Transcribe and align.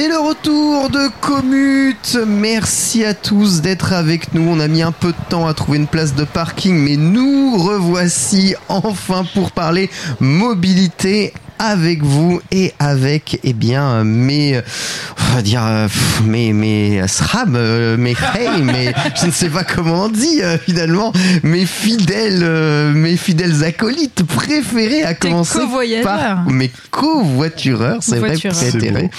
C'est 0.00 0.08
le 0.08 0.18
retour 0.18 0.88
de 0.88 1.10
Commute. 1.20 2.16
Merci 2.26 3.04
à 3.04 3.12
tous 3.12 3.60
d'être 3.60 3.92
avec 3.92 4.32
nous. 4.32 4.48
On 4.48 4.58
a 4.58 4.66
mis 4.66 4.80
un 4.80 4.92
peu 4.92 5.08
de 5.08 5.28
temps 5.28 5.46
à 5.46 5.52
trouver 5.52 5.76
une 5.76 5.86
place 5.86 6.14
de 6.14 6.24
parking, 6.24 6.74
mais 6.74 6.96
nous 6.96 7.58
revoici 7.58 8.54
enfin 8.70 9.26
pour 9.34 9.52
parler 9.52 9.90
mobilité 10.18 11.34
avec 11.60 12.02
vous 12.02 12.40
et 12.50 12.72
avec 12.78 13.38
eh 13.44 13.52
bien 13.52 14.02
mes 14.02 14.60
on 15.18 15.34
va 15.36 15.42
dire 15.42 15.62
mes 16.24 16.52
mes 16.52 17.06
SRAM 17.06 17.52
mes 17.96 18.14
hey 18.34 18.62
mais 18.64 18.94
je 19.20 19.26
ne 19.26 19.30
sais 19.30 19.50
pas 19.50 19.62
comment 19.62 20.04
on 20.04 20.08
dit 20.08 20.42
euh, 20.42 20.56
finalement 20.58 21.12
mes 21.42 21.66
fidèles 21.66 22.40
euh, 22.42 22.92
mes 22.92 23.16
fidèles 23.16 23.62
acolytes 23.62 24.24
préférés 24.24 25.04
à 25.04 25.14
commencer 25.14 25.60
par 26.02 26.44
mes 26.50 26.70
covoitureurs 26.90 27.98
c'est 28.00 28.18
vrai 28.18 28.32
préférés 28.32 29.10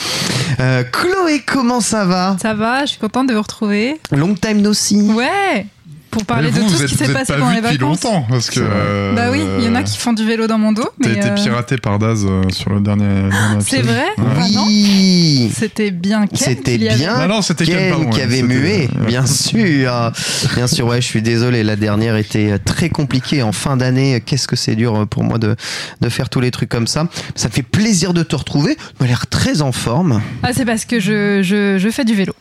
euh, 0.59 0.83
Chloé 0.91 1.41
comment 1.45 1.81
ça 1.81 2.05
va? 2.05 2.37
Ça 2.41 2.53
va, 2.53 2.81
je 2.81 2.91
suis 2.91 2.99
contente 2.99 3.27
de 3.27 3.33
vous 3.33 3.41
retrouver. 3.41 3.99
long 4.11 4.35
time 4.35 4.61
no 4.61 4.73
see. 4.73 5.11
Ouais 5.11 5.65
Pour 6.11 6.25
parler 6.25 6.51
de 6.51 6.59
tout 6.59 6.69
ce 6.69 6.83
qui 6.85 6.95
s'est 6.95 7.07
passé 7.13 7.33
pas 7.33 7.39
pendant 7.39 7.49
vu 7.49 7.55
les 7.55 7.61
vacances. 7.61 7.79
longtemps 7.79 8.25
parce 8.29 8.49
que. 8.49 8.59
euh, 8.61 9.13
Bah 9.15 9.29
oui, 9.31 9.41
il 9.59 9.65
y 9.65 9.69
en 9.69 9.75
a 9.75 9.83
qui 9.83 9.97
font 9.97 10.13
du 10.13 10.25
vélo 10.25 10.45
dans 10.47 10.57
mon 10.57 10.71
dos. 10.73 10.87
T'as 11.01 11.09
été 11.09 11.27
euh, 11.29 11.35
piraté 11.35 11.77
par 11.77 11.99
Daz 11.99 12.25
euh, 12.27 12.41
sur 12.49 12.71
le 12.73 12.81
dernier. 12.81 13.05
dernier 13.29 13.61
C'est 13.61 13.81
vrai 13.81 14.03
Ouais. 14.17 14.25
Ah 14.39 14.63
oui 14.67 15.51
C'était 15.57 15.91
bien 15.91 16.27
Ken 16.27 16.37
C'était 16.37 16.73
qu'il 16.73 16.83
y 16.83 16.89
avait. 16.89 16.97
bien 16.97 17.17
Non, 17.27 17.35
non, 17.35 17.41
c'était 17.41 17.65
Ken, 17.65 17.75
Ken 17.77 17.89
pardon, 17.91 18.09
qui 18.09 18.21
avait 18.21 18.43
mué, 18.43 18.89
bien 19.07 19.25
sûr. 19.25 20.11
Bien 20.55 20.67
sûr, 20.67 20.85
ouais, 20.87 21.01
je 21.01 21.07
suis 21.07 21.21
désolé. 21.21 21.63
La 21.63 21.75
dernière 21.75 22.15
était 22.17 22.59
très 22.59 22.89
compliquée 22.89 23.41
en 23.41 23.51
fin 23.53 23.77
d'année. 23.77 24.21
Qu'est-ce 24.25 24.47
que 24.47 24.55
c'est 24.55 24.75
dur 24.75 25.07
pour 25.09 25.23
moi 25.23 25.37
de, 25.37 25.55
de 26.01 26.09
faire 26.09 26.29
tous 26.29 26.41
les 26.41 26.51
trucs 26.51 26.69
comme 26.69 26.87
ça. 26.87 27.07
Ça 27.35 27.49
fait 27.49 27.63
plaisir 27.63 28.13
de 28.13 28.23
te 28.23 28.35
retrouver. 28.35 28.75
Tu 28.97 29.03
as 29.03 29.07
l'air 29.07 29.27
très 29.27 29.61
en 29.61 29.71
forme. 29.71 30.21
Ah, 30.43 30.49
c'est 30.53 30.65
parce 30.65 30.85
que 30.85 30.99
je, 30.99 31.41
je, 31.41 31.77
je 31.77 31.89
fais 31.89 32.03
du 32.05 32.15
vélo. 32.15 32.33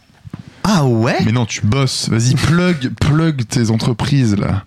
Ah 0.73 0.85
ouais 0.85 1.17
Mais 1.25 1.33
non, 1.33 1.47
tu 1.47 1.63
bosses. 1.67 2.09
Vas-y, 2.09 2.35
plug, 2.35 2.91
plug 3.01 3.45
tes 3.49 3.71
entreprises 3.71 4.37
là. 4.37 4.65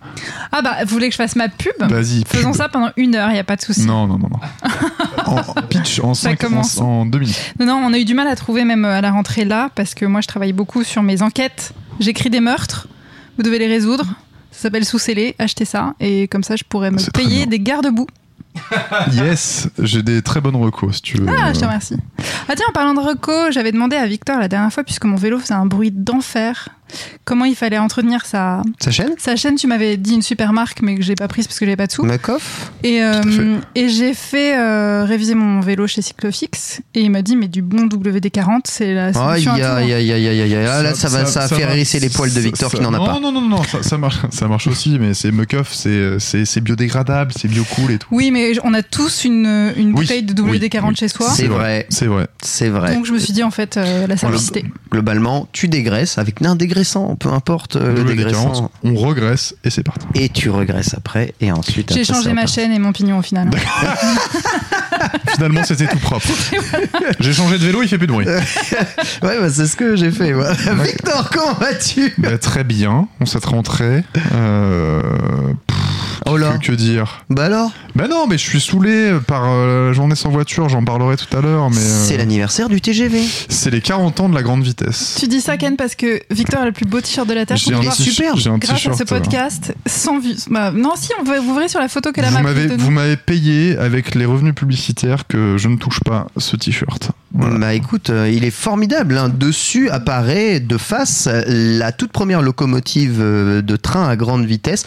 Ah 0.52 0.60
bah, 0.60 0.76
vous 0.84 0.90
voulez 0.90 1.06
que 1.08 1.12
je 1.12 1.16
fasse 1.16 1.34
ma 1.34 1.48
pub 1.48 1.72
Vas-y. 1.80 2.24
Faisons 2.26 2.50
pub. 2.50 2.58
ça 2.58 2.68
pendant 2.68 2.90
une 2.96 3.14
heure, 3.14 3.30
il 3.30 3.34
n'y 3.34 3.38
a 3.38 3.44
pas 3.44 3.56
de 3.56 3.62
souci. 3.62 3.86
Non, 3.86 4.06
non, 4.06 4.18
non, 4.18 4.28
non. 4.30 4.38
en 5.26 5.62
pitch, 5.68 6.00
en, 6.00 6.12
Ça 6.14 6.30
cinq, 6.30 6.40
commence. 6.40 6.78
en, 6.78 7.00
en 7.00 7.06
deux 7.06 7.20
minutes. 7.20 7.54
Non, 7.58 7.66
non, 7.66 7.74
on 7.86 7.92
a 7.94 7.98
eu 7.98 8.04
du 8.04 8.12
mal 8.14 8.28
à 8.28 8.36
trouver 8.36 8.64
même 8.64 8.84
euh, 8.84 8.98
à 8.98 9.00
la 9.00 9.10
rentrée 9.12 9.44
là, 9.44 9.70
parce 9.74 9.94
que 9.94 10.04
moi 10.04 10.20
je 10.20 10.26
travaille 10.28 10.52
beaucoup 10.52 10.84
sur 10.84 11.02
mes 11.02 11.22
enquêtes. 11.22 11.72
J'écris 12.00 12.28
des 12.30 12.40
meurtres, 12.40 12.86
vous 13.38 13.42
devez 13.42 13.58
les 13.58 13.68
résoudre. 13.68 14.04
Ça 14.50 14.62
s'appelle 14.62 14.84
sous-scellé, 14.84 15.34
achetez 15.38 15.64
ça, 15.64 15.94
et 16.00 16.28
comme 16.28 16.44
ça 16.44 16.54
je 16.56 16.64
pourrais 16.68 16.90
me 16.90 17.10
payer 17.12 17.46
des 17.46 17.58
garde-boue. 17.60 18.06
Yes, 19.12 19.68
j'ai 19.78 20.02
des 20.02 20.22
très 20.22 20.40
bonnes 20.40 20.56
recos 20.56 20.96
si 20.96 21.02
tu 21.02 21.16
veux. 21.18 21.26
Ah, 21.28 21.52
je 21.52 21.60
te 21.60 21.64
remercie. 21.64 21.96
Ah 22.48 22.54
tiens, 22.56 22.66
en 22.68 22.72
parlant 22.72 22.94
de 22.94 23.00
reco, 23.00 23.50
j'avais 23.50 23.72
demandé 23.72 23.96
à 23.96 24.06
Victor 24.06 24.38
la 24.38 24.48
dernière 24.48 24.72
fois, 24.72 24.84
puisque 24.84 25.04
mon 25.04 25.16
vélo 25.16 25.38
faisait 25.38 25.54
un 25.54 25.66
bruit 25.66 25.90
d'enfer, 25.90 26.68
comment 27.24 27.44
il 27.44 27.54
fallait 27.56 27.78
entretenir 27.78 28.26
sa, 28.26 28.62
Sa 28.80 28.90
chaîne? 28.90 29.12
sa 29.18 29.36
chaîne. 29.36 29.56
Tu 29.56 29.66
m'avais 29.66 29.96
dit 29.96 30.14
une 30.14 30.22
super 30.22 30.52
marque, 30.52 30.82
mais 30.82 30.94
que 30.96 31.02
j'ai 31.02 31.14
pas 31.14 31.28
prise 31.28 31.46
parce 31.46 31.58
que 31.58 31.64
j'avais 31.64 31.76
pas 31.76 31.86
de 31.86 31.92
sous. 31.92 32.02
Makoff? 32.04 32.72
Et, 32.82 33.02
euh, 33.02 33.58
et 33.74 33.88
j'ai 33.88 34.14
fait 34.14 34.56
euh, 34.58 35.04
réviser 35.04 35.34
mon 35.34 35.60
vélo 35.60 35.86
chez 35.86 36.02
Cyclofix, 36.02 36.80
et 36.94 37.00
il 37.00 37.10
m'a 37.10 37.22
dit, 37.22 37.36
mais 37.36 37.48
du 37.48 37.62
bon 37.62 37.86
WD-40, 37.86 38.60
c'est 38.64 38.94
la 38.94 39.06
Aïe, 39.06 39.14
solution 39.42 39.52
aïe, 39.52 39.60
tout. 39.60 39.66
aïe, 39.66 39.92
aïe, 39.92 40.12
aïe, 40.12 40.28
aïe, 40.28 40.54
aïe. 40.54 40.66
Ah, 40.68 40.82
là, 40.82 40.94
ça, 40.94 41.08
va, 41.08 41.26
ça, 41.26 41.40
va 41.40 41.48
faire 41.48 41.66
va- 41.68 41.74
hérisser 41.74 42.00
les 42.00 42.08
poils 42.10 42.30
de 42.30 42.34
ça- 42.34 42.40
Victor 42.40 42.70
ça- 42.70 42.76
qui 42.78 42.82
n'en 42.82 42.92
a 42.94 42.98
non, 42.98 43.06
pas. 43.06 43.12
Non, 43.14 43.20
non, 43.32 43.32
non, 43.40 43.48
non, 43.48 43.62
ça, 43.64 43.82
ça 43.82 43.98
marche, 43.98 44.16
ça 44.30 44.48
marche 44.48 44.66
aussi, 44.66 44.98
mais 44.98 45.14
c'est 45.14 45.30
Mucoff, 45.32 45.72
c'est, 45.72 46.18
c'est, 46.18 46.44
c'est 46.44 46.60
biodégradable, 46.60 47.32
c'est 47.36 47.48
biocool 47.48 47.92
et 47.92 47.98
tout. 47.98 48.08
Oui, 48.10 48.30
mais 48.30 48.52
on 48.64 48.74
a 48.74 48.82
tous 48.82 49.24
une, 49.24 49.72
une 49.76 49.88
Oui, 49.88 49.92
bouteille 50.02 50.22
de 50.22 50.32
WD-40 50.34 50.88
oui, 50.90 50.96
chez 50.96 51.08
soi. 51.08 51.28
C'est 51.30 51.46
vrai, 51.46 51.86
C'est 51.88 52.06
vrai. 52.06 52.26
c'est 52.42 52.68
vrai. 52.68 52.94
Donc 52.94 53.06
je 53.06 53.12
me 53.12 53.18
suis 53.18 53.32
dit, 53.32 53.42
en 53.42 53.50
fait, 53.50 53.76
euh, 53.76 54.06
la 54.06 54.16
simplicité. 54.16 54.64
Globalement, 54.90 55.48
tu 55.52 55.68
dégraisses 55.68 56.18
avec 56.18 56.42
un 56.42 56.54
dégraissant, 56.74 57.14
peu 57.16 57.28
importe 57.32 57.76
euh, 57.76 57.94
le 57.94 58.02
Le 58.02 58.14
dégraissant. 58.16 58.70
on 58.82 58.94
regresse 58.94 59.54
et 59.64 59.70
c'est 59.70 59.82
parti. 59.84 60.06
Et 60.14 60.28
tu 60.28 60.50
regresses 60.50 60.94
après, 60.94 61.34
et 61.40 61.52
ensuite. 61.52 61.92
J'ai 61.92 62.04
changé 62.04 62.32
ma 62.32 62.46
chaîne 62.46 62.72
et 62.72 62.78
mon 62.78 62.92
pignon 62.92 63.18
au 63.18 63.22
final. 63.22 63.48
Finalement, 65.34 65.62
c'était 65.64 65.86
tout 65.86 65.98
propre. 65.98 66.26
J'ai 67.20 67.32
changé 67.32 67.58
de 67.58 67.64
vélo, 67.64 67.82
il 67.82 67.88
fait 67.88 67.98
plus 67.98 68.06
de 68.06 68.12
bruit. 68.12 68.26
Ouais, 69.22 69.38
bah, 69.40 69.48
c'est 69.50 69.66
ce 69.66 69.76
que 69.76 69.96
j'ai 69.96 70.10
fait. 70.10 70.32
moi. 70.32 70.52
Victor, 70.52 71.30
comment 71.30 71.54
vas-tu? 71.54 72.12
Bah, 72.18 72.36
très 72.38 72.64
bien, 72.64 73.08
on 73.20 73.26
cette 73.26 73.44
rentrée. 73.44 74.02
Euh, 74.34 75.00
pff, 75.66 75.78
Oh 76.26 76.36
là. 76.36 76.58
que, 76.58 76.66
que 76.66 76.72
dire 76.72 77.24
Bah 77.30 77.44
alors 77.44 77.70
Bah 77.94 78.06
non, 78.08 78.26
mais 78.26 78.38
je 78.38 78.42
suis 78.42 78.60
saoulé 78.60 79.12
par 79.26 79.44
euh, 79.46 79.88
la 79.88 79.92
journée 79.92 80.14
sans 80.14 80.30
voiture, 80.30 80.68
j'en 80.68 80.84
parlerai 80.84 81.16
tout 81.16 81.36
à 81.36 81.40
l'heure, 81.40 81.70
mais 81.70 81.76
euh, 81.76 82.04
C'est 82.06 82.16
l'anniversaire 82.16 82.68
du 82.68 82.80
TGV. 82.80 83.22
c'est 83.48 83.70
les 83.70 83.80
40 83.80 84.20
ans 84.20 84.28
de 84.28 84.34
la 84.34 84.42
grande 84.42 84.62
vitesse. 84.62 85.16
Tu 85.20 85.28
dis 85.28 85.40
ça, 85.40 85.56
Ken, 85.56 85.76
parce 85.76 85.94
que 85.94 86.20
Victor 86.30 86.62
a 86.62 86.64
le 86.66 86.72
plus 86.72 86.86
beau 86.86 87.00
t-shirt 87.00 87.28
de 87.28 87.34
la 87.34 87.46
Terre. 87.46 87.56
J'ai 87.56 87.74
un 87.74 87.90
superbe. 87.90 88.38
j'ai 88.38 88.50
un 88.50 88.58
Grâce 88.58 88.86
à 88.86 88.92
ce 88.92 89.02
euh, 89.02 89.06
podcast, 89.06 89.74
sans 89.86 90.18
vue. 90.18 90.34
Bah, 90.50 90.70
non, 90.70 90.92
si, 90.96 91.10
on 91.20 91.24
va, 91.24 91.40
vous 91.40 91.54
verrez 91.54 91.68
sur 91.68 91.80
la 91.80 91.88
photo 91.88 92.12
que 92.12 92.20
la 92.20 92.30
Vous 92.30 92.42
m'avez, 92.42 92.66
de 92.66 92.74
vous 92.76 92.90
m'avez 92.90 93.16
payé 93.16 93.76
avec 93.76 94.14
les 94.14 94.24
revenus 94.24 94.54
publicitaires 94.54 95.26
que 95.26 95.56
je 95.58 95.68
ne 95.68 95.76
touche 95.76 96.00
pas 96.00 96.26
ce 96.36 96.56
t-shirt. 96.56 97.10
Voilà. 97.36 97.58
Bah 97.58 97.74
écoute, 97.74 98.10
euh, 98.10 98.30
il 98.32 98.44
est 98.44 98.52
formidable. 98.52 99.18
hein. 99.18 99.28
Dessus 99.28 99.90
apparaît 99.90 100.60
de 100.60 100.76
face 100.78 101.28
la 101.46 101.90
toute 101.90 102.12
première 102.12 102.42
locomotive 102.42 103.18
de 103.18 103.76
train 103.76 104.08
à 104.08 104.14
grande 104.16 104.44
vitesse 104.44 104.84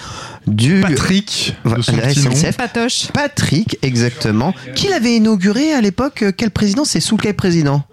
du 0.48 0.80
Patrick, 0.82 1.17
Voilà, 1.64 1.78
de 1.80 1.84
son 1.84 1.96
la 1.96 2.08
petit 2.08 2.22
nom. 2.22 2.32
SNCF. 2.36 2.58
Patoche. 2.58 3.08
Patrick, 3.14 3.78
exactement. 3.82 4.54
Qui 4.76 4.88
l'avait 4.88 5.16
inauguré 5.16 5.74
à 5.74 5.82
l'époque 5.82 6.24
euh, 6.24 6.32
Quel 6.36 6.52
président 6.52 6.86
C'est 6.86 7.00
sous 7.00 7.18
quel 7.18 7.36
président? 7.36 7.84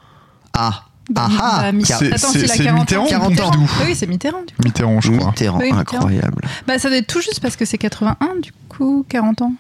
Ah 0.53 0.85
Ah 1.17 1.29
ah 1.39 1.71
C'est- 1.83 2.13
Attends, 2.13 2.29
c'est- 2.33 2.39
s'il 2.41 2.51
a 2.51 2.55
c'est 2.55 2.65
40 2.65 2.93
ans. 2.93 3.03
Mitterrand 3.03 3.27
ou 3.31 3.35
40 3.35 3.41
ans. 3.41 3.67
Oui, 3.87 3.95
c'est 3.95 4.07
Mitterrand. 4.07 4.41
Du 4.47 4.55
coup. 4.55 4.63
Mitterrand, 4.65 5.01
je 5.01 5.13
crois. 5.13 5.27
Mitterrand, 5.31 5.59
Oui, 5.59 5.65
Mitterrand. 5.73 5.81
incroyable. 5.99 6.43
Bah, 6.67 6.79
ça 6.79 6.89
doit 6.89 6.99
être 6.99 7.07
tout 7.07 7.21
juste 7.21 7.41
parce 7.41 7.57
que 7.57 7.65
c'est 7.65 7.79
81, 7.79 8.37
du 8.41 8.53
coup, 8.69 9.05
40 9.09 9.43
ans. 9.43 9.53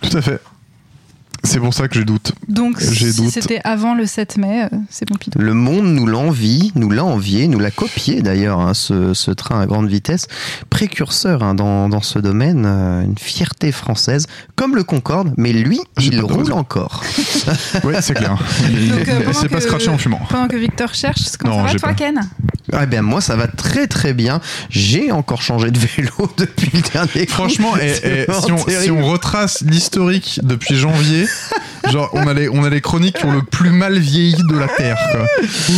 Tout 0.00 0.16
à 0.16 0.22
fait. 0.22 0.40
C'est 1.44 1.60
pour 1.60 1.72
ça 1.72 1.88
que 1.88 1.94
j'ai 1.94 2.04
doute. 2.04 2.32
Donc, 2.48 2.78
J'ai 2.80 3.12
si 3.12 3.16
doute. 3.22 3.30
c'était 3.32 3.60
avant 3.64 3.94
le 3.94 4.06
7 4.06 4.36
mai, 4.38 4.64
euh, 4.64 4.76
c'est 4.90 5.06
Pompidou. 5.06 5.38
Le 5.38 5.54
monde 5.54 5.86
nous 5.86 6.06
l'envie, 6.06 6.72
nous 6.74 6.90
l'a 6.90 7.04
envié, 7.04 7.46
nous 7.48 7.58
l'a 7.60 7.70
copié 7.70 8.22
d'ailleurs, 8.22 8.60
hein, 8.60 8.74
ce, 8.74 9.14
ce 9.14 9.30
train 9.30 9.60
à 9.60 9.66
grande 9.66 9.88
vitesse. 9.88 10.26
Précurseur 10.68 11.42
hein, 11.42 11.54
dans, 11.54 11.88
dans 11.88 12.02
ce 12.02 12.18
domaine, 12.18 12.64
euh, 12.66 13.02
une 13.02 13.16
fierté 13.18 13.72
française, 13.72 14.26
comme 14.56 14.74
le 14.76 14.82
Concorde, 14.84 15.32
mais 15.36 15.52
lui, 15.52 15.80
J'ai 15.96 16.08
il 16.08 16.20
roule 16.20 16.52
encore. 16.52 17.02
Oui, 17.84 17.94
c'est 18.00 18.14
clair. 18.14 18.36
Il, 18.70 18.90
Donc, 18.98 19.08
euh, 19.08 19.22
il 19.28 19.34
s'est 19.34 19.48
pas 19.48 19.60
scratché 19.60 19.88
en 19.88 19.98
fumant. 19.98 20.20
Pendant 20.28 20.48
que 20.48 20.56
Victor 20.56 20.92
cherche, 20.94 21.20
comment 21.38 21.52
Non, 21.52 21.58
ça 21.60 21.66
va 21.66 21.72
j'ai 21.72 21.78
toi, 21.78 21.88
pas. 21.90 21.94
Ken? 21.94 22.20
Ah 22.70 22.84
ben 22.84 23.00
moi 23.00 23.22
ça 23.22 23.34
va 23.34 23.46
très 23.46 23.86
très 23.86 24.12
bien. 24.12 24.42
J'ai 24.68 25.10
encore 25.10 25.40
changé 25.40 25.70
de 25.70 25.78
vélo 25.78 26.10
depuis 26.36 26.70
le 26.74 26.82
dernier 26.82 27.24
coup. 27.24 27.32
Franchement, 27.32 27.74
et- 27.78 27.94
C'est 27.94 28.06
et 28.06 28.24
vraiment 28.26 28.58
si, 28.58 28.76
on, 28.76 28.82
si 28.82 28.90
on 28.90 29.06
retrace 29.06 29.62
l'historique 29.62 30.40
depuis 30.42 30.74
janvier, 30.76 31.26
Genre, 31.92 32.10
on 32.12 32.26
a, 32.26 32.34
les, 32.34 32.48
on 32.50 32.64
a 32.64 32.68
les 32.70 32.80
chroniques 32.80 33.16
qui 33.18 33.24
ont 33.24 33.32
le 33.32 33.40
plus 33.42 33.70
mal 33.70 33.98
vieilli 33.98 34.34
de 34.48 34.58
la 34.58 34.66
Terre, 34.68 34.96
quoi. 35.12 35.24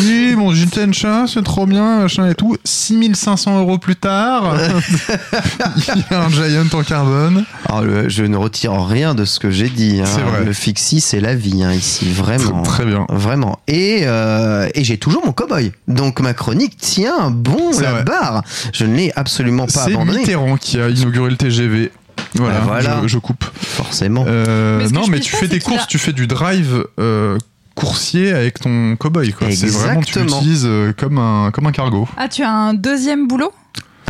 Oui, 0.00 0.34
mon 0.36 0.52
Juten 0.52 0.92
chat, 0.92 1.26
c'est 1.32 1.42
trop 1.44 1.66
bien, 1.66 2.00
machin 2.00 2.28
et 2.28 2.34
tout. 2.34 2.56
6500 2.64 3.60
euros 3.60 3.78
plus 3.78 3.94
tard, 3.96 4.56
il 5.94 6.04
y 6.10 6.14
a 6.14 6.24
un 6.24 6.30
Giant 6.30 6.64
en 6.72 6.82
carbone. 6.82 7.44
Alors, 7.68 7.82
le- 7.82 8.08
je 8.08 8.24
ne 8.24 8.36
retire 8.36 8.72
rien 8.84 9.14
de 9.14 9.24
ce 9.24 9.38
que 9.38 9.50
j'ai 9.50 9.68
dit. 9.68 10.00
hein. 10.00 10.06
C'est 10.06 10.22
vrai. 10.22 10.44
Le 10.44 10.52
fixie, 10.52 11.00
c'est 11.00 11.20
la 11.20 11.34
vie 11.34 11.62
hein, 11.62 11.72
ici, 11.72 12.10
vraiment. 12.10 12.62
Très 12.62 12.84
bien. 12.86 13.06
Vraiment. 13.10 13.60
Et, 13.68 14.00
euh, 14.04 14.68
et 14.74 14.82
j'ai 14.84 14.98
toujours 14.98 15.24
mon 15.24 15.32
cowboy. 15.32 15.70
Donc 15.86 16.20
ma 16.20 16.34
chronique 16.34 16.76
tient 16.76 17.30
bon 17.30 17.72
C'est 17.72 17.82
la 17.82 17.92
vrai. 17.92 18.04
barre. 18.04 18.42
Je 18.72 18.84
ne 18.84 18.96
l'ai 18.96 19.12
absolument 19.16 19.66
pas 19.66 19.84
C'est 19.84 19.92
abandonné. 19.94 20.20
Mitterrand 20.20 20.56
qui 20.56 20.80
a 20.80 20.88
inauguré 20.88 21.30
le 21.30 21.36
TGV. 21.36 21.92
Voilà, 22.34 22.58
Ah, 22.62 22.64
voilà. 22.66 23.00
Je, 23.02 23.08
je 23.08 23.18
coupe. 23.18 23.44
Forcément. 23.60 24.24
Euh, 24.28 24.78
Mais 24.78 24.88
non, 24.90 25.06
mais 25.08 25.20
tu 25.20 25.34
fais 25.34 25.48
des 25.48 25.60
courses, 25.60 25.82
a- 25.84 25.86
tu 25.86 25.98
fais 25.98 26.12
du 26.12 26.26
drive 26.26 26.84
euh, 26.98 27.38
coursier 27.74 28.32
avec 28.32 28.60
ton 28.60 28.96
cowboy. 28.96 29.32
quoi. 29.32 29.48
C'est 29.50 29.66
vraiment, 29.66 30.00
tu 30.02 30.18
l'utilises 30.20 30.64
euh, 30.66 30.92
comme 30.96 31.18
un, 31.18 31.50
comme 31.52 31.66
un 31.66 31.72
cargo. 31.72 32.06
Ah, 32.16 32.28
tu 32.28 32.42
as 32.42 32.50
un 32.52 32.74
deuxième 32.74 33.26
boulot? 33.26 33.52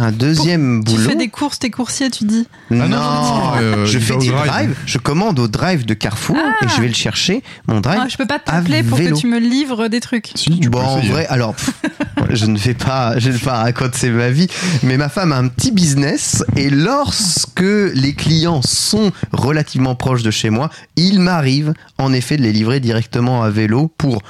Un 0.02 0.12
deuxième 0.12 0.82
Tu 0.84 0.92
boulot. 0.94 1.08
fais 1.10 1.16
des 1.16 1.28
courses, 1.28 1.58
t'es 1.58 1.68
coursier, 1.70 2.10
tu 2.10 2.24
dis. 2.24 2.46
Non, 2.70 2.84
Ah 2.84 2.88
non, 2.88 2.96
non, 2.98 3.52
euh, 3.60 3.86
je 3.86 3.98
fais 3.98 4.16
du 4.16 4.28
drive. 4.28 4.46
drive. 4.46 4.76
Je 4.86 4.96
commande 4.98 5.38
au 5.38 5.46
drive 5.46 5.84
de 5.84 5.92
Carrefour 5.94 6.36
et 6.38 6.68
je 6.74 6.80
vais 6.80 6.88
le 6.88 6.94
chercher. 6.94 7.42
Mon 7.68 7.80
drive. 7.80 8.00
Ah, 8.02 8.08
je 8.08 8.16
peux 8.16 8.26
pas 8.26 8.38
t'appeler 8.38 8.82
pour 8.82 8.96
vélo. 8.96 9.14
que 9.16 9.20
tu 9.20 9.26
me 9.26 9.38
livres 9.38 9.88
des 9.88 10.00
trucs. 10.00 10.30
Si, 10.34 10.58
tu 10.58 10.70
bon, 10.70 10.78
peux 10.80 10.84
en 10.86 11.00
vrai, 11.00 11.26
alors, 11.28 11.54
pff, 11.54 11.70
je 12.30 12.46
ne 12.46 12.56
vais 12.56 12.72
pas, 12.74 13.18
je 13.18 13.28
ne 13.28 13.34
vais 13.34 13.44
pas 13.44 13.58
raconter 13.58 14.08
ma 14.10 14.30
vie, 14.30 14.46
mais 14.82 14.96
ma 14.96 15.08
femme 15.10 15.32
a 15.32 15.36
un 15.36 15.48
petit 15.48 15.70
business 15.72 16.44
et 16.56 16.70
lorsque 16.70 17.60
les 17.60 18.14
clients 18.14 18.62
sont 18.62 19.12
relativement 19.32 19.94
proches 19.94 20.22
de 20.22 20.30
chez 20.30 20.48
moi, 20.50 20.70
il 20.96 21.20
m'arrive 21.20 21.74
en 21.98 22.12
effet 22.14 22.36
de 22.38 22.42
les 22.42 22.52
livrer 22.52 22.80
directement 22.80 23.42
à 23.42 23.50
vélo 23.50 23.92
pour 23.98 24.22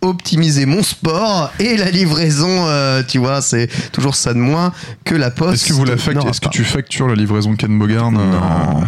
optimiser 0.00 0.64
mon 0.66 0.82
sport 0.82 1.50
et 1.58 1.76
la 1.76 1.90
livraison, 1.90 2.48
euh, 2.66 3.02
tu 3.06 3.18
vois, 3.18 3.42
c'est 3.42 3.68
toujours 3.92 4.14
ça 4.14 4.32
de 4.32 4.38
moins 4.38 4.72
que 5.04 5.14
la 5.18 5.30
poste. 5.30 5.54
Est-ce 5.62 5.68
que, 5.68 5.72
vous 5.74 5.84
la 5.84 5.94
est-ce 5.94 6.40
que 6.40 6.48
tu 6.48 6.64
factures 6.64 7.08
la 7.08 7.14
livraison 7.14 7.54
Ken 7.54 7.78
Bogard 7.78 8.10
Non, 8.12 8.24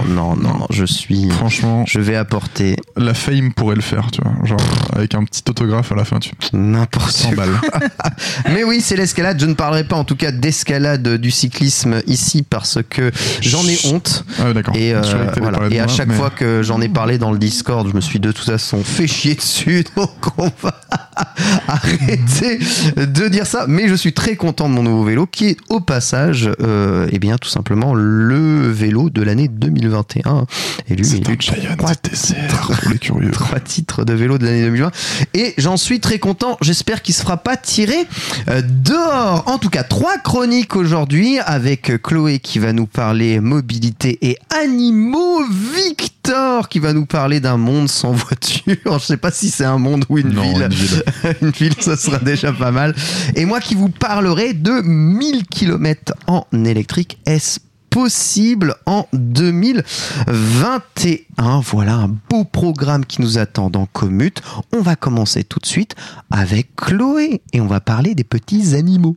non, 0.08 0.36
non, 0.36 0.36
non, 0.36 0.66
je 0.70 0.84
suis. 0.84 1.28
Franchement, 1.30 1.84
Je 1.86 2.00
vais 2.00 2.16
apporter 2.16 2.76
la 2.96 3.14
fame 3.14 3.52
pourrait 3.52 3.76
le 3.76 3.82
faire, 3.82 4.10
tu 4.10 4.20
vois. 4.22 4.32
Genre, 4.44 4.60
avec 4.94 5.14
un 5.14 5.24
petit 5.24 5.42
autographe 5.48 5.92
à 5.92 5.94
la 5.94 6.04
fin, 6.04 6.18
tu 6.18 6.30
n'importe 6.52 7.10
100 7.10 7.28
quoi. 7.28 7.36
balles. 7.36 7.60
Mais 8.52 8.64
oui, 8.64 8.80
c'est 8.80 8.96
l'escalade. 8.96 9.38
Je 9.40 9.46
ne 9.46 9.54
parlerai 9.54 9.84
pas 9.84 9.96
en 9.96 10.04
tout 10.04 10.16
cas 10.16 10.30
d'escalade 10.32 11.16
du 11.16 11.30
cyclisme 11.30 12.00
ici 12.06 12.42
parce 12.42 12.78
que 12.88 13.10
j'en 13.40 13.64
ai 13.66 13.78
honte. 13.86 14.24
Ah, 14.38 14.52
d'accord. 14.52 14.74
Et, 14.76 14.94
euh, 14.94 15.02
voilà. 15.40 15.68
de 15.68 15.74
et 15.74 15.78
à 15.80 15.86
moi, 15.86 15.94
chaque 15.94 16.08
mais- 16.08 16.14
fois 16.14 16.30
que 16.30 16.62
j'en 16.62 16.80
ai 16.80 16.88
parlé 16.88 17.18
dans 17.18 17.32
le 17.32 17.38
Discord, 17.38 17.88
je 17.88 17.94
me 17.94 18.00
suis 18.00 18.20
de 18.20 18.32
toute 18.32 18.46
façon 18.46 18.82
fait 18.84 19.06
chier 19.06 19.34
dessus. 19.34 19.84
Donc 19.96 20.10
on 20.38 20.50
va 20.62 20.80
arrêter 21.68 22.58
de 22.96 23.28
dire 23.28 23.46
ça. 23.46 23.64
Mais 23.68 23.88
je 23.88 23.94
suis 23.94 24.12
très 24.12 24.36
content 24.36 24.68
de 24.68 24.74
mon 24.74 24.82
nouveau 24.82 25.04
vélo 25.04 25.26
qui 25.26 25.46
est 25.48 25.56
au 25.68 25.80
passage, 25.80 26.19
euh, 26.28 27.06
eh 27.10 27.18
bien 27.18 27.38
tout 27.38 27.48
simplement 27.48 27.94
le 27.94 28.70
vélo 28.70 29.10
de 29.10 29.22
l'année 29.22 29.48
2021. 29.48 30.46
Et 30.88 30.96
lui, 30.96 31.06
il 31.06 31.28
a 31.28 31.32
eu 31.32 31.76
trois 31.76 31.94
TCR 31.94 32.34
pour 32.82 32.90
les 32.90 32.98
curieux. 32.98 33.30
trois 33.30 33.60
titres 33.60 34.04
de 34.04 34.12
vélo 34.12 34.38
de 34.38 34.44
l'année 34.44 34.62
2020 34.64 34.90
et 35.34 35.54
j'en 35.58 35.76
suis 35.76 36.00
très 36.00 36.18
content. 36.18 36.56
J'espère 36.60 37.02
qu'il 37.02 37.14
se 37.14 37.22
fera 37.22 37.36
pas 37.36 37.56
tirer 37.56 38.06
euh, 38.48 38.62
dehors. 38.64 39.44
En 39.46 39.58
tout 39.58 39.70
cas 39.70 39.82
trois 39.82 40.18
chroniques 40.18 40.76
aujourd'hui 40.76 41.38
avec 41.40 42.02
Chloé 42.02 42.38
qui 42.38 42.58
va 42.58 42.72
nous 42.72 42.86
parler 42.86 43.40
mobilité 43.40 44.18
et 44.22 44.36
animaux. 44.62 45.40
Victor 45.76 46.68
qui 46.68 46.78
va 46.78 46.92
nous 46.92 47.06
parler 47.06 47.40
d'un 47.40 47.56
monde 47.56 47.88
sans 47.88 48.12
voiture. 48.12 48.98
Je 48.98 49.04
sais 49.04 49.16
pas 49.16 49.30
si 49.30 49.50
c'est 49.50 49.64
un 49.64 49.78
monde 49.78 50.04
ou 50.08 50.18
une 50.18 50.30
Non, 50.32 50.42
ville. 50.42 50.62
une 50.62 50.68
ville. 50.68 51.02
une 51.42 51.50
ville, 51.50 51.74
ça 51.80 51.96
sera 51.96 52.18
déjà 52.18 52.52
pas 52.52 52.70
mal. 52.70 52.94
Et 53.34 53.44
moi 53.44 53.60
qui 53.60 53.74
vous 53.74 53.88
parlerai 53.88 54.52
de 54.54 54.80
1000 54.82 55.44
km 55.46 55.99
en 56.26 56.44
électrique. 56.52 57.18
Est-ce 57.26 57.60
possible 57.90 58.74
en 58.86 59.06
2021 59.12 61.60
Voilà 61.60 61.94
un 61.94 62.08
beau 62.30 62.44
programme 62.44 63.04
qui 63.04 63.20
nous 63.20 63.36
attend 63.38 63.68
dans 63.68 63.84
Commute. 63.86 64.40
On 64.72 64.80
va 64.80 64.96
commencer 64.96 65.44
tout 65.44 65.58
de 65.58 65.66
suite 65.66 65.94
avec 66.30 66.74
Chloé 66.76 67.42
et 67.52 67.60
on 67.60 67.66
va 67.66 67.80
parler 67.80 68.14
des 68.14 68.24
petits 68.24 68.74
animaux. 68.74 69.16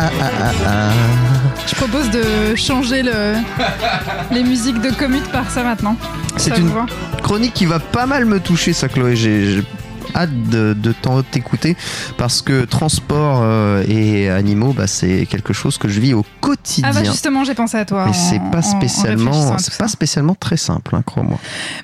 Ah, 0.00 0.10
ah, 0.20 0.30
ah, 0.40 0.52
ah. 0.66 0.90
Je 1.66 1.74
propose 1.74 2.10
de 2.10 2.54
changer 2.56 3.02
le... 3.02 3.34
les 4.30 4.42
musiques 4.42 4.80
de 4.80 4.90
commute 4.90 5.28
par 5.30 5.50
ça 5.50 5.62
maintenant. 5.62 5.96
C'est 6.36 6.56
une 6.56 6.70
chronique 7.28 7.52
qui 7.52 7.66
va 7.66 7.78
pas 7.78 8.06
mal 8.06 8.24
me 8.24 8.40
toucher, 8.40 8.72
ça, 8.72 8.88
Chloé. 8.88 9.14
J'ai 9.14 9.62
hâte 10.14 10.32
de, 10.48 10.74
t'écouter 11.30 11.76
parce 12.16 12.40
que 12.40 12.64
transport 12.64 13.40
euh, 13.42 13.84
et 13.86 14.30
animaux, 14.30 14.72
bah, 14.72 14.86
c'est 14.86 15.26
quelque 15.26 15.52
chose 15.52 15.76
que 15.76 15.88
je 15.88 16.00
vis 16.00 16.14
au 16.14 16.24
quotidien. 16.40 16.88
Ah 16.90 16.94
bah 16.94 17.04
justement, 17.04 17.44
j'ai 17.44 17.52
pensé 17.52 17.76
à 17.76 17.84
toi. 17.84 18.06
Mais 18.06 18.14
c'est 18.14 18.40
pas 18.50 18.62
spécialement, 18.62 19.58
c'est 19.58 19.76
pas 19.76 19.88
très 20.40 20.56
simple, 20.56 20.96
hein, 20.96 21.02
crois-moi. 21.04 21.38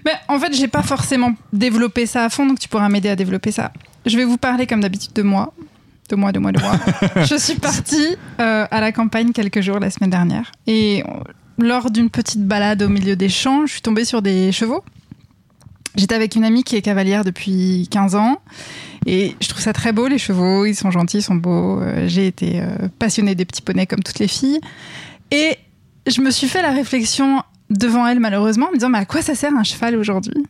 Mais 0.06 0.12
en 0.29 0.38
fait, 0.38 0.55
j'ai 0.55 0.67
pas 0.67 0.82
forcément 0.82 1.35
développé 1.52 2.06
ça 2.06 2.25
à 2.25 2.31
fond, 2.31 2.47
donc 2.47 2.58
tu 2.58 2.70
pourras 2.70 2.88
m'aider 2.88 3.11
à 3.11 3.17
développer 3.17 3.52
ça. 3.52 3.70
Je 4.06 4.17
vais 4.17 4.25
vous 4.25 4.38
parler 4.38 4.67
comme 4.67 4.81
d'habitude 4.81 5.12
de 5.12 5.23
moi. 5.23 5.52
De 6.08 6.17
moi, 6.17 6.32
de 6.32 6.38
moi, 6.38 6.52
de 6.52 6.61
moi. 6.62 6.81
je 7.23 7.37
suis 7.37 7.56
partie 7.56 8.17
euh, 8.40 8.67
à 8.70 8.81
la 8.81 8.93
campagne 8.93 9.32
quelques 9.32 9.61
jours 9.61 9.79
la 9.79 9.90
semaine 9.90 10.11
dernière. 10.11 10.52
Et 10.67 11.02
euh, 11.02 11.12
lors 11.58 11.90
d'une 11.90 12.08
petite 12.08 12.47
balade 12.47 12.82
au 12.82 12.88
milieu 12.88 13.14
des 13.14 13.29
champs, 13.29 13.67
je 13.67 13.73
suis 13.73 13.82
tombée 13.82 14.06
sur 14.06 14.23
des 14.23 14.50
chevaux. 14.50 14.82
J'étais 15.96 16.14
avec 16.14 16.35
une 16.35 16.44
amie 16.44 16.64
qui 16.64 16.76
est 16.76 16.82
cavalière 16.82 17.25
depuis 17.25 17.88
15 17.91 18.14
ans. 18.17 18.41
Et 19.06 19.37
je 19.41 19.49
trouve 19.49 19.62
ça 19.62 19.73
très 19.73 19.93
beau, 19.93 20.08
les 20.08 20.19
chevaux. 20.19 20.64
Ils 20.64 20.75
sont 20.75 20.91
gentils, 20.91 21.19
ils 21.19 21.23
sont 21.23 21.35
beaux. 21.35 21.81
Euh, 21.81 22.08
J'ai 22.08 22.26
été 22.26 22.61
euh, 22.61 22.88
passionnée 22.99 23.35
des 23.35 23.44
petits 23.44 23.62
poneys 23.62 23.87
comme 23.87 24.02
toutes 24.02 24.19
les 24.19 24.29
filles. 24.29 24.61
Et 25.31 25.56
je 26.06 26.20
me 26.20 26.31
suis 26.31 26.49
fait 26.49 26.62
la 26.62 26.73
réflexion 26.73 27.43
devant 27.70 28.06
elle, 28.06 28.20
malheureusement, 28.20 28.69
en 28.69 28.70
me 28.70 28.76
disant 28.76 28.88
Mais 28.88 28.99
à 28.99 29.05
quoi 29.05 29.23
ça 29.23 29.35
sert 29.35 29.55
un 29.55 29.64
cheval 29.64 29.96
aujourd'hui? 29.96 30.44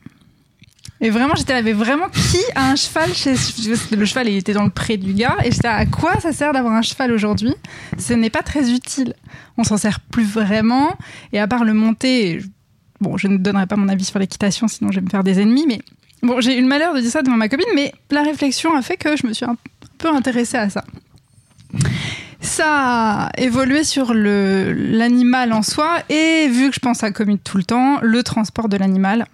Et 1.01 1.11
vraiment, 1.11 1.35
j'étais 1.35 1.53
là, 1.53 1.61
mais 1.61 1.73
vraiment, 1.73 2.07
qui 2.09 2.39
a 2.55 2.71
un 2.71 2.77
cheval. 2.77 3.11
Le 3.11 4.05
cheval, 4.07 4.29
il 4.29 4.37
était 4.37 4.55
dans 4.55 4.63
le 4.63 4.71
pré 4.71 4.97
du 4.97 5.13
gars. 5.13 5.37
Et 5.45 5.51
j'étais 5.51 5.69
à 5.69 5.85
quoi 5.85 6.19
ça 6.21 6.33
sert 6.33 6.53
d'avoir 6.53 6.73
un 6.73 6.83
cheval 6.83 7.13
aujourd'hui? 7.13 7.55
Ce 7.99 8.15
n'est 8.15 8.31
pas 8.31 8.43
très 8.43 8.71
utile. 8.71 9.15
On 9.59 9.65
s'en 9.65 9.77
sert 9.77 10.01
plus 10.01 10.25
vraiment. 10.25 10.97
Et 11.33 11.41
à 11.41 11.47
part 11.47 11.65
le 11.65 11.75
monter, 11.75 12.41
bon, 13.05 13.17
je 13.17 13.29
ne 13.29 13.37
donnerai 13.37 13.67
pas 13.67 13.77
mon 13.77 13.89
avis 13.89 14.05
sur 14.05 14.19
l'équitation, 14.19 14.67
sinon 14.67 14.91
je 14.91 14.97
vais 14.97 15.05
me 15.05 15.11
faire 15.11 15.23
des 15.23 15.41
ennemis, 15.41 15.67
mais 15.69 15.81
bon, 16.23 16.41
j'ai 16.41 16.59
eu 16.59 16.61
le 16.61 16.67
malheur 16.67 16.95
de 16.95 17.01
dire 17.01 17.11
ça 17.11 17.23
devant 17.23 17.37
ma 17.37 17.49
copine, 17.49 17.67
mais 17.75 17.93
la 18.11 18.23
réflexion 18.23 18.75
a 18.75 18.83
fait 18.83 18.97
que 18.97 19.17
je 19.17 19.27
me 19.27 19.33
suis 19.33 19.45
un 19.45 19.57
peu 19.99 20.09
intéressée 20.09 20.57
à 20.57 20.71
ça. 20.71 20.85
Ça 22.41 23.29
a 23.29 23.31
évolué 23.39 23.85
sur 23.85 24.13
l'animal 24.15 25.53
en 25.53 25.63
soi, 25.63 25.99
et 26.09 26.49
vu 26.49 26.71
que 26.71 26.75
je 26.75 26.81
pense 26.81 27.05
à 27.05 27.11
commute 27.11 27.45
tout 27.45 27.59
le 27.59 27.65
temps, 27.65 27.99
le 28.03 28.23
transport 28.23 28.69
de 28.69 28.77
l'animal. 28.77 29.27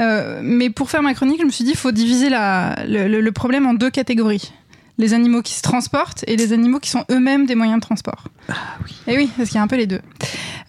Euh, 0.00 0.40
mais 0.42 0.70
pour 0.70 0.90
faire 0.90 1.02
ma 1.02 1.14
chronique, 1.14 1.40
je 1.40 1.46
me 1.46 1.50
suis 1.50 1.64
dit, 1.64 1.72
il 1.72 1.76
faut 1.76 1.92
diviser 1.92 2.28
le 2.30 3.30
problème 3.30 3.66
en 3.66 3.74
deux 3.74 3.90
catégories. 3.90 4.52
Les 4.96 5.12
animaux 5.12 5.42
qui 5.42 5.54
se 5.54 5.62
transportent 5.62 6.24
et 6.28 6.36
les 6.36 6.52
animaux 6.52 6.78
qui 6.78 6.88
sont 6.90 7.04
eux-mêmes 7.10 7.46
des 7.46 7.56
moyens 7.56 7.80
de 7.80 7.84
transport. 7.84 8.28
Et 9.08 9.16
oui, 9.16 9.28
parce 9.36 9.48
qu'il 9.48 9.56
y 9.56 9.58
a 9.58 9.62
un 9.62 9.66
peu 9.66 9.76
les 9.76 9.88
deux. 9.88 10.00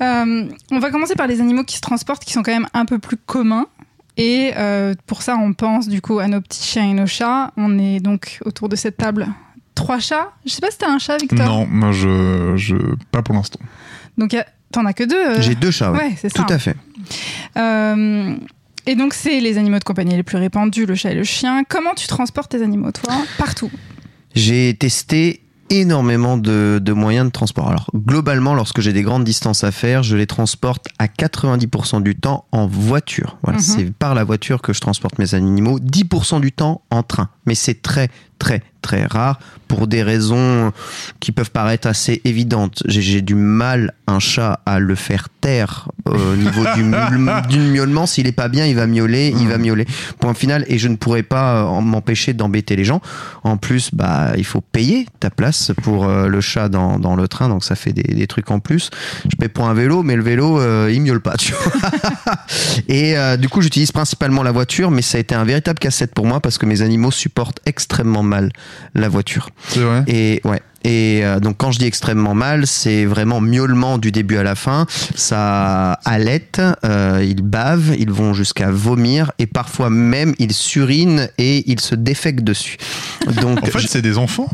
Euh, 0.01 0.49
on 0.71 0.79
va 0.79 0.89
commencer 0.89 1.13
par 1.15 1.27
les 1.27 1.41
animaux 1.41 1.63
qui 1.63 1.75
se 1.75 1.81
transportent, 1.81 2.25
qui 2.25 2.33
sont 2.33 2.41
quand 2.41 2.51
même 2.51 2.67
un 2.73 2.85
peu 2.85 2.97
plus 2.97 3.17
communs. 3.17 3.67
Et 4.17 4.53
euh, 4.55 4.95
pour 5.05 5.21
ça, 5.21 5.35
on 5.35 5.53
pense 5.53 5.87
du 5.87 6.01
coup 6.01 6.19
à 6.19 6.27
nos 6.27 6.41
petits 6.41 6.63
chiens 6.63 6.89
et 6.89 6.93
nos 6.93 7.05
chats. 7.05 7.51
On 7.55 7.77
est 7.77 7.99
donc 7.99 8.39
autour 8.45 8.67
de 8.67 8.75
cette 8.75 8.97
table 8.97 9.27
trois 9.75 9.99
chats. 9.99 10.31
Je 10.45 10.51
sais 10.51 10.61
pas 10.61 10.71
si 10.71 10.77
t'as 10.79 10.89
un 10.89 10.99
chat, 10.99 11.17
Victor. 11.17 11.45
Non, 11.45 11.67
moi 11.69 11.91
je, 11.91 12.53
je 12.55 12.75
pas 13.11 13.21
pour 13.21 13.35
l'instant. 13.35 13.59
Donc 14.17 14.35
t'en 14.71 14.85
as 14.85 14.93
que 14.93 15.03
deux. 15.03 15.15
euh. 15.15 15.41
J'ai 15.41 15.53
deux 15.53 15.69
chats, 15.71 15.91
ouais. 15.91 15.99
Ouais, 15.99 16.13
c'est 16.17 16.35
ça. 16.35 16.43
Tout 16.43 16.51
à 16.51 16.57
fait. 16.57 16.75
Euh, 17.57 18.35
et 18.87 18.95
donc 18.95 19.13
c'est 19.13 19.39
les 19.39 19.57
animaux 19.57 19.79
de 19.79 19.83
compagnie 19.83 20.15
les 20.15 20.23
plus 20.23 20.37
répandus, 20.37 20.85
le 20.85 20.95
chat 20.95 21.11
et 21.11 21.15
le 21.15 21.23
chien. 21.23 21.63
Comment 21.67 21.93
tu 21.93 22.07
transportes 22.07 22.51
tes 22.51 22.63
animaux, 22.63 22.91
toi? 22.91 23.13
Partout. 23.37 23.69
J'ai 24.35 24.75
testé 24.77 25.41
énormément 25.71 26.37
de, 26.37 26.79
de 26.83 26.93
moyens 26.93 27.25
de 27.25 27.31
transport. 27.31 27.67
Alors 27.69 27.89
globalement, 27.95 28.53
lorsque 28.53 28.81
j'ai 28.81 28.93
des 28.93 29.01
grandes 29.01 29.23
distances 29.23 29.63
à 29.63 29.71
faire, 29.71 30.03
je 30.03 30.15
les 30.15 30.27
transporte 30.27 30.87
à 30.99 31.07
90% 31.07 32.03
du 32.03 32.15
temps 32.15 32.45
en 32.51 32.67
voiture. 32.67 33.37
Voilà, 33.43 33.57
Mhm. 33.57 33.63
c'est 33.63 33.91
par 33.93 34.13
la 34.13 34.23
voiture 34.23 34.61
que 34.61 34.73
je 34.73 34.79
transporte 34.81 35.17
mes 35.17 35.33
animaux. 35.33 35.79
10% 35.79 36.39
du 36.39 36.51
temps 36.51 36.83
en 36.91 37.01
train, 37.01 37.29
mais 37.47 37.55
c'est 37.55 37.81
très 37.81 38.09
très 38.39 38.61
très 38.81 39.05
rare 39.07 39.39
pour 39.67 39.87
des 39.87 40.03
raisons 40.03 40.71
qui 41.19 41.31
peuvent 41.31 41.49
paraître 41.49 41.87
assez 41.87 42.21
évidentes. 42.23 42.83
J'ai- 42.85 43.21
du 43.23 43.33
mal 43.33 43.93
un 44.05 44.19
chat 44.19 44.59
à 44.67 44.77
le 44.77 44.93
faire 44.93 45.27
taire 45.41 45.89
euh, 46.07 46.33
au 46.33 46.35
niveau 46.45 46.63
du, 46.75 46.83
miaule- 46.83 47.47
du 47.47 47.57
miaulement. 47.57 48.05
S'il 48.05 48.27
est 48.27 48.31
pas 48.31 48.47
bien, 48.47 48.67
il 48.67 48.75
va 48.75 48.85
miauler, 48.85 49.33
il 49.39 49.47
va 49.47 49.57
miauler. 49.57 49.87
Point 50.19 50.35
final. 50.35 50.65
Et 50.67 50.77
je 50.77 50.87
ne 50.87 50.95
pourrais 50.97 51.23
pas 51.23 51.63
euh, 51.63 51.81
m'empêcher 51.81 52.33
d'embêter 52.33 52.75
les 52.75 52.83
gens. 52.83 53.01
En 53.43 53.57
plus, 53.57 53.89
bah, 53.91 54.33
il 54.37 54.45
faut 54.45 54.61
payer 54.61 55.07
ta 55.19 55.31
place 55.31 55.71
pour 55.81 56.05
euh, 56.05 56.27
le 56.27 56.41
chat 56.41 56.69
dans, 56.69 56.99
dans 56.99 57.15
le 57.15 57.27
train, 57.27 57.49
donc 57.49 57.63
ça 57.63 57.73
fait 57.75 57.91
des, 57.93 58.03
des 58.03 58.27
trucs 58.27 58.51
en 58.51 58.59
plus. 58.59 58.91
Je 59.27 59.35
paie 59.35 59.49
pour 59.49 59.67
un 59.67 59.73
vélo, 59.73 60.03
mais 60.03 60.15
le 60.15 60.21
vélo, 60.23 60.59
euh, 60.59 60.91
il 60.93 61.01
miaule 61.01 61.21
pas. 61.21 61.37
Tu 61.37 61.53
vois 61.53 61.91
et 62.87 63.15
du 63.39 63.49
coup, 63.49 63.61
j'utilise 63.63 63.91
principalement 63.91 64.43
la 64.43 64.51
voiture, 64.51 64.91
mais 64.91 65.01
ça 65.01 65.17
a 65.17 65.21
été 65.21 65.33
un 65.33 65.43
véritable 65.43 65.79
casse-tête 65.79 66.13
pour 66.13 66.27
moi 66.27 66.39
parce 66.39 66.59
que 66.59 66.67
mes 66.67 66.83
animaux 66.83 67.09
supportent 67.11 67.59
extrêmement 67.65 68.21
mal 68.25 68.51
la 68.93 69.09
voiture. 69.09 69.49
C'est 69.69 69.79
vrai. 69.79 70.03
Et 70.07 70.41
ouais. 70.43 70.61
Et 70.83 71.25
euh, 71.25 71.39
donc 71.39 71.57
quand 71.57 71.71
je 71.71 71.79
dis 71.79 71.85
extrêmement 71.85 72.35
mal, 72.35 72.67
c'est 72.67 73.05
vraiment 73.05 73.41
miaulement 73.41 73.97
du 73.97 74.11
début 74.11 74.37
à 74.37 74.43
la 74.43 74.53
fin. 74.53 74.85
Ça 75.15 75.93
halète, 76.05 76.61
euh, 76.83 77.25
ils 77.27 77.41
bavent, 77.41 77.95
ils 77.97 78.11
vont 78.11 78.35
jusqu'à 78.35 78.69
vomir 78.69 79.31
et 79.39 79.47
parfois 79.47 79.89
même 79.89 80.35
ils 80.37 80.53
surinent 80.53 81.27
et 81.39 81.63
ils 81.71 81.79
se 81.79 81.95
défèquent 81.95 82.43
dessus. 82.43 82.77
Donc 83.41 83.63
En 83.63 83.65
fait, 83.65 83.87
c'est 83.87 84.03
des 84.03 84.19
enfants. 84.19 84.47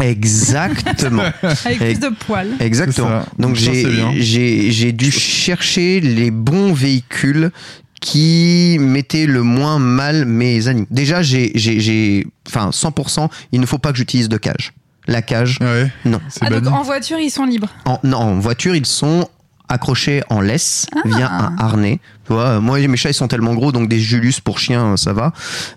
exactement. 0.00 1.24
Avec 1.66 1.78
plus 1.78 2.00
de 2.00 2.14
poils. 2.26 2.48
Exactement. 2.60 3.22
Donc 3.38 3.54
j'ai 3.54 4.64
j'ai 4.70 4.92
dû 4.92 5.10
chercher 5.10 6.00
les 6.00 6.30
bons 6.30 6.72
véhicules 6.72 7.50
qui 8.04 8.76
mettaient 8.78 9.24
le 9.24 9.42
moins 9.42 9.78
mal 9.78 10.26
mes 10.26 10.68
animaux. 10.68 10.86
Déjà 10.90 11.22
j'ai 11.22 11.50
j'ai 11.54 11.80
j'ai 11.80 12.26
enfin 12.46 12.68
100% 12.70 13.28
il 13.52 13.60
ne 13.60 13.66
faut 13.66 13.78
pas 13.78 13.92
que 13.92 13.96
j'utilise 13.98 14.28
de 14.28 14.36
cage. 14.36 14.74
La 15.06 15.22
cage 15.22 15.58
Ouais. 15.62 15.90
non. 16.04 16.20
C'est 16.28 16.40
Ah, 16.44 16.50
donc 16.60 16.66
en 16.72 16.82
voiture, 16.82 17.18
ils 17.18 17.30
sont 17.30 17.44
libres. 17.46 17.68
En, 17.86 17.98
non, 18.04 18.18
en 18.18 18.38
voiture, 18.38 18.74
ils 18.76 18.86
sont 18.86 19.28
accrochés 19.68 20.22
en 20.28 20.40
laisse 20.42 20.86
Ah. 20.94 21.00
via 21.06 21.30
un 21.30 21.56
harnais. 21.58 21.98
Tu 22.26 22.32
vois, 22.32 22.44
euh, 22.56 22.60
moi, 22.60 22.78
mes 22.78 22.96
chats, 22.96 23.10
ils 23.10 23.14
sont 23.14 23.28
tellement 23.28 23.54
gros, 23.54 23.70
donc 23.72 23.88
des 23.90 24.00
Julius 24.00 24.40
pour 24.40 24.58
chiens, 24.58 24.92
euh, 24.92 24.96
ça 24.96 25.12
va. 25.12 25.32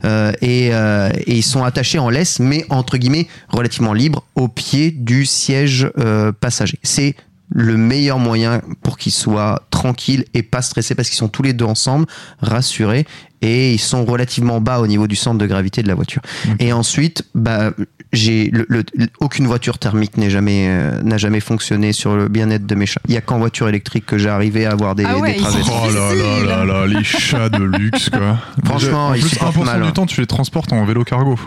Euh, 0.06 0.32
et, 0.42 0.70
euh, 0.74 1.10
et 1.26 1.36
ils 1.36 1.44
sont 1.44 1.64
attachés 1.64 2.00
en 2.00 2.10
laisse, 2.10 2.40
mais 2.40 2.66
entre 2.70 2.98
guillemets, 2.98 3.28
relativement 3.50 3.92
libres, 3.94 4.24
au 4.36 4.48
pied 4.50 4.92
du 4.92 5.26
siège 5.26 5.90
euh, 5.98 6.32
passager. 6.34 6.80
C'est 6.84 7.16
le 7.50 7.78
meilleur 7.78 8.20
moyen 8.20 8.62
pour 8.84 8.98
qu'ils 8.98 9.14
soient 9.14 9.64
tranquilles 9.72 10.26
et 10.34 10.44
pas 10.44 10.62
stressés 10.62 10.96
parce 10.96 11.08
qu'ils 11.10 11.18
sont 11.18 11.30
tous 11.30 11.44
les 11.44 11.54
deux 11.54 11.66
ensemble, 11.66 12.06
rassurés 12.42 13.06
et 13.42 13.74
ils 13.74 13.80
sont 13.80 14.04
relativement 14.04 14.60
bas 14.60 14.80
au 14.80 14.88
niveau 14.88 15.08
du 15.08 15.16
centre 15.16 15.38
de 15.38 15.46
gravité 15.46 15.82
de 15.84 15.88
la 15.88 15.96
voiture. 15.96 16.22
Et 16.60 16.74
ensuite, 16.74 17.24
bah, 17.36 17.72
j'ai 18.12 18.50
le, 18.52 18.66
le- 18.68 18.84
aucune 19.22 19.48
voiture 19.48 19.78
thermique 19.80 20.18
n'est 20.18 20.30
jamais 20.30 20.68
euh, 20.70 21.02
n'a 21.04 21.18
jamais 21.18 21.40
fonctionné 21.40 21.94
sur 21.94 22.16
le 22.16 22.28
bien-être 22.28 22.66
de 22.66 22.76
mes 22.76 22.86
chats. 22.86 23.00
Il 23.08 23.14
y 23.14 23.18
a 23.18 23.22
qu'en 23.22 23.38
voiture 23.38 23.70
électrique 23.70 24.06
que 24.06 24.18
j'ai 24.18 24.30
arrivé 24.30 24.66
à 24.66 24.72
avoir 24.72 24.96
des, 24.96 25.06
Ah 25.06 25.18
ouais, 25.18 25.36
des. 25.36 25.42
Oh 25.42 25.90
là 25.92 26.14
là 26.16 26.44
là 26.44 26.66
là, 26.66 26.88
les 26.88 27.04
chats 27.06 27.50
de 27.50 27.64
luxe 27.64 28.10
quoi. 28.10 28.40
Franchement, 28.66 29.08
en 29.08 29.14
ils 29.14 29.22
plus, 29.22 29.30
supportent 29.30 29.56
1% 29.58 29.64
mal, 29.66 29.82
du 29.84 29.88
hein. 29.88 29.92
temps, 29.92 30.06
tu 30.06 30.20
les 30.20 30.28
transportes 30.28 30.74
en 30.74 30.84
vélo 30.86 31.04
cargo. 31.04 31.40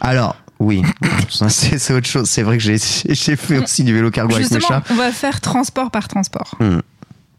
Alors. 0.00 0.36
Oui, 0.58 0.82
c'est 1.28 1.92
autre 1.94 2.06
chose. 2.06 2.28
C'est 2.30 2.42
vrai 2.42 2.56
que 2.58 2.62
j'ai 2.62 2.78
fait 3.36 3.58
aussi 3.58 3.84
du 3.84 3.92
vélo 3.94 4.10
cargo 4.10 4.34
avec 4.34 4.50
mes 4.50 4.60
chats. 4.60 4.82
on 4.90 4.94
va 4.94 5.12
faire 5.12 5.40
transport 5.40 5.90
par 5.90 6.08
transport. 6.08 6.54
Hmm. 6.60 6.80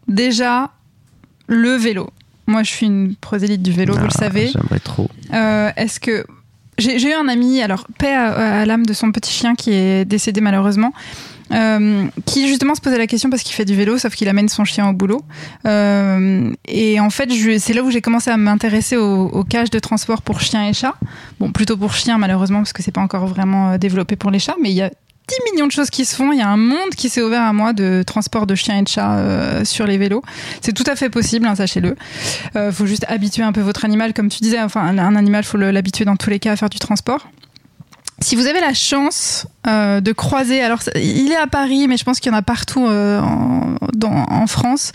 Déjà, 0.06 0.70
le 1.46 1.70
vélo. 1.76 2.10
Moi, 2.46 2.62
je 2.62 2.70
suis 2.70 2.86
une 2.86 3.14
prosélyte 3.16 3.62
du 3.62 3.72
vélo, 3.72 3.94
vous 3.94 4.00
le 4.04 4.08
Ah, 4.14 4.18
savez. 4.18 4.48
J'aimerais 4.52 4.78
trop. 4.78 5.08
Euh, 5.34 5.70
Est-ce 5.76 6.00
que 6.00 6.24
j'ai 6.78 6.98
j'ai 6.98 7.10
eu 7.10 7.14
un 7.14 7.28
ami, 7.28 7.60
alors 7.60 7.86
paix 7.98 8.14
à, 8.14 8.60
à 8.60 8.64
l'âme 8.64 8.86
de 8.86 8.92
son 8.92 9.10
petit 9.12 9.32
chien 9.32 9.54
qui 9.54 9.72
est 9.72 10.04
décédé 10.04 10.40
malheureusement, 10.40 10.92
euh, 11.52 12.06
qui 12.26 12.48
justement 12.48 12.74
se 12.74 12.80
posait 12.80 12.98
la 12.98 13.06
question 13.06 13.30
parce 13.30 13.42
qu'il 13.42 13.54
fait 13.54 13.64
du 13.64 13.74
vélo, 13.74 13.98
sauf 13.98 14.14
qu'il 14.14 14.28
amène 14.28 14.48
son 14.48 14.64
chien 14.64 14.88
au 14.88 14.92
boulot. 14.92 15.22
Euh, 15.66 16.52
et 16.66 17.00
en 17.00 17.10
fait, 17.10 17.30
c'est 17.58 17.72
là 17.72 17.82
où 17.82 17.90
j'ai 17.90 18.00
commencé 18.00 18.30
à 18.30 18.36
m'intéresser 18.36 18.96
aux, 18.96 19.44
cages 19.44 19.70
de 19.70 19.78
transport 19.78 20.22
pour 20.22 20.40
chiens 20.40 20.68
et 20.68 20.72
chats. 20.72 20.94
Bon, 21.40 21.52
plutôt 21.52 21.76
pour 21.76 21.94
chiens 21.94 22.18
malheureusement 22.18 22.58
parce 22.58 22.72
que 22.72 22.82
c'est 22.82 22.92
pas 22.92 23.00
encore 23.00 23.26
vraiment 23.26 23.70
euh, 23.70 23.78
développé 23.78 24.16
pour 24.16 24.30
les 24.30 24.38
chats, 24.38 24.56
mais 24.60 24.70
il 24.70 24.76
y 24.76 24.82
a 24.82 24.90
10 25.28 25.52
millions 25.52 25.66
de 25.66 25.72
choses 25.72 25.90
qui 25.90 26.04
se 26.04 26.16
font. 26.16 26.32
Il 26.32 26.38
y 26.38 26.42
a 26.42 26.48
un 26.48 26.56
monde 26.56 26.90
qui 26.96 27.08
s'est 27.08 27.22
ouvert 27.22 27.42
à 27.42 27.52
moi 27.52 27.72
de 27.72 28.02
transport 28.06 28.46
de 28.46 28.54
chiens 28.54 28.78
et 28.78 28.82
de 28.82 28.88
chats 28.88 29.18
euh, 29.18 29.64
sur 29.64 29.86
les 29.86 29.98
vélos. 29.98 30.22
C'est 30.60 30.72
tout 30.72 30.84
à 30.86 30.96
fait 30.96 31.10
possible, 31.10 31.46
hein, 31.46 31.54
sachez-le. 31.54 31.96
Euh, 32.56 32.72
faut 32.72 32.86
juste 32.86 33.04
habituer 33.08 33.42
un 33.42 33.52
peu 33.52 33.60
votre 33.60 33.84
animal, 33.84 34.14
comme 34.14 34.28
tu 34.28 34.40
disais. 34.40 34.60
Enfin, 34.60 34.80
un, 34.80 34.98
un 34.98 35.16
animal, 35.16 35.44
faut 35.44 35.58
l'habituer 35.58 36.04
dans 36.04 36.16
tous 36.16 36.30
les 36.30 36.38
cas 36.38 36.52
à 36.52 36.56
faire 36.56 36.70
du 36.70 36.78
transport. 36.78 37.28
Si 38.20 38.34
vous 38.34 38.46
avez 38.46 38.60
la 38.60 38.74
chance 38.74 39.46
euh, 39.68 40.00
de 40.00 40.12
croiser, 40.12 40.60
alors 40.62 40.80
il 40.96 41.30
est 41.30 41.36
à 41.36 41.46
Paris, 41.46 41.86
mais 41.88 41.96
je 41.96 42.04
pense 42.04 42.20
qu'il 42.20 42.32
y 42.32 42.34
en 42.34 42.38
a 42.38 42.42
partout 42.42 42.86
euh, 42.86 43.20
en, 43.20 43.76
dans- 43.92 44.24
en 44.28 44.46
France. 44.46 44.92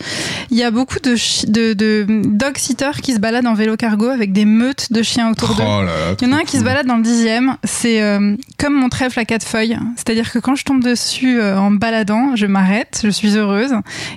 Il 0.50 0.58
y 0.58 0.62
a 0.64 0.70
beaucoup 0.70 0.98
de, 1.02 1.14
de, 1.50 1.72
de 1.72 2.06
dog 2.26 2.56
sitters 2.58 3.00
qui 3.02 3.12
se 3.14 3.18
baladent 3.20 3.46
en 3.46 3.54
vélo 3.54 3.76
cargo 3.76 4.08
avec 4.08 4.32
des 4.32 4.44
meutes 4.44 4.92
de 4.92 5.02
chiens 5.02 5.30
autour 5.30 5.54
d'eux. 5.54 5.62
Oh 5.66 5.82
Il 6.20 6.26
y 6.28 6.30
en 6.30 6.36
a 6.36 6.40
un 6.40 6.44
qui 6.44 6.58
se 6.58 6.64
balade 6.64 6.86
dans 6.86 6.96
le 6.96 7.02
dixième. 7.02 7.56
C'est 7.64 8.02
euh, 8.02 8.36
comme 8.58 8.74
mon 8.74 8.88
trèfle 8.88 9.18
à 9.20 9.24
quatre 9.24 9.46
feuilles. 9.46 9.78
C'est-à-dire 9.96 10.30
que 10.32 10.38
quand 10.38 10.54
je 10.56 10.64
tombe 10.64 10.82
dessus 10.82 11.40
en 11.42 11.70
baladant, 11.70 12.34
je 12.36 12.46
m'arrête, 12.46 13.00
je 13.04 13.10
suis 13.10 13.36
heureuse. 13.36 13.72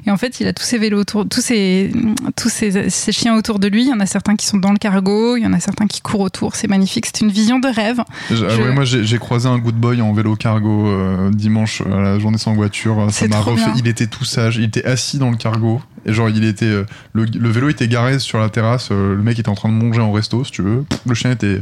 Et 0.05 0.11
en 0.11 0.17
fait, 0.17 0.39
il 0.39 0.47
a 0.47 0.53
tous 0.53 0.63
ses 0.63 0.77
vélos 0.77 1.01
autour, 1.01 1.27
tous 1.29 1.41
ses, 1.41 1.91
tous 2.35 2.49
ses, 2.49 2.89
ses 2.89 3.11
chiens 3.11 3.35
autour 3.35 3.59
de 3.59 3.67
lui. 3.67 3.83
Il 3.83 3.89
y 3.89 3.93
en 3.93 3.99
a 3.99 4.05
certains 4.07 4.35
qui 4.35 4.47
sont 4.47 4.57
dans 4.57 4.71
le 4.71 4.77
cargo, 4.77 5.37
il 5.37 5.43
y 5.43 5.47
en 5.47 5.53
a 5.53 5.59
certains 5.59 5.85
qui 5.87 6.01
courent 6.01 6.21
autour. 6.21 6.55
C'est 6.55 6.67
magnifique. 6.67 7.05
C'est 7.05 7.21
une 7.21 7.31
vision 7.31 7.59
de 7.59 7.67
rêve. 7.67 7.99
Ah 7.99 8.33
Je- 8.33 8.45
ouais, 8.45 8.71
moi 8.73 8.83
j'ai 8.85 9.03
j'ai 9.03 9.17
croisé 9.19 9.47
un 9.47 9.57
good 9.59 9.75
boy 9.75 10.01
en 10.01 10.13
vélo 10.13 10.35
cargo 10.35 10.46
euh, 10.87 11.29
dimanche 11.31 11.81
à 11.81 11.99
la 12.01 12.19
journée 12.19 12.37
sans 12.37 12.53
voiture. 12.53 12.95
Ça 13.09 13.11
C'est 13.11 13.27
m'a 13.27 13.39
refait. 13.39 13.65
bien. 13.65 13.73
Il 13.77 13.87
était 13.87 14.07
tout 14.07 14.25
sage. 14.25 14.57
Il 14.57 14.63
était 14.63 14.85
assis 14.85 15.17
dans 15.17 15.29
le 15.31 15.37
cargo. 15.37 15.81
Et 16.07 16.13
genre, 16.13 16.29
il 16.29 16.43
était. 16.45 16.65
euh, 16.65 16.85
le, 17.13 17.25
le 17.25 17.49
vélo 17.49 17.69
était 17.69 17.87
garé 17.87 18.19
sur 18.19 18.39
la 18.39 18.49
terrasse. 18.49 18.89
euh, 18.91 19.15
le 19.15 19.21
mec 19.21 19.37
était 19.39 19.49
en 19.49 19.55
train 19.55 19.69
de 19.69 19.73
manger 19.73 19.99
en 19.99 20.11
resto, 20.11 20.43
si 20.43 20.51
tu 20.51 20.61
veux. 20.61 20.85
Le 21.05 21.13
chien 21.13 21.31
était 21.31 21.59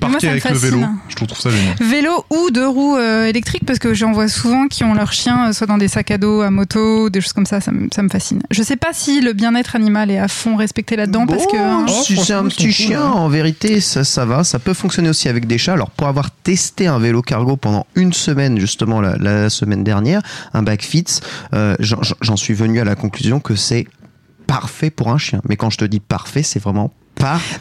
parqué 0.00 0.28
avec 0.28 0.48
le 0.48 0.56
vélo. 0.56 0.78
Je 1.08 1.14
trouve, 1.16 1.28
ça 1.38 1.50
génial. 1.50 1.74
Vélo 1.80 2.24
ou 2.30 2.50
deux 2.50 2.66
roues 2.66 2.96
euh, 2.96 3.26
électriques, 3.26 3.64
parce 3.66 3.78
que 3.78 3.94
j'en 3.94 4.12
vois 4.12 4.28
souvent 4.28 4.66
qui 4.68 4.84
ont 4.84 4.94
leur 4.94 5.12
chien 5.12 5.52
soit 5.52 5.66
dans 5.66 5.78
des 5.78 5.88
sacs 5.88 6.10
à 6.10 6.18
dos, 6.18 6.40
à 6.40 6.50
moto, 6.50 7.10
des 7.10 7.20
choses 7.20 7.32
comme 7.34 7.46
ça. 7.46 7.60
Ça 7.60 7.70
me, 7.72 7.88
ça 7.94 8.02
me 8.02 8.08
fascine. 8.08 8.42
Je 8.50 8.62
sais 8.62 8.76
pas 8.76 8.92
si 8.92 9.20
le 9.20 9.32
bien-être 9.32 9.76
animal 9.76 10.10
est 10.10 10.18
à 10.18 10.28
fond 10.28 10.56
respecté 10.56 10.96
là-dedans, 10.96 11.26
parce 11.26 11.46
que. 11.46 11.56
hein, 11.56 11.86
si 11.88 12.16
Oh, 12.18 12.22
c'est 12.24 12.32
un 12.34 12.44
petit 12.44 12.64
cool, 12.64 12.72
chien, 12.72 13.02
hein. 13.02 13.10
en 13.10 13.28
vérité, 13.28 13.80
ça, 13.80 14.04
ça 14.04 14.24
va. 14.24 14.44
Ça 14.44 14.58
peut 14.58 14.74
fonctionner 14.74 15.08
aussi 15.08 15.28
avec 15.28 15.46
des 15.46 15.58
chats. 15.58 15.72
Alors, 15.74 15.90
pour 15.90 16.06
avoir 16.08 16.30
testé 16.30 16.86
un 16.86 16.98
vélo 16.98 17.20
cargo 17.22 17.56
pendant 17.56 17.86
une 17.94 18.12
semaine, 18.12 18.58
justement, 18.58 19.00
la, 19.00 19.16
la 19.16 19.50
semaine 19.50 19.84
dernière, 19.84 20.22
un 20.54 20.62
Backfits, 20.62 21.20
euh, 21.54 21.74
j'en 21.80 22.36
suis 22.36 22.54
venu 22.54 22.80
à 22.80 22.84
la 22.84 22.94
conclusion 22.94 23.40
que 23.40 23.54
c'est 23.54 23.81
parfait 24.46 24.90
pour 24.90 25.08
un 25.10 25.18
chien. 25.18 25.40
Mais 25.48 25.56
quand 25.56 25.70
je 25.70 25.78
te 25.78 25.84
dis 25.84 26.00
parfait, 26.00 26.42
c'est 26.42 26.60
vraiment 26.62 26.92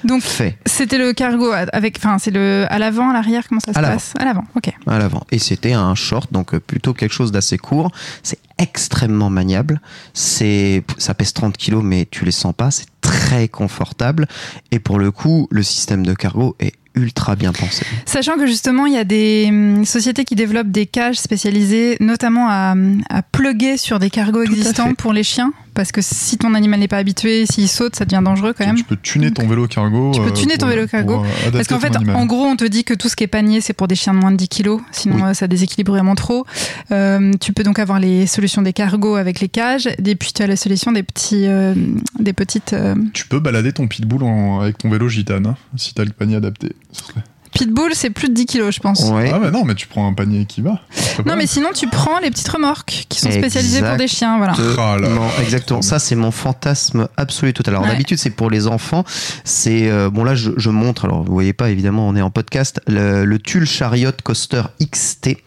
Donc, 0.03 0.21
parfait 0.23 0.57
C'était 0.65 0.97
le 0.97 1.13
cargo 1.13 1.51
à- 1.51 1.65
avec, 1.73 1.97
enfin, 1.97 2.17
c'est 2.17 2.31
le 2.31 2.65
à 2.69 2.79
l'avant, 2.79 3.09
à 3.09 3.13
l'arrière, 3.13 3.47
comment 3.47 3.61
ça 3.61 3.73
se 3.73 3.77
À 3.77 3.81
passe? 3.81 4.13
À 4.17 4.25
l'avant, 4.25 4.43
ok. 4.55 4.71
à 4.87 4.97
l'avant. 4.97 5.23
Et 5.31 5.39
c'était 5.39 5.73
un 5.73 5.93
short, 5.95 6.31
donc 6.33 6.53
euh, 6.53 6.59
plutôt 6.59 6.93
quelque 6.93 7.13
chose 7.13 7.31
d'assez 7.31 7.57
court. 7.57 7.91
C'est 8.23 8.39
extrêmement 8.57 9.29
maniable. 9.29 9.79
C'est, 10.13 10.83
ça 10.97 11.13
pèse 11.13 11.33
30 11.33 11.57
kilos, 11.57 11.83
mais 11.83 12.07
tu 12.09 12.25
les 12.25 12.31
sens 12.31 12.53
pas. 12.55 12.71
C'est 12.71 12.87
très 13.01 13.47
confortable. 13.47 14.27
Et 14.71 14.79
pour 14.79 14.99
le 14.99 15.11
coup, 15.11 15.47
le 15.51 15.63
système 15.63 16.05
de 16.05 16.13
cargo 16.13 16.55
est 16.59 16.73
ultra 16.93 17.35
bien 17.37 17.53
pensé. 17.53 17.85
Sachant 18.05 18.35
que 18.35 18.45
justement, 18.45 18.85
il 18.85 18.93
y 18.93 18.97
a 18.97 19.05
des 19.05 19.45
hum, 19.49 19.85
sociétés 19.85 20.25
qui 20.25 20.35
développent 20.35 20.71
des 20.71 20.85
cages 20.85 21.15
spécialisées, 21.19 21.95
notamment 22.01 22.47
à, 22.49 22.75
à 23.09 23.21
plugger 23.21 23.77
sur 23.77 23.97
des 23.99 24.09
cargos 24.09 24.43
Tout 24.43 24.51
existants 24.51 24.93
pour 24.95 25.13
les 25.13 25.23
chiens, 25.23 25.53
parce 25.73 25.91
que 25.91 26.01
si 26.01 26.37
ton 26.37 26.53
animal 26.53 26.79
n'est 26.79 26.87
pas 26.87 26.97
habitué, 26.97 27.45
s'il 27.45 27.67
saute, 27.69 27.95
ça 27.95 28.05
devient 28.05 28.21
dangereux 28.23 28.53
quand 28.57 28.65
même. 28.65 28.75
Tu 28.75 28.83
peux 28.83 28.97
tuner 28.97 29.31
ton 29.31 29.47
vélo 29.47 29.67
cargo. 29.67 30.11
Tu 30.13 30.19
peux 30.21 30.27
euh, 30.27 30.31
tuner 30.31 30.57
ton 30.57 30.67
vélo 30.67 30.87
cargo, 30.87 31.23
euh, 31.23 31.51
Parce 31.51 31.67
qu'en 31.67 31.79
fait, 31.79 31.95
animal. 31.95 32.15
en 32.15 32.25
gros, 32.25 32.45
on 32.45 32.55
te 32.55 32.65
dit 32.65 32.83
que 32.83 32.93
tout 32.93 33.09
ce 33.09 33.15
qui 33.15 33.23
est 33.23 33.27
panier, 33.27 33.61
c'est 33.61 33.73
pour 33.73 33.87
des 33.87 33.95
chiens 33.95 34.13
de 34.13 34.19
moins 34.19 34.31
de 34.31 34.37
10 34.37 34.47
kilos, 34.47 34.81
sinon 34.91 35.15
Oui. 35.15 35.21
euh, 35.23 35.33
ça 35.33 35.47
déséquilibre 35.47 35.91
vraiment 35.93 36.15
trop. 36.15 36.45
Euh, 36.91 37.31
tu 37.39 37.53
peux 37.53 37.63
donc 37.63 37.79
avoir 37.79 37.99
les 37.99 38.27
solutions 38.27 38.61
des 38.61 38.73
cargos 38.73 39.15
avec 39.15 39.39
les 39.39 39.49
cages, 39.49 39.87
et 39.87 40.15
puis 40.15 40.31
tu 40.33 40.41
as 40.43 40.47
la 40.47 40.55
solution 40.55 40.91
des 40.91 41.03
petits, 41.03 41.45
euh, 41.47 41.73
des 42.19 42.33
petites 42.33 42.73
euh, 42.73 42.95
Tu 43.13 43.27
peux 43.27 43.39
balader 43.39 43.71
ton 43.73 43.87
pitbull 43.87 44.23
en- 44.23 44.59
avec 44.61 44.77
ton 44.77 44.89
vélo 44.89 45.07
gitane, 45.09 45.45
hein, 45.47 45.55
si 45.77 45.93
t'as 45.93 46.03
le 46.03 46.11
panier 46.11 46.35
adapté. 46.35 46.75
Ce 46.91 47.03
serait- 47.05 47.21
pitbull, 47.51 47.91
c'est 47.93 48.09
plus 48.09 48.29
de 48.29 48.33
10 48.33 48.45
kilos, 48.45 48.73
je 48.75 48.79
pense. 48.79 49.03
Ouais. 49.09 49.31
Ah, 49.33 49.39
mais 49.39 49.51
non, 49.51 49.63
mais 49.65 49.75
tu 49.75 49.87
prends 49.87 50.07
un 50.07 50.13
panier 50.13 50.45
qui 50.45 50.61
va. 50.61 50.79
Non, 51.25 51.35
mais 51.35 51.47
sinon, 51.47 51.69
tu 51.75 51.87
prends 51.87 52.19
les 52.19 52.29
petites 52.31 52.47
remorques 52.47 53.05
qui 53.09 53.19
sont 53.19 53.31
spécialisées 53.31 53.81
pour 53.81 53.97
des 53.97 54.07
chiens, 54.07 54.37
voilà. 54.37 54.53
Ah 54.77 54.95
là 54.99 55.07
là. 55.07 55.15
Non, 55.15 55.27
exactement. 55.41 55.81
Ça, 55.81 55.99
c'est 55.99 56.15
mon 56.15 56.31
fantasme 56.31 57.07
absolu 57.17 57.53
total. 57.53 57.73
Alors, 57.75 57.83
Ouais. 57.85 57.91
d'habitude, 57.91 58.17
c'est 58.17 58.29
pour 58.29 58.49
les 58.49 58.67
enfants. 58.67 59.03
C'est 59.43 59.89
euh, 59.89 60.09
bon 60.09 60.23
là, 60.23 60.35
je, 60.35 60.51
je 60.57 60.69
montre. 60.69 61.05
Alors, 61.05 61.23
vous 61.23 61.33
voyez 61.33 61.53
pas, 61.53 61.69
évidemment, 61.69 62.07
on 62.07 62.15
est 62.15 62.21
en 62.21 62.29
podcast. 62.31 62.79
Le, 62.87 63.25
le 63.25 63.39
Tulle 63.39 63.65
Chariot 63.65 64.11
Coaster 64.23 64.63
XT, 64.81 65.37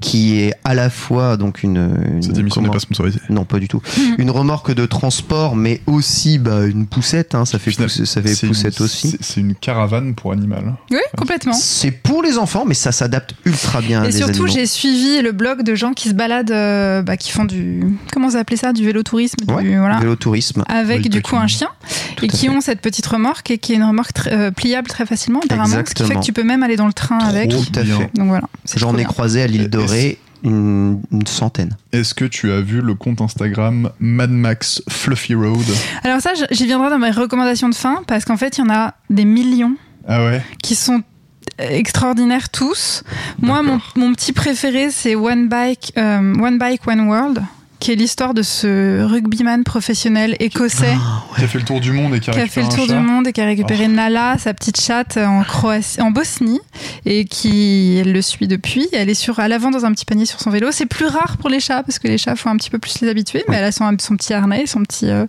qui 0.00 0.38
est 0.40 0.54
à 0.64 0.74
la 0.74 0.90
fois 0.90 1.36
donc 1.36 1.62
une, 1.62 1.76
une- 2.14 2.22
Cette 2.22 2.38
émission 2.38 2.62
n'est 2.62 2.70
pas 2.70 2.78
sponsorisée. 2.78 3.20
non 3.30 3.44
pas 3.44 3.58
du 3.58 3.68
tout 3.68 3.82
une 4.18 4.30
remorque 4.30 4.72
de 4.72 4.86
transport 4.86 5.56
mais 5.56 5.80
aussi 5.86 6.38
bah, 6.38 6.66
une 6.66 6.86
poussette 6.86 7.34
hein, 7.34 7.44
ça 7.44 7.58
fait 7.58 7.70
Final- 7.70 7.88
pousse- 7.88 8.04
ça 8.04 8.22
fait 8.22 8.28
c'est 8.34 8.42
une- 8.46 8.52
poussette 8.52 8.80
aussi 8.80 9.16
c'est- 9.20 9.40
une 9.40 9.54
caravane 9.54 10.14
pour 10.14 10.32
animal. 10.32 10.74
Oui, 10.90 10.98
complètement. 11.16 11.52
c'est 11.52 11.90
pour 11.90 12.22
les 12.22 12.38
enfants 12.38 12.64
mais 12.66 12.74
ça 12.74 12.92
s'adapte 12.92 13.34
ultra 13.44 13.80
bien 13.80 14.02
à 14.02 14.04
Et 14.08 14.10
des 14.10 14.16
surtout, 14.18 14.46
j'ai 14.46 14.66
suivi 14.66 15.20
le 15.22 15.32
blog 15.32 15.62
de 15.62 15.74
gens 15.74 15.92
qui 15.92 16.08
se 16.08 16.14
baladent, 16.14 16.50
euh, 16.50 17.02
bah, 17.02 17.16
qui 17.16 17.30
font 17.30 17.44
du. 17.44 17.84
Comment 18.12 18.30
ça 18.30 18.40
appelait 18.40 18.56
ça 18.56 18.72
Du 18.72 18.84
vélotourisme 18.84 19.36
du- 19.46 19.52
Ouais, 19.54 19.76
voilà. 19.78 19.98
vélotourisme 19.98 20.64
Avec 20.68 21.02
Oui, 21.02 21.08
du 21.08 21.22
coup 21.22 21.36
un 21.36 21.46
chien 21.46 21.68
et 22.22 22.28
qui 22.28 22.46
fait. 22.46 22.48
ont 22.50 22.60
cette 22.60 22.80
petite 22.80 23.06
remorque 23.06 23.50
et 23.50 23.58
qui 23.58 23.72
est 23.72 23.76
une 23.76 23.84
remorque 23.84 24.12
très- 24.12 24.32
euh, 24.32 24.50
pliable 24.50 24.88
très 24.88 25.06
facilement 25.06 25.40
apparemment, 25.44 25.66
ce 25.66 25.70
qui 25.70 25.74
fait 25.76 25.80
Exactement. 25.92 26.20
que 26.20 26.24
tu 26.24 26.32
peux 26.32 26.42
même 26.44 26.62
aller 26.62 26.76
dans 26.76 26.86
le 26.86 26.92
train 26.92 27.18
avec. 27.18 27.50
Trop 27.50 27.62
Tout 27.64 27.78
à 27.80 27.84
fait. 27.84 28.10
Donc 28.14 28.28
voilà. 28.28 28.44
c'est 28.64 28.78
j'en 28.78 28.96
ai 28.96 29.04
croisé 29.04 29.42
à 29.42 29.46
l'île 29.46 29.62
Et- 29.62 29.68
Une, 30.44 31.00
une 31.10 31.26
centaine. 31.26 31.76
Est-ce 31.92 32.14
que 32.14 32.24
tu 32.24 32.52
as 32.52 32.60
vu 32.60 32.80
le 32.80 32.94
compte 32.94 33.20
Instagram 33.20 33.90
Mad 33.98 34.30
Max 34.30 34.80
Fluffy 34.88 35.34
Road? 35.34 35.64
Alors 36.04 36.20
ça, 36.20 36.30
j'y 36.52 36.64
viendrai 36.66 36.90
dans 36.90 36.98
mes 36.98 37.10
recommandations 37.10 37.68
de 37.68 37.74
fin 37.74 38.02
parce 38.06 38.24
qu'en 38.24 38.36
fait, 38.36 38.56
il 38.56 38.60
y 38.60 38.64
en 38.64 38.70
a 38.72 38.94
des 39.10 39.24
millions 39.24 39.74
Ah 40.06 40.24
ouais? 40.24 40.40
qui 40.62 40.76
sont 40.76 41.02
extraordinaires 41.58 42.50
tous. 42.50 43.02
Moi, 43.40 43.62
mon 43.96 44.12
petit 44.14 44.32
préféré, 44.32 44.90
c'est 44.92 45.16
One 45.16 45.48
Bike, 45.48 45.92
euh, 45.96 46.34
One 46.40 46.58
Bike, 46.58 46.86
One 46.86 47.08
World, 47.08 47.42
qui 47.80 47.92
est 47.92 47.94
l'histoire 47.94 48.34
de 48.34 48.42
ce 48.42 49.02
rugbyman 49.04 49.64
professionnel 49.64 50.36
écossais 50.40 50.96
Qui 51.36 51.44
a 51.44 51.48
fait 51.48 51.58
le 51.58 51.64
tour 51.64 51.80
du 51.80 51.92
monde 51.92 52.14
et 52.14 52.20
qui 52.20 52.30
a, 52.30 52.32
qui 52.32 52.40
a 52.40 52.46
fait 52.46 52.60
récupéré 52.62 52.68
le 52.70 52.76
tour 52.76 52.86
chat. 52.86 53.00
du 53.00 53.06
monde 53.06 53.26
et 53.26 53.32
qui 53.32 53.40
a 53.40 53.44
récupéré 53.46 53.88
Nala, 53.88 54.36
sa 54.38 54.54
petite 54.54 54.80
chatte, 54.80 55.16
en 55.16 55.42
Croatie, 55.42 56.00
en 56.00 56.10
Bosnie, 56.10 56.60
et 57.06 57.24
qui 57.24 57.98
elle 58.00 58.12
le 58.12 58.22
suit 58.22 58.48
depuis. 58.48 58.88
Elle 58.92 59.08
est 59.08 59.14
sur 59.14 59.38
à 59.40 59.48
l'avant 59.48 59.70
dans 59.70 59.84
un 59.84 59.92
petit 59.92 60.04
panier 60.04 60.26
sur 60.26 60.40
son 60.40 60.50
vélo. 60.50 60.68
C'est 60.72 60.86
plus 60.86 61.06
rare 61.06 61.36
pour 61.38 61.48
les 61.48 61.60
chats 61.60 61.82
parce 61.82 61.98
que 61.98 62.08
les 62.08 62.18
chats 62.18 62.36
faut 62.36 62.48
un 62.48 62.56
petit 62.56 62.70
peu 62.70 62.78
plus 62.78 63.00
les 63.00 63.08
habituer, 63.08 63.44
mais 63.48 63.56
elle 63.56 63.64
a 63.64 63.72
son, 63.72 63.96
son 64.00 64.16
petit 64.16 64.34
harnais, 64.34 64.66
son 64.66 64.82
petit 64.82 65.08
euh, 65.08 65.26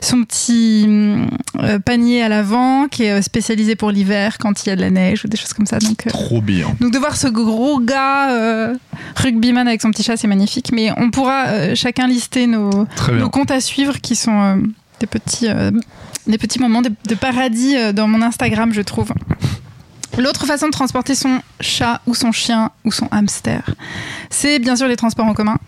son 0.00 0.22
petit 0.24 0.84
hum, 0.86 1.28
euh, 1.60 1.78
panier 1.78 2.22
à 2.22 2.28
l'avant 2.28 2.88
qui 2.88 3.04
est 3.04 3.12
euh, 3.12 3.22
spécialisé 3.22 3.76
pour 3.76 3.90
l'hiver 3.90 4.38
quand 4.38 4.64
il 4.64 4.68
y 4.68 4.72
a 4.72 4.76
de 4.76 4.80
la 4.80 4.90
neige 4.90 5.24
ou 5.24 5.28
des 5.28 5.36
choses 5.36 5.52
comme 5.52 5.66
ça. 5.66 5.78
Donc 5.78 6.06
euh, 6.06 6.10
Trop 6.10 6.40
bien. 6.40 6.74
donc 6.80 6.92
de 6.92 6.98
voir 6.98 7.16
ce 7.16 7.28
gros 7.28 7.78
gars 7.80 8.30
euh, 8.32 8.74
rugbyman 9.16 9.66
avec 9.68 9.80
son 9.80 9.90
petit 9.90 10.02
chat, 10.02 10.16
c'est 10.16 10.26
magnifique. 10.26 10.70
Mais 10.72 10.90
on 10.96 11.10
pourra 11.10 11.46
euh, 11.48 11.74
chacun 11.92 12.08
lister 12.08 12.46
nos, 12.46 12.86
comptes 13.30 13.50
à 13.50 13.60
suivre 13.60 14.00
qui 14.00 14.16
sont 14.16 14.40
euh, 14.40 14.56
des 14.98 15.06
petits 15.06 15.48
euh, 15.48 15.70
des 16.26 16.38
petits 16.38 16.58
moments 16.58 16.80
de, 16.80 16.90
de 17.06 17.14
paradis 17.14 17.76
euh, 17.76 17.92
dans 17.92 18.08
mon 18.08 18.22
Instagram, 18.22 18.72
je 18.72 18.80
trouve. 18.80 19.12
L'autre 20.16 20.46
façon 20.46 20.66
de 20.66 20.72
transporter 20.72 21.14
son 21.14 21.40
chat 21.60 22.00
ou 22.06 22.14
son 22.14 22.32
chien 22.32 22.70
ou 22.84 22.92
son 22.92 23.08
hamster, 23.10 23.74
c'est 24.30 24.58
bien 24.58 24.74
sûr 24.76 24.88
les 24.88 24.96
transports 24.96 25.26
en 25.26 25.34
commun. 25.34 25.58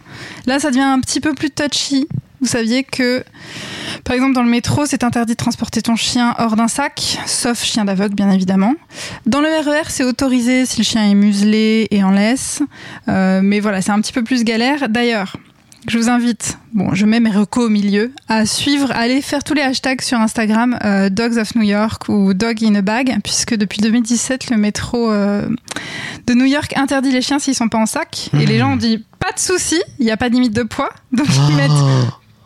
Là, 0.47 0.59
ça 0.59 0.71
devient 0.71 0.81
un 0.81 1.01
petit 1.01 1.21
peu 1.21 1.35
plus 1.35 1.51
touchy. 1.51 2.09
Vous 2.41 2.49
saviez 2.49 2.85
que, 2.85 3.25
par 4.05 4.15
exemple, 4.15 4.35
dans 4.35 4.43
le 4.43 4.51
métro, 4.51 4.85
c'est 4.87 5.03
interdit 5.03 5.33
de 5.33 5.37
transporter 5.37 5.81
ton 5.81 5.97
chien 5.97 6.35
hors 6.39 6.57
d'un 6.57 6.69
sac, 6.69 7.19
sauf 7.27 7.63
chien 7.63 7.87
d'aveugle, 7.87 8.15
bien 8.15 8.31
évidemment. 8.31 8.75
Dans 9.25 9.41
le 9.41 9.49
RER, 9.49 9.89
c'est 9.89 10.05
autorisé 10.05 10.67
si 10.67 10.79
le 10.79 10.85
chien 10.85 11.05
est 11.11 11.15
muselé 11.15 11.89
et 11.91 12.05
en 12.05 12.11
laisse. 12.11 12.63
Euh, 13.09 13.41
mais 13.43 13.61
voilà, 13.61 13.81
c'est 13.81 13.93
un 13.93 14.01
petit 14.01 14.13
peu 14.13 14.23
plus 14.23 14.45
galère. 14.45 14.91
D'ailleurs, 14.91 15.37
je 15.87 15.99
vous 15.99 16.09
invite, 16.09 16.59
bon, 16.73 16.95
je 16.95 17.05
mets 17.05 17.21
mes 17.21 17.31
recos 17.31 17.67
au 17.67 17.69
milieu, 17.69 18.13
à 18.29 18.47
suivre, 18.47 18.91
à 18.93 18.97
aller 18.97 19.21
faire 19.21 19.45
tous 19.45 19.55
les 19.55 19.63
hashtags 19.63 20.01
sur 20.01 20.19
Instagram, 20.19 20.79
euh, 20.85 21.11
Dogs 21.11 21.39
of 21.39 21.55
New 21.55 21.63
York 21.63 22.09
ou 22.09 22.35
Dog 22.35 22.63
in 22.65 22.75
a 22.75 22.83
Bag, 22.83 23.19
puisque 23.23 23.55
depuis 23.55 23.81
2017, 23.81 24.51
le 24.51 24.57
métro 24.57 25.11
euh, 25.11 25.47
de 26.27 26.35
New 26.35 26.47
York 26.47 26.73
interdit 26.77 27.11
les 27.11 27.23
chiens 27.23 27.39
s'ils 27.39 27.55
sont 27.55 27.69
pas 27.69 27.79
en 27.79 27.87
sac. 27.87 28.31
Et 28.39 28.47
les 28.47 28.59
gens 28.59 28.73
ont 28.73 28.77
dit, 28.77 29.05
pas 29.19 29.33
de 29.33 29.39
souci, 29.39 29.81
il 29.99 30.07
n'y 30.07 30.13
a 30.13 30.17
pas 30.17 30.29
de 30.29 30.35
limite 30.35 30.55
de 30.55 30.63
poids. 30.63 30.91
Donc 31.13 31.27
ils 31.49 31.57
mettent 31.57 31.71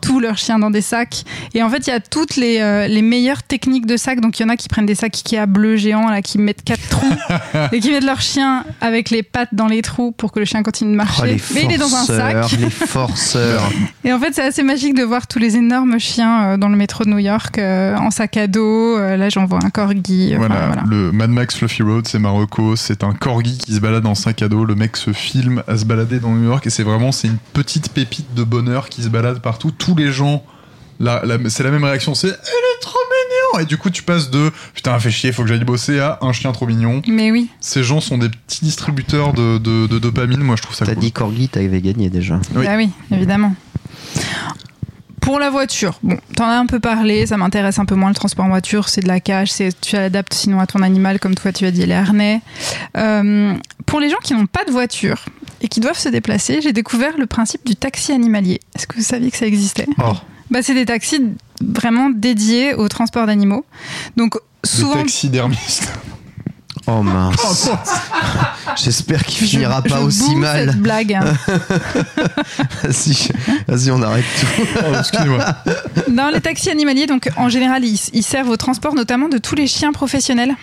tous 0.01 0.19
leurs 0.19 0.37
chiens 0.37 0.59
dans 0.59 0.71
des 0.71 0.81
sacs. 0.81 1.23
Et 1.53 1.63
en 1.63 1.69
fait, 1.69 1.87
il 1.87 1.89
y 1.89 1.93
a 1.93 1.99
toutes 1.99 2.35
les, 2.35 2.59
euh, 2.59 2.87
les 2.87 3.01
meilleures 3.01 3.43
techniques 3.43 3.85
de 3.85 3.97
sacs. 3.97 4.21
Donc, 4.21 4.39
il 4.39 4.43
y 4.43 4.45
en 4.45 4.49
a 4.49 4.55
qui 4.55 4.67
prennent 4.67 4.85
des 4.85 4.95
sacs 4.95 5.15
Ikea 5.15 5.45
bleus 5.47 5.77
géants, 5.77 6.09
là, 6.09 6.21
qui 6.21 6.37
mettent 6.37 6.63
quatre 6.63 6.87
trous 6.89 7.13
et 7.71 7.79
qui 7.79 7.91
mettent 7.91 8.05
leur 8.05 8.21
chien 8.21 8.65
avec 8.81 9.09
les 9.09 9.23
pattes 9.23 9.53
dans 9.53 9.67
les 9.67 9.81
trous 9.81 10.11
pour 10.11 10.31
que 10.31 10.39
le 10.39 10.45
chien 10.45 10.63
continue 10.63 10.91
de 10.91 10.97
marcher. 10.97 11.21
Oh, 11.23 11.25
les 11.25 11.41
Mais 11.53 11.63
il 11.65 11.71
est 11.71 11.77
dans 11.77 11.95
un 11.95 12.03
sac. 12.03 12.51
les 12.59 12.69
forceurs 12.69 13.69
Et 14.03 14.13
en 14.13 14.19
fait, 14.19 14.33
c'est 14.33 14.43
assez 14.43 14.63
magique 14.63 14.95
de 14.95 15.03
voir 15.03 15.27
tous 15.27 15.39
les 15.39 15.55
énormes 15.57 15.99
chiens 15.99 16.43
euh, 16.43 16.57
dans 16.57 16.69
le 16.69 16.77
métro 16.77 17.03
de 17.03 17.09
New 17.09 17.19
York 17.19 17.57
euh, 17.57 17.95
en 17.97 18.11
sac 18.11 18.37
à 18.37 18.47
dos. 18.47 18.97
Là, 18.97 19.29
j'en 19.29 19.45
vois 19.45 19.59
un 19.63 19.69
corgi. 19.69 20.33
Enfin, 20.35 20.47
Voilà, 20.47 20.67
voilà. 20.67 20.83
le 20.87 21.11
Mad 21.11 21.29
Max 21.29 21.55
Fluffy 21.55 21.83
Road, 21.83 22.07
c'est 22.07 22.19
Marocco, 22.19 22.75
c'est 22.75 23.03
un 23.03 23.13
corgi 23.13 23.57
qui 23.57 23.73
se 23.73 23.79
balade 23.79 24.05
en 24.05 24.15
sac 24.15 24.41
à 24.41 24.47
dos. 24.47 24.65
Le 24.65 24.75
mec 24.75 24.97
se 24.97 25.13
filme 25.13 25.63
à 25.67 25.77
se 25.77 25.85
balader 25.85 26.19
dans 26.19 26.33
New 26.33 26.45
York 26.47 26.65
et 26.67 26.69
c'est 26.69 26.83
vraiment 26.83 27.11
c'est 27.11 27.27
une 27.27 27.37
petite 27.53 27.89
pépite 27.91 28.33
de 28.35 28.43
bonheur 28.43 28.89
qui 28.89 29.03
se 29.03 29.09
balade 29.09 29.39
partout. 29.41 29.71
Tous 29.89 29.95
les 29.95 30.11
gens, 30.11 30.43
la- 30.99 31.23
la- 31.25 31.49
c'est 31.49 31.63
la 31.63 31.71
même 31.71 31.83
réaction, 31.83 32.13
c'est 32.13 32.27
elle 32.27 32.33
est 32.33 32.81
trop 32.81 32.99
mignon. 32.99 33.63
Et 33.63 33.65
du 33.65 33.77
coup, 33.77 33.89
tu 33.89 34.03
passes 34.03 34.29
de 34.29 34.51
putain, 34.75 34.99
fait 34.99 35.09
chier, 35.09 35.31
faut 35.31 35.41
que 35.41 35.47
j'aille 35.49 35.63
bosser 35.63 35.99
à 35.99 36.19
un 36.21 36.31
chien 36.31 36.51
trop 36.51 36.67
mignon. 36.67 37.01
Mais 37.07 37.31
oui. 37.31 37.49
Ces 37.59 37.81
gens 37.83 38.01
sont 38.01 38.17
des 38.19 38.29
petits 38.29 38.63
distributeurs 38.65 39.33
de, 39.33 39.57
de- 39.57 39.87
de 39.87 39.97
dopamine. 39.99 40.41
Moi, 40.41 40.55
je 40.57 40.61
trouve 40.61 40.75
ça 40.75 40.85
t'as 40.85 40.93
cool. 40.93 41.01
dit 41.01 41.11
Corgi 41.11 41.49
t'avais 41.49 41.81
gagné 41.81 42.09
déjà 42.11 42.39
Oui. 42.55 42.65
Bah 42.65 42.75
oui, 42.77 42.89
évidemment. 43.11 43.55
Pour 45.21 45.39
la 45.39 45.49
voiture, 45.49 45.99
bon, 46.03 46.17
t'en 46.35 46.45
as 46.45 46.55
un 46.57 46.65
peu 46.65 46.79
parlé, 46.79 47.25
ça 47.25 47.37
m'intéresse 47.37 47.79
un 47.79 47.85
peu 47.85 47.95
moins 47.95 48.09
le 48.09 48.15
transport 48.15 48.45
en 48.45 48.49
voiture, 48.49 48.89
c'est 48.89 49.01
de 49.01 49.07
la 49.07 49.19
cage, 49.19 49.51
c'est 49.51 49.69
tu 49.81 49.95
l'adaptes 49.95 50.33
sinon 50.33 50.59
à 50.59 50.67
ton 50.67 50.81
animal, 50.81 51.19
comme 51.19 51.35
toi 51.35 51.51
tu 51.51 51.65
as 51.65 51.71
dit, 51.71 51.85
les 51.85 51.93
harnais. 51.93 52.41
Euh, 52.97 53.53
pour 53.85 53.99
les 53.99 54.09
gens 54.09 54.17
qui 54.23 54.33
n'ont 54.33 54.45
pas 54.45 54.63
de 54.65 54.71
voiture 54.71 55.25
et 55.61 55.67
qui 55.67 55.79
doivent 55.79 55.97
se 55.97 56.09
déplacer, 56.09 56.61
j'ai 56.61 56.73
découvert 56.73 57.17
le 57.17 57.25
principe 57.25 57.65
du 57.65 57.75
taxi 57.75 58.11
animalier. 58.11 58.59
Est-ce 58.75 58.87
que 58.87 58.95
vous 58.95 59.03
saviez 59.03 59.29
que 59.31 59.37
ça 59.37 59.45
existait? 59.45 59.87
Oh. 59.97 60.13
bah, 60.49 60.61
C'est 60.61 60.73
des 60.73 60.85
taxis 60.85 61.21
vraiment 61.61 62.09
dédiés 62.09 62.73
au 62.73 62.87
transport 62.87 63.25
d'animaux. 63.25 63.65
Donc 64.15 64.35
Des 64.63 64.69
souvent... 64.69 64.93
taxidermistes. 64.93 65.91
Oh 66.87 67.01
mince 67.03 67.69
j'espère 68.75 69.23
qu'il 69.23 69.45
Je- 69.45 69.51
finira 69.51 69.81
pas 69.81 69.97
je 69.99 70.03
aussi 70.03 70.19
boue 70.33 70.35
mal 70.37 70.69
cette 70.71 70.79
blague. 70.81 71.13
hein. 71.13 71.23
vas-y 72.83 73.29
vas-y 73.67 73.91
on 73.91 74.01
arrête 74.01 74.25
tout 74.39 74.63
Oh, 74.77 74.95
excusez-moi. 74.99 75.45
Dans 76.07 76.29
les 76.29 76.41
taxis 76.41 76.69
animaliers, 76.69 77.05
donc 77.05 77.29
en 77.37 77.49
général, 77.49 77.83
ils, 77.83 77.99
ils 78.13 78.23
servent 78.23 78.49
au 78.49 78.57
transport 78.57 78.93
notamment 78.95 79.29
de 79.29 79.37
tous 79.37 79.55
les 79.55 79.67
chiens 79.67 79.91
professionnels. 79.91 80.55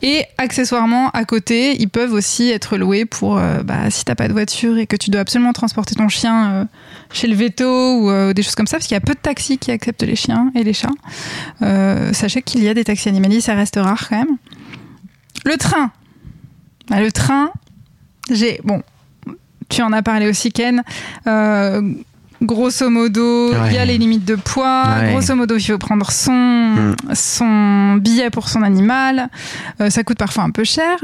Et 0.00 0.24
accessoirement, 0.38 1.10
à 1.10 1.24
côté, 1.24 1.74
ils 1.80 1.88
peuvent 1.88 2.12
aussi 2.12 2.50
être 2.50 2.76
loués 2.76 3.04
pour, 3.04 3.36
euh, 3.38 3.64
bah, 3.64 3.90
si 3.90 4.04
t'as 4.04 4.14
pas 4.14 4.28
de 4.28 4.32
voiture 4.32 4.78
et 4.78 4.86
que 4.86 4.94
tu 4.94 5.10
dois 5.10 5.22
absolument 5.22 5.52
transporter 5.52 5.96
ton 5.96 6.08
chien 6.08 6.50
euh, 6.52 6.64
chez 7.12 7.26
le 7.26 7.34
veto 7.34 7.96
ou 7.98 8.08
euh, 8.10 8.32
des 8.32 8.44
choses 8.44 8.54
comme 8.54 8.68
ça, 8.68 8.76
parce 8.76 8.86
qu'il 8.86 8.94
y 8.94 8.98
a 8.98 9.00
peu 9.00 9.14
de 9.14 9.18
taxis 9.18 9.58
qui 9.58 9.72
acceptent 9.72 10.04
les 10.04 10.14
chiens 10.14 10.52
et 10.54 10.62
les 10.62 10.72
chats. 10.72 10.88
Euh, 11.62 12.12
sachez 12.12 12.42
qu'il 12.42 12.62
y 12.62 12.68
a 12.68 12.74
des 12.74 12.84
taxis 12.84 13.08
animaliers, 13.08 13.40
ça 13.40 13.54
reste 13.54 13.74
rare 13.76 14.06
quand 14.08 14.18
même. 14.18 14.36
Le 15.48 15.56
train. 15.56 15.90
Bah, 16.90 17.00
le 17.00 17.10
train, 17.10 17.50
j'ai... 18.30 18.60
Bon, 18.64 18.82
tu 19.70 19.80
en 19.82 19.92
as 19.94 20.02
parlé 20.02 20.28
aussi, 20.28 20.52
Ken. 20.52 20.82
Euh, 21.26 21.80
grosso 22.42 22.88
modo, 22.90 23.52
il 23.66 23.72
y 23.72 23.78
a 23.78 23.84
les 23.86 23.96
limites 23.98 24.24
de 24.26 24.34
poids. 24.36 24.84
Ouais. 25.00 25.12
Grosso 25.12 25.34
modo, 25.34 25.56
il 25.56 25.62
faut 25.64 25.78
prendre 25.78 26.10
son, 26.10 26.32
Mm. 26.68 26.94
son 27.14 27.94
billet 27.96 28.28
pour 28.30 28.48
son 28.50 28.62
animal. 28.62 29.30
Euh, 29.80 29.88
ça 29.90 30.04
coûte 30.04 30.18
parfois 30.18 30.44
un 30.44 30.50
peu 30.50 30.64
cher. 30.64 30.98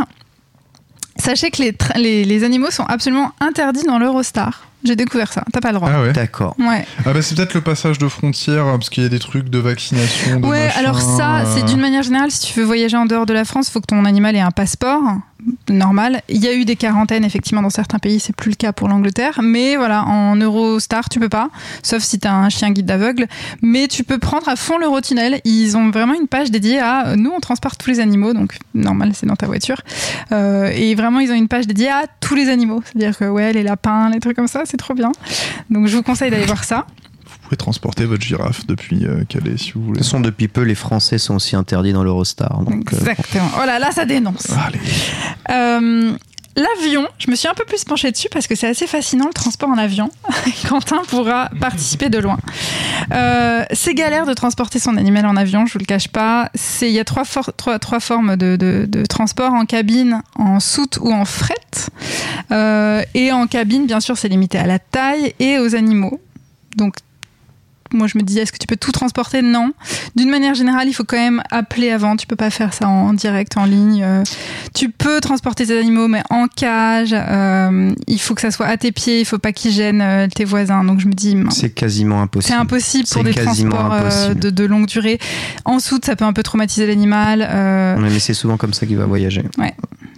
Sachez 1.16 1.50
que 1.50 1.62
les, 1.96 2.24
les 2.24 2.44
animaux 2.44 2.70
sont 2.70 2.84
absolument 2.84 3.32
interdits 3.40 3.84
dans 3.86 3.98
l'Eurostar. 3.98 4.66
J'ai 4.84 4.96
découvert 4.96 5.32
ça. 5.32 5.42
T'as 5.52 5.60
pas 5.60 5.72
le 5.72 5.78
droit. 5.78 5.90
Ah 5.92 6.02
ouais. 6.02 6.12
d'accord 6.12 6.54
Ouais. 6.58 6.86
Ah 7.06 7.12
bah 7.12 7.22
c'est 7.22 7.34
peut-être 7.34 7.54
le 7.54 7.62
passage 7.62 7.98
de 7.98 8.06
frontière 8.06 8.66
hein, 8.66 8.78
parce 8.78 8.90
qu'il 8.90 9.02
y 9.02 9.06
a 9.06 9.08
des 9.08 9.18
trucs 9.18 9.48
de 9.48 9.58
vaccination. 9.58 10.40
De 10.40 10.46
Ouais, 10.46 10.66
machin, 10.66 10.78
alors 10.78 11.00
ça, 11.00 11.44
c'est 11.54 11.62
euh, 11.62 11.66
d'une 11.66 11.80
manière 11.80 12.02
générale, 12.02 12.30
si 12.30 12.52
tu 12.52 12.60
veux 12.60 12.66
voyager 12.66 12.96
en 12.96 13.06
dehors 13.06 13.24
de 13.24 13.32
la 13.32 13.44
France, 13.46 13.68
il 13.68 13.72
faut 13.72 13.80
que 13.80 13.86
ton 13.86 14.04
animal 14.04 14.36
ait 14.36 14.40
un 14.40 14.50
passeport 14.50 15.00
normal. 15.68 16.22
Il 16.28 16.42
y 16.42 16.48
a 16.48 16.54
eu 16.54 16.64
des 16.64 16.76
quarantaines, 16.76 17.24
effectivement, 17.24 17.62
dans 17.62 17.70
certains 17.70 17.98
pays, 17.98 18.20
c'est 18.20 18.34
plus 18.34 18.50
le 18.50 18.56
cas 18.56 18.72
pour 18.72 18.88
l'Angleterre. 18.88 19.40
Mais 19.42 19.76
voilà, 19.76 20.04
en 20.04 20.36
Eurostar, 20.36 21.08
tu 21.08 21.20
peux 21.20 21.28
pas, 21.28 21.50
sauf 21.82 22.02
si 22.02 22.18
tu 22.18 22.28
un 22.28 22.48
chien 22.48 22.70
guide 22.70 22.86
d'aveugle. 22.86 23.26
Mais 23.62 23.88
tu 23.88 24.04
peux 24.04 24.18
prendre 24.18 24.48
à 24.48 24.56
fond 24.56 24.78
l'Eurotunnel. 24.78 25.40
Ils 25.44 25.76
ont 25.76 25.90
vraiment 25.90 26.14
une 26.14 26.28
page 26.28 26.50
dédiée 26.50 26.80
à 26.80 27.16
nous, 27.16 27.30
on 27.30 27.40
transporte 27.40 27.82
tous 27.82 27.90
les 27.90 28.00
animaux, 28.00 28.32
donc 28.32 28.58
normal, 28.74 29.12
c'est 29.14 29.26
dans 29.26 29.36
ta 29.36 29.46
voiture. 29.46 29.80
Euh, 30.32 30.70
et 30.74 30.94
vraiment, 30.94 31.20
ils 31.20 31.30
ont 31.30 31.36
une 31.36 31.48
page 31.48 31.66
dédiée 31.66 31.90
à 31.90 32.04
tous 32.20 32.34
les 32.34 32.48
animaux. 32.48 32.82
C'est-à-dire 32.84 33.16
que, 33.16 33.24
ouais, 33.24 33.52
les 33.52 33.62
lapins, 33.62 34.10
les 34.10 34.20
trucs 34.20 34.36
comme 34.36 34.48
ça, 34.48 34.62
c'est 34.64 34.76
trop 34.76 34.94
bien. 34.94 35.12
Donc 35.70 35.86
je 35.86 35.96
vous 35.96 36.02
conseille 36.02 36.30
d'aller 36.30 36.46
voir 36.46 36.64
ça. 36.64 36.86
Vous 37.44 37.50
pouvez 37.50 37.56
transporter 37.58 38.06
votre 38.06 38.22
girafe 38.22 38.66
depuis 38.66 39.04
euh, 39.04 39.24
Calais 39.28 39.58
si 39.58 39.72
vous 39.72 39.80
de 39.80 39.84
voulez. 39.84 39.98
toute 39.98 40.06
façon 40.06 40.20
depuis 40.20 40.48
peu 40.48 40.62
les 40.62 40.74
Français 40.74 41.18
sont 41.18 41.34
aussi 41.36 41.56
interdits 41.56 41.92
dans 41.92 42.02
l'Eurostar 42.02 42.60
donc 42.64 42.92
euh, 42.92 42.96
Exactement. 42.96 43.50
Oh 43.62 43.66
là 43.66 43.78
là, 43.78 43.90
ça 43.92 44.06
dénonce. 44.06 44.48
Euh, 45.50 46.12
L'avion, 46.56 47.08
je 47.18 47.28
me 47.32 47.34
suis 47.34 47.48
un 47.48 47.54
peu 47.54 47.64
plus 47.64 47.82
penchée 47.82 48.12
dessus 48.12 48.28
parce 48.32 48.46
que 48.46 48.54
c'est 48.54 48.68
assez 48.68 48.86
fascinant 48.86 49.26
le 49.26 49.32
transport 49.32 49.68
en 49.70 49.76
avion. 49.76 50.08
Quentin 50.68 51.02
pourra 51.08 51.50
participer 51.60 52.10
de 52.10 52.18
loin. 52.18 52.38
Euh, 53.12 53.64
c'est 53.72 53.92
galère 53.94 54.24
de 54.24 54.34
transporter 54.34 54.78
son 54.78 54.96
animal 54.96 55.26
en 55.26 55.34
avion, 55.36 55.66
je 55.66 55.72
vous 55.72 55.80
le 55.80 55.84
cache 55.84 56.06
pas. 56.06 56.50
C'est 56.54 56.88
il 56.88 56.94
y 56.94 57.00
a 57.00 57.04
trois, 57.04 57.24
for- 57.24 57.50
trois, 57.56 57.80
trois 57.80 57.98
formes 57.98 58.36
de, 58.36 58.54
de- 58.54 58.86
de 58.88 59.04
transport 59.04 59.52
en 59.52 59.64
cabine, 59.66 60.22
en 60.36 60.60
soute 60.60 60.98
ou 61.02 61.10
en 61.12 61.24
fret. 61.24 61.54
Euh, 62.52 63.02
et 63.14 63.32
en 63.32 63.48
cabine, 63.48 63.86
bien 63.86 63.98
sûr, 63.98 64.16
c'est 64.16 64.28
limité 64.28 64.56
à 64.56 64.66
la 64.66 64.78
taille 64.78 65.34
et 65.40 65.58
aux 65.58 65.74
animaux. 65.74 66.20
Donc 66.76 66.94
moi 67.92 68.06
je 68.06 68.18
me 68.18 68.22
dis 68.22 68.38
est-ce 68.38 68.52
que 68.52 68.58
tu 68.58 68.66
peux 68.66 68.76
tout 68.76 68.92
transporter? 68.92 69.42
Non. 69.42 69.72
D'une 70.16 70.30
manière 70.30 70.54
générale, 70.54 70.88
il 70.88 70.92
faut 70.94 71.04
quand 71.04 71.16
même 71.16 71.42
appeler 71.50 71.90
avant. 71.90 72.16
Tu 72.16 72.26
peux 72.26 72.36
pas 72.36 72.50
faire 72.50 72.72
ça 72.74 72.88
en 72.88 73.12
direct, 73.12 73.56
en 73.56 73.64
ligne. 73.64 74.02
Euh, 74.02 74.22
tu 74.74 74.88
peux 74.90 75.20
transporter 75.20 75.66
tes 75.66 75.78
animaux, 75.78 76.08
mais 76.08 76.22
en 76.30 76.46
cage. 76.48 77.14
Euh, 77.16 77.92
il 78.08 78.18
faut 78.20 78.34
que 78.34 78.40
ça 78.40 78.50
soit 78.50 78.66
à 78.66 78.76
tes 78.76 78.90
pieds. 78.92 79.20
Il 79.20 79.24
faut 79.24 79.38
pas 79.38 79.52
qu'ils 79.52 79.72
gênent 79.72 80.00
euh, 80.02 80.26
tes 80.28 80.44
voisins. 80.44 80.82
Donc 80.84 81.00
je 81.00 81.06
me 81.06 81.12
dis 81.12 81.36
C'est 81.50 81.70
quasiment 81.70 82.20
impossible. 82.22 82.54
c'est 82.54 82.60
impossible 82.60 83.08
pour 83.08 83.22
des 83.24 83.34
transports 83.34 83.92
euh, 83.92 84.34
de, 84.34 84.50
de 84.50 84.64
longue 84.64 84.86
durée. 84.86 85.18
En 85.64 85.78
soute, 85.78 86.04
ça 86.04 86.16
peut 86.16 86.24
un 86.24 86.32
peu 86.32 86.42
traumatiser 86.42 86.86
l'animal. 86.86 87.46
euh, 87.48 87.96
Mais 87.98 88.18
c'est 88.18 88.34
souvent 88.34 88.56
comme 88.56 88.72
ça 88.74 88.86
qu'il 88.86 88.96
va 88.96 89.06
voyager. 89.06 89.42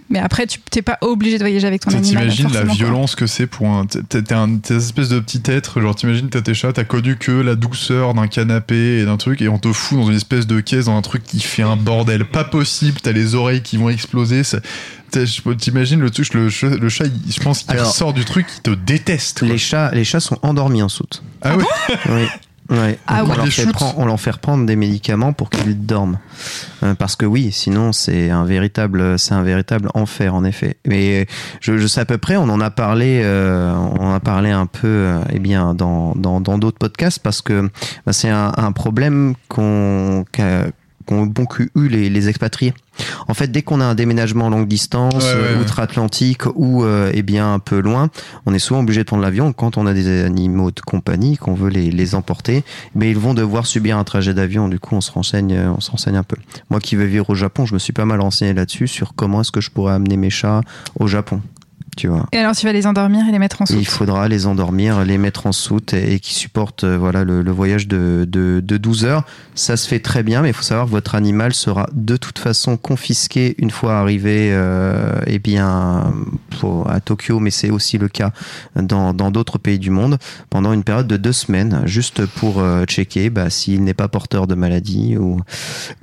Mais 0.09 0.19
après, 0.19 0.47
tu 0.47 0.59
t'es 0.59 0.81
pas 0.81 0.97
obligé 1.01 1.37
de 1.37 1.43
voyager 1.43 1.67
avec 1.67 1.81
ton 1.81 1.91
animal. 1.91 2.23
T'imagines 2.29 2.51
la 2.53 2.63
quoi. 2.65 2.73
violence 2.73 3.15
que 3.15 3.27
c'est 3.27 3.47
pour 3.47 3.67
un. 3.67 3.85
T'es 3.85 4.33
un 4.33 4.59
espèce 4.69 5.09
de 5.09 5.19
petit 5.19 5.41
être, 5.45 5.81
genre 5.81 5.95
t'imagines 5.95 6.29
t'as 6.29 6.41
tes 6.41 6.53
chats, 6.53 6.73
t'as 6.73 6.83
connu 6.83 7.17
que 7.17 7.31
la 7.31 7.55
douceur 7.55 8.13
d'un 8.13 8.27
canapé 8.27 8.99
et 8.99 9.05
d'un 9.05 9.17
truc, 9.17 9.41
et 9.41 9.47
on 9.49 9.57
te 9.59 9.71
fout 9.73 9.97
dans 9.99 10.07
une 10.09 10.15
espèce 10.15 10.47
de 10.47 10.59
caisse, 10.59 10.85
dans 10.85 10.97
un 10.97 11.01
truc 11.01 11.23
qui 11.23 11.39
fait 11.39 11.63
un 11.63 11.75
bordel 11.75 12.25
pas 12.25 12.43
possible, 12.43 12.99
t'as 13.01 13.11
les 13.11 13.35
oreilles 13.35 13.61
qui 13.61 13.77
vont 13.77 13.89
exploser. 13.89 14.43
ça- 14.43 14.59
T'imagines 15.57 16.01
le 16.01 16.09
truc, 16.09 16.33
le, 16.33 16.49
chat- 16.49 16.67
le 16.75 16.89
chat, 16.89 17.05
il- 17.05 17.31
je 17.31 17.39
pense 17.39 17.63
qu'il 17.63 17.79
sort 17.79 18.13
du 18.13 18.25
truc, 18.25 18.45
il 18.57 18.61
te 18.61 18.71
déteste. 18.71 19.39
quoi. 19.39 19.47
Les 19.47 19.57
chats, 19.57 19.89
les 19.93 20.03
chats 20.03 20.19
sont 20.19 20.37
endormis 20.41 20.81
en 20.81 20.89
soute. 20.89 21.23
Ah, 21.41 21.55
ouais. 21.55 21.63
Oui. 22.09 22.25
Ouais. 22.69 22.99
Ah 23.07 23.23
on, 23.23 23.27
leur 23.27 23.47
fait 23.47 23.71
prendre, 23.71 23.97
on 23.97 24.05
leur 24.05 24.19
fait 24.19 24.31
reprendre 24.31 24.65
des 24.65 24.75
médicaments 24.75 25.31
pour 25.31 25.49
qu'ils 25.49 25.85
dorment. 25.85 26.19
Euh, 26.83 26.95
parce 26.95 27.15
que 27.15 27.25
oui, 27.25 27.51
sinon 27.51 27.93
c'est 27.93 28.29
un 28.29 28.43
véritable, 28.43 29.17
c'est 29.17 29.33
un 29.33 29.43
véritable 29.43 29.89
enfer 29.93 30.35
en 30.35 30.43
effet. 30.43 30.77
Mais 30.85 31.27
je, 31.61 31.77
je 31.77 31.87
sais 31.87 32.01
à 32.01 32.05
peu 32.05 32.17
près, 32.17 32.35
on 32.35 32.49
en 32.49 32.59
a 32.59 32.69
parlé, 32.69 33.21
euh, 33.23 33.73
on 33.73 34.07
en 34.07 34.13
a 34.13 34.19
parlé 34.19 34.51
un 34.51 34.65
peu, 34.65 34.87
euh, 34.87 35.19
eh 35.31 35.39
bien 35.39 35.73
dans 35.73 36.13
dans 36.15 36.41
dans 36.41 36.57
d'autres 36.57 36.77
podcasts 36.77 37.19
parce 37.19 37.41
que 37.41 37.69
bah, 38.05 38.13
c'est 38.13 38.29
un, 38.29 38.51
un 38.57 38.71
problème 38.73 39.35
qu'on 39.47 40.25
qu'a- 41.07 41.15
qu'ont 41.15 41.25
bon 41.25 41.45
eu 41.75 41.87
les, 41.87 42.09
les 42.09 42.29
expatriés. 42.29 42.73
En 43.27 43.33
fait, 43.35 43.51
dès 43.51 43.61
qu'on 43.61 43.79
a 43.79 43.85
un 43.85 43.93
déménagement 43.95 44.49
longue 44.49 44.67
distance, 44.67 45.13
Ouais, 45.15 45.21
ouais, 45.21 45.35
euh, 45.35 45.55
ouais. 45.55 45.61
outre-Atlantique 45.61 46.43
ou 46.55 46.83
euh, 46.83 47.11
eh 47.13 47.21
bien 47.21 47.53
un 47.53 47.59
peu 47.59 47.79
loin, 47.79 48.09
on 48.45 48.53
est 48.53 48.59
souvent 48.59 48.79
obligé 48.81 49.01
de 49.01 49.05
prendre 49.05 49.21
l'avion 49.23 49.53
quand 49.53 49.77
on 49.77 49.85
a 49.85 49.93
des 49.93 50.23
animaux 50.23 50.71
de 50.71 50.81
compagnie, 50.81 51.37
qu'on 51.37 51.53
veut 51.53 51.69
les, 51.69 51.91
les 51.91 52.15
emporter, 52.15 52.63
mais 52.95 53.09
ils 53.11 53.17
vont 53.17 53.33
devoir 53.33 53.67
subir 53.67 53.97
un 53.97 54.03
trajet 54.03 54.33
d'avion. 54.33 54.67
Du 54.67 54.79
coup, 54.79 54.95
on 54.95 55.01
se 55.01 55.11
renseigne, 55.11 55.53
euh, 55.53 55.71
on 55.75 55.79
se 55.79 55.91
renseigne 55.91 56.15
un 56.17 56.23
peu. 56.23 56.37
Moi 56.69 56.79
qui 56.79 56.95
veux 56.95 57.05
vivre 57.05 57.29
au 57.29 57.35
Japon, 57.35 57.65
je 57.65 57.73
me 57.73 57.79
suis 57.79 57.93
pas 57.93 58.05
mal 58.05 58.19
renseigné 58.19 58.53
là-dessus 58.53 58.87
sur 58.87 59.13
comment 59.15 59.41
est-ce 59.41 59.51
que 59.51 59.61
je 59.61 59.69
pourrais 59.71 59.93
amener 59.93 60.17
mes 60.17 60.29
chats 60.31 60.61
au 60.99 61.07
Japon. 61.07 61.41
Tu 61.95 62.07
vois. 62.07 62.27
Et 62.31 62.37
alors, 62.37 62.55
tu 62.55 62.63
vas 62.67 62.73
les 62.73 62.85
endormir 62.85 63.27
et 63.27 63.31
les 63.31 63.39
mettre 63.39 63.63
en 63.63 63.65
soute? 63.65 63.75
Il 63.79 63.87
faudra 63.87 64.27
les 64.27 64.45
endormir, 64.45 65.03
les 65.03 65.17
mettre 65.17 65.47
en 65.47 65.51
soute 65.51 65.93
et, 65.95 66.13
et 66.13 66.19
qui 66.19 66.35
supportent 66.35 66.83
euh, 66.83 66.95
voilà 66.95 67.23
le, 67.23 67.41
le 67.41 67.51
voyage 67.51 67.87
de, 67.87 68.23
de, 68.29 68.61
de 68.63 68.77
12 68.77 69.05
heures. 69.05 69.23
Ça 69.57 69.75
se 69.75 69.87
fait 69.87 69.99
très 69.99 70.21
bien, 70.21 70.43
mais 70.43 70.49
il 70.49 70.53
faut 70.53 70.61
savoir 70.61 70.85
que 70.85 70.91
votre 70.91 71.15
animal 71.15 71.51
sera 71.51 71.89
de 71.91 72.15
toute 72.15 72.37
façon 72.37 72.77
confisqué 72.77 73.55
une 73.57 73.71
fois 73.71 73.97
arrivé 73.97 74.49
euh, 74.51 75.19
eh 75.25 75.39
bien 75.39 76.13
pour- 76.59 76.87
à 76.89 76.99
Tokyo, 76.99 77.39
mais 77.39 77.49
c'est 77.49 77.71
aussi 77.71 77.97
le 77.97 78.07
cas 78.07 78.31
dans 78.75 79.13
dans 79.13 79.31
d'autres 79.31 79.57
pays 79.57 79.79
du 79.79 79.89
monde 79.89 80.19
pendant 80.51 80.73
une 80.73 80.83
période 80.83 81.07
de 81.07 81.17
deux 81.17 81.31
semaines, 81.33 81.81
juste 81.85 82.25
pour 82.27 82.59
euh, 82.59 82.85
checker 82.85 83.31
bah, 83.31 83.49
s'il 83.49 83.83
n'est 83.83 83.95
pas 83.95 84.07
porteur 84.07 84.45
de 84.45 84.53
maladie 84.53 85.17
ou, 85.17 85.39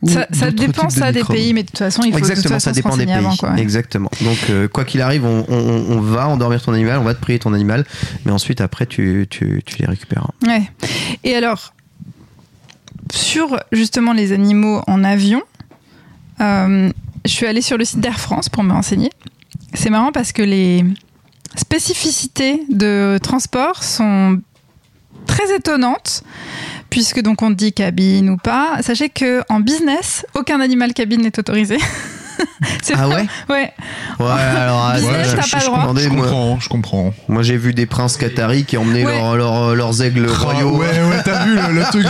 ou 0.03 0.09
Ça, 0.09 0.51
dépend 0.51 0.87
de 0.89 0.93
ça 0.93 1.13
des 1.13 1.23
pays, 1.23 1.55
mais 1.55 1.63
de 1.63 1.69
toute 1.69 1.79
façon, 1.79 2.03
il 2.03 2.13
faut 2.13 2.19
de 2.19 2.23
toute 2.25 2.31
Exactement, 2.31 2.55
façon 2.57 2.65
ça 2.65 2.71
se 2.73 2.75
dépend 2.77 2.97
des 2.97 3.05
pays. 3.07 3.15
avant, 3.15 3.37
quoi. 3.37 3.57
Exactement. 3.57 4.11
Donc, 4.23 4.39
euh, 4.51 4.67
quoi 4.67 4.85
qu'il 4.85 5.01
arrive, 5.01 5.25
on, 5.25 5.45
on- 5.49 5.85
on 5.97 6.01
va 6.01 6.27
endormir 6.29 6.61
ton 6.61 6.73
animal, 6.73 6.99
on 6.99 7.05
va 7.05 7.15
te 7.15 7.21
prier 7.21 7.39
ton 7.39 7.53
animal, 7.55 7.85
mais 8.25 8.33
ensuite, 8.33 8.61
après, 8.61 8.87
tu, 8.87 9.29
tu, 9.31 9.63
tu 9.65 9.77
les 9.79 9.87
récupéreras. 9.87 10.31
Ouais. 10.45 10.63
Et 11.23 11.37
alors, 11.37 11.73
sur 13.35 13.59
justement 13.73 14.13
les 14.13 14.31
animaux 14.31 14.81
en 14.87 15.03
avion, 15.03 15.43
euh, 16.41 16.89
je 17.25 17.31
suis 17.33 17.47
allée 17.47 17.63
sur 17.63 17.77
le 17.77 17.85
site 17.85 17.99
d'Air 17.99 18.21
France 18.21 18.49
pour 18.49 18.63
me 18.63 18.73
renseigner. 18.73 19.11
C'est 19.73 19.91
marrant 19.91 20.13
parce 20.13 20.31
que 20.31 20.43
les 20.43 20.85
spécificités 21.57 22.63
de 22.71 23.19
transport 23.21 23.83
sont 23.83 24.41
très 25.27 25.53
étonnantes. 25.53 26.23
Puisque 26.91 27.23
donc 27.23 27.43
on 27.43 27.51
dit 27.51 27.73
cabine 27.73 28.31
ou 28.31 28.37
pas, 28.37 28.81
sachez 28.83 29.09
que 29.09 29.43
en 29.49 29.59
business, 29.59 30.25
aucun 30.37 30.61
animal 30.61 30.95
cabine 30.95 31.23
n'est 31.23 31.37
autorisé. 31.37 31.79
C'est 32.83 32.95
Ah 32.97 33.03
pas- 33.03 33.09
ouais 33.09 33.27
Ouais. 33.49 33.73
Ouais, 34.21 34.27
alors, 34.57 34.93
Business, 34.95 35.35
t'as 35.37 35.43
je- 35.43 35.51
pas 35.53 35.59
le 35.59 35.65
droit. 35.65 35.95
comprends, 36.23 36.61
je 36.61 36.69
comprends. 36.69 37.15
moi, 37.29 37.43
j'ai 37.43 37.57
vu 37.57 37.73
des 37.75 37.87
princes 37.87 38.17
qataris 38.17 38.65
qui 38.65 38.77
emmenaient 38.77 39.05
Ouais. 39.07 39.17
leurs- 39.19 39.37
leurs- 39.37 39.75
leurs 39.75 40.03
aigles 40.03 40.27
Ah, 40.31 40.39
royaux. 40.43 40.77
ouais, 40.77 40.87
ouais, 40.87 41.23
t'as 41.25 41.45
vu 41.45 41.55
le, 41.55 41.73
le 41.75 41.83
truc, 41.85 42.07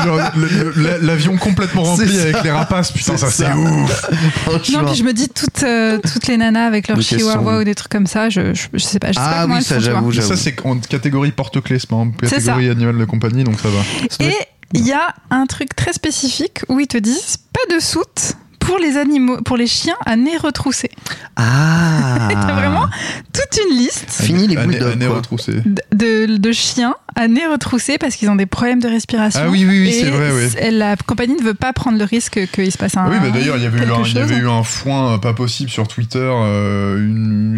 l'avion 1.02 1.36
complètement 1.36 1.82
rempli 1.82 2.18
avec 2.18 2.42
les 2.42 2.50
rapaces, 2.50 2.92
putain, 2.92 3.16
ça 3.16 3.30
C'est 3.30 3.52
ouf. 3.52 4.10
Non, 4.72 4.84
puis 4.86 4.94
je 4.94 5.04
me 5.04 5.12
dis 5.12 5.28
toutes, 5.28 5.62
euh, 5.62 5.98
toutes 6.12 6.26
les 6.26 6.36
nanas 6.36 6.66
avec 6.66 6.88
leur 6.88 6.96
qu'elles 6.98 7.04
chihuahua 7.18 7.58
ou 7.60 7.64
des 7.64 7.74
trucs 7.74 7.90
comme 7.92 8.06
ça, 8.06 8.28
je, 8.30 8.54
je, 8.54 8.66
je 8.72 8.78
sais 8.78 8.98
pas. 8.98 9.08
Je 9.08 9.14
sais 9.14 9.20
pas 9.20 9.30
Ah 9.36 9.42
comment 9.42 9.56
oui, 9.56 9.62
ça, 9.62 9.78
j'avoue, 9.80 10.12
ça 10.12 10.36
c'est 10.36 10.54
en 10.64 10.78
catégorie 10.78 11.32
porte-clés, 11.32 11.78
c'est 11.78 11.88
pas 11.88 11.96
en 11.96 12.10
catégorie 12.10 12.70
animal 12.70 12.98
de 12.98 13.04
compagnie, 13.04 13.44
donc 13.44 13.58
ça 13.60 13.68
va. 13.68 14.24
Et 14.26 14.34
il 14.72 14.86
y 14.86 14.92
a 14.92 15.14
un 15.30 15.46
truc 15.46 15.74
très 15.76 15.92
spécifique 15.92 16.60
où 16.68 16.80
ils 16.80 16.86
te 16.86 16.98
disent 16.98 17.36
pas 17.52 17.74
de 17.74 17.80
soute 17.80 18.34
pour 18.64 18.78
les 18.78 18.96
animaux, 18.96 19.38
pour 19.42 19.56
les 19.56 19.66
chiens 19.66 19.96
à 20.06 20.16
nez 20.16 20.36
retroussé. 20.36 20.90
Ah 21.36 22.28
t'as 22.32 22.54
vraiment 22.54 22.86
toute 23.32 23.60
une 23.70 23.76
liste 23.76 24.06
Fini 24.08 24.46
les 24.48 24.56
nez 24.66 25.06
quoi. 25.06 25.16
retroussé. 25.16 25.52
de, 25.64 26.26
de- 26.26 26.36
de 26.38 26.52
chiens 26.52 26.94
à 27.16 27.28
nez 27.28 27.46
retroussé 27.46 27.98
parce 27.98 28.16
qu'ils 28.16 28.28
ont 28.30 28.34
des 28.36 28.46
problèmes 28.46 28.80
de 28.80 28.88
respiration. 28.88 29.40
Ah 29.44 29.48
oui, 29.50 29.64
oui, 29.68 29.82
oui, 29.82 29.92
c'est 29.92 30.10
vrai, 30.10 30.30
oui. 30.32 30.70
La 30.76 30.96
compagnie 30.96 31.36
ne 31.36 31.42
veut 31.42 31.54
pas 31.54 31.72
prendre 31.72 31.96
le 31.98 32.04
risque 32.04 32.40
qu'il 32.52 32.72
se 32.72 32.78
passe 32.78 32.96
un. 32.96 33.08
Oui, 33.08 33.16
mais 33.22 33.30
d'ailleurs, 33.30 33.56
il 33.56 33.62
y 33.62 33.66
avait 33.66 33.78
eu 33.78 33.82
un, 33.90 34.00
il 34.02 34.06
y 34.08 34.10
chose. 34.12 34.16
avait 34.16 34.36
eu 34.36 34.48
un 34.48 34.62
foin 34.64 35.14
euh, 35.14 35.18
pas 35.18 35.32
possible 35.34 35.70
sur 35.70 35.86
Twitter, 35.86 36.18
euh, 36.32 36.96
une, 36.98 37.56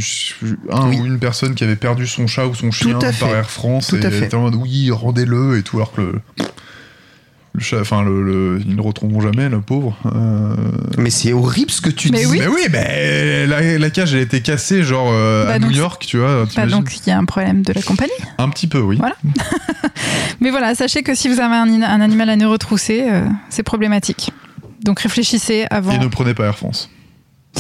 un 0.71 0.89
Oui. 0.89 0.99
ou 1.01 1.07
une 1.07 1.19
personne 1.19 1.55
qui 1.55 1.65
avait 1.65 1.77
perdu 1.77 2.07
son 2.07 2.27
chat 2.27 2.47
ou 2.47 2.55
son 2.55 2.71
chien 2.71 2.99
par. 2.99 3.29
Air 3.31 3.49
France 3.51 3.87
Tout 3.89 3.97
et 3.97 4.05
à 4.07 4.11
fait. 4.11 4.27
était 4.27 4.35
en 4.35 4.43
mode 4.43 4.57
oui, 4.57 4.91
rendez-le 4.91 5.59
et 5.59 5.63
tout, 5.63 5.77
alors 5.77 5.93
que 5.93 6.01
le, 6.03 6.21
le 7.57 7.63
chat, 7.63 7.81
enfin, 7.81 8.03
le, 8.05 8.23
le- 8.23 8.61
ils 8.65 8.71
ne 8.71 8.77
le 8.77 8.83
retrouveront 8.83 9.21
jamais, 9.21 9.49
le 9.49 9.61
pauvre. 9.61 9.97
Euh, 10.15 10.55
Mais 10.99 11.11
c'est 11.11 11.33
horrible 11.33 11.71
ce 11.71 11.81
que 11.81 11.89
tu 11.91 12.11
Mais 12.11 12.21
dis. 12.21 12.27
oui. 12.27 12.39
Mais 12.41 12.47
oui, 12.49 12.63
mais 12.71 13.47
la, 13.47 13.79
la 13.79 13.91
cage, 13.91 14.13
elle 14.13 14.21
a 14.21 14.23
été 14.23 14.41
cassée, 14.43 14.83
genre 14.83 15.09
euh, 15.11 15.47
Bah 15.47 15.53
à 15.55 15.59
donc, 15.59 15.71
New 15.71 15.77
York, 15.77 16.05
tu 16.07 16.19
vois. 16.19 16.45
Bah, 16.55 16.67
donc 16.67 16.97
il 17.05 17.09
y 17.09 17.13
a 17.13 17.19
un 17.19 17.25
problème 17.25 17.63
de 17.63 17.73
la 17.73 17.83
compagnie. 17.83 18.13
Un 18.39 18.49
petit 18.51 18.67
peu, 18.67 18.79
oui. 18.81 18.97
Voilà. 18.99 19.17
Mais 20.41 20.51
voilà, 20.51 20.75
sachez 20.75 21.03
que 21.03 21.15
si 21.15 21.29
vous 21.29 21.41
avez 21.41 21.55
un, 21.55 21.83
un 21.83 22.01
animal 22.01 22.29
à 22.31 22.37
nez 22.37 22.45
retroussé, 22.45 23.07
euh, 23.09 23.27
c'est 23.49 23.63
problématique. 23.63 24.31
Donc 24.85 25.01
réfléchissez 25.01 25.67
avant. 25.71 25.93
Et 25.93 25.99
ne 25.99 26.07
prenez 26.09 26.35
pas 26.35 26.45
Air 26.45 26.57
France. 26.59 26.91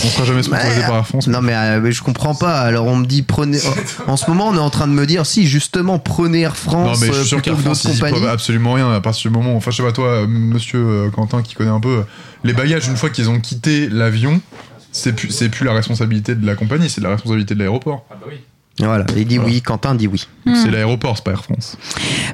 On 0.05 0.09
sera 0.09 0.25
jamais 0.25 0.43
sponsorisé 0.43 0.81
Ouais. 0.81 0.87
par 0.87 0.97
Air 0.97 1.07
France. 1.07 1.27
Non 1.27 1.41
mais, 1.41 1.55
euh, 1.55 1.81
mais 1.83 1.91
je 1.93 2.03
comprends 2.03 2.35
pas. 2.35 2.61
Alors 2.61 2.87
on 2.87 2.97
me 2.97 3.07
dit 3.07 3.23
prenez. 3.23 3.59
En 4.07 4.17
ce 4.17 4.29
moment 4.31 4.49
on 4.49 4.55
est 4.55 4.59
en 4.61 4.71
train 4.71 4.87
de 4.87 4.93
me 4.93 5.07
dire 5.07 5.27
si 5.27 5.47
justement 5.47 5.99
prenez 5.99 6.41
Air 6.43 6.51
Non, 6.67 6.71
France 6.73 7.01
mais 7.01 7.07
je 7.09 7.13
euh, 7.13 7.17
suis 7.17 7.29
sûr 7.29 7.43
plutôt 7.43 7.57
qu'Air 7.57 7.65
France, 7.65 7.85
ils 7.93 7.99
peuvent 8.01 8.27
absolument 8.29 8.75
rien 8.75 8.91
à 8.93 9.01
partir 9.01 9.31
du 9.31 9.37
moment. 9.37 9.57
Enfin, 9.57 9.71
je 9.71 9.77
sais 9.79 9.83
pas, 9.83 9.93
toi, 9.93 10.07
euh, 10.09 10.27
monsieur 10.27 10.79
euh, 10.87 11.11
Quentin, 11.11 11.43
qui 11.43 11.55
connaît 11.55 11.71
un 11.71 11.81
peu, 11.81 11.99
euh, 11.99 12.03
les 12.45 12.53
bagages, 12.53 12.87
une 12.89 12.97
fois 12.97 13.11
qu'ils 13.11 13.31
ont 13.31 13.41
quitté 13.41 13.89
l'avion, 13.89 14.41
c'est 14.93 15.15
plus, 15.15 15.31
c'est 15.31 15.49
plus 15.49 15.65
la 15.65 15.73
responsabilité 15.73 16.35
de 16.35 16.47
la 16.47 16.55
compagnie, 16.55 16.89
c'est 16.89 17.01
la 17.01 17.11
responsabilité 17.11 17.55
de 17.55 17.59
l'aéroport. 17.61 18.07
Voilà, 18.79 19.07
il 19.17 19.27
dit 19.27 19.37
Voilà. 19.39 19.53
oui. 19.53 19.63
Quentin 19.63 19.95
dit 19.95 20.07
oui. 20.07 20.27
Hmm. 20.45 20.55
C'est 20.55 20.71
l'aéroport, 20.71 21.17
c'est 21.17 21.25
pas 21.25 21.31
Air 21.33 21.43
France. 21.45 21.77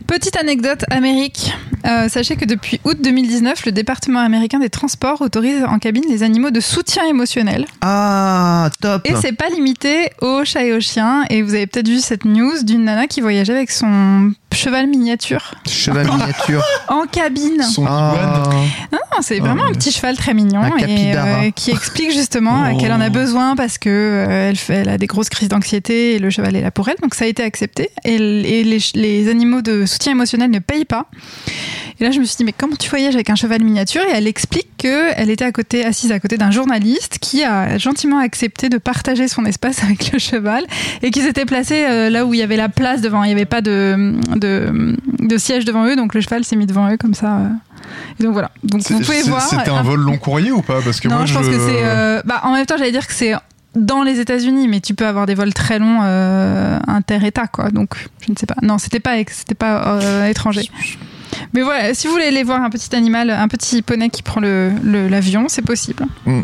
Petite 0.07 0.37
anecdote 0.37 0.85
Amérique. 0.91 1.53
Euh, 1.87 2.09
sachez 2.09 2.37
que 2.37 2.45
depuis 2.45 2.81
août 2.85 2.97
2019, 3.03 3.67
le 3.67 3.73
département 3.73 4.21
américain 4.21 4.59
des 4.59 4.71
transports 4.71 5.21
autorise 5.21 5.65
en 5.65 5.79
cabine 5.79 6.05
les 6.09 6.23
animaux 6.23 6.51
de 6.51 6.61
soutien 6.61 7.05
émotionnel. 7.07 7.67
Ah 7.81 8.71
top. 8.81 9.03
Et 9.09 9.15
c'est 9.21 9.33
pas 9.33 9.49
limité 9.49 10.11
aux 10.21 10.45
chats 10.45 10.65
et 10.65 10.73
aux 10.73 10.81
chiens. 10.81 11.25
Et 11.31 11.43
vous 11.43 11.55
avez 11.55 11.67
peut-être 11.67 11.89
vu 11.89 12.01
cette 12.01 12.25
news 12.25 12.63
d'une 12.63 12.85
nana 12.85 13.07
qui 13.07 13.21
voyageait 13.21 13.55
avec 13.55 13.71
son 13.71 14.33
cheval 14.53 14.87
miniature 14.87 15.55
Cheval 15.69 16.07
miniature. 16.07 16.63
en 16.89 17.07
cabine. 17.07 17.63
Son 17.63 17.85
Ah. 17.87 18.15
Non, 18.93 18.99
c'est 19.21 19.39
vraiment 19.41 19.65
un 19.65 19.73
petit 19.73 19.93
cheval 19.93 20.17
très 20.17 20.35
mignon 20.35 20.63
Un 20.63 20.77
et 20.79 21.15
euh, 21.17 21.51
qui 21.51 21.71
explique 21.71 22.13
justement 22.13 22.65
euh, 22.65 22.79
qu'elle 22.79 22.93
en 22.93 23.01
a 23.01 23.09
besoin 23.11 23.57
parce 23.57 23.79
que 23.79 23.89
euh, 23.91 24.49
elle, 24.51 24.57
fait- 24.57 24.77
elle 24.77 24.89
a 24.89 24.99
des 24.99 25.07
grosses 25.07 25.29
crises 25.29 25.49
d'anxiété 25.49 26.15
et 26.15 26.19
le 26.19 26.31
cheval 26.31 26.57
est 26.57 26.61
là 26.61 26.71
pour 26.71 26.89
elle. 26.89 26.97
Donc 27.03 27.15
ça 27.15 27.25
a 27.25 27.29
été 27.29 27.43
accepté. 27.43 27.91
Et, 28.05 28.19
les, 28.19 29.29
animaux 29.29 29.63
de 29.63 29.87
soutien 29.87 30.13
émotionnel 30.13 30.51
ne 30.51 30.59
payent 30.59 30.85
pas. 30.85 31.07
Et 32.01 32.05
là, 32.05 32.11
je 32.11 32.19
me 32.19 32.25
suis 32.25 32.37
dit, 32.37 32.45
mais 32.45 32.55
comment 32.57 32.75
tu 32.77 32.89
voyages 32.89 33.15
avec 33.15 33.31
un 33.31 33.35
cheval 33.35 33.63
miniature? 33.63 34.03
Et 34.03 34.13
elle 34.15 34.27
explique 34.27 34.69
qu'elle 34.77 35.31
était 35.31 35.45
à 35.45 35.53
côté, 35.53 35.85
assise 35.85 36.11
à 36.11 36.19
côté 36.19 36.37
d'un 36.39 36.51
journaliste 36.51 37.19
qui 37.21 37.45
a 37.45 37.79
gentiment 37.79 38.19
accepté 38.19 38.69
de 38.69 38.79
partager 38.79 39.29
son 39.29 39.45
espace 39.45 39.83
avec 39.85 40.11
le 40.13 40.19
cheval 40.19 40.65
et 41.03 41.11
qui 41.11 41.21
s'était 41.21 41.45
placé 41.45 41.85
euh, 41.85 42.11
là 42.11 42.25
où 42.27 42.35
il 42.35 42.41
y 42.41 42.43
avait 42.43 42.57
la 42.57 42.69
place 42.69 43.01
devant. 43.01 43.23
Il 43.25 43.29
n'y 43.29 43.33
avait 43.35 43.45
pas 43.45 43.61
de, 43.61 44.15
de, 44.37 44.42
de 44.47 45.37
siège 45.39 45.65
devant 45.65 45.87
eux, 45.87 45.97
donc 45.97 46.15
le 46.15 46.21
cheval 46.21 46.45
s'est 46.45 46.57
mis 46.57 46.67
devant 46.67 46.91
eux 46.91 46.97
comme 46.97 47.15
ça. 47.15 47.37
euh. 47.37 47.49
Et 48.19 48.23
donc 48.23 48.33
voilà. 48.33 48.51
Donc 48.65 48.83
vous 48.89 49.01
pouvez 49.01 49.23
voir. 49.23 49.43
C'était 49.43 49.71
un 49.71 49.83
vol 49.83 50.01
long 50.01 50.17
courrier 50.19 50.53
ou 50.53 50.63
pas? 50.63 50.81
Parce 50.83 51.01
que 51.01 51.09
non, 51.09 51.17
moi, 51.17 51.27
je 51.27 51.35
pense 51.35 51.47
que 51.47 51.59
c'est. 51.59 51.81
euh, 51.83 52.23
bah, 52.25 52.41
en 52.45 52.53
même 52.53 52.65
temps, 52.67 52.77
j'allais 52.77 52.93
dire 52.93 53.07
que 53.07 53.13
c'est 53.13 53.33
dans 53.75 54.03
les 54.03 54.21
États-Unis, 54.21 54.69
mais 54.69 54.81
tu 54.81 54.95
peux 54.95 55.07
avoir 55.07 55.25
des 55.27 55.35
vols 55.35 55.55
très 55.55 55.79
longs 55.79 56.01
euh, 56.03 56.79
inter-État, 56.87 57.47
quoi. 57.47 57.71
Donc, 57.71 57.95
je 58.27 58.31
ne 58.33 58.37
sais 58.37 58.47
pas. 58.47 58.57
Non, 58.63 58.79
c'était 58.79 59.01
pas, 59.01 59.15
c'était 59.29 59.55
pas 59.55 59.99
euh, 60.03 60.27
étranger. 60.27 60.69
Mais 61.55 61.63
voilà, 61.63 61.95
si 61.95 62.07
vous 62.07 62.13
voulez 62.13 62.27
aller 62.27 62.43
voir 62.43 62.63
un 62.63 62.69
petit 62.71 62.95
animal, 62.95 63.31
un 63.31 63.49
petit 63.49 63.81
poney 63.83 64.11
qui 64.11 64.23
prend 64.23 64.41
le- 64.41 64.71
le- 64.85 65.09
l'avion, 65.09 65.47
c'est 65.49 65.63
possible. 65.63 66.05
Mm. 66.27 66.43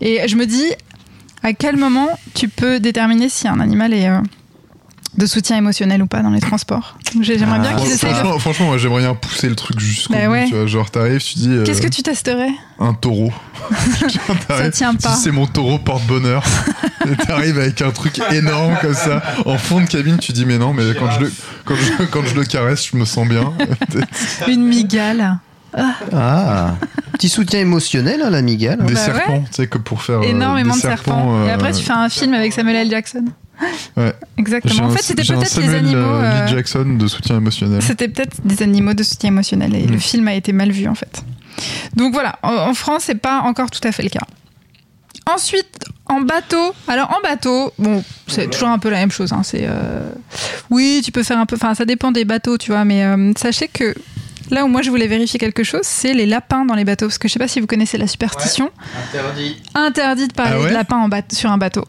Et 0.00 0.26
je 0.26 0.36
me 0.36 0.46
dis, 0.46 0.64
à 1.42 1.52
quel 1.52 1.76
moment 1.76 2.08
tu 2.34 2.48
peux 2.48 2.80
déterminer 2.80 3.28
si 3.28 3.46
un 3.46 3.60
animal 3.60 3.92
est 3.92 4.08
de 5.18 5.26
soutien 5.26 5.56
émotionnel 5.58 6.02
ou 6.02 6.06
pas 6.06 6.22
dans 6.22 6.30
les 6.30 6.40
transports 6.40 6.96
J'aimerais 7.20 7.58
bien 7.58 7.72
Ah, 7.74 7.76
qu'ils 7.76 7.84
Moi, 7.86 7.94
essayent 7.94 8.10
de... 8.10 8.14
franchement, 8.16 8.38
franchement, 8.38 8.66
moi 8.66 8.78
j'aimerais 8.78 9.02
bien 9.02 9.14
pousser 9.14 9.48
le 9.48 9.54
truc 9.56 9.78
jusqu'au 9.78 10.14
Bah 10.14 10.26
bout. 10.26 10.32
ouais. 10.32 10.46
Tu 10.48 10.54
vois, 10.54 10.66
genre 10.66 10.90
t'arrives, 10.90 11.22
tu 11.22 11.38
dis 11.38 11.50
euh, 11.50 11.64
Qu'est-ce 11.64 11.82
que 11.82 11.88
tu 11.88 12.02
testerais 12.02 12.50
un 12.78 12.94
taureau. 12.94 13.30
Genre, 14.00 14.36
t'arrives, 14.48 14.70
tient 14.72 14.92
tu 14.92 14.98
pas. 14.98 15.14
dis, 15.14 15.20
C'est 15.22 15.30
mon 15.30 15.46
taureau 15.46 15.78
porte-bonheur. 15.78 16.42
et 17.10 17.14
t'arrives 17.16 17.58
avec 17.58 17.80
un 17.82 17.90
truc 17.90 18.20
énorme 18.32 18.76
comme 18.80 18.94
ça 18.94 19.22
en 19.46 19.58
fond 19.58 19.80
de 19.80 19.86
cabine. 19.86 20.16
Tu 20.18 20.32
dis 20.32 20.44
mais 20.46 20.58
non, 20.58 20.72
mais 20.72 20.82
quand 20.98 21.10
je 21.12 21.20
le 21.20 21.32
quand 21.64 21.74
je, 21.76 22.04
quand 22.06 22.24
je 22.24 22.34
le 22.34 22.44
caresse, 22.44 22.88
je 22.92 22.96
me 22.96 23.04
sens 23.04 23.28
bien. 23.28 23.52
Une 24.48 24.64
migale. 24.66 25.38
Ah, 25.74 26.74
petit 27.12 27.28
soutien 27.28 27.60
émotionnel, 27.60 28.20
hein, 28.22 28.30
la 28.30 28.42
migale. 28.42 28.78
des 28.84 28.94
Bah 28.94 29.00
ouais. 29.00 29.06
serpents, 29.06 29.40
tu 29.48 29.54
sais 29.54 29.66
que 29.68 29.78
pour 29.78 30.02
faire 30.02 30.18
euh, 30.18 30.22
Énormément 30.22 30.74
des 30.74 30.80
de 30.80 30.86
serpents. 30.86 31.36
euh, 31.44 31.46
Et 31.46 31.50
après, 31.50 31.72
tu 31.72 31.82
fais 31.82 31.92
un 31.92 32.08
film 32.08 32.34
avec 32.34 32.52
Samuel 32.52 32.76
L. 32.76 32.90
Jackson. 32.90 33.24
Ouais. 33.96 34.12
Exactement. 34.38 34.86
En 34.86 34.90
fait, 34.90 35.02
c'était 35.02 35.22
peut-être 35.24 35.60
les 35.60 35.74
animaux. 35.74 35.96
euh, 35.98 36.22
euh, 36.22 36.44
Lee 36.46 36.52
Jackson 36.52 36.96
de 36.98 37.06
soutien 37.06 37.36
émotionnel. 37.36 37.82
C'était 37.82 38.08
peut-être 38.08 38.36
des 38.44 38.62
animaux 38.62 38.94
de 38.94 39.02
soutien 39.02 39.28
émotionnel 39.28 39.74
et 39.74 39.86
Mm. 39.86 39.90
le 39.92 39.98
film 39.98 40.28
a 40.28 40.34
été 40.34 40.52
mal 40.52 40.70
vu 40.72 40.88
en 40.88 40.94
fait. 40.94 41.22
Donc 41.94 42.12
voilà, 42.12 42.38
en, 42.42 42.52
en 42.54 42.74
France, 42.74 43.02
c'est 43.06 43.14
pas 43.20 43.40
encore 43.40 43.70
tout 43.70 43.86
à 43.86 43.92
fait 43.92 44.02
le 44.02 44.08
cas. 44.08 44.20
Ensuite, 45.32 45.84
en 46.06 46.20
bateau. 46.22 46.74
Alors 46.88 47.16
en 47.16 47.20
bateau, 47.22 47.72
bon, 47.78 48.02
c'est 48.26 48.50
toujours 48.50 48.68
un 48.70 48.78
peu 48.78 48.90
la 48.90 48.96
même 48.96 49.12
chose. 49.12 49.32
hein, 49.32 49.42
c'est 49.44 49.64
euh, 49.68 50.10
oui, 50.70 51.00
tu 51.04 51.12
peux 51.12 51.22
faire 51.22 51.38
un 51.38 51.46
peu. 51.46 51.54
Enfin, 51.56 51.74
ça 51.74 51.84
dépend 51.84 52.10
des 52.10 52.24
bateaux, 52.24 52.58
tu 52.58 52.72
vois. 52.72 52.84
Mais 52.84 53.04
euh, 53.04 53.32
sachez 53.36 53.68
que 53.68 53.94
là 54.50 54.64
où 54.64 54.68
moi 54.68 54.82
je 54.82 54.90
voulais 54.90 55.06
vérifier 55.06 55.38
quelque 55.38 55.62
chose, 55.62 55.82
c'est 55.84 56.12
les 56.14 56.26
lapins 56.26 56.64
dans 56.64 56.74
les 56.74 56.84
bateaux, 56.84 57.06
parce 57.06 57.18
que 57.18 57.28
je 57.28 57.34
sais 57.34 57.38
pas 57.38 57.46
si 57.48 57.60
vous 57.60 57.68
connaissez 57.68 57.98
la 57.98 58.08
superstition. 58.08 58.70
Interdit. 59.10 59.56
Interdit 59.74 60.28
de 60.28 60.32
parler 60.32 60.54
Ah 60.56 60.60
ouais? 60.62 60.68
de 60.70 60.74
lapin 60.74 60.96
en 60.96 61.08
bateau, 61.08 61.36
sur 61.36 61.52
un 61.52 61.58
bateau. 61.58 61.84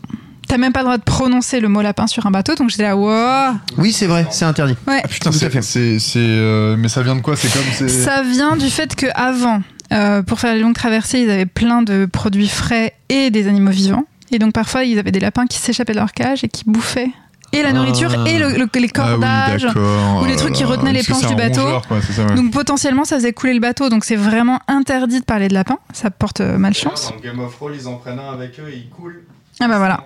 T'as 0.53 0.59
même 0.59 0.71
pas 0.71 0.81
le 0.81 0.85
droit 0.85 0.97
de 0.99 1.03
prononcer 1.03 1.59
le 1.59 1.67
mot 1.67 1.81
lapin 1.81 2.05
sur 2.05 2.27
un 2.27 2.29
bateau, 2.31 2.53
donc 2.53 2.69
j'étais 2.69 2.83
là, 2.83 2.95
wow. 2.95 3.55
Oui, 3.79 3.91
c'est 3.91 4.05
vrai, 4.05 4.27
c'est 4.29 4.45
interdit. 4.45 4.75
Ouais. 4.87 5.01
Ah 5.03 5.07
putain, 5.07 5.31
c'est, 5.31 5.49
fait. 5.49 5.63
c'est, 5.63 5.97
c'est, 5.97 6.19
euh, 6.19 6.75
mais 6.77 6.89
ça 6.89 7.01
vient 7.01 7.15
de 7.15 7.21
quoi 7.21 7.35
C'est 7.35 7.51
comme 7.51 7.63
c'est. 7.73 7.87
Ça 7.89 8.21
vient 8.21 8.55
du 8.55 8.69
fait 8.69 8.95
que 8.95 9.07
avant, 9.15 9.63
euh, 9.91 10.21
pour 10.21 10.39
faire 10.39 10.53
les 10.53 10.59
longues 10.59 10.75
traversées, 10.75 11.21
ils 11.21 11.29
avaient 11.31 11.47
plein 11.47 11.81
de 11.81 12.05
produits 12.05 12.47
frais 12.47 12.93
et 13.09 13.31
des 13.31 13.47
animaux 13.47 13.71
vivants. 13.71 14.05
Et 14.31 14.37
donc 14.37 14.53
parfois, 14.53 14.83
ils 14.83 14.99
avaient 14.99 15.11
des 15.11 15.19
lapins 15.19 15.47
qui 15.47 15.57
s'échappaient 15.57 15.93
de 15.93 15.97
leur 15.97 16.11
cage 16.11 16.43
et 16.43 16.49
qui 16.49 16.65
bouffaient 16.67 17.09
et 17.51 17.63
la 17.63 17.73
nourriture 17.73 18.11
Ah. 18.15 18.29
et 18.29 18.37
le- 18.37 18.49
le- 18.49 18.55
les 18.55 18.67
Ah 18.75 18.75
oui, 18.75 18.89
cordages. 18.91 19.67
ou 20.21 20.25
les 20.25 20.35
trucs 20.35 20.53
qui 20.53 20.65
retenaient 20.65 20.93
les 20.93 21.01
planches 21.01 21.25
du 21.25 21.33
bateau. 21.35 21.61
rongeur, 21.63 21.87
quoi, 21.87 21.97
c'est 22.05 22.13
ça, 22.13 22.25
ouais. 22.27 22.35
donc 22.35 22.51
potentiellement, 22.51 23.05
ça 23.05 23.15
faisait 23.15 23.33
couler 23.33 23.55
le 23.55 23.59
bateau. 23.59 23.89
Donc 23.89 24.05
c'est 24.05 24.15
vraiment 24.15 24.59
interdit 24.67 25.19
de 25.19 25.25
parler 25.25 25.47
de 25.47 25.55
lapins. 25.55 25.79
Ça 25.93 26.11
porte 26.11 26.41
euh, 26.41 26.59
malchance. 26.59 27.11
Dans 27.11 27.27
Game 27.27 27.39
of 27.39 27.55
Thrones, 27.55 27.73
ils 27.75 27.87
en 27.87 27.95
prennent 27.95 28.19
un 28.19 28.31
avec 28.31 28.59
eux 28.59 28.69
et 28.71 28.75
ils 28.77 28.89
coulent. 28.89 29.23
Ah 29.59 29.67
bah 29.67 29.77
voilà. 29.79 30.03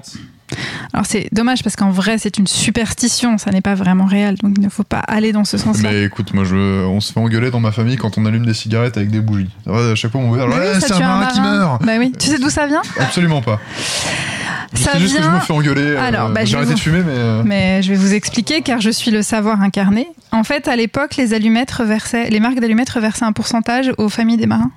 Alors 0.93 1.05
c'est 1.05 1.27
dommage 1.31 1.61
parce 1.63 1.75
qu'en 1.75 1.89
vrai, 1.91 2.17
c'est 2.17 2.37
une 2.37 2.47
superstition. 2.47 3.37
Ça 3.37 3.51
n'est 3.51 3.61
pas 3.61 3.75
vraiment 3.75 4.05
réel. 4.05 4.35
Donc 4.41 4.53
il 4.57 4.63
ne 4.63 4.69
faut 4.69 4.83
pas 4.83 4.99
aller 4.99 5.31
dans 5.31 5.43
ce 5.45 5.57
sens-là. 5.57 5.89
Mais 5.91 6.03
écoute, 6.05 6.33
moi, 6.33 6.43
je, 6.45 6.85
on 6.85 6.99
se 7.01 7.11
fait 7.13 7.19
engueuler 7.19 7.51
dans 7.51 7.59
ma 7.59 7.71
famille 7.71 7.97
quand 7.97 8.17
on 8.17 8.25
allume 8.25 8.45
des 8.45 8.53
cigarettes 8.53 8.97
avec 8.97 9.09
des 9.11 9.19
bougies. 9.19 9.49
À 9.67 9.95
chaque 9.95 10.11
fois, 10.11 10.21
mon 10.21 10.33
père, 10.35 10.47
Bah 10.47 10.55
oui, 10.59 10.79
c'est 10.79 10.93
un 10.93 10.99
marin 10.99 11.25
qui 11.27 11.41
meurt. 11.41 11.83
Bah 11.85 11.93
oui. 11.99 12.13
Tu 12.17 12.27
sais 12.29 12.39
d'où 12.39 12.49
ça 12.49 12.65
vient? 12.67 12.81
Absolument 12.99 13.41
pas. 13.41 13.59
Ça 14.73 14.93
sais 14.93 14.99
juste 14.99 15.15
que 15.17 15.21
je 15.23 15.27
vient- 15.27 15.35
me 15.35 15.39
fais 15.41 15.53
engueuler. 15.53 15.81
euh, 15.81 16.01
Alors, 16.01 16.29
bah, 16.29 16.43
j'ai 16.45 16.55
arrêté 16.55 16.71
vous- 16.71 16.77
de 16.77 16.81
fumer, 16.81 16.99
mais. 16.99 17.13
euh, 17.13 17.41
Mais 17.45 17.81
je 17.81 17.89
vais 17.89 17.95
vous 17.97 18.13
expliquer 18.13 18.61
car 18.61 18.81
je 18.81 18.89
suis 18.89 19.11
le 19.11 19.21
savoir 19.21 19.61
incarné. 19.61 20.07
En 20.31 20.43
fait, 20.43 20.67
à 20.67 20.75
l'époque, 20.75 21.15
les 21.15 21.33
allumettes 21.33 21.71
reversaient, 21.71 22.29
les 22.29 22.39
marques 22.39 22.59
d'allumettes 22.59 22.89
reversaient 22.89 23.25
un 23.25 23.31
pourcentage 23.31 23.91
aux 23.97 24.09
familles 24.09 24.37
des 24.37 24.45
marins. 24.45 24.71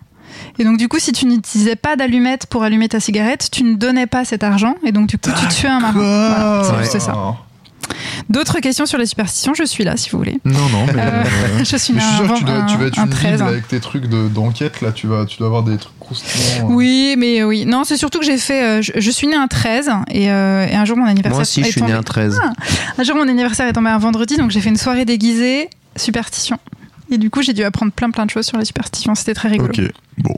Et 0.58 0.64
donc, 0.64 0.76
du 0.76 0.88
coup, 0.88 0.98
si 0.98 1.12
tu 1.12 1.26
n'utilisais 1.26 1.76
pas 1.76 1.96
d'allumettes 1.96 2.46
pour 2.46 2.62
allumer 2.62 2.88
ta 2.88 3.00
cigarette, 3.00 3.48
tu 3.50 3.62
ne 3.64 3.74
donnais 3.74 4.06
pas 4.06 4.24
cet 4.24 4.42
argent. 4.44 4.74
Et 4.84 4.92
donc, 4.92 5.08
du 5.08 5.18
coup, 5.18 5.30
tu 5.38 5.48
tuais 5.54 5.68
un 5.68 5.80
marin. 5.80 5.92
Voilà, 5.92 6.62
c'est 6.64 6.72
Ouais. 6.72 6.82
juste 6.82 6.98
ça. 7.00 7.14
D'autres 8.28 8.60
questions 8.60 8.86
sur 8.86 8.98
les 8.98 9.06
superstitions, 9.06 9.52
je 9.54 9.64
suis 9.64 9.82
là 9.82 9.96
si 9.96 10.10
vous 10.10 10.18
voulez. 10.18 10.38
Non, 10.44 10.68
non, 10.68 10.86
mais. 10.94 11.02
Euh, 11.02 11.24
euh, 11.58 11.64
je 11.64 11.76
suis 11.76 11.92
mais 11.92 12.00
je 12.00 12.04
suis 12.06 12.14
un, 12.14 12.26
sûr 12.26 12.34
que 12.34 12.38
tu 12.38 12.44
dois, 12.44 12.62
tu 12.68 12.76
vas 12.76 12.84
être 12.86 12.98
un 13.00 13.04
une 13.04 13.10
13. 13.10 13.32
bible 13.38 13.48
avec 13.48 13.68
tes 13.68 13.80
trucs 13.80 14.06
de- 14.06 14.28
d'enquête, 14.28 14.80
là, 14.80 14.92
tu, 14.92 15.08
vas, 15.08 15.24
tu 15.26 15.38
dois 15.38 15.48
avoir 15.48 15.64
des 15.64 15.76
trucs 15.76 15.98
croustillants. 15.98 16.68
Oui, 16.68 17.16
mais 17.18 17.40
euh, 17.40 17.46
oui. 17.46 17.64
Non, 17.66 17.82
c'est 17.84 17.96
surtout 17.96 18.20
que 18.20 18.24
j'ai 18.24 18.38
fait. 18.38 18.62
euh, 18.62 18.82
je, 18.82 18.92
je 18.96 19.10
suis 19.10 19.26
née 19.26 19.34
un 19.34 19.48
13 19.48 19.90
et, 20.12 20.30
euh, 20.30 20.66
et 20.68 20.76
un 20.76 20.84
jour 20.84 20.96
mon 20.98 21.06
anniversaire. 21.06 21.32
Moi 21.32 21.42
aussi, 21.42 21.64
je 21.64 21.70
suis 21.70 21.80
né 21.82 21.88
tombé- 21.88 21.98
un 21.98 22.02
13. 22.02 22.38
Un 22.96 23.02
jour, 23.02 23.16
mon 23.16 23.26
anniversaire 23.28 23.66
est 23.66 23.72
tombé 23.72 23.90
un 23.90 23.98
vendredi, 23.98 24.36
donc 24.36 24.50
j'ai 24.52 24.60
fait 24.60 24.68
une 24.68 24.76
soirée 24.76 25.04
déguisée, 25.04 25.68
superstition. 25.96 26.58
Et 27.10 27.18
du 27.18 27.28
coup, 27.30 27.42
j'ai 27.42 27.52
dû 27.52 27.64
apprendre 27.64 27.90
plein 27.92 28.10
plein 28.10 28.24
de 28.26 28.30
choses 28.30 28.46
sur 28.46 28.56
les 28.58 28.64
superstitions. 28.64 29.14
C'était 29.14 29.34
très 29.34 29.48
rigolo. 29.48 29.70
Ok, 29.76 29.80
bon. 30.18 30.36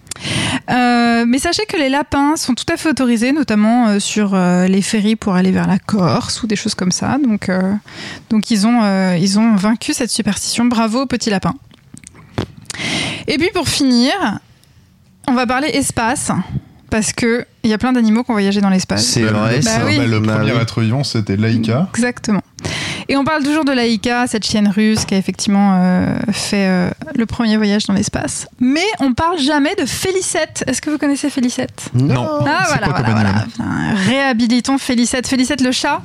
Euh, 0.71 1.25
mais 1.27 1.39
sachez 1.39 1.65
que 1.67 1.77
les 1.77 1.89
lapins 1.89 2.37
sont 2.37 2.55
tout 2.55 2.65
à 2.73 2.77
fait 2.77 2.89
autorisés, 2.89 3.33
notamment 3.33 3.89
euh, 3.89 3.99
sur 3.99 4.33
euh, 4.35 4.67
les 4.69 4.81
ferries 4.83 5.17
pour 5.17 5.35
aller 5.35 5.51
vers 5.51 5.67
la 5.67 5.79
Corse 5.79 6.43
ou 6.43 6.47
des 6.47 6.57
choses 6.57 6.75
comme 6.75 6.93
ça. 6.93 7.19
Donc, 7.23 7.49
euh, 7.49 7.75
donc 8.31 8.51
ils, 8.51 8.67
ont, 8.67 8.81
euh, 8.83 9.17
ils 9.21 9.39
ont 9.39 9.55
vaincu 9.57 9.93
cette 9.93 10.11
superstition. 10.11 10.65
Bravo, 10.65 11.07
petits 11.07 11.31
lapins. 11.31 11.55
Et 13.29 13.39
puis 13.39 13.51
pour 13.53 13.69
finir, 13.69 14.13
on 15.29 15.35
va 15.35 15.47
parler 15.47 15.69
espace. 15.69 16.31
Parce 16.91 17.15
qu'il 17.15 17.47
y 17.65 17.73
a 17.73 17.79
plein 17.79 17.95
d'animaux 17.95 18.23
qui 18.23 18.31
ont 18.33 18.35
voyagé 18.35 18.61
dans 18.61 18.69
l'espace. 18.69 19.07
C'est 19.07 19.23
Bah, 19.23 19.33
vrai, 19.33 19.57
le- 19.57 19.63
Bah 19.65 19.71
ça. 19.71 19.87
oui. 19.87 19.97
bah, 19.97 20.07
le 20.07 20.21
Bah 20.21 20.37
premier 20.37 20.53
oui. 20.53 20.59
être 20.61 20.81
vivant, 20.83 21.03
c'était 21.05 21.37
Laïka. 21.39 21.89
Exactement. 21.95 22.43
Et 23.13 23.17
on 23.19 23.25
parle 23.25 23.43
toujours 23.43 23.67
de 23.67 23.73
Laïka, 23.73 24.27
cette 24.27 24.47
chienne 24.47 24.69
russe 24.69 25.05
qui 25.05 25.13
a 25.15 25.19
effectivement 25.19 25.75
euh, 25.75 26.17
fait 26.33 26.67
euh, 26.67 26.89
le 27.15 27.27
premier 27.27 27.59
voyage 27.59 27.85
dans 27.85 27.93
l'espace. 27.93 28.49
Mais 28.59 28.87
on 29.01 29.13
parle 29.13 29.39
jamais 29.39 29.75
de 29.75 29.85
Félicette. 29.85 30.65
Est-ce 30.67 30.81
que 30.81 30.89
vous 30.89 30.97
connaissez 30.97 31.29
Félicette? 31.29 31.91
Non. 31.93 32.27
Ah 32.47 32.65
voilà, 32.69 32.87
voilà, 32.89 33.11
voilà. 33.11 33.95
Réhabilitons 34.07 34.79
Félicette. 34.79 35.29
Félicette 35.29 35.61
le 35.61 35.73
chat, 35.73 36.01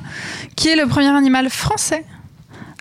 qui 0.54 0.68
est 0.68 0.76
le 0.76 0.86
premier 0.86 1.08
animal 1.08 1.48
français 1.48 2.04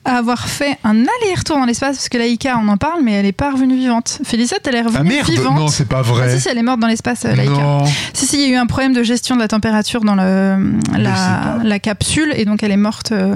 à 0.07 0.17
avoir 0.17 0.47
fait 0.47 0.77
un 0.83 0.95
aller-retour 1.01 1.57
dans 1.57 1.65
l'espace, 1.65 1.97
parce 1.97 2.09
que 2.09 2.17
Laïka, 2.17 2.57
on 2.63 2.67
en 2.69 2.77
parle, 2.77 3.01
mais 3.03 3.11
elle 3.13 3.25
est 3.25 3.31
pas 3.33 3.51
revenue 3.51 3.75
vivante. 3.75 4.19
Félicette, 4.23 4.65
elle 4.67 4.75
est 4.75 4.81
revenue 4.81 4.97
Ah 4.99 5.03
merde 5.03 5.29
vivante. 5.29 5.55
Non, 5.59 5.67
c'est 5.67 5.87
pas 5.87 5.97
Ah, 5.99 6.01
vrai. 6.01 6.33
si, 6.35 6.41
si, 6.41 6.49
elle 6.49 6.57
est 6.57 6.63
morte 6.63 6.79
dans 6.79 6.87
l'espace, 6.87 7.25
euh, 7.25 7.35
Laïka. 7.35 7.51
non. 7.53 7.85
Si, 8.13 8.25
si, 8.25 8.37
il 8.37 8.41
y 8.41 8.45
a 8.45 8.55
eu 8.55 8.55
un 8.55 8.65
problème 8.65 8.93
de 8.93 9.03
gestion 9.03 9.35
de 9.35 9.41
la 9.41 9.47
température 9.49 10.01
dans 10.01 10.15
le, 10.15 10.55
la, 10.97 11.79
capsule 11.79 12.33
et 12.35 12.45
donc 12.45 12.63
elle 12.63 12.71
est 12.71 12.77
morte 12.77 13.11
euh, 13.11 13.35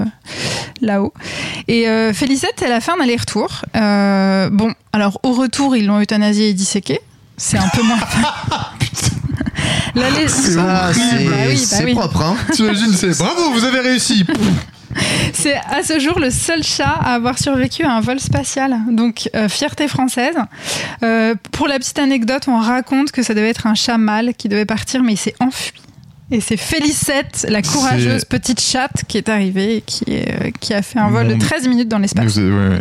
là-haut. 0.80 1.12
Et 1.68 1.88
euh, 1.88 2.12
Félicette, 2.12 2.62
elle 2.64 2.72
a 2.72 2.80
fait 2.80 2.92
un 2.92 3.00
aller-retour. 3.02 3.62
Euh, 3.76 4.48
bon, 4.50 4.72
alors 4.94 5.20
au 5.22 5.32
retour, 5.32 5.76
ils 5.76 5.86
l'ont 5.86 6.00
euthanasiée 6.00 6.48
et 6.48 6.54
disséquée. 6.54 7.00
C'est 7.36 7.58
un 7.58 7.68
peu 7.68 7.82
moins. 7.82 7.98
C'est 10.28 10.56
Bah 10.56 10.90
oui, 10.94 10.94
bah 10.96 11.54
c'est 11.54 11.84
oui. 11.84 11.94
propre, 11.94 12.22
hein. 12.22 12.36
T'imagines, 12.52 12.92
c'est 12.94 13.16
bravo, 13.18 13.52
vous 13.52 13.64
avez 13.64 13.80
réussi. 13.80 14.24
C'est 15.32 15.54
à 15.54 15.82
ce 15.82 15.98
jour 15.98 16.18
le 16.20 16.30
seul 16.30 16.62
chat 16.62 16.84
à 17.00 17.14
avoir 17.14 17.38
survécu 17.38 17.84
à 17.84 17.92
un 17.92 18.00
vol 18.00 18.20
spatial. 18.20 18.76
Donc, 18.90 19.28
euh, 19.34 19.48
fierté 19.48 19.88
française. 19.88 20.34
Euh, 21.02 21.34
pour 21.52 21.66
la 21.68 21.78
petite 21.78 21.98
anecdote, 21.98 22.44
on 22.48 22.58
raconte 22.58 23.10
que 23.12 23.22
ça 23.22 23.34
devait 23.34 23.50
être 23.50 23.66
un 23.66 23.74
chat 23.74 23.98
mâle 23.98 24.34
qui 24.36 24.48
devait 24.48 24.64
partir, 24.66 25.02
mais 25.02 25.14
il 25.14 25.18
s'est 25.18 25.34
enfui. 25.40 25.72
Et 26.30 26.40
c'est 26.40 26.56
Félicette, 26.56 27.46
la 27.48 27.60
courageuse 27.62 28.24
petite 28.24 28.60
chatte, 28.60 29.04
qui 29.06 29.18
est 29.18 29.28
arrivée 29.28 29.76
et 29.76 29.80
qui, 29.82 30.04
est- 30.08 30.30
euh, 30.46 30.50
qui 30.60 30.72
a 30.72 30.80
fait 30.82 30.98
un 30.98 31.08
vol 31.10 31.28
de 31.28 31.32
Mon- 31.34 31.38
13 31.38 31.68
minutes 31.68 31.88
dans 31.88 31.98
l'espace. 31.98 32.36
Ouais, 32.36 32.42
ouais. 32.68 32.80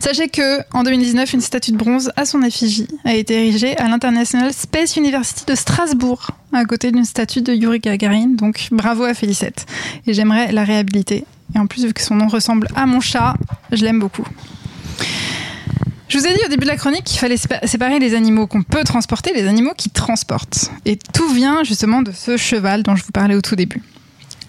Sachez 0.00 0.28
que 0.28 0.60
en 0.72 0.82
2019, 0.82 1.32
une 1.34 1.40
statue 1.40 1.72
de 1.72 1.76
bronze 1.76 2.10
à 2.16 2.24
son 2.24 2.42
effigie 2.42 2.86
a 3.04 3.14
été 3.14 3.46
érigée 3.48 3.76
à 3.78 3.88
l'International 3.88 4.52
Space 4.52 4.96
University 4.96 5.44
de 5.46 5.54
Strasbourg, 5.54 6.30
à 6.52 6.64
côté 6.64 6.90
d'une 6.92 7.04
statue 7.04 7.42
de 7.42 7.52
Yuri 7.52 7.80
Gagarin. 7.80 8.28
Donc 8.28 8.68
bravo 8.70 9.04
à 9.04 9.14
Félicette. 9.14 9.66
Et 10.06 10.14
j'aimerais 10.14 10.52
la 10.52 10.64
réhabiliter. 10.64 11.24
Et 11.54 11.58
en 11.58 11.66
plus, 11.66 11.84
vu 11.84 11.92
que 11.92 12.02
son 12.02 12.14
nom 12.14 12.28
ressemble 12.28 12.68
à 12.76 12.86
mon 12.86 13.00
chat, 13.00 13.34
je 13.72 13.84
l'aime 13.84 13.98
beaucoup. 13.98 14.26
Je 16.08 16.16
vous 16.18 16.26
ai 16.26 16.32
dit 16.32 16.40
au 16.46 16.48
début 16.48 16.64
de 16.64 16.70
la 16.70 16.76
chronique 16.76 17.04
qu'il 17.04 17.18
fallait 17.18 17.36
sépa- 17.36 17.66
séparer 17.66 17.98
les 17.98 18.14
animaux 18.14 18.46
qu'on 18.46 18.62
peut 18.62 18.82
transporter 18.84 19.32
les 19.34 19.46
animaux 19.46 19.72
qui 19.76 19.90
transportent. 19.90 20.70
Et 20.86 20.96
tout 20.96 21.28
vient 21.34 21.64
justement 21.64 22.00
de 22.00 22.12
ce 22.12 22.36
cheval 22.38 22.82
dont 22.82 22.96
je 22.96 23.04
vous 23.04 23.12
parlais 23.12 23.34
au 23.34 23.42
tout 23.42 23.56
début. 23.56 23.82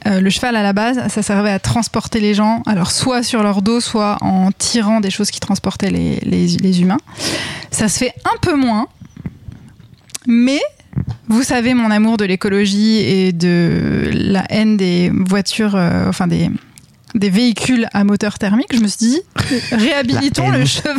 Euh, 0.08 0.22
le 0.22 0.30
cheval 0.30 0.56
à 0.56 0.64
la 0.64 0.72
base, 0.74 1.00
ça 1.10 1.22
servait 1.22 1.52
à 1.52 1.60
transporter 1.60 2.20
les 2.22 2.34
gens, 2.34 2.64
alors 2.66 2.92
soit 2.92 3.22
sur 3.24 3.44
leur 3.44 3.62
dos, 3.62 3.82
soit 3.82 4.18
en 4.22 4.52
tirant 4.52 5.02
des 5.02 5.10
choses 5.12 5.30
qui 5.32 5.40
transportaient 5.42 5.90
les, 5.92 6.20
les- 6.24 6.48
les 6.58 6.82
humains. 6.82 7.00
Ça 7.72 7.90
se 7.90 8.00
fait 8.00 8.14
un 8.26 8.38
peu 8.42 8.56
moins, 8.56 8.88
mais 10.28 10.62
vous 11.28 11.44
savez 11.44 11.74
mon 11.74 11.92
amour 11.92 12.18
de 12.18 12.26
l'écologie 12.26 12.98
et 13.00 13.34
de 13.34 14.10
la 14.14 14.44
haine 14.50 14.78
des 14.78 15.12
voitures, 15.14 15.76
euh, 15.76 16.08
enfin 16.08 16.28
des, 16.28 16.50
des 17.16 17.30
véhicules 17.30 17.88
à 17.94 18.04
moteur 18.04 18.40
thermique. 18.40 18.74
Je 18.74 18.80
me 18.80 18.88
suis 18.88 18.98
dit, 19.06 19.22
réhabilitons 19.72 20.50
le 20.50 20.66
cheval. 20.66 20.96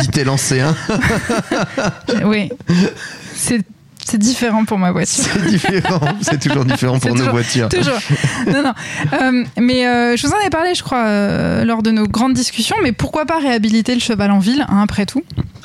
Dit-elle 0.00 0.26
l'ancien. 0.26 0.76
Oui, 2.24 2.50
c'est 3.34 3.62
c'est 4.04 4.18
différent 4.18 4.64
pour 4.64 4.78
ma 4.78 4.92
voiture. 4.92 5.24
C'est 5.32 5.46
différent. 5.46 6.00
C'est 6.20 6.38
toujours 6.40 6.64
différent 6.64 6.98
pour 6.98 7.10
nos 7.10 7.16
toujours- 7.16 7.32
voitures. 7.32 7.68
Toujours. 7.68 7.98
Non, 8.46 8.62
non. 8.62 8.72
Euh, 9.12 9.44
mais 9.58 9.86
euh, 9.86 10.16
je 10.16 10.26
vous 10.26 10.32
en 10.32 10.40
ai 10.46 10.50
parlé, 10.50 10.74
je 10.74 10.82
crois, 10.82 11.04
euh, 11.06 11.64
lors 11.64 11.82
de 11.82 11.90
nos 11.90 12.06
grandes 12.06 12.34
discussions. 12.34 12.76
Mais 12.82 12.92
pourquoi 12.92 13.24
pas 13.26 13.38
réhabiliter 13.38 13.94
le 13.94 14.00
cheval 14.00 14.30
en 14.30 14.38
ville, 14.38 14.64
hein, 14.68 14.80
après 14.82 15.06
tout? 15.06 15.22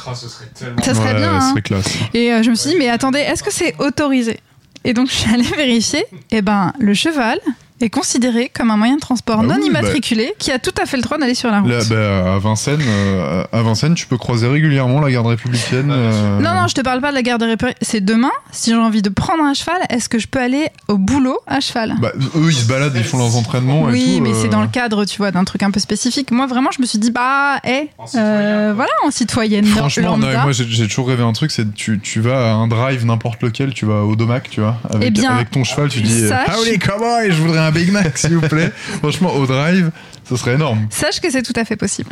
Ah, 0.07 0.15
ce 0.15 0.27
serait 0.29 0.45
tellement. 0.57 0.81
Ça 0.81 0.93
serait 0.93 1.13
Ouais, 1.13 1.19
bien. 1.19 1.33
hein. 1.35 1.49
serait 1.51 1.61
classe. 1.61 1.93
Et 2.13 2.31
euh, 2.33 2.41
je 2.43 2.49
me 2.49 2.55
suis 2.55 2.71
dit, 2.71 2.75
mais 2.79 2.89
attendez, 2.89 3.19
est-ce 3.19 3.43
que 3.43 3.51
c'est 3.53 3.75
autorisé? 3.79 4.39
Et 4.85 4.93
donc, 4.93 5.09
je 5.09 5.13
suis 5.15 5.33
allée 5.33 5.43
vérifier. 5.43 6.05
Et 6.31 6.41
ben, 6.41 6.73
le 6.79 6.93
cheval 6.93 7.39
est 7.81 7.89
considéré 7.89 8.51
comme 8.53 8.71
un 8.71 8.77
moyen 8.77 8.95
de 8.95 8.99
transport 9.01 9.39
Ah 9.41 9.43
non 9.45 9.55
oui, 9.59 9.67
immatriculé 9.67 10.33
qui 10.37 10.51
a 10.51 10.59
tout 10.59 10.73
à 10.81 10.85
fait 10.85 10.97
le 10.97 11.03
droit 11.03 11.17
d'aller 11.17 11.33
sur 11.35 11.49
la 11.51 11.61
route. 11.61 11.69
Là, 11.69 11.79
bah, 11.89 12.35
à 12.35 12.39
Vincennes, 12.39 12.81
euh, 12.85 13.43
à 13.51 13.61
Vincennes, 13.61 13.93
tu 13.95 14.05
peux 14.07 14.17
croiser 14.17 14.47
régulièrement 14.47 14.99
la 15.01 15.11
garde 15.11 15.27
républicaine. 15.27 15.89
euh, 15.91 16.39
Non, 16.39 16.53
non, 16.53 16.67
je 16.67 16.75
te 16.75 16.81
parle 16.81 17.01
pas 17.01 17.09
de 17.11 17.15
la 17.15 17.21
garde 17.21 17.43
républicaine. 17.43 17.77
C'est 17.81 18.01
demain, 18.03 18.31
si 18.51 18.71
j'ai 18.71 18.75
envie 18.77 19.01
de 19.01 19.09
prendre 19.09 19.43
un 19.43 19.53
cheval, 19.53 19.77
est-ce 19.89 20.09
que 20.09 20.19
je 20.19 20.27
peux 20.27 20.39
aller 20.39 20.67
au 20.87 20.97
boulot 20.97 21.37
à 21.47 21.59
cheval? 21.59 21.95
Bah, 22.01 22.11
eux, 22.35 22.47
ils 22.49 22.53
se 22.53 22.67
baladent, 22.67 22.95
ils 22.95 23.03
font 23.03 23.17
leurs 23.17 23.35
entraînements 23.37 23.89
et 23.89 23.93
Oui, 23.93 24.15
tout. 24.17 24.23
mais 24.23 24.29
euh, 24.31 24.41
c'est 24.41 24.49
dans 24.49 24.61
le 24.61 24.67
cadre, 24.67 25.05
tu 25.05 25.17
vois, 25.17 25.31
d'un 25.31 25.43
truc 25.43 25.63
un 25.63 25.71
peu 25.71 25.79
spécifique. 25.79 26.31
Moi, 26.31 26.47
vraiment, 26.47 26.71
je 26.71 26.81
me 26.81 26.85
suis 26.85 26.99
dit, 26.99 27.11
bah, 27.11 27.59
hé, 27.63 27.89
citoyen, 28.05 28.63
quoi. 28.65 28.73
voilà, 28.73 28.91
en 29.05 29.11
citoyenne 29.11 29.65
Franchement, 29.65 30.17
non, 30.17 30.27
moi 30.43 30.51
j'ai 30.51 30.87
toujours 30.87 31.07
rêvé 31.07 31.23
un 31.23 31.33
truc, 31.33 31.51
c'est 31.51 31.73
tu, 31.73 31.99
tu 31.99 32.19
vas 32.19 32.51
à 32.51 32.53
un 32.53 32.67
drive 32.67 33.05
n'importe 33.05 33.41
lequel, 33.43 33.73
tu 33.73 33.85
vas 33.85 34.01
au 34.03 34.15
Domac, 34.15 34.49
tu 34.49 34.59
vois, 34.61 34.77
avec, 34.89 35.07
Eh 35.07 35.11
bien, 35.11 35.31
avec 35.31 35.51
ton 35.51 35.63
cheval, 35.63 35.89
tu 35.89 36.01
dis 36.01 36.27
sache- 36.27 36.49
Howdy 36.49 36.79
cowboy, 36.79 37.27
je 37.31 37.41
voudrais 37.41 37.59
un 37.59 37.68
Big 37.71 37.91
Mac 37.91 38.17
s'il 38.17 38.35
vous 38.35 38.47
plaît. 38.47 38.71
Franchement, 38.99 39.33
au 39.33 39.45
drive, 39.45 39.91
ce 40.27 40.35
serait 40.35 40.55
énorme. 40.55 40.87
Sache 40.89 41.19
que 41.19 41.29
c'est 41.29 41.41
tout 41.41 41.53
à 41.55 41.65
fait 41.65 41.75
possible. 41.75 42.09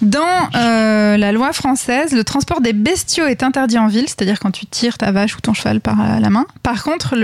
Dans 0.00 0.20
euh, 0.54 1.16
la 1.16 1.32
loi 1.32 1.52
française, 1.52 2.12
le 2.12 2.24
transport 2.24 2.60
des 2.60 2.72
bestiaux 2.72 3.26
est 3.26 3.42
interdit 3.42 3.78
en 3.78 3.88
ville, 3.88 4.08
c'est-à-dire 4.08 4.40
quand 4.40 4.50
tu 4.50 4.66
tires 4.66 4.98
ta 4.98 5.12
vache 5.12 5.36
ou 5.36 5.40
ton 5.40 5.54
cheval 5.54 5.80
par 5.80 6.20
la 6.20 6.30
main. 6.30 6.46
Par 6.62 6.82
contre, 6.82 7.16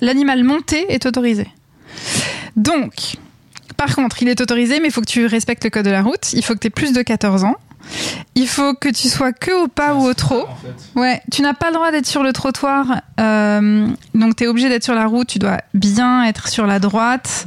l'animal 0.00 0.44
monté 0.44 0.92
est 0.92 1.06
autorisé. 1.06 1.46
Donc, 2.56 3.16
par 3.76 3.94
contre, 3.94 4.22
il 4.22 4.28
est 4.28 4.40
autorisé, 4.40 4.80
mais 4.80 4.88
il 4.88 4.90
faut 4.92 5.00
que 5.00 5.10
tu 5.10 5.26
respectes 5.26 5.64
le 5.64 5.70
code 5.70 5.84
de 5.84 5.90
la 5.90 6.02
route. 6.02 6.32
Il 6.34 6.44
faut 6.44 6.54
que 6.54 6.60
tu 6.60 6.68
aies 6.68 6.70
plus 6.70 6.92
de 6.92 7.02
14 7.02 7.44
ans. 7.44 7.56
Il 8.34 8.48
faut 8.48 8.74
que 8.74 8.88
tu 8.88 9.08
sois 9.08 9.32
que 9.32 9.64
au 9.64 9.68
pas 9.68 9.94
ou 9.94 10.04
au 10.04 10.14
trot. 10.14 10.46
En 10.48 10.56
fait. 10.56 11.00
Ouais, 11.00 11.20
tu 11.30 11.42
n'as 11.42 11.52
pas 11.54 11.68
le 11.68 11.74
droit 11.74 11.90
d'être 11.90 12.06
sur 12.06 12.22
le 12.22 12.32
trottoir, 12.32 13.02
euh, 13.20 13.86
donc 14.14 14.36
tu 14.36 14.44
es 14.44 14.46
obligé 14.46 14.68
d'être 14.68 14.84
sur 14.84 14.94
la 14.94 15.06
route, 15.06 15.28
tu 15.28 15.38
dois 15.38 15.58
bien 15.74 16.24
être 16.24 16.48
sur 16.48 16.66
la 16.66 16.78
droite 16.78 17.46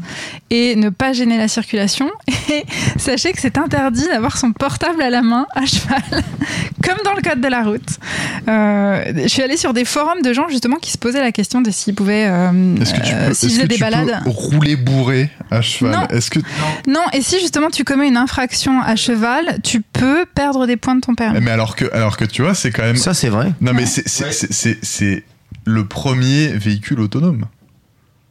et 0.52 0.76
ne 0.76 0.90
pas 0.90 1.14
gêner 1.14 1.38
la 1.38 1.48
circulation. 1.48 2.10
Et 2.52 2.64
sachez 2.98 3.32
que 3.32 3.42
c'est 3.42 3.58
interdit 3.58 4.08
d'avoir 4.08 4.38
son 4.38 4.52
portable 4.52 5.02
à 5.02 5.10
la 5.10 5.22
main 5.24 5.48
à 5.56 5.66
cheval, 5.66 6.02
comme 6.84 6.98
dans 7.04 7.14
le 7.14 7.22
code 7.22 7.42
de 7.42 7.48
la 7.48 7.64
route. 7.64 7.90
Euh, 8.48 9.04
je 9.24 9.28
suis 9.28 9.42
allée 9.42 9.58
sur 9.58 9.74
des 9.74 9.86
forums 9.86 10.22
de 10.22 10.32
gens 10.34 10.48
justement 10.48 10.76
qui 10.78 10.92
se 10.92 10.98
posaient 11.00 11.22
la 11.22 11.32
question 11.32 11.62
de 11.62 11.72
s'ils 11.72 11.96
pouvaient, 11.96 12.28
euh, 12.30 12.76
Est-ce 12.80 12.94
que 12.94 13.02
tu 13.02 13.14
euh, 13.14 13.28
peux, 13.30 13.34
s'ils 13.34 13.48
est-ce 13.50 13.56
faisaient 13.56 13.64
que 13.64 13.68
des 13.70 13.76
tu 13.76 13.84
peux 13.84 13.90
balades. 13.92 14.22
rouler 14.26 14.76
bourré 14.76 15.30
à 15.50 15.62
cheval? 15.62 15.94
Non. 15.94 16.08
Est-ce 16.10 16.30
que 16.30 16.40
Non, 16.88 17.02
et 17.14 17.22
si 17.22 17.40
justement 17.40 17.70
tu 17.72 17.84
commets 17.84 18.08
une 18.08 18.18
infraction 18.18 18.80
à 18.82 18.96
cheval, 18.96 19.58
tu 19.64 19.82
peux 19.82 20.25
perdre 20.26 20.66
des 20.68 20.78
points 20.78 20.96
de 20.96 21.02
ton 21.02 21.16
permis. 21.16 21.40
mais 21.42 21.52
alors 21.52 21.76
que 21.76 21.86
alors 21.94 22.18
que 22.18 22.26
tu 22.26 22.42
vois, 22.42 22.54
c'est 22.56 22.72
quand 22.72 22.84
même 22.84 22.96
Ça, 22.98 23.14
c'est 23.14 23.30
vrai. 23.30 23.52
non 23.62 23.74
mais 23.74 23.86
c'est 23.86 24.04
c'est 24.08 25.24
le 25.66 25.86
premier 25.86 26.48
véhicule 26.50 27.00
autonome. 27.00 27.46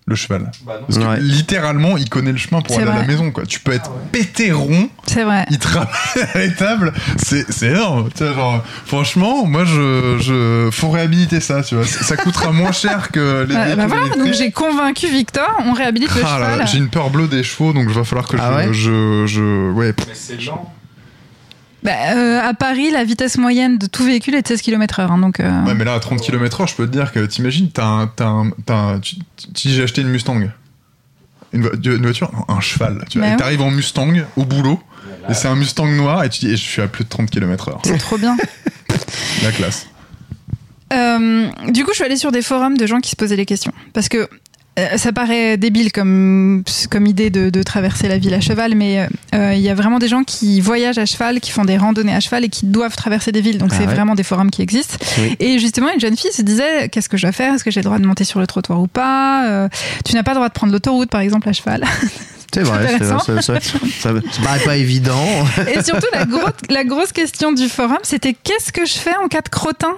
Le 0.07 0.17
cheval. 0.17 0.51
Bah 0.67 0.75
non. 0.81 0.87
Parce 0.87 0.99
que 0.99 1.05
Ouais. 1.13 1.19
littéralement, 1.19 1.97
il 1.97 2.11
connaît 2.11 2.31
le 2.33 2.37
chemin 2.37 2.61
pour 2.61 2.77
C'est 2.77 2.83
aller 2.83 2.91
à 2.91 2.97
la 2.97 3.05
maison. 3.07 3.31
Quoi. 3.31 3.47
Tu 3.47 3.59
peux 3.61 3.73
être 3.73 3.91
Ah 3.91 3.97
ouais. 3.97 4.03
pété 4.13 4.53
rond, 4.53 4.91
C'est 5.07 5.25
vrai. 5.25 5.47
il 5.49 5.59
te 5.59 5.67
ramène 5.67 5.89
à 6.35 6.39
l'étable. 6.41 6.93
C'est 7.17 7.51
c'est 7.51 7.69
énorme. 7.69 8.11
Tu 8.15 8.23
vois, 8.23 8.35
genre, 8.35 8.65
franchement, 8.85 9.47
moi, 9.47 9.65
je, 9.65 10.19
je, 10.21 10.69
faut 10.71 10.91
réhabiliter 10.91 11.41
ça. 11.41 11.63
Tu 11.63 11.75
vois. 11.77 11.87
Ça 11.87 12.19
coûtera 12.19 12.53
moins 12.53 12.73
cher 12.85 13.11
que 13.13 13.47
les 13.49 13.55
véhicules 13.55 13.77
bah 13.77 13.87
voilà, 13.87 14.15
donc 14.15 14.35
j'ai 14.35 14.51
convaincu 14.51 15.09
Victor, 15.09 15.49
on 15.65 15.73
réhabilite 15.73 16.15
le 16.15 16.21
Ah 16.23 16.39
là 16.39 16.49
là, 16.49 16.53
cheval. 16.53 16.69
J'ai 16.69 16.79
une 16.81 16.91
peur 16.91 17.09
bleue 17.09 17.27
des 17.27 17.43
chevaux, 17.43 17.73
donc 17.73 17.87
il 17.89 17.95
va 17.95 18.05
falloir 18.05 18.29
que 18.29 18.37
Ah 18.39 18.61
je, 18.65 18.69
ouais 18.69 18.75
je, 18.75 19.25
je- 19.27 19.71
ouais. 19.73 19.95
Mais 20.07 20.13
c'est 20.13 20.37
lent. 20.45 20.71
Bah, 21.85 21.93
euh, 22.17 22.41
à 22.41 22.55
Paris, 22.55 22.91
la 22.91 23.05
vitesse 23.05 23.37
moyenne 23.37 23.77
de 23.79 23.87
tout 23.87 24.05
véhicule 24.05 24.35
est 24.35 24.43
de 24.43 24.49
16 24.49 24.63
km/h. 24.63 25.03
hein, 25.11 25.19
donc, 25.19 25.39
euh, 25.41 25.65
Ouais, 25.65 25.75
mais 25.75 25.85
là, 25.85 25.95
à 25.95 26.01
30 26.01 26.21
km/h, 26.21 26.67
je 26.71 26.75
peux 26.75 26.87
te 26.87 26.93
dire 26.93 27.13
que 27.13 27.21
t'imagines, 27.27 27.71
t'as 27.71 27.85
un, 27.85 28.07
t'as 28.07 28.27
un, 28.27 28.51
t'as 28.65 28.75
un- 28.75 29.01
tu, 29.01 29.17
tu- 29.37 29.53
tu 29.53 29.69
dis, 29.69 29.75
j'ai 29.75 29.83
acheté 29.83 30.01
une 30.01 30.09
Mustang. 30.09 30.49
Une, 31.53 31.63
vo- 31.63 31.75
une 31.75 32.03
voiture, 32.03 32.33
non, 32.33 32.45
un 32.57 32.61
cheval. 32.61 33.05
Tu 33.11 33.19
vois, 33.19 33.27
Bah 33.29 33.33
ouais. 33.35 33.39
t'arrives 33.39 33.61
en 33.61 33.71
Mustang 33.71 34.13
au 34.37 34.45
boulot, 34.45 34.81
et 35.29 35.35
c'est 35.35 35.47
un 35.47 35.55
Mustang 35.57 35.87
noir, 35.87 36.25
et 36.25 36.31
tu 36.31 36.41
dis, 36.41 36.53
et 36.53 36.57
je 36.57 36.63
suis 36.63 36.81
à 36.83 36.89
plus 36.89 37.05
de 37.05 37.09
30 37.11 37.31
km/h. 37.31 37.79
c'est 37.85 37.99
trop 37.99 38.17
bien. 38.19 38.37
La 39.43 39.53
classe. 39.53 39.87
Euh, 40.93 41.49
du 41.69 41.85
coup, 41.85 41.91
je 41.91 41.97
suis 41.97 42.05
allée 42.05 42.17
sur 42.17 42.33
des 42.33 42.43
forums 42.43 42.77
de 42.77 42.87
gens 42.87 43.01
qui 43.01 43.11
se 43.11 43.17
posaient 43.17 43.37
des 43.37 43.47
questions. 43.47 43.73
Parce 43.93 44.09
que 44.09 44.29
ça 44.97 45.13
paraît 45.13 45.57
débile 45.57 45.93
comme, 45.93 46.65
comme 46.91 47.07
idée 47.07 47.31
de, 47.31 47.51
de 47.51 47.63
traverser 47.63 48.09
la 48.09 48.19
ville 48.19 48.35
à 48.35 48.41
cheval, 48.41 48.75
mais 48.75 49.07
euh, 49.35 49.53
il 49.55 49.61
y 49.61 49.69
a 49.69 49.75
vraiment 49.75 49.99
des 49.99 50.09
gens 50.09 50.25
qui 50.25 50.61
voyagent 50.61 50.99
à 50.99 51.07
cheval, 51.07 51.41
qui 51.41 51.51
font 51.53 51.65
des 51.65 51.77
randonnées 51.77 52.15
à 52.15 52.21
cheval 52.21 52.45
et 52.45 52.49
qui 52.49 52.67
doivent 52.67 52.97
traverser 52.97 53.31
des 53.33 53.41
villes. 53.41 53.59
Donc 53.59 53.71
Ah 53.73 53.77
c'est 53.79 53.87
ouais. 53.87 53.95
vraiment 53.95 54.15
des 54.15 54.25
forums 54.25 54.51
qui 54.51 54.63
existent. 54.63 54.97
Oui. 55.19 55.37
Et 55.39 55.59
justement, 55.59 55.89
une 55.93 56.01
jeune 56.01 56.17
fille 56.17 56.33
se 56.33 56.43
disait 56.43 56.89
qu'est-ce 56.89 57.09
que 57.09 57.17
je 57.17 57.23
dois 57.23 57.33
faire? 57.33 57.55
Est-ce 57.55 57.63
que 57.65 57.71
j'ai 57.71 57.81
le 57.81 57.85
droit 57.85 57.99
de 57.99 58.07
monter 58.07 58.25
sur 58.25 58.41
le 58.41 58.47
trottoir 58.47 58.81
ou 58.81 58.87
pas? 58.89 59.47
Euh, 59.47 59.69
Tu 60.05 60.15
n'as 60.15 60.23
pas 60.25 60.33
le 60.33 60.37
droit 60.37 60.49
de 60.49 60.55
prendre 60.55 60.73
l'autoroute, 60.73 61.09
par 61.11 61.21
exemple, 61.21 61.49
à 61.49 61.53
cheval. 61.53 61.85
C'est 62.55 62.63
vrai, 62.63 62.99
ça, 63.01 63.19
ça, 63.41 63.59
ça 63.61 64.11
paraît 64.45 64.61
pas 64.65 64.77
évident. 64.77 65.27
Et 65.75 65.83
surtout, 65.83 66.07
la, 66.13 66.25
gros- 66.25 66.41
la 66.71 66.85
grosse 66.85 67.11
question 67.11 67.51
du 67.51 67.69
forum, 67.69 67.99
c'était 68.05 68.33
qu'est-ce 68.33 68.71
que 68.73 68.85
je 68.87 68.93
fais 68.93 69.17
en 69.17 69.27
cas 69.27 69.41
de 69.41 69.49
crottin? 69.49 69.95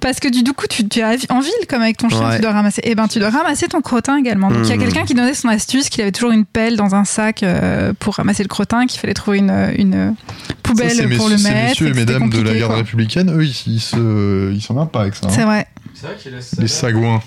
Parce 0.00 0.20
que 0.20 0.28
du 0.28 0.42
coup, 0.52 0.66
tu, 0.68 0.88
tu 0.88 1.00
es 1.00 1.04
en 1.30 1.40
ville 1.40 1.52
comme 1.68 1.82
avec 1.82 1.96
ton 1.96 2.08
chien, 2.08 2.28
Ouais. 2.28 2.36
tu 2.36 2.42
dois 2.42 2.52
ramasser. 2.52 2.80
Et 2.84 2.94
ben, 2.94 3.08
tu 3.08 3.18
dois 3.18 3.30
ramasser 3.30 3.66
ton 3.68 3.80
crottin 3.80 4.16
également. 4.16 4.50
Donc, 4.50 4.60
il 4.64 4.68
y 4.68 4.72
a 4.72 4.76
Mhm. 4.76 4.82
quelqu'un 4.82 5.04
qui 5.04 5.14
donnait 5.14 5.34
son 5.34 5.48
astuce, 5.48 5.88
qu'il 5.88 6.02
avait 6.02 6.12
toujours 6.12 6.32
une 6.32 6.44
pelle 6.44 6.76
dans 6.76 6.94
un 6.94 7.04
sac 7.04 7.42
euh, 7.42 7.92
pour 7.98 8.14
ramasser 8.16 8.42
le 8.42 8.48
crottin, 8.48 8.86
qu'il 8.86 9.00
fallait 9.00 9.14
trouver 9.14 9.38
une, 9.38 9.72
une 9.76 10.14
poubelle 10.62 10.90
Ça, 10.90 11.02
pour 11.02 11.08
messieurs- 11.10 11.28
le 11.30 11.36
ces 11.38 11.48
mettre. 11.50 11.68
messieurs 11.70 11.88
et 11.88 11.92
mesdames 11.94 12.30
de 12.30 12.40
la 12.40 12.54
garde 12.54 12.66
quoi. 12.72 12.76
républicaine, 12.76 13.30
eux, 13.36 13.44
ils, 13.44 13.54
ils 13.66 13.80
se, 13.80 14.52
ils 14.52 14.60
s'emmerdent 14.62 14.90
pas 14.90 15.02
avec 15.02 15.14
ça. 15.14 15.26
hein. 15.26 15.30
C'est 15.32 15.44
vrai. 15.44 15.66
C'est 15.94 16.06
vrai 16.06 16.16
qu'il 16.20 16.32
laisse 16.32 16.54
Les 16.58 16.68
sagouins. 16.68 17.22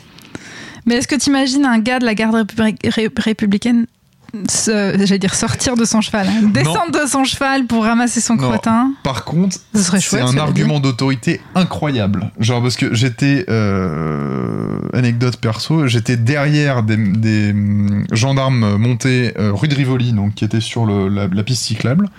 Mais 0.86 0.95
est-ce 0.95 1.08
que 1.08 1.15
tu 1.15 1.30
imagines 1.30 1.65
un 1.65 1.80
gars 1.80 1.99
de 1.99 2.06
la 2.06 2.15
garde 2.15 2.36
républi- 2.36 2.77
ré- 2.89 3.10
républicaine 3.17 3.88
j'allais 4.33 5.19
dire 5.19 5.33
sortir 5.35 5.75
de 5.75 5.85
son 5.85 6.01
cheval, 6.01 6.27
hein, 6.27 6.47
descendre 6.53 6.91
de 7.03 7.07
son 7.07 7.23
cheval 7.23 7.65
pour 7.65 7.83
ramasser 7.83 8.21
son 8.21 8.35
Non. 8.35 8.49
crottin 8.49 8.91
Par 9.03 9.23
contre, 9.23 9.57
c'est 9.73 10.19
un 10.21 10.37
argument 10.37 10.79
d'autorité 10.79 11.41
incroyable. 11.55 12.31
Genre 12.39 12.61
parce 12.61 12.75
que 12.75 12.93
j'étais 12.93 13.45
euh, 13.49 14.79
anecdote 14.93 15.37
perso, 15.37 15.87
j'étais 15.87 16.17
derrière 16.17 16.83
des, 16.83 16.97
des, 16.97 17.51
hum, 17.51 18.05
gendarmes 18.11 18.77
montés 18.77 19.33
euh, 19.37 19.51
rue 19.53 19.67
de 19.67 19.75
Rivoli, 19.75 20.13
donc 20.13 20.35
qui 20.35 20.45
étaient 20.45 20.61
sur 20.61 20.85
le- 20.85 21.07
la, 21.09 21.27
la 21.27 21.43
piste 21.43 21.63
cyclable. 21.63 22.09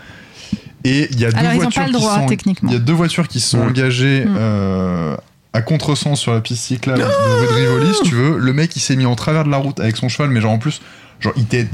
Et 0.85 1.09
il 1.11 1.21
y 1.21 1.25
a 1.25 1.33
deux 1.33 1.55
voitures 1.57 1.85
qui 1.87 1.93
droit, 1.93 2.15
sont, 2.21 2.27
techniquement. 2.27 2.71
il 2.71 2.75
y 2.75 2.77
a 2.77 2.81
deux 2.81 2.93
voitures 2.93 3.29
qui 3.29 3.41
se 3.41 3.51
sont 3.51 3.65
Mm. 3.65 3.69
engagées 3.69 4.25
Mm. 4.25 4.35
euh, 4.39 5.17
à 5.53 5.61
contresens 5.63 6.19
sur 6.21 6.33
la 6.33 6.41
piste 6.41 6.63
cyclable 6.65 7.01
de 7.01 7.05
rue 7.05 7.47
de 7.47 7.53
Rivoli, 7.53 7.95
si 7.95 8.03
tu 8.03 8.15
veux. 8.15 8.39
Le 8.39 8.53
mec, 8.53 8.75
il 8.77 8.81
s'est 8.81 8.97
mis 8.97 9.07
en 9.07 9.17
travers 9.17 9.45
de 9.45 9.51
la 9.51 9.57
route 9.57 9.81
avec 9.81 9.97
son 9.97 10.09
cheval, 10.09 10.31
mais 10.31 10.41
genre 10.41 10.53
en 10.53 10.59
plus, 10.59 10.81
genre 11.21 11.33
il 11.37 11.43
était 11.43 11.67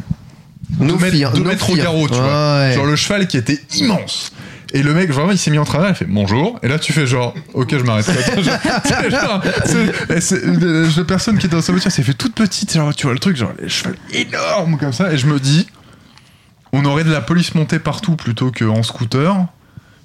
No 0.80 0.94
deux 0.96 0.98
mètres, 1.04 1.32
deux 1.34 1.72
au 1.72 1.76
garrot, 1.76 2.08
tu 2.08 2.14
vois. 2.14 2.72
Genre 2.72 2.86
le 2.86 2.96
cheval 2.96 3.26
qui 3.26 3.36
était 3.36 3.60
immense. 3.76 4.32
Et 4.72 4.82
le 4.82 4.92
mec, 4.92 5.08
vraiment, 5.12 5.30
il 5.30 5.38
s'est 5.38 5.52
mis 5.52 5.58
en 5.58 5.64
travers, 5.64 5.90
il 5.90 5.94
fait 5.94 6.04
bonjour. 6.04 6.58
Et 6.64 6.68
là, 6.68 6.80
tu 6.80 6.92
fais 6.92 7.06
genre, 7.06 7.32
ok, 7.52 7.70
je 7.78 7.84
m'arrête. 7.84 8.06
La 10.08 11.04
personne 11.06 11.38
qui 11.38 11.46
était 11.46 11.54
dans 11.56 11.62
sa 11.62 11.72
voiture 11.72 11.92
s'est 11.92 12.02
fait 12.02 12.14
toute 12.14 12.34
petite. 12.34 12.72
Genre, 12.74 12.94
tu 12.94 13.04
vois 13.06 13.12
le 13.12 13.20
truc, 13.20 13.36
genre, 13.36 13.52
les 13.62 13.68
chevals 13.68 13.96
énormes 14.12 14.76
comme 14.78 14.92
ça. 14.92 15.12
Et 15.12 15.18
je 15.18 15.26
me 15.26 15.38
dis, 15.38 15.66
on 16.72 16.84
aurait 16.84 17.04
de 17.04 17.12
la 17.12 17.20
police 17.20 17.54
montée 17.54 17.78
partout 17.78 18.16
plutôt 18.16 18.50
qu'en 18.50 18.82
scooter. 18.82 19.46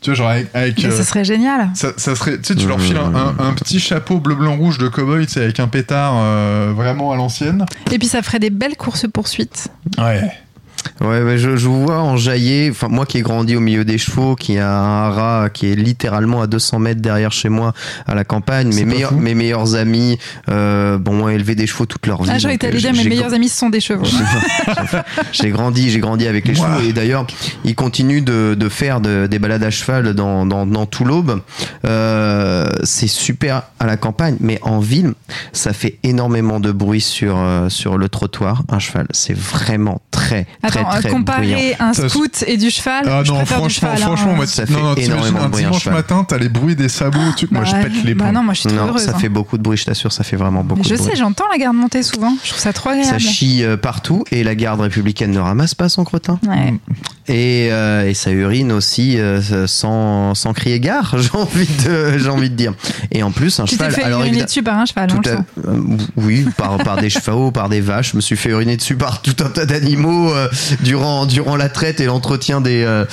Tu 0.02 0.12
vois, 0.12 0.16
genre, 0.18 0.30
avec. 0.30 0.48
avec, 0.54 0.78
Mais 0.84 0.86
euh, 0.94 0.98
ce 0.98 1.04
serait 1.04 1.26
génial. 1.26 1.70
ça, 1.74 1.90
ça 1.98 2.16
serait, 2.16 2.38
tu 2.38 2.44
sais, 2.54 2.56
tu 2.56 2.68
leur 2.68 2.80
files 2.80 2.96
un, 2.98 3.14
un- 3.16 3.36
un 3.40 3.54
petit 3.54 3.80
chapeau 3.80 4.20
bleu, 4.20 4.36
blanc, 4.36 4.56
rouge 4.56 4.78
de 4.78 4.88
cowboy, 4.88 5.26
tu 5.26 5.34
sais, 5.34 5.44
avec 5.44 5.60
un 5.60 5.68
pétard 5.68 6.14
euh, 6.16 6.72
vraiment 6.76 7.12
à 7.12 7.16
l'ancienne. 7.18 7.66
Et 7.92 8.00
puis 8.00 8.08
ça 8.08 8.22
ferait 8.22 8.40
des 8.40 8.50
belles 8.50 8.78
courses 8.78 9.08
poursuites. 9.12 9.68
Ouais. 9.98 10.32
Ouais, 11.02 11.22
ouais, 11.24 11.38
je, 11.38 11.56
je 11.56 11.68
vous 11.68 11.84
vois 11.86 12.00
enjailler. 12.00 12.70
Enfin, 12.72 12.88
moi 12.90 13.06
qui 13.06 13.18
ai 13.18 13.22
grandi 13.22 13.56
au 13.56 13.60
milieu 13.60 13.86
des 13.86 13.98
chevaux, 13.98 14.36
qui 14.36 14.58
a 14.58 14.70
un 14.78 15.10
rat 15.10 15.50
qui 15.54 15.68
est 15.72 15.76
littéralement 15.76 16.42
à 16.42 16.48
200 16.48 16.80
mètres 16.80 17.02
derrière 17.02 17.32
chez 17.32 17.50
moi 17.50 17.74
à 18.08 18.16
la 18.16 18.24
campagne. 18.24 18.74
Mes 18.74 18.86
meilleurs, 18.86 19.14
mes 19.14 19.34
meilleurs 19.36 19.76
amis, 19.76 20.18
euh, 20.50 20.98
bon, 20.98 21.24
ont 21.24 21.30
élevé 21.30 21.56
des 21.56 21.68
chevaux 21.68 21.86
toute 21.86 22.06
leur 22.08 22.24
vie. 22.24 22.30
Ah, 22.34 22.38
j'aurais 22.38 22.56
été 22.56 22.68
euh, 22.68 22.70
allée 22.72 22.80
dire, 22.80 22.92
mes 22.94 23.04
j'ai- 23.04 23.10
meilleurs 23.10 23.34
amis, 23.34 23.50
ce 23.50 23.58
sont 23.58 23.70
des 23.70 23.80
chevaux. 23.80 24.06
J'ai 25.32 25.50
grandi, 25.52 25.90
j'ai 25.90 26.00
grandi 26.00 26.28
avec 26.28 26.48
les 26.48 26.56
chevaux 26.56 26.82
et 26.88 26.94
d'ailleurs 26.94 27.26
ils 27.64 27.76
continuent 27.76 28.24
de, 28.24 28.56
de 28.58 28.70
faire 28.70 29.00
de- 29.02 29.28
des 29.28 29.40
balades 29.40 29.64
à 29.64 29.70
cheval 29.70 30.14
dans, 30.14 30.46
dans, 30.46 30.66
dans 30.66 30.86
tout 30.86 31.06
l'Aube. 31.06 31.42
Euh, 31.86 32.68
c'est 32.84 33.08
super 33.08 33.64
à 33.80 33.86
la 33.86 33.98
campagne, 33.98 34.38
mais 34.40 34.60
en 34.62 34.80
ville, 34.80 35.14
ça 35.54 35.74
fait 35.74 35.98
énormément 36.04 36.60
de 36.60 36.72
bruit 36.72 37.02
sur 37.02 37.38
euh, 37.38 37.70
sur 37.70 37.98
le 37.98 38.10
trottoir. 38.10 38.64
Un 38.70 38.80
cheval, 38.80 39.08
c'est 39.12 39.38
vraiment 39.38 40.02
très 40.12 40.48
très 40.62 40.69
Attends, 40.70 40.90
très 40.90 41.00
bruyant. 41.02 41.16
comparer 41.18 41.76
un 41.80 41.94
scout 41.94 42.44
et 42.48 42.58
du 42.58 42.70
cheval, 42.70 43.04
Ah 43.08 43.24
non, 43.26 43.46
franchement, 43.46 43.70
cheval. 43.70 43.92
hein. 43.94 44.06
franchement, 44.06 44.34
moi, 44.36 44.48
Ça 44.48 44.64
non, 44.64 44.68
fait 44.68 44.74
non, 44.74 44.96
t'imagines 44.96 45.12
énormément 45.14 45.40
un 45.40 45.46
de 45.46 45.50
bruit, 45.52 45.64
un 45.64 45.68
dimanche 45.68 45.84
cheval. 45.84 45.98
matin, 45.98 46.26
t'as 46.28 46.38
les 46.38 46.50
bruits 46.50 46.76
des 46.76 46.90
sabots, 46.90 47.20
tu... 47.38 47.48
moi 47.52 47.64
je 47.66 47.72
Bah, 47.72 47.78
pète 47.84 48.04
les 48.04 48.14
bah 48.14 48.26
plombs. 48.26 48.34
non, 48.34 48.44
moi 48.44 48.54
je 48.54 48.60
suis 48.62 48.70
trop 48.70 48.78
Non, 48.80 48.88
heureuse. 48.90 49.02
ça 49.04 49.12
hein. 49.16 49.20
fait 49.20 49.30
beaucoup 49.30 49.58
de 49.58 49.64
bruit, 49.64 49.78
je 49.78 49.86
t'assure, 49.86 50.12
ça 50.12 50.24
fait 50.24 50.36
vraiment 50.36 50.64
beaucoup 50.64 50.82
Mais 50.82 50.88
je 50.88 50.94
de 50.94 51.00
bruit. 51.00 51.12
sais, 51.12 51.18
j'entends 51.18 51.46
la 51.52 51.58
garde 51.58 51.76
monter 51.76 52.04
souvent. 52.04 52.34
Je 52.44 52.50
trouve 52.50 52.62
ça 52.62 52.74
trop 52.74 52.90
agréable. 52.90 53.10
Ça 53.10 53.20
chie 53.20 53.64
euh, 53.64 53.78
partout 53.78 54.24
et 54.32 54.44
la 54.44 54.56
garde 54.56 54.82
républicaine 54.82 55.32
ne 55.32 55.40
ramasse 55.40 55.76
pas 55.76 55.90
son 55.90 56.04
crottin. 56.04 56.40
Ouais. 56.48 56.74
Et, 57.32 57.70
euh, 57.72 58.10
et 58.10 58.16
ça 58.16 58.32
urine 58.32 58.72
aussi 58.72 59.20
euh, 59.20 59.40
sans, 59.68 60.34
sans 60.34 60.52
crier 60.54 60.80
gare, 60.80 61.16
j'ai 61.20 61.30
envie, 61.34 61.68
de, 61.86 62.18
j'ai 62.18 62.30
envie 62.30 62.50
de 62.50 62.56
dire. 62.56 62.74
Et 63.12 63.22
en 63.22 63.30
plus, 63.32 63.60
un 63.60 63.66
Tu 63.66 63.78
t'es 63.78 63.84
cheval. 63.86 63.92
fait 63.94 64.04
alors, 64.04 64.20
uriner 64.22 64.30
évidemment- 64.40 64.46
dessus 64.48 64.64
par 64.64 64.78
un 64.80 64.86
cheval, 64.86 65.10
on 65.12 65.16
tout 65.22 65.30
le 65.30 65.36
à- 65.36 65.46
euh, 65.70 65.98
oui, 66.18 66.46
par, 66.58 66.78
par 66.80 66.98
des 67.00 67.12
chevaux, 67.12 67.52
par 67.52 67.70
des 67.70 67.82
vaches. 67.82 68.12
Je 68.12 68.16
me 68.16 68.22
suis 68.22 68.36
fait 68.36 68.50
uriner 68.50 68.78
dessus 68.78 68.96
par 68.96 69.22
tout 69.22 69.36
un 69.46 69.50
tas 69.50 69.68
d'animaux 69.68 70.34
euh, 70.34 70.48
durant, 70.82 71.28
durant 71.28 71.56
la 71.56 71.70
traite 71.70 72.00
et 72.00 72.06
l'entretien 72.06 72.62
des, 72.62 72.84
euh, 72.84 73.06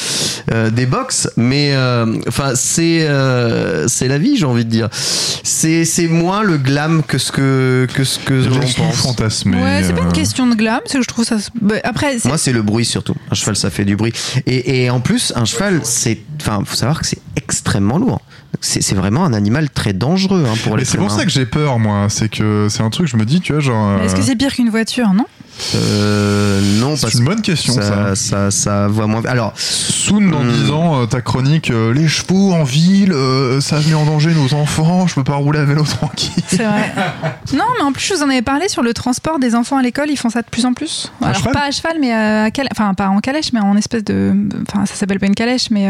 euh, 0.50 0.70
des 0.70 0.86
box. 0.86 1.28
Mais 1.36 1.72
euh, 1.74 2.06
enfin, 2.26 2.52
c'est 2.54 3.06
euh, 3.06 3.86
c'est 3.86 4.08
la 4.08 4.16
vie, 4.16 4.36
j'ai 4.38 4.46
envie 4.46 4.64
de 4.64 4.70
dire. 4.70 4.88
C'est 4.92 5.84
c'est 5.84 6.08
moins 6.08 6.42
le 6.42 6.56
glam 6.56 7.02
que 7.06 7.18
ce 7.18 7.30
que, 7.32 7.86
que, 7.92 8.04
ce 8.04 8.18
que 8.18 8.32
l'on 8.32 8.60
pense. 8.60 8.96
fantasmer. 8.96 9.58
Ouais, 9.62 9.82
c'est 9.84 9.92
pas 9.92 10.00
une 10.02 10.12
question 10.12 10.46
de 10.46 10.54
glam, 10.54 10.80
c'est 10.86 10.96
que 10.98 11.04
je 11.04 11.08
trouve 11.08 11.24
ça. 11.26 11.36
bah, 11.60 11.74
Après, 11.84 12.18
c'est- 12.18 12.28
Moi, 12.28 12.38
c'est 12.38 12.52
le 12.52 12.62
bruit 12.62 12.84
surtout. 12.86 13.14
Un 13.30 13.34
cheval, 13.34 13.56
ça 13.56 13.68
fait 13.70 13.84
du 13.84 13.94
bruit. 13.94 14.05
Et, 14.46 14.84
et 14.84 14.90
en 14.90 15.00
plus, 15.00 15.32
un 15.36 15.44
cheval, 15.44 15.80
c'est, 15.84 16.18
enfin, 16.40 16.62
faut 16.64 16.76
savoir 16.76 17.00
que 17.00 17.06
c'est 17.06 17.20
extrêmement 17.36 17.98
lourd. 17.98 18.20
C'est 18.60 18.94
vraiment 18.94 19.24
un 19.24 19.34
animal 19.34 19.68
très 19.68 19.92
dangereux 19.92 20.44
hein, 20.48 20.54
pour 20.64 20.74
Mais 20.74 20.80
les 20.80 20.84
c'est 20.86 20.96
pour 20.96 21.10
ça 21.10 21.24
que 21.24 21.30
j'ai 21.30 21.44
peur, 21.46 21.78
moi. 21.78 22.06
C'est 22.08 22.28
que 22.28 22.68
c'est 22.70 22.82
un 22.82 22.90
truc, 22.90 23.06
je 23.06 23.16
me 23.16 23.24
dis, 23.24 23.40
tu 23.40 23.52
vois, 23.52 23.60
genre. 23.60 24.00
est-ce 24.02 24.14
que 24.14 24.20
euh, 24.20 24.24
c'est 24.24 24.36
pire 24.36 24.54
qu'une 24.54 24.70
voiture, 24.70 25.12
non? 25.12 25.26
Euh, 25.74 26.60
non, 26.80 26.96
C'est 26.96 27.14
une 27.14 27.24
bonne 27.24 27.42
question, 27.42 27.72
ça, 27.74 28.14
ça, 28.14 28.50
ça 28.50 28.88
va 28.88 29.06
moins. 29.06 29.24
Alors, 29.24 29.52
Soon, 29.56 30.20
dans 30.30 30.42
Hmm. 30.44 30.50
10 30.52 30.70
ans, 30.70 31.02
euh, 31.02 31.06
ta 31.06 31.20
chronique, 31.22 31.70
euh, 31.70 31.92
les 31.92 32.06
chevaux 32.08 32.52
en 32.52 32.62
ville, 32.64 33.12
euh, 33.12 33.60
ça 33.60 33.78
met 33.80 33.94
en 33.94 34.04
danger 34.04 34.32
nos 34.34 34.54
enfants, 34.54 35.06
je 35.06 35.14
peux 35.14 35.24
pas 35.24 35.34
rouler 35.34 35.58
à 35.60 35.64
vélo 35.64 35.82
tranquille. 35.84 36.42
C'est 36.46 36.64
vrai. 36.64 36.92
non, 37.54 37.64
mais 37.78 37.84
en 37.84 37.92
plus, 37.92 38.06
je 38.06 38.14
vous 38.14 38.22
en 38.22 38.28
avais 38.28 38.42
parlé 38.42 38.68
sur 38.68 38.82
le 38.82 38.92
transport 38.94 39.38
des 39.38 39.54
enfants 39.54 39.76
à 39.78 39.82
l'école, 39.82 40.10
ils 40.10 40.16
font 40.16 40.30
ça 40.30 40.42
de 40.42 40.46
plus 40.50 40.66
en 40.66 40.72
plus. 40.74 41.10
À 41.22 41.26
Alors, 41.28 41.38
cheval 41.38 41.52
pas 41.54 41.64
à 41.66 41.70
cheval, 41.70 41.96
mais 42.00 42.12
à 42.12 42.50
cal- 42.50 42.68
Enfin, 42.70 42.94
pas 42.94 43.08
en 43.08 43.20
calèche, 43.20 43.52
mais 43.52 43.60
en 43.60 43.76
espèce 43.76 44.04
de. 44.04 44.32
Enfin, 44.68 44.84
ça 44.86 44.94
s'appelle 44.94 45.18
pas 45.20 45.26
une 45.26 45.34
calèche, 45.34 45.70
mais. 45.70 45.88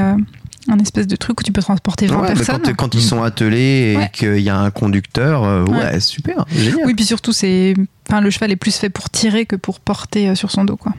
Un 0.68 0.78
espèce 0.78 1.06
de 1.06 1.16
truc 1.16 1.40
où 1.40 1.42
tu 1.44 1.52
peux 1.52 1.62
transporter 1.62 2.06
20 2.06 2.20
ouais, 2.20 2.26
personnes. 2.34 2.60
quand, 2.64 2.74
quand 2.74 2.94
ils 2.94 3.02
sont 3.02 3.22
attelés 3.22 3.92
et 3.92 3.96
Ouais. 3.96 4.10
qu'il 4.12 4.40
y 4.40 4.48
a 4.50 4.58
un 4.58 4.70
conducteur, 4.70 5.44
euh, 5.44 5.64
ouais, 5.64 5.76
Ouais. 5.78 6.00
super, 6.00 6.44
génial. 6.54 6.86
Oui, 6.86 6.94
puis 6.94 7.04
surtout, 7.04 7.32
c'est. 7.32 7.74
Enfin, 8.08 8.20
le 8.20 8.30
cheval 8.30 8.50
est 8.52 8.56
plus 8.56 8.76
fait 8.76 8.90
pour 8.90 9.08
tirer 9.10 9.46
que 9.46 9.56
pour 9.56 9.80
porter 9.80 10.28
euh, 10.28 10.34
sur 10.34 10.50
son 10.50 10.64
dos, 10.64 10.76
quoi. 10.76 10.92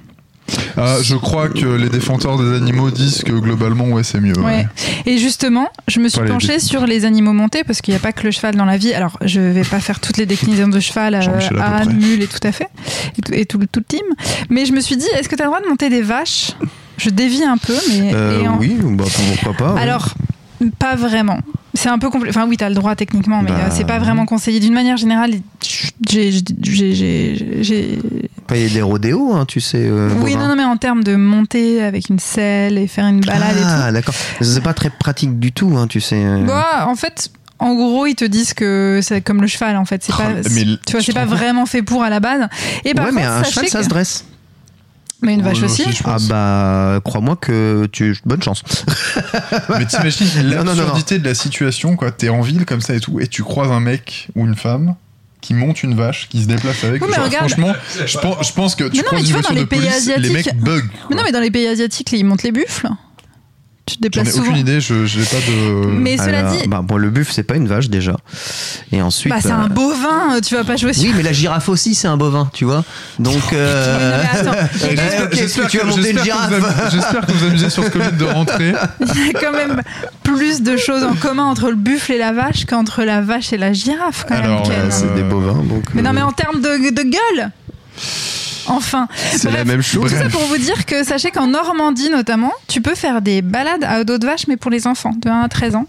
Ah, 0.78 0.95
je 1.01 1.15
crois 1.15 1.49
que 1.49 1.65
les 1.65 1.89
défenseurs 1.89 2.38
des 2.41 2.55
animaux 2.55 2.89
disent 2.89 3.22
que 3.24 3.34
globalement, 3.34 3.86
ouais, 3.89 4.03
c'est 4.03 4.22
mieux. 4.22 4.38
Ouais. 4.38 4.45
ouais. 4.45 4.68
Et 5.05 5.18
justement, 5.18 5.68
je 5.89 5.99
me 5.99 6.07
suis 6.07 6.20
Pas 6.20 6.26
les 6.26 6.32
penchée 6.32 6.59
sur 6.59 6.86
les 6.88 7.03
animaux 7.03 7.34
montés 7.34 7.65
parce 7.65 7.82
qu'il 7.82 7.93
n'y 7.93 7.97
a 7.97 7.99
pas 7.99 8.13
que 8.13 8.24
le 8.24 8.32
cheval 8.32 8.55
dans 8.55 8.63
la 8.63 8.78
vie. 8.78 8.93
Alors, 8.93 9.18
je 9.26 9.41
vais 9.41 9.63
pas 9.65 9.82
faire 9.82 9.99
toutes 9.99 10.15
les 10.15 10.26
déclinaisons 10.26 10.70
de 10.70 10.80
cheval, 10.80 11.15
euh, 11.15 11.59
à 11.61 11.82
près. 11.82 11.93
mule 11.93 12.22
et 12.22 12.28
tout 12.28 12.39
à 12.43 12.53
fait, 12.53 12.70
et 13.18 13.22
tout, 13.22 13.34
et 13.34 13.45
tout, 13.45 13.57
le- 13.57 13.68
tout 13.68 13.82
le 13.82 13.86
team. 13.86 14.05
Mais 14.49 14.65
je 14.65 14.72
me 14.72 14.80
suis 14.80 14.95
dit, 14.95 15.07
est-ce 15.20 15.28
que 15.28 15.36
tu 15.36 15.41
as 15.41 15.45
le 15.45 15.49
droit 15.51 15.61
de 15.61 15.68
monter 15.68 15.89
des 15.89 16.01
vaches? 16.01 16.51
Je 16.98 17.10
dévie 17.10 17.43
un 17.43 17.58
peu, 17.58 17.76
mais. 17.89 18.12
Euh, 18.14 18.45
en- 18.48 18.58
Oui, 18.58 18.78
bah, 18.82 19.04
pourquoi 19.43 19.54
pas. 19.74 19.80
Alors, 19.80 20.14
pas 20.80 20.95
vraiment. 20.95 21.39
C'est 21.74 21.89
un 21.89 22.00
peu 22.00 22.10
complet. 22.10 22.30
Enfin, 22.32 22.48
oui, 22.48 22.58
tu 22.58 22.64
as 22.64 22.70
le 22.70 22.76
droit 22.76 22.95
techniquement, 22.95 23.41
mais 23.43 23.52
Bah, 23.52 23.58
euh, 23.66 23.70
c'est 23.72 23.86
pas 23.86 24.00
vraiment 24.00 24.26
conseillé. 24.26 24.60
D'une 24.60 24.74
manière 24.74 24.98
générale, 24.98 25.32
j'ai. 26.10 26.32
Pas 28.48 28.58
y 28.58 28.66
a 28.66 28.70
des 28.70 28.82
rodéos, 28.82 29.34
hein, 29.34 29.45
tu 29.45 29.60
sais. 29.60 29.78
euh, 29.84 30.10
Oui, 30.22 30.36
non, 30.36 30.48
non, 30.48 30.56
mais 30.56 30.64
en 30.64 30.78
termes 30.78 31.04
de 31.04 31.16
monter 31.16 31.84
avec 31.84 32.10
une 32.10 32.20
selle 32.20 32.78
et 32.78 32.88
faire 32.88 33.06
une 33.08 33.20
balade 33.20 33.58
et 33.58 33.62
tout. 33.62 33.68
Ah, 33.68 33.91
d'accord. 33.91 34.16
C'est 34.41 34.64
pas 34.64 34.74
très 34.74 34.89
pratique 34.89 35.38
du 35.39 35.52
tout, 35.52 35.76
hein, 35.78 35.88
tu 35.88 36.00
sais. 36.02 36.24
Bah, 36.45 36.88
en 36.88 36.95
fait, 36.95 37.30
en 37.60 37.76
gros, 37.76 38.06
ils 38.06 38.16
te 38.16 38.26
disent 38.26 38.54
que 38.54 39.00
c'est 39.04 39.22
comme 39.22 39.41
le 39.41 39.48
cheval, 39.48 39.76
en 39.78 39.86
fait. 39.86 40.04
C'est 40.04 40.14
Oh, 40.14 40.22
pas, 40.22 40.50
tu 40.86 40.91
vois, 40.93 41.02
c'est 41.02 41.14
pas 41.14 41.26
vraiment 41.26 41.66
fait 41.66 41.82
pour 41.82 42.04
à 42.04 42.10
la 42.10 42.20
base. 42.20 42.48
Et 42.86 42.93
par 42.93 43.06
ouais, 43.06 43.12
contre, 43.12 43.22
mais 43.22 43.28
un 43.28 43.43
cheval, 43.43 43.68
ça 43.68 43.84
se 43.84 43.89
dresse. 43.89 44.26
Mais 45.22 45.34
une 45.34 45.41
vache 45.41 45.63
aussi. 45.63 45.84
Ah 46.05 46.18
bah, 46.30 47.01
crois-moi 47.03 47.36
que 47.38 47.88
tu 47.91 48.15
bonne 48.26 48.41
chance. 48.43 48.63
Mais 49.70 49.86
t'imagines 49.86 50.28
l'absurdité 50.49 51.18
de 51.20 51.26
la 51.26 51.34
situation, 51.34 51.95
quoi. 51.95 52.11
T'es 52.11 52.30
en 52.30 52.41
ville 52.41 52.65
comme 52.65 52.82
ça 52.82 52.93
et 52.93 52.99
tout, 52.99 53.20
et 53.20 53.28
tu 53.28 53.43
croises 53.43 53.72
un 53.72 53.80
mec 53.80 54.28
ou 54.36 54.45
une 54.45 54.55
femme 54.55 54.95
qui 55.41 55.53
monte 55.53 55.82
une 55.84 55.95
vache, 55.95 56.28
qui 56.30 56.41
se 56.43 56.47
déplace 56.47 56.84
avec. 56.84 57.01
Oui, 57.01 57.07
mais 57.09 57.15
Genre, 57.15 57.26
regarde. 57.26 57.49
franchement, 57.49 57.74
je 58.05 58.18
pense, 58.18 58.47
je 58.47 58.53
pense 58.53 58.76
que 58.76 58.84
tu 58.86 58.97
Mais 58.97 59.03
non, 59.03 59.09
mais 59.13 59.24
tu 59.24 59.34
vois, 59.34 59.41
dans 59.41 59.49
les 59.51 59.65
pays 59.65 59.80
police, 59.80 60.05
les 60.07 60.13
asiatiques- 60.13 60.34
mecs 60.34 60.57
bug. 60.61 60.86
Mais 61.09 61.15
non, 61.15 61.24
mais 61.24 61.32
dans 61.32 61.39
les 61.39 61.51
pays 61.51 61.68
asiatiques, 61.68 62.11
ils 62.11 62.24
montent 62.24 62.43
les 62.43 62.51
buffles. 62.51 62.88
Tu 63.88 63.96
te 63.96 64.00
J'en 64.02 64.04
déplaces 64.04 64.28
ai 64.28 64.32
souvent. 64.32 64.44
aucune 64.48 64.58
idée, 64.58 64.82
je 64.82 65.06
j'ai 65.06 65.22
pas 65.24 65.38
de. 65.38 65.86
Mais 65.88 66.18
cela 66.18 66.40
Alors, 66.40 66.52
dit, 66.58 66.68
bah, 66.68 66.82
bon, 66.84 66.98
le 66.98 67.10
buffle, 67.10 67.32
c'est 67.34 67.44
pas 67.44 67.56
une 67.56 67.68
vache 67.70 67.88
déjà. 67.88 68.18
Et 68.92 69.02
ensuite. 69.02 69.32
bah, 69.32 69.40
c'est 69.42 69.50
euh, 69.52 69.56
un 69.56 69.70
bovin, 69.70 70.36
euh, 70.36 70.42
tu 70.42 70.56
vas 70.56 70.66
pas 70.66 70.76
jouer 70.76 70.92
sur. 70.92 71.04
Oui, 71.04 71.14
mais 71.16 71.24
la 71.24 71.32
girafe 71.32 71.70
aussi, 71.70 71.96
c'est 71.96 72.10
un 72.10 72.18
bovin, 72.18 72.50
tu 72.54 72.66
vois. 72.66 72.84
Donc. 73.18 73.42
euh, 73.54 73.98
Oui, 73.98 74.04
non, 74.04 74.52
mais 74.52 74.52
attends. 74.52 74.68
eh, 74.76 74.96
J'espère- 74.98 75.24
ok, 75.24 75.38
est-ce 75.38 75.58
que 75.62 75.68
tu 75.70 75.80
as 75.80 75.84
monté 75.86 76.12
une 76.12 76.20
girafe 76.22 76.92
J'espère 76.92 77.26
que 77.26 77.32
vous 77.32 77.46
amusez 77.46 77.70
sur 77.70 77.84
ce 77.86 77.90
commune 77.90 78.18
de 78.18 78.26
rentrée. 78.26 78.74
Il 79.16 79.28
y 79.28 79.30
a 79.30 79.40
quand 79.40 79.54
même 79.54 79.82
plus 80.22 80.62
de 80.62 80.76
choses 80.76 81.04
en 81.04 81.16
commun 81.16 81.46
entre 81.46 81.70
le 81.70 81.76
buffle 81.76 82.12
et 82.12 82.18
la 82.18 82.34
vache 82.34 82.66
qu'entre 82.66 83.04
la 83.04 83.22
vache 83.22 83.54
et 83.54 83.58
la 83.58 83.72
girafe, 83.72 84.26
quand 84.28 84.36
Alors, 84.36 84.68
même. 84.68 84.80
Euh, 84.88 84.92
C'est 84.92 85.16
des 85.16 85.24
bovins, 85.24 85.64
donc. 85.64 85.86
Mais 85.94 86.02
non, 86.02 86.10
euh, 86.10 86.14
mais 86.14 86.22
en 86.24 86.34
termes 86.34 86.60
de, 86.60 86.90
de 86.94 87.04
gueule 87.04 87.52
Enfin, 88.68 89.07
C'est 89.32 89.51
la 89.51 89.65
même 89.65 89.82
chose. 89.82 90.11
Tout 90.11 90.18
ça 90.18 90.30
pour 90.30 90.41
vous 90.41 90.57
dire 90.57 90.86
que 90.86 91.03
sachez 91.03 91.32
qu'en 91.32 91.47
Normandie 91.47 92.09
notamment, 92.09 92.51
tu 92.68 92.82
peux 92.82 92.95
faire 92.95 93.22
des 93.22 93.41
balades 93.41 93.84
à 93.84 94.03
dos 94.03 94.18
de 94.18 94.26
vache, 94.26 94.47
mais 94.47 94.57
pour 94.57 94.72
les 94.72 94.88
enfants 94.88 95.13
de 95.22 95.30
1 95.30 95.41
à 95.41 95.47
13 95.49 95.76
ans. 95.76 95.86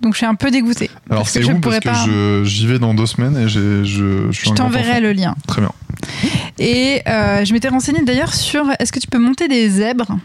Donc 0.00 0.14
je 0.14 0.18
suis 0.18 0.26
un 0.26 0.34
peu 0.34 0.50
dégoûtée. 0.50 0.90
Alors 1.08 1.22
parce 1.22 1.32
que 1.32 1.40
c'est 1.40 1.46
je 1.46 1.52
où 1.52 1.54
ne 1.54 1.60
pourrais 1.60 1.80
Parce 1.80 2.06
que 2.06 2.42
j'y 2.44 2.66
vais 2.66 2.78
dans 2.80 2.92
deux 2.92 3.06
semaines 3.06 3.36
et 3.36 3.48
je, 3.48 3.84
je 3.84 4.32
suis 4.32 4.48
Je 4.50 4.54
t'enverrai 4.54 5.00
le 5.00 5.12
lien. 5.12 5.36
Très 5.46 5.60
bien. 5.60 5.70
Et 6.58 7.02
euh, 7.06 7.44
je 7.44 7.52
m'étais 7.52 7.68
renseignée 7.68 8.02
d'ailleurs 8.02 8.34
sur 8.34 8.64
est-ce 8.80 8.90
que 8.90 8.98
tu 8.98 9.06
peux 9.06 9.18
monter 9.18 9.46
des 9.46 9.68
zèbres? 9.68 10.16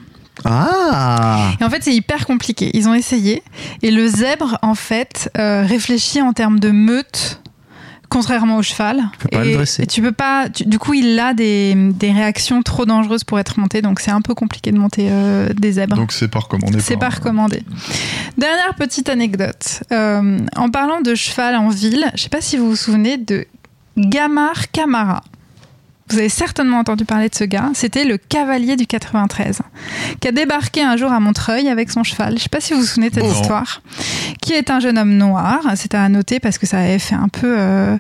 Ah 0.46 1.52
Et 1.60 1.64
en 1.64 1.70
fait, 1.70 1.84
c'est 1.84 1.94
hyper 1.94 2.26
compliqué. 2.26 2.70
Ils 2.74 2.88
ont 2.88 2.94
essayé. 2.94 3.44
Et 3.82 3.92
le 3.92 4.08
zèbre, 4.08 4.58
en 4.62 4.76
fait, 4.76 5.32
euh, 5.38 5.66
réfléchit 5.66 6.22
en 6.22 6.34
termes 6.34 6.60
de 6.60 6.72
meute. 6.72 7.42
Contrairement 8.10 8.58
au 8.58 8.62
cheval. 8.64 9.04
peux 9.20 9.28
pas 9.28 9.44
et, 9.44 9.50
le 9.50 9.54
dresser. 9.56 9.84
et 9.84 9.86
tu 9.88 10.02
peux 10.02 10.12
pas. 10.14 10.50
tu- 10.50 10.66
du 10.66 10.80
coup, 10.80 10.94
il 10.94 11.20
a 11.20 11.34
des, 11.34 11.74
des 11.76 12.12
réactions 12.12 12.62
trop 12.64 12.86
dangereuses 12.86 13.24
pour 13.26 13.38
être 13.40 13.60
monté. 13.60 13.82
Donc, 13.82 14.00
c'est 14.00 14.12
un 14.12 14.22
peu 14.22 14.34
compliqué 14.34 14.72
de 14.72 14.78
monter 14.78 15.08
euh, 15.12 15.50
des 15.54 15.74
zèbres. 15.74 15.96
Donc 15.98 16.12
c'est 16.14 16.28
pas 16.30 16.40
recommandé. 16.40 16.80
C'est 16.80 16.98
pas 16.98 17.10
recommandé. 17.10 17.64
Dernière 18.38 18.74
petite 18.76 19.10
anecdote. 19.10 19.84
Euh, 19.92 20.40
en 20.56 20.70
parlant 20.70 21.02
de 21.02 21.16
cheval 21.16 21.56
en 21.56 21.70
ville, 21.70 22.06
je 22.16 22.22
sais 22.24 22.30
pas 22.30 22.42
si 22.42 22.56
vous 22.58 22.70
vous 22.70 22.76
souvenez 22.76 23.18
de 23.18 23.46
Gamar 23.98 24.72
Camara. 24.72 25.24
Vous 26.10 26.18
avez 26.18 26.30
certainement 26.30 26.80
entendu 26.80 27.06
parler 27.06 27.30
de 27.30 27.36
ce 27.36 27.44
gars. 27.44 27.70
C'était 27.74 28.06
le 28.06 28.18
cavalier 28.18 28.76
du 28.76 28.88
93 28.88 29.60
qui 30.20 30.28
a 30.28 30.32
débarqué 30.32 30.82
un 30.82 30.96
jour 30.98 31.12
à 31.12 31.20
Montreuil 31.20 31.68
avec 31.68 31.92
son 31.92 32.04
cheval. 32.04 32.38
Je 32.38 32.44
sais 32.44 32.50
pas 32.50 32.62
si 32.62 32.74
vous 32.74 32.80
vous 32.80 32.86
souvenez 32.86 33.10
de 33.10 33.16
cette 33.16 33.32
histoire. 33.32 33.82
Qui 34.42 34.54
est 34.54 34.70
un 34.70 34.80
jeune 34.80 34.98
homme 34.98 35.18
noir. 35.18 35.62
C'est 35.76 35.94
à 35.94 36.08
noter 36.10 36.40
parce 36.40 36.58
que 36.58 36.66
ça 36.66 36.80
avait 36.80 37.00
fait 37.00 37.16
un 37.16 37.28
peu 37.28 37.56
euh, 37.58 37.98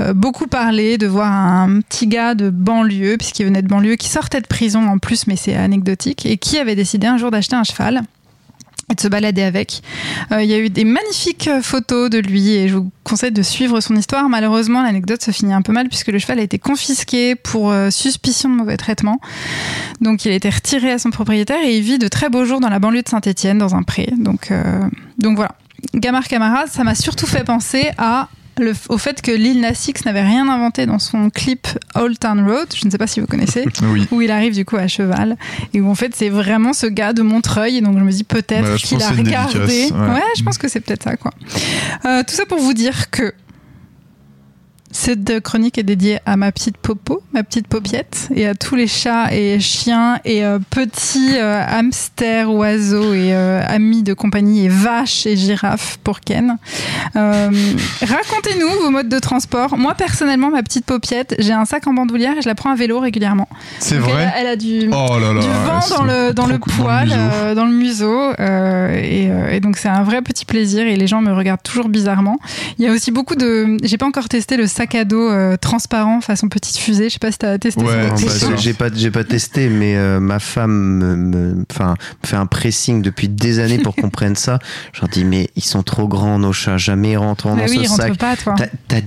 euh, 0.00 0.14
beaucoup 0.14 0.46
parler 0.46 0.98
de 0.98 1.06
voir 1.06 1.32
un 1.32 1.80
petit 1.80 2.06
gars 2.06 2.34
de 2.34 2.50
banlieue, 2.50 3.16
puisqu'il 3.16 3.46
venait 3.46 3.62
de 3.62 3.68
banlieue, 3.68 3.96
qui 3.96 4.08
sortait 4.08 4.40
de 4.40 4.46
prison 4.46 4.86
en 4.86 4.98
plus, 4.98 5.26
mais 5.26 5.36
c'est 5.36 5.56
anecdotique, 5.56 6.26
et 6.26 6.36
qui 6.36 6.58
avait 6.58 6.76
décidé 6.76 7.06
un 7.06 7.16
jour 7.16 7.30
d'acheter 7.30 7.56
un 7.56 7.64
cheval 7.64 8.02
et 8.90 8.94
de 8.94 9.00
se 9.00 9.08
balader 9.08 9.42
avec. 9.42 9.82
Euh, 10.32 10.42
Il 10.42 10.50
y 10.50 10.54
a 10.54 10.58
eu 10.58 10.68
des 10.68 10.84
magnifiques 10.84 11.48
euh, 11.48 11.62
photos 11.62 12.10
de 12.10 12.18
lui 12.18 12.54
et 12.54 12.68
je 12.68 12.76
vous 12.76 12.90
conseille 13.04 13.32
de 13.32 13.42
suivre 13.42 13.80
son 13.80 13.96
histoire. 13.96 14.28
Malheureusement, 14.28 14.82
l'anecdote 14.82 15.22
se 15.22 15.30
finit 15.30 15.52
un 15.52 15.62
peu 15.62 15.72
mal 15.72 15.88
puisque 15.88 16.08
le 16.08 16.18
cheval 16.18 16.38
a 16.38 16.42
été 16.42 16.58
confisqué 16.58 17.34
pour 17.34 17.70
euh, 17.70 17.90
suspicion 17.90 18.48
de 18.48 18.54
mauvais 18.54 18.76
traitement. 18.76 19.20
Donc 20.00 20.24
il 20.24 20.32
a 20.32 20.34
été 20.34 20.50
retiré 20.50 20.92
à 20.92 20.98
son 20.98 21.10
propriétaire 21.10 21.62
et 21.64 21.76
il 21.76 21.82
vit 21.82 21.98
de 21.98 22.08
très 22.08 22.28
beaux 22.28 22.44
jours 22.44 22.60
dans 22.60 22.68
la 22.68 22.78
banlieue 22.78 23.02
de 23.02 23.08
Saint-Étienne 23.08 23.58
dans 23.58 23.74
un 23.74 23.82
pré. 23.82 24.08
Donc, 24.18 24.50
euh, 24.50 24.80
donc 25.18 25.36
voilà. 25.36 25.52
Gamar 25.94 26.28
Camara, 26.28 26.66
ça 26.66 26.84
m'a 26.84 26.94
surtout 26.94 27.26
fait 27.26 27.44
penser 27.44 27.90
à 27.96 28.28
le- 28.60 28.74
au 28.88 28.98
fait 28.98 29.22
que 29.22 29.30
Lil 29.30 29.60
Nas 29.60 29.72
X 29.88 30.04
n'avait 30.04 30.22
rien 30.22 30.48
inventé 30.48 30.86
dans 30.86 30.98
son 30.98 31.30
clip 31.30 31.66
Old 31.94 32.18
Town 32.18 32.40
Road, 32.48 32.68
je 32.74 32.86
ne 32.86 32.90
sais 32.90 32.98
pas 32.98 33.06
si 33.06 33.20
vous 33.20 33.26
connaissez, 33.26 33.64
Oui. 33.82 34.06
où 34.10 34.20
il 34.20 34.30
arrive 34.30 34.54
du 34.54 34.64
coup 34.64 34.76
à 34.76 34.86
cheval, 34.88 35.36
et 35.74 35.80
où 35.80 35.88
en 35.90 35.94
fait 35.94 36.14
c'est 36.14 36.28
vraiment 36.28 36.72
ce 36.72 36.86
gars 36.86 37.12
de 37.12 37.22
Montreuil, 37.22 37.78
et 37.78 37.80
donc 37.80 37.98
je 37.98 38.04
me 38.04 38.10
dis 38.10 38.24
peut-être 38.24 38.76
qu'il 38.76 39.02
a 39.02 39.08
regardé. 39.10 39.88
ouais, 39.90 40.22
je 40.36 40.42
pense 40.42 40.58
que 40.58 40.68
c'est 40.68 40.80
peut-être 40.80 41.02
ça 41.04 41.16
quoi. 41.16 41.32
Euh, 42.04 42.22
tout 42.26 42.34
ça 42.34 42.46
pour 42.46 42.58
vous 42.60 42.74
dire 42.74 43.10
que 43.10 43.32
cette 44.92 45.40
chronique 45.40 45.78
est 45.78 45.82
dédiée 45.84 46.18
à 46.26 46.36
ma 46.36 46.50
petite 46.52 46.76
Popo, 46.76 47.22
ma 47.32 47.42
petite 47.42 47.68
Popiette, 47.68 48.28
et 48.34 48.46
à 48.46 48.54
tous 48.54 48.74
les 48.74 48.86
chats 48.86 49.32
et 49.32 49.60
chiens 49.60 50.18
et 50.24 50.44
euh, 50.44 50.58
petits 50.70 51.36
euh, 51.36 51.62
hamsters, 51.66 52.50
oiseaux 52.52 53.12
et 53.14 53.32
euh, 53.32 53.62
amis 53.68 54.02
de 54.02 54.14
compagnie 54.14 54.64
et 54.66 54.68
vaches 54.68 55.26
et 55.26 55.36
girafes 55.36 55.98
pour 56.02 56.20
Ken. 56.20 56.56
Racontez-nous 57.14 58.68
vos 58.82 58.90
modes 58.90 59.08
de 59.08 59.18
transport. 59.18 59.76
Moi 59.76 59.94
personnellement, 59.94 60.50
ma 60.50 60.62
petite 60.62 60.84
Popiette, 60.84 61.34
j'ai 61.38 61.52
un 61.52 61.64
sac 61.64 61.86
en 61.86 61.92
bandoulière 61.94 62.36
et 62.38 62.42
je 62.42 62.48
la 62.48 62.54
prends 62.54 62.70
à 62.70 62.74
vélo 62.74 62.98
régulièrement. 63.00 63.48
C'est 63.78 63.96
elle, 63.96 64.00
vrai 64.02 64.24
a- 64.24 64.38
elle 64.38 64.46
a 64.46 64.56
du, 64.56 64.88
Oh 64.92 65.18
là 65.18 65.32
là. 65.32 65.40
du 65.40 65.46
vent 65.48 65.96
dans 65.96 66.02
le, 66.04 66.32
dans 66.32 66.46
le 66.46 66.58
poil, 66.58 67.08
dans 67.54 67.64
le 67.64 67.72
museau. 67.72 68.32
et, 68.38 69.30
et 69.54 69.60
donc 69.60 69.76
c'est 69.76 69.88
un 69.88 70.02
vrai 70.02 70.22
petit 70.22 70.44
plaisir 70.44 70.86
et 70.86 70.96
les 70.96 71.06
gens 71.06 71.20
me 71.20 71.32
regardent 71.32 71.62
toujours 71.62 71.88
bizarrement. 71.88 72.38
Il 72.78 72.84
y 72.84 72.88
a 72.88 72.92
aussi 72.92 73.10
beaucoup 73.10 73.34
de... 73.36 73.76
J'ai 73.82 73.98
pas 73.98 74.06
encore 74.06 74.28
testé 74.28 74.56
le 74.56 74.66
sac 74.80 74.94
à 74.94 75.04
dos 75.04 75.28
euh, 75.28 75.56
transparent 75.58 76.20
façon 76.22 76.48
petite 76.48 76.76
fusée. 76.78 77.08
Je 77.08 77.14
sais 77.14 77.18
pas 77.18 77.30
si 77.30 77.38
t'as 77.38 77.58
testé 77.58 77.82
Ouais, 77.84 78.08
bah, 78.08 78.16
j'ai- 78.56 78.72
pas, 78.74 78.88
j'ai 78.94 79.10
pas 79.10 79.24
testé, 79.24 79.68
mais 79.68 79.96
euh, 79.96 80.20
ma 80.20 80.38
femme 80.38 80.72
me, 81.26 81.64
fait 82.24 82.36
un 82.36 82.46
pressing 82.46 83.02
depuis 83.02 83.28
des 83.28 83.58
années 83.58 83.78
pour 83.78 83.94
qu'on 83.94 84.10
prenne 84.10 84.36
ça. 84.36 84.58
Je 84.92 85.00
leur 85.02 85.10
dis, 85.10 85.24
mais 85.24 85.50
ils 85.56 85.64
sont 85.64 85.82
trop 85.82 86.08
grands, 86.08 86.38
nos 86.38 86.52
chats, 86.52 86.78
jamais 86.78 87.12
ils 87.12 87.16
rentreront 87.18 87.54
Ah 87.54 87.60
dans 87.60 87.62
oui, 87.64 87.76
ce 87.76 87.82
il 87.82 87.88
rentre 87.88 88.02
sac. 88.02 88.16
pas, 88.16 88.36
toi. 88.36 88.54
T'as- 88.56 88.68
T'as 88.88 89.00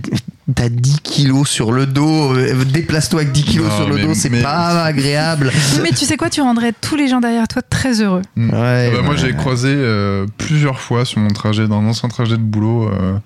t'as 0.56 0.68
10 0.70 1.00
kilos 1.02 1.48
sur 1.50 1.72
le 1.72 1.86
dos, 1.86 2.36
euh, 2.36 2.66
déplace-toi 2.66 3.22
avec 3.22 3.32
10 3.32 3.44
kilos 3.44 3.70
Non, 3.70 3.76
sur 3.78 3.90
le 3.90 3.96
mais- 3.96 4.02
dos, 4.04 4.14
c'est 4.14 4.30
mais- 4.30 4.42
pas 4.44 4.84
agréable. 4.84 5.52
Mais 5.82 5.90
tu 5.90 6.04
sais 6.06 6.18
quoi, 6.18 6.30
tu 6.30 6.42
rendrais 6.42 6.74
tous 6.82 6.96
les 6.98 7.08
gens 7.08 7.22
derrière 7.22 7.48
toi 7.48 7.62
très 7.62 8.02
heureux. 8.02 8.22
Mm. 8.36 8.50
Ouais, 8.52 8.90
Ah 8.92 8.96
bah, 8.98 9.02
moi, 9.04 9.16
j'ai 9.16 9.34
croisé 9.34 9.70
euh, 9.74 10.26
plusieurs 10.38 10.80
fois 10.80 11.06
sur 11.06 11.20
mon 11.22 11.30
trajet, 11.30 11.68
dans 11.68 11.80
un 11.80 11.86
ancien 11.88 12.10
trajet 12.10 12.36
de 12.38 12.44
boulot, 12.44 12.90
euh, 12.90 13.18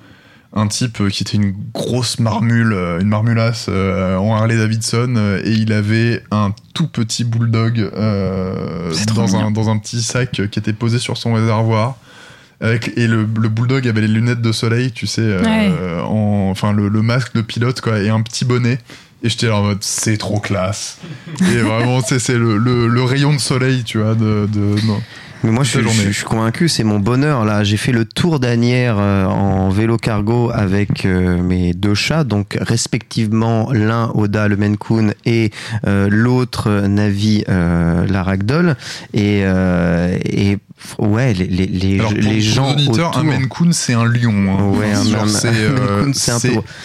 un 0.54 0.68
type 0.68 1.02
euh, 1.02 1.10
qui 1.10 1.24
était 1.24 1.38
une 1.38 1.54
grosse 1.74 2.20
marmule, 2.20 2.74
euh, 2.74 3.00
une 3.00 3.10
marmulasse 3.10 3.68
euh, 3.70 4.16
en 4.18 4.36
Harley 4.36 4.58
Davidson, 4.58 5.40
et 5.44 5.52
il 5.52 5.72
avait 5.74 6.24
un 6.32 6.54
tout 6.74 6.88
petit 6.88 7.24
bulldog 7.24 7.80
euh, 7.80 8.92
dans, 9.16 9.36
un, 9.36 9.52
dans 9.52 9.70
un 9.70 9.78
petit 9.78 10.02
sac 10.02 10.32
qui 10.50 10.60
était 10.60 10.74
posé 10.74 11.00
sur 11.00 11.18
son 11.18 11.34
réservoir. 11.34 11.96
Avec, 12.60 12.98
et 12.98 13.06
le, 13.08 13.28
le 13.40 13.50
bulldog 13.50 13.88
avait 13.88 14.02
les 14.02 14.08
lunettes 14.08 14.42
de 14.42 14.52
soleil, 14.52 14.92
tu 14.92 15.06
sais, 15.06 15.22
euh, 15.22 15.44
Ouais. 15.44 15.72
en, 16.04 16.48
enfin 16.50 16.74
le, 16.74 16.88
le 16.90 17.02
masque 17.04 17.36
de 17.36 17.42
pilote, 17.42 17.82
quoi, 17.82 18.00
et 18.00 18.10
un 18.10 18.22
petit 18.22 18.46
bonnet. 18.46 18.80
Et 19.24 19.30
j'étais 19.30 19.48
là 19.48 19.58
en 19.58 19.64
mode, 19.64 19.78
c'est 19.82 20.18
trop 20.18 20.40
classe. 20.40 20.98
et 21.42 21.58
vraiment, 21.58 22.02
c'est 22.02 22.18
c'est 22.20 22.38
le, 22.38 22.58
le, 22.58 22.88
le 22.88 23.04
rayon 23.04 23.34
de 23.34 23.40
soleil, 23.40 23.84
tu 23.84 24.00
vois, 24.00 24.16
de, 24.16 24.48
de, 24.52 24.86
non. 24.88 25.02
Mais 25.44 25.52
moi, 25.52 25.64
je 25.64 25.80
je, 25.82 26.12
suis 26.12 26.26
convaincu, 26.26 26.68
c'est 26.68 26.84
mon 26.84 27.00
bonheur. 27.00 27.46
Là, 27.46 27.64
j'ai 27.64 27.78
fait 27.78 27.92
le 27.92 28.06
tour 28.06 28.40
d'Anières 28.40 28.98
euh, 29.00 29.26
en 29.26 29.70
vélo 29.70 29.98
cargo 29.98 30.50
avec 30.54 31.06
euh, 31.06 31.42
mes 31.42 31.74
deux 31.74 31.94
chats, 31.94 32.24
donc 32.24 32.58
respectivement 32.60 33.72
l'un 33.72 34.12
Oda 34.16 34.48
le 34.48 34.58
Coon 34.78 35.12
et 35.26 35.52
euh, 35.86 36.08
l'autre 36.10 36.88
Navi 36.88 37.44
euh, 37.50 38.06
la 38.08 38.24
Ragdoll. 38.24 38.76
Et, 39.14 39.42
euh, 39.44 40.18
et 40.26 40.58
ouais, 41.00 41.34
les, 41.34 41.48
les, 41.48 41.66
les, 41.68 42.00
Alors, 42.00 42.14
pour, 42.14 42.22
les 42.22 42.30
pour 42.30 42.40
gens 42.42 42.72
auditeurs, 42.72 43.10
autour. 43.10 43.18
un 43.22 43.24
Maine 43.24 43.48
Coon, 43.48 43.70
c'est 43.72 43.94
un 43.94 44.06
lion. 44.06 44.34
hein. 44.34 44.78
Ouais, 44.78 44.94
c'est 45.28 45.50
euh, 45.54 46.12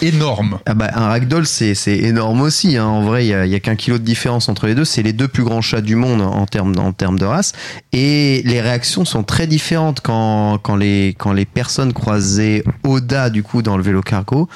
énorme. 0.01 0.59
Ah 0.65 0.73
bah, 0.73 0.89
un 0.95 1.07
ragdoll, 1.07 1.45
c'est, 1.45 1.73
énorme 1.87 2.41
aussi. 2.41 2.77
Hein. 2.77 2.85
En 2.85 3.03
vrai, 3.03 3.25
il 3.25 3.29
y 3.29 3.55
a, 3.55 3.59
qu'un 3.59 3.75
kilo 3.75 3.97
de 3.97 4.03
différence 4.03 4.49
entre 4.49 4.67
les 4.67 4.75
deux. 4.75 4.85
C'est 4.85 5.03
les 5.03 5.13
deux 5.13 5.27
plus 5.27 5.43
grands 5.43 5.61
chats 5.61 5.81
du 5.81 5.95
monde 5.95 6.21
en 6.21 6.45
termes, 6.45 6.73
en 6.77 6.91
termes 6.91 7.19
de 7.19 7.25
race. 7.25 7.53
Et 7.91 8.41
les 8.45 8.61
réactions 8.61 9.05
sont 9.05 9.23
très 9.23 9.47
différentes 9.47 10.01
quand, 10.01 10.57
quand, 10.61 10.75
les, 10.75 11.15
quand 11.17 11.33
les 11.33 11.45
personnes 11.45 11.93
croisaient 11.93 12.63
Oda, 12.83 13.29
du 13.29 13.43
coup, 13.43 13.61
dans 13.61 13.77
le 13.77 13.83
vélo 13.83 14.01
cargo. 14.01 14.49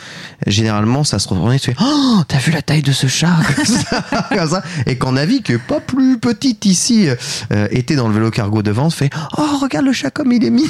Généralement, 0.46 1.04
ça 1.04 1.20
se 1.20 1.28
retournait, 1.28 1.60
tu 1.60 1.72
fais 1.72 1.78
Oh, 1.82 2.22
t'as 2.28 2.40
vu 2.40 2.52
la 2.52 2.62
taille 2.62 2.82
de 2.82 2.92
ce 2.92 3.08
chat? 3.08 3.28
Comme 3.56 3.66
ça, 3.66 4.04
comme 4.30 4.50
ça. 4.50 4.64
Et 4.86 4.98
quand 4.98 5.12
Navi, 5.14 5.42
qui 5.42 5.54
est 5.54 5.58
pas 5.58 5.80
plus 5.80 6.20
petite 6.20 6.66
ici, 6.66 7.08
euh, 7.52 7.68
était 7.72 7.96
dans 7.96 8.08
le 8.08 8.14
vélo 8.14 8.30
cargo 8.32 8.62
devant, 8.62 8.90
fait 8.90 9.10
Oh, 9.38 9.58
regarde 9.62 9.86
le 9.86 9.94
chat 9.94 10.12
comme 10.12 10.32
il 10.32 10.44
est 10.46 10.50
mignon 10.50 10.70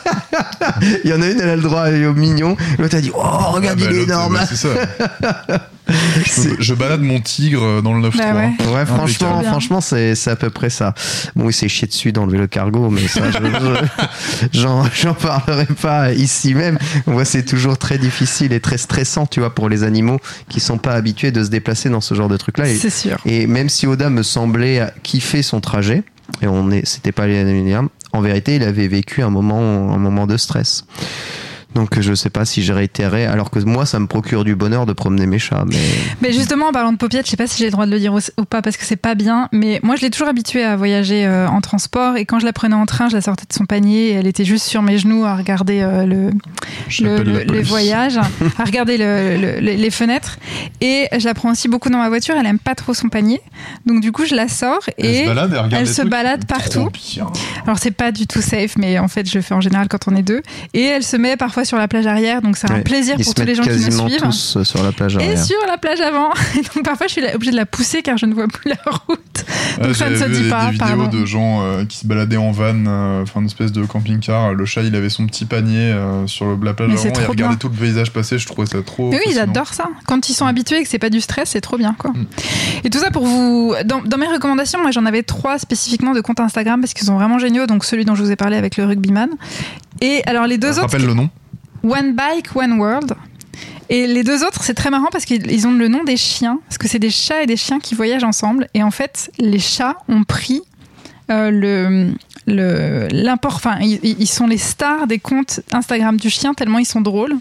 Il 1.04 1.10
y 1.10 1.12
en 1.14 1.22
a 1.22 1.26
une, 1.28 1.40
elle 1.40 1.48
a 1.48 1.56
le 1.56 1.62
droit 1.62 1.80
à 1.80 1.84
aller 1.84 2.06
au 2.06 2.14
mignon. 2.14 2.56
L'autre 2.78 2.96
a 2.96 3.00
dit 3.00 3.10
Oh, 3.14 3.20
regarde, 3.52 3.78
Ah 3.82 3.84
bah, 3.84 3.90
il 3.90 3.96
est 3.98 4.02
énorme 4.02 4.34
bah, 4.34 4.46
c'est 4.48 4.56
ça. 4.56 4.68
je, 5.88 6.50
je 6.60 6.74
balade 6.74 7.00
mon 7.00 7.20
tigre 7.20 7.82
dans 7.82 7.94
le 7.94 8.08
9-3. 8.08 8.16
Bah 8.16 8.34
ouais. 8.34 8.66
Ouais, 8.74 8.86
franchement, 8.86 9.42
franchement, 9.42 9.80
c'est, 9.80 10.14
c'est 10.14 10.30
à 10.30 10.36
peu 10.36 10.50
près 10.50 10.70
ça. 10.70 10.94
Bon, 11.34 11.48
il 11.48 11.52
s'est 11.52 11.68
chié 11.68 11.88
dessus 11.88 12.12
dans 12.12 12.26
le 12.26 12.32
vélo 12.32 12.46
cargo, 12.48 12.90
mais 12.90 13.06
ça, 13.08 13.22
je- 13.30 13.38
je- 13.38 14.58
j'en, 14.60 14.84
j'en 14.94 15.14
parlerai 15.14 15.66
pas 15.66 16.12
ici 16.12 16.54
même. 16.54 16.78
Moi, 17.06 17.24
c'est 17.24 17.44
toujours 17.44 17.76
très 17.78 17.98
difficile 17.98 18.52
et 18.52 18.60
très 18.60 18.78
stressant, 18.78 19.26
tu 19.26 19.40
vois, 19.40 19.54
pour 19.54 19.68
les 19.68 19.82
animaux 19.82 20.20
qui 20.48 20.60
sont 20.60 20.78
pas 20.78 20.92
habitués 20.92 21.32
de 21.32 21.42
se 21.42 21.48
déplacer 21.50 21.88
dans 21.90 22.00
ce 22.00 22.14
genre 22.14 22.28
de 22.28 22.36
truc-là. 22.36 22.68
Et, 22.68 22.76
C'est 22.76 22.90
sûr. 22.90 23.16
et 23.26 23.46
même 23.46 23.68
si 23.68 23.86
Oda 23.86 24.10
me 24.10 24.22
semblait 24.22 24.86
kiffer 25.02 25.42
son 25.42 25.60
trajet, 25.60 26.04
et 26.42 26.46
on 26.46 26.70
est, 26.70 26.86
c'était 26.86 27.12
pas 27.12 27.26
les 27.26 27.44
en 28.12 28.20
vérité, 28.20 28.56
il 28.56 28.62
avait 28.62 28.88
vécu 28.88 29.22
un 29.22 29.30
moment, 29.30 29.92
un 29.92 29.98
moment 29.98 30.26
de 30.26 30.36
stress. 30.36 30.84
Donc 31.74 32.00
je 32.00 32.14
sais 32.14 32.30
pas 32.30 32.44
si 32.44 32.62
je 32.62 32.72
réitérerais, 32.72 33.26
alors 33.26 33.50
que 33.50 33.58
moi 33.60 33.86
ça 33.86 33.98
me 34.00 34.06
procure 34.06 34.42
du 34.44 34.54
bonheur 34.56 34.86
de 34.86 34.92
promener 34.92 35.26
mes 35.26 35.38
chats. 35.38 35.64
Mais 35.68 35.76
Mais 36.20 36.32
justement, 36.32 36.66
en 36.68 36.72
parlant 36.72 36.92
de 36.92 36.96
paupiètes, 36.98 37.26
je 37.26 37.30
sais 37.30 37.36
pas 37.36 37.46
si 37.46 37.58
j'ai 37.58 37.66
le 37.66 37.70
droit 37.70 37.86
de 37.86 37.90
le 37.92 37.98
dire 37.98 38.12
ou 38.14 38.44
pas 38.44 38.60
parce 38.62 38.76
que 38.76 38.84
c'est 38.84 38.96
pas 38.96 39.14
bien, 39.14 39.48
mais 39.52 39.78
moi 39.82 39.96
je 39.96 40.02
l'ai 40.02 40.10
toujours 40.10 40.28
habituée 40.28 40.64
à 40.64 40.76
voyager 40.76 41.26
euh, 41.26 41.46
en 41.48 41.60
transport 41.60 42.16
et 42.16 42.24
quand 42.24 42.38
je 42.40 42.44
la 42.44 42.52
prenais 42.52 42.74
en 42.74 42.86
train, 42.86 43.08
je 43.08 43.14
la 43.14 43.20
sortais 43.22 43.44
de 43.48 43.52
son 43.52 43.66
panier 43.66 44.08
et 44.08 44.12
elle 44.12 44.26
était 44.26 44.44
juste 44.44 44.66
sur 44.66 44.82
mes 44.82 44.98
genoux 44.98 45.24
à 45.24 45.36
regarder 45.36 45.80
euh, 45.80 46.04
le, 46.06 46.30
le, 47.00 47.42
les 47.44 47.62
voyages, 47.62 48.18
à 48.58 48.64
regarder 48.64 48.96
le- 48.98 49.36
le- 49.36 49.60
le- 49.60 49.72
les 49.76 49.90
fenêtres. 49.90 50.38
Et 50.80 51.06
je 51.16 51.24
la 51.24 51.34
prends 51.34 51.52
aussi 51.52 51.68
beaucoup 51.68 51.88
dans 51.90 51.98
ma 51.98 52.08
voiture, 52.08 52.34
elle 52.38 52.46
aime 52.46 52.58
pas 52.58 52.74
trop 52.74 52.94
son 52.94 53.08
panier. 53.08 53.40
Donc 53.86 54.00
du 54.00 54.12
coup, 54.12 54.24
je 54.26 54.34
la 54.34 54.48
sors 54.48 54.80
Elle 54.98 55.06
et 55.06 55.22
se 55.22 55.26
balade, 55.28 55.68
elle, 55.72 55.86
se 55.88 56.02
balade 56.02 56.44
partout. 56.46 56.88
Alors 57.64 57.78
c'est 57.78 57.90
pas 57.92 58.12
du 58.12 58.26
tout 58.26 58.42
safe, 58.42 58.76
mais 58.76 58.98
en 58.98 59.08
fait 59.08 59.28
je 59.28 59.36
le 59.38 59.42
fais 59.42 59.54
en 59.54 59.60
général 59.60 59.88
quand 59.88 60.08
on 60.08 60.16
est 60.16 60.22
deux. 60.22 60.42
Et 60.74 60.82
elle 60.82 61.02
se 61.04 61.16
met 61.16 61.36
parfois 61.36 61.59
sur 61.64 61.76
la 61.78 61.88
plage 61.88 62.06
arrière, 62.06 62.42
donc 62.42 62.56
c'est 62.56 62.70
un 62.70 62.74
Ouais, 62.76 62.82
plaisir 62.82 63.16
pour 63.22 63.34
tous 63.34 63.42
les 63.44 63.54
gens 63.54 63.62
qui 63.62 63.70
nous 63.70 64.08
suivent. 64.08 64.20
tous 64.22 64.56
euh, 64.56 64.64
sur 64.64 64.82
la 64.82 64.92
plage 64.92 65.14
Et 65.16 65.18
arrière. 65.18 65.44
sur 65.44 65.56
la 65.66 65.78
plage 65.78 66.00
avant. 66.00 66.30
Et 66.58 66.62
donc 66.62 66.84
parfois 66.84 67.06
je 67.06 67.12
suis 67.12 67.22
obligée 67.34 67.52
de 67.52 67.56
la 67.56 67.66
pousser 67.66 68.02
car 68.02 68.16
je 68.16 68.26
ne 68.26 68.34
vois 68.34 68.48
plus 68.48 68.68
la 68.70 68.76
route. 69.06 69.44
Ouais, 69.78 69.86
Donc 69.86 69.96
ça 69.96 70.10
ne 70.10 70.16
se 70.16 70.24
dit 70.24 70.48
pas, 70.48 70.66
des 70.66 70.72
vidéos 70.72 70.86
pardon. 70.86 71.08
de 71.08 71.24
gens 71.24 71.62
euh, 71.62 71.84
qui 71.84 71.98
se 71.98 72.06
baladaient 72.06 72.36
en 72.36 72.50
van, 72.52 72.74
euh, 72.86 73.22
enfin 73.22 73.40
une 73.40 73.46
espèce 73.46 73.72
de 73.72 73.84
camping-car. 73.84 74.54
Le 74.54 74.64
chat, 74.64 74.82
il 74.82 74.94
avait 74.94 75.08
son 75.10 75.26
petit 75.26 75.44
panier 75.44 75.90
euh, 75.92 76.26
sur 76.26 76.46
le, 76.46 76.58
la 76.64 76.74
plage 76.74 76.90
Mais 76.90 77.00
avant 77.00 77.08
et 77.08 77.22
il 77.22 77.26
regardait 77.26 77.56
tout 77.56 77.68
le 77.68 77.74
paysage 77.74 78.10
passer. 78.12 78.38
Je 78.38 78.46
trouvais 78.46 78.66
ça 78.66 78.82
trop. 78.82 79.10
Mais 79.10 79.16
oui, 79.18 79.32
ils 79.32 79.38
adorent 79.38 79.72
ça. 79.74 79.84
Quand 80.06 80.28
ils 80.28 80.34
sont 80.34 80.46
habitués 80.46 80.78
et 80.78 80.82
que 80.82 80.88
c'est 80.88 80.98
pas 80.98 81.10
du 81.10 81.20
stress, 81.20 81.50
c'est 81.50 81.60
trop 81.60 81.76
bien, 81.78 81.94
quoi. 81.98 82.10
Mm. 82.10 82.26
Et 82.84 82.90
tout 82.90 82.98
ça 82.98 83.10
pour 83.10 83.26
vous. 83.26 83.74
Dans, 83.84 84.00
dans 84.02 84.18
mes 84.18 84.26
recommandations, 84.26 84.80
moi 84.80 84.90
j'en 84.90 85.06
avais 85.06 85.22
trois 85.22 85.58
spécifiquement 85.58 86.12
de 86.12 86.20
comptes 86.20 86.40
Instagram 86.40 86.80
parce 86.80 86.94
qu'ils 86.94 87.06
sont 87.06 87.14
vraiment 87.16 87.38
géniaux. 87.38 87.66
Donc 87.66 87.84
celui 87.84 88.04
dont 88.04 88.14
je 88.14 88.22
vous 88.22 88.30
ai 88.30 88.36
parlé 88.36 88.56
avec 88.56 88.76
le 88.76 88.84
rugbyman. 88.84 89.30
Et 90.02 90.22
alors 90.26 90.46
les 90.46 90.58
deux 90.58 90.70
autres, 90.72 90.82
Rappelle 90.82 91.06
le 91.06 91.14
nom. 91.14 91.28
One 91.82 92.14
Bike, 92.14 92.54
One 92.54 92.78
World. 92.78 93.14
Et 93.88 94.06
les 94.06 94.22
deux 94.22 94.44
autres, 94.44 94.62
c'est 94.62 94.74
très 94.74 94.90
marrant 94.90 95.08
parce 95.10 95.24
qu'ils 95.24 95.50
ils 95.50 95.66
ont 95.66 95.72
le 95.72 95.88
nom 95.88 96.04
des 96.04 96.16
chiens, 96.16 96.60
parce 96.68 96.78
que 96.78 96.86
c'est 96.86 97.00
des 97.00 97.10
chats 97.10 97.42
et 97.42 97.46
des 97.46 97.56
chiens 97.56 97.80
qui 97.80 97.94
voyagent 97.94 98.24
ensemble. 98.24 98.68
Et 98.74 98.82
en 98.82 98.92
fait, 98.92 99.32
les 99.38 99.58
chats 99.58 99.96
ont 100.08 100.22
pris 100.22 100.62
euh, 101.30 101.50
le 101.50 102.14
l'import. 102.46 103.54
Enfin, 103.56 103.78
ils, 103.80 104.26
sont 104.26 104.46
les 104.46 104.58
stars 104.58 105.06
des 105.06 105.18
comptes 105.18 105.60
Instagram 105.72 106.16
du 106.16 106.30
chien 106.30 106.54
tellement 106.54 106.78
ils 106.78 106.86
sont 106.86 107.00
drôles. 107.00 107.34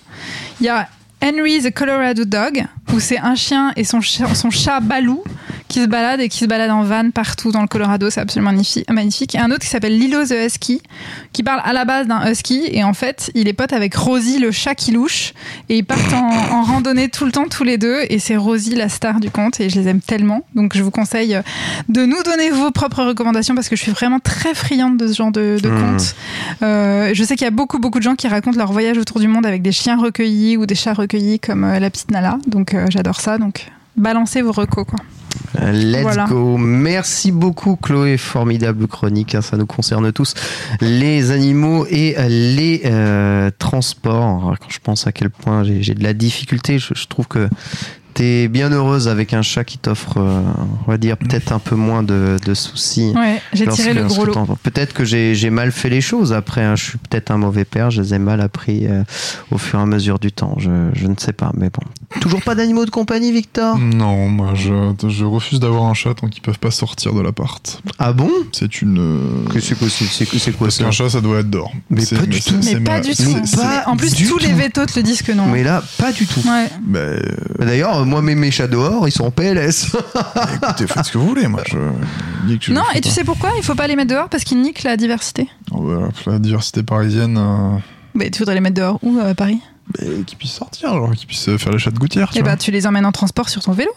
Il 0.59 0.65
y 0.65 0.69
a 0.69 0.87
Henry 1.23 1.61
the 1.61 1.73
Colorado 1.73 2.25
Dog, 2.25 2.65
où 2.93 2.99
c'est 2.99 3.19
un 3.19 3.35
chien 3.35 3.71
et 3.75 3.83
son 3.83 4.01
son 4.01 4.51
chat 4.51 4.79
Balou 4.79 5.23
qui 5.69 5.81
se 5.81 5.85
balade 5.87 6.19
et 6.19 6.27
qui 6.27 6.39
se 6.39 6.45
balade 6.45 6.69
en 6.71 6.83
van 6.83 7.11
partout 7.11 7.51
dans 7.53 7.61
le 7.61 7.67
Colorado, 7.67 8.09
c'est 8.09 8.19
absolument 8.19 8.51
magnifi- 8.51 8.83
magnifique. 8.91 9.35
Et 9.35 9.39
un 9.39 9.49
autre 9.51 9.59
qui 9.59 9.67
s'appelle 9.67 9.97
Lilo 9.97 10.25
the 10.25 10.33
Husky, 10.45 10.81
qui 11.31 11.43
parle 11.43 11.61
à 11.63 11.71
la 11.71 11.85
base 11.85 12.07
d'un 12.07 12.29
husky 12.29 12.63
et 12.71 12.83
en 12.83 12.93
fait 12.93 13.31
il 13.35 13.47
est 13.47 13.53
pote 13.53 13.71
avec 13.71 13.95
Rosie 13.95 14.39
le 14.39 14.51
chat 14.51 14.75
qui 14.75 14.91
louche 14.91 15.33
et 15.69 15.77
ils 15.77 15.85
partent 15.85 16.11
en, 16.13 16.27
en 16.57 16.63
randonnée 16.63 17.07
tout 17.09 17.23
le 17.23 17.31
temps 17.31 17.45
tous 17.49 17.63
les 17.63 17.77
deux 17.77 17.99
et 18.09 18.19
c'est 18.19 18.35
Rosie 18.35 18.75
la 18.75 18.89
star 18.89 19.19
du 19.21 19.29
conte 19.29 19.59
et 19.61 19.69
je 19.69 19.79
les 19.79 19.87
aime 19.87 20.01
tellement. 20.01 20.43
Donc 20.55 20.75
je 20.75 20.83
vous 20.83 20.91
conseille 20.91 21.39
de 21.87 22.05
nous 22.05 22.21
donner 22.23 22.49
vos 22.49 22.71
propres 22.71 23.03
recommandations 23.03 23.55
parce 23.55 23.69
que 23.69 23.75
je 23.75 23.81
suis 23.83 23.91
vraiment 23.91 24.19
très 24.19 24.53
friande 24.53 24.97
de 24.97 25.07
ce 25.07 25.13
genre 25.15 25.31
de, 25.31 25.57
de 25.61 25.69
Mmh. 25.69 25.79
contes. 25.91 26.15
Euh, 26.63 27.11
je 27.13 27.23
sais 27.23 27.35
qu'il 27.35 27.45
y 27.45 27.47
a 27.47 27.51
beaucoup 27.51 27.77
beaucoup 27.79 27.99
de 27.99 28.03
gens 28.03 28.15
qui 28.15 28.27
racontent 28.27 28.57
leur 28.57 28.71
voyage 28.71 28.97
autour 28.97 29.19
du 29.19 29.27
monde 29.27 29.45
avec 29.45 29.61
des 29.61 29.71
chiens 29.71 29.97
recueillis 29.97 30.57
ou 30.57 30.65
des 30.65 30.73
chats 30.75 30.93
recueillis 30.93 31.39
comme 31.39 31.63
euh, 31.63 31.79
la 31.79 31.89
petite 31.91 32.09
Nala. 32.09 32.39
Donc 32.47 32.73
euh, 32.73 32.87
j'adore 32.89 33.21
ça. 33.21 33.37
Donc 33.37 33.67
balancez 33.95 34.41
vos 34.41 34.51
recos 34.51 34.85
quoi. 34.87 34.99
Let's 35.61 36.01
Voilà. 36.01 36.25
go. 36.27 36.57
Merci 36.57 37.31
beaucoup 37.31 37.75
Chloé, 37.75 38.17
formidable 38.17 38.87
chronique, 38.87 39.35
hein, 39.35 39.41
ça 39.41 39.57
nous 39.57 39.65
concerne 39.65 40.11
tous. 40.11 40.33
Les 40.81 41.31
animaux 41.31 41.85
et 41.89 42.15
les 42.29 42.81
euh, 42.85 43.49
transports. 43.57 44.55
Quand 44.59 44.69
je 44.69 44.79
pense 44.81 45.07
à 45.07 45.11
quel 45.11 45.29
point 45.29 45.63
j'ai 45.63 45.81
j'ai 45.83 45.95
de 45.95 46.03
la 46.03 46.13
difficulté, 46.13 46.77
je, 46.79 46.93
je 46.93 47.07
trouve 47.07 47.27
que 47.27 47.49
t'es 48.19 48.49
bien 48.49 48.69
heureuse 48.69 49.07
avec 49.07 49.33
un 49.33 49.41
chat 49.41 49.63
qui 49.63 49.77
t'offre, 49.77 50.17
euh, 50.17 50.41
on 50.85 50.91
va 50.91 50.97
dire, 50.97 51.15
peut-être 51.15 51.53
un 51.53 51.59
peu 51.59 51.75
moins 51.75 52.03
de, 52.03 52.35
de 52.45 52.53
soucis. 52.53 53.13
Ouais, 53.15 53.41
j'ai 53.53 53.65
tiré 53.67 53.93
Lorsque- 53.93 54.17
le 54.17 54.31
gros 54.33 54.45
lot. 54.45 54.57
Peut-être 54.61 54.91
que 54.93 55.05
j'ai 55.05 55.35
j'ai 55.35 55.49
mal 55.49 55.71
fait 55.71 55.89
les 55.89 56.01
choses 56.01 56.33
après. 56.33 56.61
hein. 56.63 56.75
Je 56.75 56.83
suis 56.83 56.97
peut-être 56.97 57.31
un 57.31 57.37
mauvais 57.37 57.63
père. 57.63 57.91
Je 57.91 58.01
les 58.01 58.13
ai 58.15 58.19
mal 58.19 58.41
appris 58.41 58.87
euh, 58.87 59.03
au 59.51 59.57
fur 59.57 59.79
et 59.79 59.83
à 59.83 59.85
mesure 59.85 60.19
du 60.19 60.33
temps. 60.33 60.55
Je, 60.57 60.69
je 60.93 61.07
ne 61.07 61.15
sais 61.17 61.31
pas. 61.31 61.51
Mais 61.55 61.69
bon. 61.69 62.19
Toujours 62.19 62.41
pas 62.41 62.55
d'animaux 62.55 62.83
de 62.85 62.89
compagnie, 62.89 63.31
Victor? 63.31 63.77
Non, 63.77 64.27
moi 64.27 64.51
je, 64.53 64.73
je 65.07 65.23
refuse 65.23 65.61
d'avoir 65.61 65.85
un 65.85 65.93
chat 65.93 66.13
tant 66.15 66.27
qu'ils 66.27 66.41
peuvent 66.41 66.59
pas 66.59 66.71
sortir 66.71 67.13
de 67.13 67.21
l'appart. 67.21 67.81
Ah 67.99 68.11
bon? 68.11 68.29
C'est 68.51 68.81
une. 68.81 68.97
euh, 68.99 69.49
Que 69.53 69.61
c'est 69.61 69.77
quoi, 69.79 69.87
c'est- 69.89 70.05
c'est- 70.05 70.25
c'est 70.37 70.51
quoi 70.51 70.67
Parce 70.67 70.75
ça? 70.77 70.83
qu'un 70.83 70.91
chat, 70.91 71.09
ça 71.09 71.21
doit 71.21 71.39
être 71.39 71.49
dehors. 71.49 71.71
Mais 71.89 72.01
C'est- 72.01 72.17
pas 72.17 72.25
du 72.25 72.41
tout. 72.41 72.55
c'est 72.61 72.73
Mais 72.75 72.79
pas 72.81 72.93
ma- 72.95 72.99
du 72.99 73.15
tout. 73.15 73.23
En 73.85 73.95
plus, 73.95 74.13
tous 74.27 74.39
les 74.39 74.51
vétos 74.51 74.85
te 74.85 74.97
le 74.99 75.03
disent 75.03 75.21
que 75.21 75.31
non. 75.31 75.45
Mais 75.47 75.63
là, 75.63 75.81
pas 75.97 76.11
du 76.11 76.25
tout. 76.25 76.41
Ouais. 76.41 76.67
Bah, 76.81 76.99
euh, 76.99 77.21
D'ailleurs, 77.59 78.05
moi, 78.09 78.21
mes, 78.21 78.35
mes 78.35 78.51
chats 78.51 78.67
dehors, 78.67 79.07
ils 79.07 79.11
sont 79.11 79.23
en 79.25 79.31
PLS. 79.31 79.95
écoutez, 80.61 80.87
faites 80.87 81.05
ce 81.05 81.11
que 81.11 81.17
vous 81.17 81.27
voulez. 81.27 81.47
Moi, 81.47 81.61
je 81.67 81.77
dis 82.47 82.59
que 82.59 82.65
je 82.65 82.73
Non, 82.73 82.81
et 82.93 83.01
tu 83.01 83.09
pas. 83.09 83.15
sais 83.15 83.23
pourquoi? 83.23 83.51
Il 83.57 83.63
faut 83.63 83.75
pas 83.75 83.87
les 83.87 83.95
mettre 83.95 84.09
dehors 84.11 84.27
parce 84.29 84.43
qu'ils 84.43 84.61
niquent 84.61 84.83
la 84.83 84.97
diversité. 84.97 85.47
Oh, 85.71 85.81
bah, 85.81 86.09
la 86.25 86.39
diversité 86.39 86.83
parisienne, 86.83 87.37
euh, 87.37 87.77
Mais 88.15 88.29
tu 88.31 88.39
voudrais 88.39 88.55
les 88.55 88.61
mettre 88.61 88.75
dehors 88.75 88.99
où 89.03 89.17
euh, 89.19 89.31
à 89.31 89.35
Paris? 89.35 89.59
Qu'ils 90.25 90.37
puissent 90.37 90.51
sortir, 90.51 90.89
genre, 90.93 91.13
qu'ils 91.13 91.25
puissent 91.27 91.55
faire 91.57 91.71
les 91.71 91.79
chats 91.79 91.89
de 91.91 91.97
gouttière. 91.97 92.29
tu 92.29 92.37
Eh 92.37 92.41
vois. 92.41 92.51
bah, 92.51 92.57
tu 92.57 92.69
les 92.71 92.85
emmènes 92.85 93.05
en 93.05 93.11
transport 93.11 93.49
sur 93.49 93.63
ton 93.63 93.71
vélo. 93.71 93.91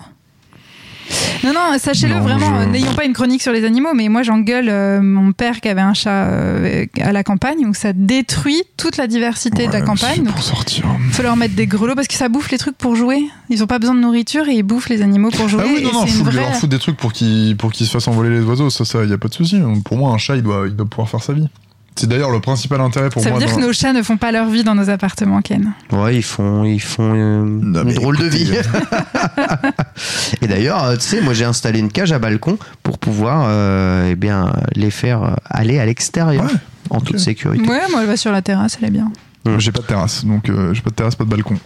Non, 1.44 1.52
non, 1.52 1.78
sachez-le 1.78 2.14
vraiment, 2.20 2.62
je- 2.62 2.68
n'ayons 2.68 2.94
pas 2.94 3.04
une 3.04 3.12
chronique 3.12 3.42
sur 3.42 3.52
les 3.52 3.64
animaux, 3.64 3.94
mais 3.94 4.08
moi 4.08 4.22
j'engueule 4.22 4.68
euh, 4.68 5.00
mon 5.02 5.32
père 5.32 5.60
qui 5.60 5.68
avait 5.68 5.80
un 5.80 5.94
chat 5.94 6.26
euh, 6.26 6.86
à 7.00 7.12
la 7.12 7.22
campagne, 7.24 7.66
où 7.66 7.74
ça 7.74 7.92
détruit 7.92 8.62
toute 8.76 8.96
la 8.96 9.06
diversité 9.06 9.66
de 9.66 9.72
la 9.72 9.80
campagne. 9.82 10.22
Donc, 10.22 10.34
pour 10.34 10.42
sortir. 10.42 10.84
faut 11.10 11.22
leur 11.22 11.36
mettre 11.36 11.54
des 11.54 11.66
grelots 11.66 11.94
parce 11.94 12.06
que 12.08 12.14
ça 12.14 12.28
bouffe 12.28 12.50
les 12.50 12.58
trucs 12.58 12.76
pour 12.78 12.96
jouer. 12.96 13.22
Ils 13.50 13.62
ont 13.62 13.66
pas 13.66 13.78
besoin 13.78 13.94
de 13.94 14.00
nourriture 14.00 14.48
et 14.48 14.54
ils 14.54 14.62
bouffent 14.62 14.88
les 14.88 15.02
animaux 15.02 15.30
pour 15.30 15.48
jouer. 15.48 15.62
Ah 15.64 15.68
oui, 15.74 15.82
non, 15.84 15.92
non, 15.92 16.06
faut 16.06 16.24
vraie. 16.24 16.34
leur 16.36 16.54
foutre 16.54 16.68
des 16.68 16.78
trucs 16.78 16.96
pour 16.96 17.12
qu'ils 17.12 17.56
pour 17.56 17.72
qu'ils 17.72 17.86
se 17.86 17.92
fassent 17.92 18.08
envoler 18.08 18.30
les 18.30 18.40
oiseaux, 18.44 18.70
ça, 18.70 18.84
ça, 18.84 19.04
y 19.04 19.12
a 19.12 19.18
pas 19.18 19.28
de 19.28 19.34
souci. 19.34 19.60
Pour 19.84 19.96
moi, 19.96 20.12
un 20.12 20.18
chat, 20.18 20.36
il 20.36 20.42
doit, 20.42 20.64
il 20.66 20.76
doit 20.76 20.86
pouvoir 20.86 21.08
faire 21.08 21.22
sa 21.22 21.32
vie. 21.32 21.48
C'est 21.94 22.08
d'ailleurs 22.08 22.30
le 22.30 22.40
principal 22.40 22.80
intérêt 22.80 23.10
pour 23.10 23.22
Ça 23.22 23.28
veut 23.28 23.34
moi. 23.36 23.38
dire 23.40 23.50
dans- 23.50 23.56
que 23.56 23.66
nos 23.66 23.72
chats 23.72 23.92
ne 23.92 24.02
font 24.02 24.16
pas 24.16 24.32
leur 24.32 24.48
vie 24.48 24.64
dans 24.64 24.74
nos 24.74 24.88
appartements, 24.90 25.40
Ken. 25.42 25.72
Ouais, 25.92 26.16
ils 26.16 26.22
font, 26.22 26.64
ils 26.64 26.80
font 26.80 27.12
euh, 27.14 27.44
Non, 27.44 27.82
une 27.82 27.88
mais 27.88 27.94
drôle 27.94 28.16
de 28.18 28.24
vie. 28.24 28.50
et 30.40 30.46
d'ailleurs, 30.48 30.84
euh, 30.84 30.94
tu 30.96 31.02
sais, 31.02 31.20
moi 31.20 31.34
j'ai 31.34 31.44
installé 31.44 31.78
une 31.80 31.90
cage 31.90 32.12
à 32.12 32.18
balcon 32.18 32.58
pour 32.82 32.98
pouvoir, 32.98 33.44
euh, 33.46 34.08
eh 34.10 34.14
bien, 34.16 34.52
les 34.74 34.90
faire 34.90 35.22
euh, 35.22 35.34
aller 35.48 35.78
à 35.78 35.86
l'extérieur 35.86 36.44
Ouais, 36.44 36.50
en 36.90 37.00
toute 37.00 37.18
sécurité. 37.18 37.68
Ouais, 37.68 37.80
moi 37.90 38.00
elle 38.02 38.06
va 38.08 38.16
sur 38.16 38.32
la 38.32 38.42
terrasse, 38.42 38.78
elle 38.80 38.88
est 38.88 38.92
bien. 38.92 39.10
J'ai 39.58 39.72
pas 39.72 39.80
de 39.80 39.86
terrasse, 39.86 40.24
donc 40.24 40.48
euh, 40.48 40.72
j'ai 40.72 40.82
pas 40.82 40.90
de 40.90 40.94
terrasse, 40.94 41.14
pas 41.16 41.24
de 41.24 41.30
balcon. 41.30 41.56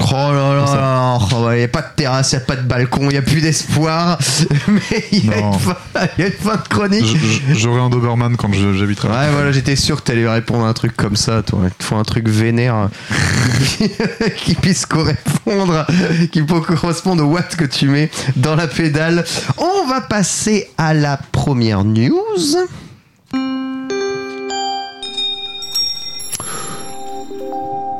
Oh 0.00 0.12
là 0.12 0.54
là, 0.54 0.74
là, 0.76 1.18
oh, 1.32 1.50
il 1.52 1.58
n'y 1.58 1.62
a 1.64 1.68
pas 1.68 1.82
de 1.82 1.86
terrasse, 1.96 2.32
il 2.32 2.36
n'y 2.36 2.42
a 2.42 2.46
pas 2.46 2.56
de 2.56 2.62
balcon, 2.62 3.02
il 3.04 3.08
n'y 3.08 3.16
a 3.16 3.22
plus 3.22 3.40
d'espoir. 3.40 4.18
Mais 4.68 5.04
il 5.12 5.26
y, 5.26 5.32
a 5.32 5.38
une 5.38 5.52
fin- 5.54 5.76
il 6.18 6.20
y 6.20 6.24
a 6.24 6.26
une 6.28 6.32
fin 6.32 6.56
de 6.56 6.68
chronique. 6.68 7.16
J'aurai 7.52 7.80
un 7.80 7.90
Doberman 7.90 8.36
quand 8.36 8.52
j'habiterai. 8.52 9.08
Ouais, 9.08 9.30
voilà, 9.32 9.52
j'étais 9.52 9.76
sûr 9.76 9.96
que 9.96 10.02
t'allais 10.02 10.28
répondre 10.28 10.64
à 10.64 10.68
un 10.68 10.72
truc 10.72 10.96
comme 10.96 11.16
ça, 11.16 11.42
toi. 11.42 11.60
Il 11.64 11.70
te 11.70 11.84
faut 11.84 11.96
un 11.96 12.02
truc 12.04 12.28
vénère 12.28 12.88
qui 14.36 14.54
puisse 14.54 14.86
correspondre, 14.86 15.86
qui 16.32 16.42
peut 16.42 16.60
correspondre 16.60 17.24
au 17.24 17.28
watt 17.32 17.54
que 17.56 17.64
tu 17.64 17.88
mets 17.88 18.10
dans 18.36 18.56
la 18.56 18.66
pédale. 18.66 19.24
On 19.58 19.86
va 19.88 20.00
passer 20.00 20.70
à 20.78 20.94
la 20.94 21.18
première 21.32 21.84
news. 21.84 22.12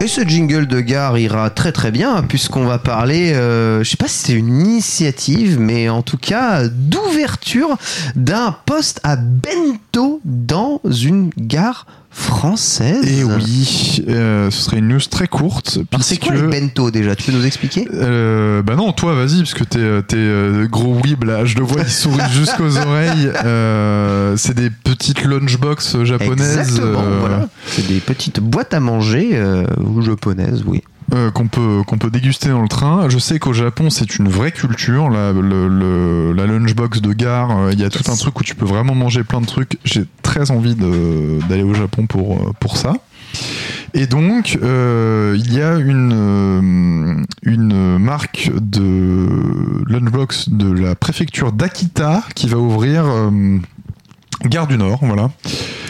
Et 0.05 0.07
ce 0.07 0.21
jingle 0.21 0.67
de 0.67 0.81
gare 0.81 1.17
ira 1.17 1.49
très 1.49 1.73
très 1.73 1.91
bien 1.91 2.23
puisqu'on 2.25 2.67
va 2.67 2.79
parler, 2.79 3.33
euh, 3.33 3.83
je 3.83 3.89
sais 3.89 3.97
pas 3.97 4.07
si 4.07 4.19
c'est 4.19 4.33
une 4.35 4.61
initiative, 4.61 5.59
mais 5.59 5.89
en 5.89 6.03
tout 6.03 6.19
cas 6.19 6.69
d'ouverture 6.69 7.79
d'un 8.15 8.55
poste 8.67 9.01
à 9.03 9.17
bento 9.17 10.21
dans 10.27 10.83
une 10.85 11.31
gare 11.39 11.87
française. 12.15 13.05
Et 13.07 13.25
oui, 13.25 14.05
euh, 14.09 14.51
ce 14.51 14.63
serait 14.63 14.79
une 14.79 14.89
news 14.89 15.01
très 15.11 15.27
courte. 15.27 15.81
C'est 16.01 16.19
quoi 16.19 16.35
les 16.35 16.43
bento 16.43 16.91
déjà? 16.91 17.17
Tu 17.17 17.25
peux 17.25 17.37
nous 17.37 17.45
expliquer? 17.45 17.89
Euh, 17.93 18.63
bah 18.63 18.77
non, 18.77 18.93
toi 18.93 19.15
vas-y, 19.15 19.39
parce 19.39 19.55
que 19.55 19.65
t'es, 19.65 19.79
euh, 19.81 20.67
gros 20.69 20.95
weeb 20.95 21.25
là, 21.25 21.45
je 21.45 21.57
le 21.57 21.65
vois, 21.65 21.83
il 21.83 21.91
sourit 21.91 22.23
jusqu'aux 22.33 22.79
oreilles. 22.79 23.31
Euh, 23.45 24.37
c'est 24.37 24.55
des 24.55 24.71
petites 24.71 25.25
lunchbox 25.25 26.05
japonaises 26.05 26.59
Exactement, 26.59 27.03
voilà. 27.21 27.49
C'est 27.67 27.87
des 27.87 28.01
petites 28.01 28.41
boîtes 28.41 28.75
à 28.75 28.81
manger 28.81 29.43
ou 29.79 30.01
japonaises, 30.01 30.63
oui. 30.67 30.83
Euh, 31.13 31.31
qu'on 31.31 31.49
peut, 31.49 31.83
peut 32.01 32.11
déguster 32.11 32.49
dans 32.49 32.63
le 32.63 32.69
train. 32.69 33.09
Je 33.11 33.19
sais 33.19 33.39
qu'au 33.39 33.53
Japon, 33.53 33.91
c'est 33.91 34.17
une 34.17 34.29
vraie 34.29 34.53
culture. 34.53 35.11
La, 35.11 35.33
lunchbox 35.33 37.01
de 37.03 37.13
gare, 37.13 37.51
euh, 37.51 37.73
il 37.73 37.81
y 37.81 37.85
a 37.85 37.91
tout 37.91 38.11
un 38.11 38.17
truc 38.17 38.41
où 38.41 38.43
tu 38.43 38.55
peux 38.55 38.65
vraiment 38.65 38.95
manger 38.95 39.23
plein 39.23 39.41
de 39.41 39.47
trucs. 39.47 39.79
J'ai 39.85 40.05
très 40.23 40.51
envie 40.51 40.75
d'aller 40.75 41.63
au 41.63 41.75
Japon 41.75 42.07
pour, 42.07 42.37
euh, 42.37 42.53
pour 42.59 42.79
ça. 42.79 42.95
Et 43.93 44.07
donc, 44.07 44.55
il 44.55 45.55
y 45.55 45.61
a 45.61 45.77
une, 45.77 47.25
une 47.43 47.99
marque 47.99 48.51
de 48.55 49.29
lunchbox 49.87 50.49
de 50.49 50.73
la 50.73 50.95
préfecture 50.95 51.53
d'Akita 51.53 52.25
qui 52.35 52.49
va 52.49 52.59
ouvrir 52.59 53.05
Gare 54.47 54.67
du 54.67 54.77
Nord, 54.79 54.99
voilà. 55.03 55.31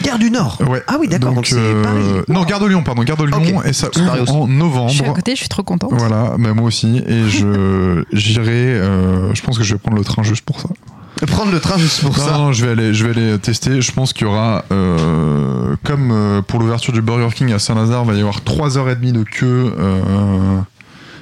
Gare 0.03 0.19
du 0.19 0.29
Nord. 0.31 0.57
Ouais. 0.67 0.81
Ah 0.87 0.97
oui, 0.99 1.07
d'accord. 1.07 1.33
Donc, 1.33 1.47
c'est 1.47 1.55
euh, 1.57 1.83
Paris. 1.83 2.03
Non, 2.27 2.43
Gare 2.43 2.59
de 2.59 2.67
Lyon, 2.67 2.83
pardon, 2.83 3.03
Gare 3.03 3.17
de 3.17 3.25
Lyon, 3.25 3.63
et 3.63 3.73
ça 3.73 3.87
ouvre 3.95 4.21
aussi. 4.21 4.31
en 4.31 4.47
novembre. 4.47 4.89
Je 4.89 4.95
suis 4.95 5.05
à 5.05 5.13
côté, 5.13 5.31
je 5.33 5.39
suis 5.39 5.49
trop 5.49 5.63
contente. 5.63 5.91
Voilà, 5.93 6.35
bah 6.37 6.53
moi 6.53 6.65
aussi. 6.65 6.97
Et 7.07 7.23
je 7.29 8.03
j'irai. 8.13 8.51
euh, 8.75 9.33
je 9.33 9.41
pense 9.41 9.57
que 9.57 9.63
je 9.63 9.73
vais 9.73 9.79
prendre 9.79 9.97
le 9.97 10.03
train 10.03 10.23
juste 10.23 10.43
pour 10.45 10.59
ça. 10.61 10.69
Prendre 11.27 11.51
le 11.51 11.59
train 11.61 11.77
juste 11.77 12.01
pour 12.01 12.17
Non, 12.17 12.23
ça. 12.25 12.31
non, 12.37 12.51
je 12.51 12.65
vais 12.65 12.71
aller, 12.73 12.93
je 12.93 13.05
vais 13.07 13.11
aller 13.11 13.39
tester. 13.39 13.81
Je 13.81 13.91
pense 13.93 14.11
qu'il 14.11 14.27
y 14.27 14.29
aura, 14.29 14.65
euh, 14.71 15.75
comme 15.83 16.11
euh, 16.11 16.41
pour 16.41 16.59
l'ouverture 16.59 16.91
du 16.93 17.01
Burger 17.01 17.33
King 17.33 17.53
à 17.53 17.59
Saint-Lazare, 17.59 18.03
il 18.03 18.07
va 18.11 18.17
y 18.17 18.19
avoir 18.19 18.39
3h30 18.41 19.11
de 19.13 19.23
queue. 19.23 19.73
euh, 19.79 20.59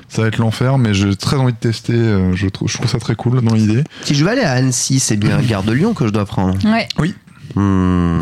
ça 0.10 0.22
va 0.24 0.28
être 0.28 0.38
l'enfer, 0.38 0.78
mais 0.78 0.94
j'ai 0.94 1.16
très 1.16 1.38
envie 1.38 1.54
de 1.54 1.58
tester. 1.58 1.94
je, 2.34 2.48
trouve, 2.48 2.70
je 2.70 2.78
trouve 2.78 2.88
ça 2.90 3.00
très 3.00 3.16
cool 3.16 3.42
dans 3.42 3.56
l'idée. 3.56 3.84
Si 4.04 4.14
je 4.14 4.24
veux 4.24 4.30
aller 4.32 4.44
à 4.44 4.52
Annecy, 4.52 5.00
c'est 5.00 5.16
bien 5.18 5.40
Gare 5.42 5.64
de 5.64 5.72
Lyon 5.72 5.94
que 5.96 6.06
je 6.06 6.12
dois 6.12 6.26
prendre. 6.26 6.56
Ouais. 6.72 6.88
Oui. 7.00 7.16
Hmm. 7.56 8.20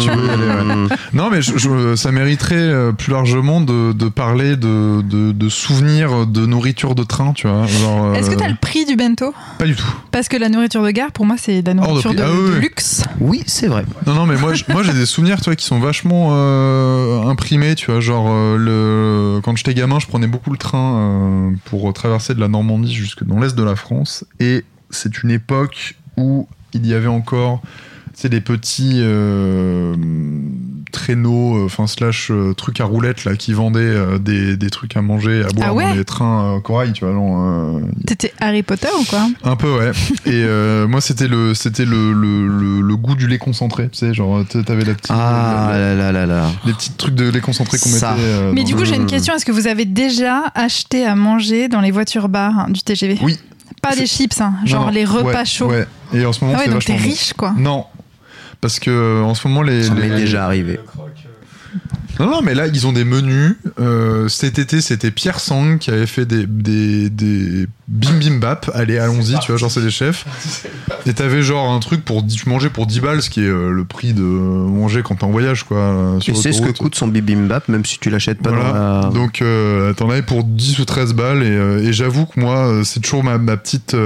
Tu 0.00 0.10
veux 0.10 0.26
y 0.26 0.30
aller, 0.30 0.46
ouais. 0.46 0.96
Non, 1.12 1.30
mais 1.30 1.42
je- 1.42 1.56
je- 1.58 1.94
ça 1.96 2.10
mériterait 2.12 2.54
euh, 2.56 2.92
plus 2.92 3.12
largement 3.12 3.60
de, 3.60 3.92
de 3.92 4.08
parler 4.08 4.56
de, 4.56 5.02
de, 5.02 5.32
de 5.32 5.48
souvenirs 5.48 6.26
de 6.26 6.46
nourriture 6.46 6.94
de 6.94 7.02
train, 7.04 7.32
tu 7.32 7.46
vois. 7.48 7.66
genre, 7.66 8.14
Est-ce 8.14 8.30
que 8.30 8.34
euh, 8.34 8.38
t'as 8.38 8.48
le 8.48 8.56
prix 8.60 8.84
du 8.86 8.96
bento? 8.96 9.32
Pas 9.58 9.66
du 9.66 9.74
tout. 9.76 9.86
Parce 10.10 10.28
que 10.28 10.36
la 10.36 10.48
nourriture 10.48 10.82
de 10.82 10.90
gare, 10.90 11.12
pour 11.12 11.26
moi, 11.26 11.36
c'est 11.38 11.62
de 11.62 11.66
la 11.68 11.74
nourriture 11.74 12.14
de, 12.14 12.22
Ah 12.22 12.28
oui, 12.30 12.50
de 12.50 12.54
oui. 12.56 12.60
luxe. 12.62 13.04
Oui, 13.20 13.42
c'est 13.46 13.66
vrai. 13.68 13.84
Non, 14.06 14.14
non, 14.14 14.26
mais 14.26 14.36
moi, 14.36 14.52
j'ai 14.54 14.92
des 14.92 15.06
souvenirs, 15.06 15.38
tu 15.38 15.44
vois, 15.44 15.56
qui 15.56 15.64
sont 15.66 15.78
vachement 15.80 16.30
euh, 16.32 17.22
imprimés, 17.28 17.74
tu 17.74 17.90
vois, 17.90 18.00
genre 18.00 18.26
euh, 18.30 18.56
le 18.56 19.40
quand 19.42 19.54
j'étais 19.56 19.74
gamin, 19.74 19.98
je 19.98 20.06
prenais 20.06 20.26
beaucoup 20.26 20.50
le 20.50 20.56
train 20.58 20.96
euh, 20.96 21.50
pour 21.66 21.92
traverser 21.92 22.34
de 22.34 22.40
la 22.40 22.48
Normandie 22.48 22.94
jusque 22.94 23.24
dans 23.24 23.38
l'est 23.40 23.54
de 23.54 23.62
la 23.62 23.76
France, 23.76 24.24
et 24.40 24.64
c'est 24.90 25.22
une 25.22 25.30
époque 25.30 25.96
où 26.16 26.48
il 26.72 26.86
y 26.86 26.94
avait 26.94 27.06
encore, 27.08 27.60
c'est 28.14 28.28
des 28.28 28.40
petits 28.40 29.00
euh, 29.02 29.94
traîneaux, 30.92 31.56
euh, 31.56 31.66
enfin 31.66 31.86
slash 31.86 32.30
euh, 32.30 32.54
trucs 32.54 32.80
à 32.80 32.84
roulettes 32.84 33.24
là, 33.24 33.34
qui 33.36 33.52
vendaient 33.52 33.80
euh, 33.80 34.18
des, 34.18 34.56
des 34.56 34.70
trucs 34.70 34.96
à 34.96 35.02
manger, 35.02 35.42
à 35.44 35.48
boire 35.48 35.68
Ah 35.70 35.74
ouais 35.74 35.88
dans 35.88 35.94
les 35.94 36.04
trains 36.04 36.56
euh, 36.56 36.60
corail, 36.60 36.92
tu 36.92 37.04
vois, 37.04 37.12
genre, 37.14 37.40
euh, 37.40 37.80
T'étais 38.06 38.32
Harry 38.40 38.62
Potter 38.62 38.88
ou 39.00 39.04
quoi? 39.04 39.28
Un 39.42 39.56
peu, 39.56 39.76
ouais. 39.78 39.90
Et 40.26 40.30
euh, 40.44 40.86
moi, 40.86 41.00
c'était 41.00 41.26
le, 41.28 41.54
c'était 41.54 41.84
le, 41.84 42.12
le, 42.12 42.46
le, 42.46 42.80
le 42.80 42.96
goût 42.96 43.14
du 43.16 43.26
lait 43.26 43.38
concentré. 43.38 43.88
Tu 43.90 43.98
sais, 43.98 44.14
genre, 44.14 44.44
t'avais 44.46 44.84
la 44.84 44.94
petite, 44.94 45.10
Ah 45.10 45.70
la- 45.72 45.78
la- 45.78 45.94
là 45.94 46.12
là 46.12 46.26
là 46.26 46.34
là. 46.42 46.50
les 46.66 46.72
petits 46.72 46.92
trucs 46.92 47.14
de 47.16 47.28
lait 47.28 47.40
concentré 47.40 47.78
qu'on 47.78 47.88
mettait. 47.88 47.98
Ça. 48.00 48.14
euh, 48.18 48.52
Mais 48.54 48.62
du 48.64 48.74
coup, 48.76 48.84
j'ai 48.84 48.96
une 48.96 49.06
question. 49.06 49.34
Est-ce 49.34 49.44
que 49.44 49.52
vous 49.52 49.66
avez 49.66 49.84
déjà 49.84 50.44
acheté 50.54 51.04
à 51.04 51.16
manger 51.16 51.68
dans 51.68 51.80
les 51.80 51.90
voitures 51.90 52.28
bars 52.28 52.56
hein, 52.60 52.66
du 52.70 52.80
TGV 52.82 53.18
Oui. 53.22 53.36
Pas 53.82 53.96
des 53.96 54.06
chips, 54.06 54.40
hein, 54.40 54.54
genre 54.64 54.86
non, 54.86 54.90
les 54.92 55.04
repas 55.04 55.40
ouais, 55.40 55.44
chauds. 55.44 55.68
Ouais. 55.68 55.86
Et 56.14 56.24
en 56.24 56.32
ce 56.32 56.42
moment, 56.42 56.56
Ah 56.56 56.60
ouais, 56.60 56.66
c'est 56.66 56.72
donc 56.72 56.84
t'es 56.84 56.92
vachement 56.94 57.08
riche, 57.10 57.32
quoi. 57.34 57.52
Non. 57.58 57.84
Parce 58.60 58.78
que 58.80 58.90
euh, 58.90 59.22
en 59.22 59.34
ce 59.34 59.46
moment, 59.48 59.62
les. 59.62 59.84
Ça 59.84 59.94
m'est 59.94 60.08
les- 60.08 60.16
déjà 60.16 60.44
arrivé. 60.44 60.78
Non, 62.20 62.26
non, 62.30 62.42
mais 62.42 62.54
là, 62.54 62.68
ils 62.68 62.86
ont 62.86 62.92
des 62.92 63.02
menus. 63.04 63.56
Euh, 63.80 64.28
cet 64.28 64.60
été, 64.60 64.80
c'était 64.80 65.10
Pierre 65.10 65.40
Sang 65.40 65.78
qui 65.78 65.90
avait 65.90 66.06
fait 66.06 66.24
des, 66.24 66.46
des, 66.46 67.10
des 67.10 67.66
bim 67.88 68.12
bim 68.20 68.38
bap. 68.38 68.70
Allez, 68.72 68.98
allons-y, 68.98 69.36
tu 69.40 69.48
vois, 69.50 69.56
genre, 69.56 69.68
c'est 69.72 69.80
des 69.82 69.90
chefs. 69.90 70.24
Et 71.06 71.12
t'avais 71.12 71.42
genre 71.42 71.72
un 71.72 71.80
truc 71.80 72.04
pour. 72.04 72.24
Tu 72.24 72.48
mangeais 72.48 72.70
pour 72.70 72.86
10 72.86 73.00
balles, 73.00 73.20
ce 73.20 73.30
qui 73.30 73.40
est 73.40 73.48
euh, 73.48 73.70
le 73.72 73.84
prix 73.84 74.12
de 74.12 74.22
manger 74.22 75.02
quand 75.02 75.16
t'es 75.16 75.24
en 75.24 75.30
voyage, 75.30 75.64
quoi. 75.64 76.18
sur 76.20 76.34
Tu 76.34 76.40
sais 76.40 76.52
ce 76.52 76.62
que 76.62 76.70
coûte 76.70 76.94
son 76.94 77.08
bibimbap, 77.08 77.66
même 77.68 77.84
si 77.84 77.98
tu 77.98 78.10
l'achètes 78.10 78.38
pas 78.40 78.50
Voilà. 78.50 78.70
dans 78.72 79.08
la... 79.08 79.10
Donc 79.12 79.42
euh, 79.42 79.92
t'en 79.94 80.08
avais 80.08 80.22
pour 80.22 80.44
10 80.44 80.78
ou 80.78 80.84
13 80.84 81.14
balles 81.14 81.42
et, 81.42 81.88
et 81.88 81.92
j'avoue 81.92 82.26
que 82.26 82.38
moi 82.38 82.82
c'est 82.84 83.00
toujours 83.00 83.24
ma, 83.24 83.38
ma 83.38 83.56
petite 83.56 83.96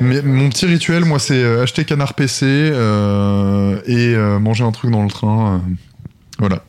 Mais 0.00 0.22
mon 0.22 0.48
petit 0.48 0.66
rituel, 0.66 1.04
moi, 1.04 1.18
c'est 1.18 1.42
euh, 1.42 1.62
acheter 1.62 1.84
canard 1.84 2.14
PC 2.14 2.46
euh, 2.46 3.80
et 3.86 4.14
euh, 4.14 4.38
manger 4.38 4.64
un 4.64 4.72
truc 4.72 4.90
dans 4.90 5.02
le 5.02 5.10
train. 5.10 5.54
euh, 5.56 5.58
voilà. 6.38 6.62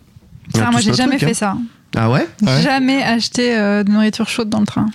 Ça, 0.53 0.69
moi, 0.71 0.81
j'ai 0.81 0.93
jamais 0.93 1.17
fait 1.17 1.33
ça. 1.33 1.55
Ah 1.95 2.09
ouais? 2.09 2.27
Ouais. 2.41 2.61
Jamais 2.61 3.01
acheté 3.03 3.57
euh, 3.57 3.83
de 3.83 3.91
nourriture 3.91 4.27
chaude 4.29 4.49
dans 4.49 4.59
le 4.59 4.65
train. 4.65 4.87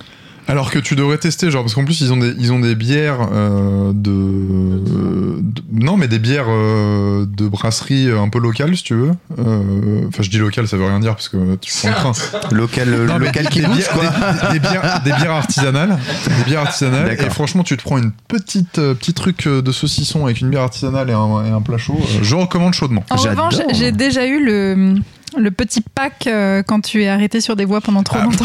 Alors 0.48 0.70
que 0.70 0.78
tu 0.78 0.94
devrais 0.94 1.18
tester, 1.18 1.50
genre, 1.50 1.62
parce 1.64 1.74
qu'en 1.74 1.84
plus, 1.84 2.00
ils 2.00 2.12
ont 2.12 2.16
des, 2.16 2.32
ils 2.38 2.52
ont 2.52 2.60
des 2.60 2.74
bières 2.76 3.28
euh, 3.32 3.92
de, 3.92 4.78
de- 4.80 5.62
Non, 5.72 5.96
mais 5.96 6.06
des 6.06 6.20
bières 6.20 6.46
euh, 6.48 7.26
de 7.26 7.48
brasserie 7.48 8.10
un 8.10 8.28
peu 8.28 8.38
locales, 8.38 8.76
si 8.76 8.84
tu 8.84 8.94
veux. 8.94 9.10
Euh, 9.38 10.02
Enfin, 10.08 10.22
je 10.22 10.30
dis 10.30 10.38
local, 10.38 10.68
ça 10.68 10.76
veut 10.76 10.84
rien 10.86 11.00
dire, 11.00 11.14
parce 11.16 11.28
que 11.28 11.56
tu 11.56 11.72
prends 11.78 11.88
le 11.88 11.94
train. 11.94 12.48
Local, 12.52 12.88
Non, 13.06 13.18
local 13.18 13.48
qui 13.48 13.60
des, 13.60 13.66
bouge, 13.66 13.76
bières, 13.76 13.88
quoi. 13.90 14.04
des- 14.52 14.58
des 14.58 14.60
bières, 14.60 15.02
des 15.04 15.12
bières 15.12 15.30
artisanales. 15.32 15.98
Des 16.38 16.44
bières 16.44 16.60
artisanales. 16.60 17.08
D'accord. 17.08 17.26
Et 17.26 17.30
franchement, 17.30 17.62
tu 17.64 17.76
te 17.76 17.82
prends 17.82 17.98
une 17.98 18.12
petite, 18.28 18.78
euh, 18.78 18.94
petit 18.94 19.14
truc 19.14 19.46
euh, 19.48 19.62
de 19.62 19.72
saucisson 19.72 20.24
avec 20.26 20.40
une 20.40 20.50
bière 20.50 20.62
artisanale 20.62 21.10
et 21.10 21.12
un, 21.12 21.44
et 21.44 21.50
un 21.50 21.60
plat 21.60 21.78
chaud. 21.78 21.98
euh, 22.00 22.18
je 22.22 22.34
recommande 22.36 22.72
chaudement. 22.74 23.04
En 23.10 23.16
revanche, 23.16 23.54
j'ai 23.72 23.90
déjà 23.92 24.26
eu 24.26 24.44
le, 24.44 24.94
le 25.36 25.50
petit 25.50 25.80
pack 25.80 26.26
euh, 26.26 26.62
quand 26.66 26.80
tu 26.80 27.02
es 27.02 27.08
arrêté 27.08 27.40
sur 27.40 27.56
des 27.56 27.64
voies 27.64 27.80
pendant 27.80 28.02
trop 28.02 28.18
Ah, 28.20 28.24
longtemps. 28.24 28.44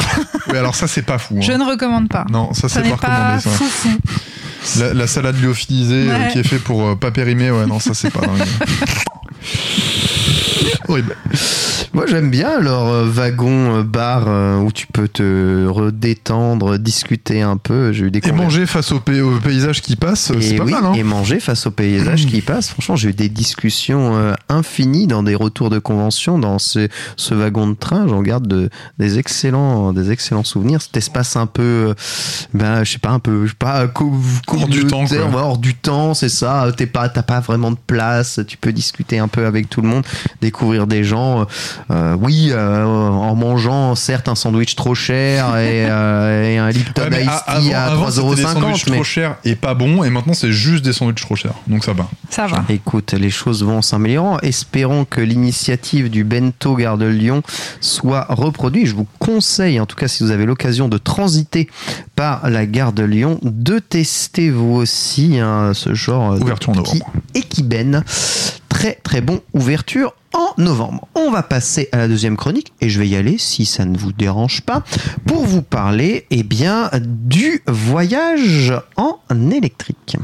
Oui, 0.50 0.58
alors 0.58 0.76
ça, 0.76 0.88
c'est 0.88 1.02
pas 1.04 1.18
fou. 1.18 1.36
hein. 1.38 1.42
Je 1.42 1.52
ne 1.54 1.64
recommande 1.64 2.10
pas. 2.10 2.26
Non, 2.30 2.54
ça, 2.54 2.68
ça 2.70 2.82
c'est 2.84 2.90
pas 2.90 2.98
pas 2.98 3.08
recommandé, 3.36 3.42
ça. 3.42 3.50
fou 3.52 3.66
fou. 3.66 3.90
La, 4.80 4.94
la 4.94 5.08
salade 5.08 5.42
lyophilisée 5.42 6.10
euh, 6.12 6.26
qui 6.28 6.40
est 6.40 6.48
fait 6.48 6.60
pour 6.60 6.86
euh, 6.88 6.96
pas 6.96 7.12
périmer, 7.12 7.50
ouais, 7.52 7.66
non, 7.66 7.80
ça, 7.80 7.94
c'est 7.94 8.12
pas 8.12 8.22
dingue. 8.22 8.38
Horrible. 10.88 11.16
Moi 11.94 12.06
j'aime 12.08 12.30
bien 12.30 12.60
leur 12.62 13.06
wagon 13.06 13.80
euh, 13.80 13.84
bar 13.84 14.24
euh, 14.28 14.60
où 14.60 14.72
tu 14.72 14.88
peux 14.88 15.10
te 15.10 15.66
redétendre, 15.68 16.78
discuter 16.80 17.42
un 17.42 17.58
peu. 17.58 17.92
J'ai 17.92 18.06
eu 18.06 18.12
des 18.12 18.20
Et 18.26 18.32
manger 18.32 18.66
face 18.66 18.94
au, 18.94 19.00
pa- 19.02 19.12
au 19.22 19.40
paysage 19.40 19.82
qui 19.82 19.98
passe, 19.98 20.32
c'est 20.40 20.56
pas 20.56 20.64
oui, 20.64 20.72
mal, 20.72 20.86
hein. 20.86 20.94
et 20.94 21.04
manger 21.04 21.42
face 21.42 21.68
au 21.68 21.72
paysage 21.72 22.28
qui 22.28 22.42
passe. 22.42 22.70
Franchement, 22.70 22.96
j'ai 22.96 23.10
eu 23.10 23.14
des 23.14 23.28
discussions 23.28 24.16
euh, 24.16 24.34
infinies 24.48 25.06
dans 25.08 25.22
des 25.22 25.36
retours 25.36 25.70
de 25.70 25.80
convention 25.80 26.40
dans 26.40 26.60
ce, 26.60 26.88
ce 27.18 27.34
wagon 27.34 27.68
de 27.68 27.74
train. 27.76 28.08
J'en 28.08 28.22
garde 28.22 28.48
de, 28.48 28.70
des 28.98 29.20
excellents, 29.20 29.92
des 29.92 30.12
excellents 30.12 30.46
souvenirs. 30.46 30.82
Cet 30.82 30.96
espace 30.96 31.36
un 31.36 31.46
peu, 31.46 31.94
ben, 32.54 32.86
je 32.86 32.92
sais 32.94 33.00
pas, 33.00 33.10
un 33.12 33.20
peu, 33.20 33.46
je 33.46 33.52
sais 33.52 33.58
pas, 33.60 33.86
Hors 34.48 34.68
du 34.68 34.86
temps, 34.86 35.04
hors 35.34 35.58
du 35.58 35.76
temps, 35.76 36.14
c'est 36.14 36.30
ça. 36.30 36.72
T'es 36.76 36.86
pas, 36.88 37.10
t'as 37.10 37.24
pas 37.24 37.42
vraiment 37.42 37.72
de 37.72 37.78
place. 37.86 38.40
Tu 38.48 38.56
peux 38.56 38.72
discuter 38.72 39.20
un 39.20 39.28
peu 39.28 39.46
avec 39.46 39.70
tout 39.70 39.82
le 39.82 39.90
monde, 39.90 40.06
découvrir 40.42 40.88
des 40.88 41.04
gens. 41.04 41.46
Euh, 41.90 42.16
oui, 42.20 42.50
euh, 42.52 42.84
en 42.86 43.36
mangeant 43.36 43.96
certes 43.96 44.28
un 44.28 44.36
sandwich 44.36 44.76
trop 44.76 44.94
cher 44.96 45.48
et, 45.58 45.86
euh, 45.90 46.44
et 46.50 46.58
un 46.58 46.70
Lipton 46.70 47.10
Ouais, 47.12 47.24
Ice 47.24 47.30
Tea 47.64 47.74
à 47.74 47.86
avant, 47.86 48.10
c'était 48.12 48.36
des 48.36 48.44
3,50€. 48.44 48.54
sandwichs 48.54 48.86
mais- 48.88 48.96
trop 48.96 49.04
chers 49.04 49.36
et 49.44 49.56
pas 49.56 49.74
bons, 49.74 50.04
et 50.04 50.10
maintenant 50.10 50.34
c'est 50.34 50.52
juste 50.52 50.86
des 50.86 50.94
sandwichs 50.94 51.22
trop 51.22 51.36
chers. 51.36 51.54
Donc 51.68 51.84
ça 51.84 51.94
va. 51.94 52.08
Ça 52.30 52.48
va. 52.48 52.64
Écoute, 52.70 53.14
les 53.14 53.30
choses 53.30 53.64
vont 53.64 53.82
s'améliorant. 53.82 54.38
Espérons 54.42 55.06
que 55.06 55.22
l'initiative 55.22 56.10
du 56.10 56.24
Bento 56.24 56.76
Gare 56.76 56.98
de 56.98 57.06
Lyon 57.08 57.42
soit 57.82 58.26
reproduite. 58.30 58.86
Je 58.88 58.96
vous 58.96 59.08
conseille, 59.20 59.80
en 59.80 59.86
tout 59.86 59.96
cas 59.96 60.08
si 60.08 60.24
vous 60.24 60.32
avez 60.32 60.46
l'occasion 60.46 60.88
de 60.88 60.98
transiter 60.98 61.70
par 62.16 62.50
la 62.50 62.66
gare 62.66 62.94
de 62.94 63.04
Lyon, 63.04 63.40
de 63.42 63.80
tester 63.80 64.50
vous 64.52 64.74
aussi 64.76 65.40
hein, 65.40 65.72
ce 65.74 65.94
genre 65.94 66.34
Ouverture 66.40 66.70
en 66.70 66.76
de 66.76 66.82
petit 66.82 67.02
équiben. 67.34 68.04
Très 68.70 68.94
très 69.04 69.22
bon 69.22 69.42
ouverture 69.54 70.14
en 70.34 70.54
novembre. 70.62 71.08
On 71.16 71.32
va 71.32 71.44
passer 71.44 71.90
à 71.92 71.98
la 71.98 72.08
deuxième 72.08 72.38
chronique 72.38 72.74
et 72.82 72.90
je 72.90 73.00
vais 73.00 73.08
y 73.08 73.16
aller 73.16 73.38
si 73.38 73.66
ça 73.66 73.86
ne 73.86 73.98
vous 73.98 74.12
dérange 74.14 74.62
pas 74.62 74.84
pour 75.28 75.46
vous 75.46 75.62
parler 75.62 76.26
eh 76.32 76.44
bien 76.44 76.90
du 77.02 77.62
voyage 77.68 78.74
en 78.98 79.20
électrique. 79.52 80.18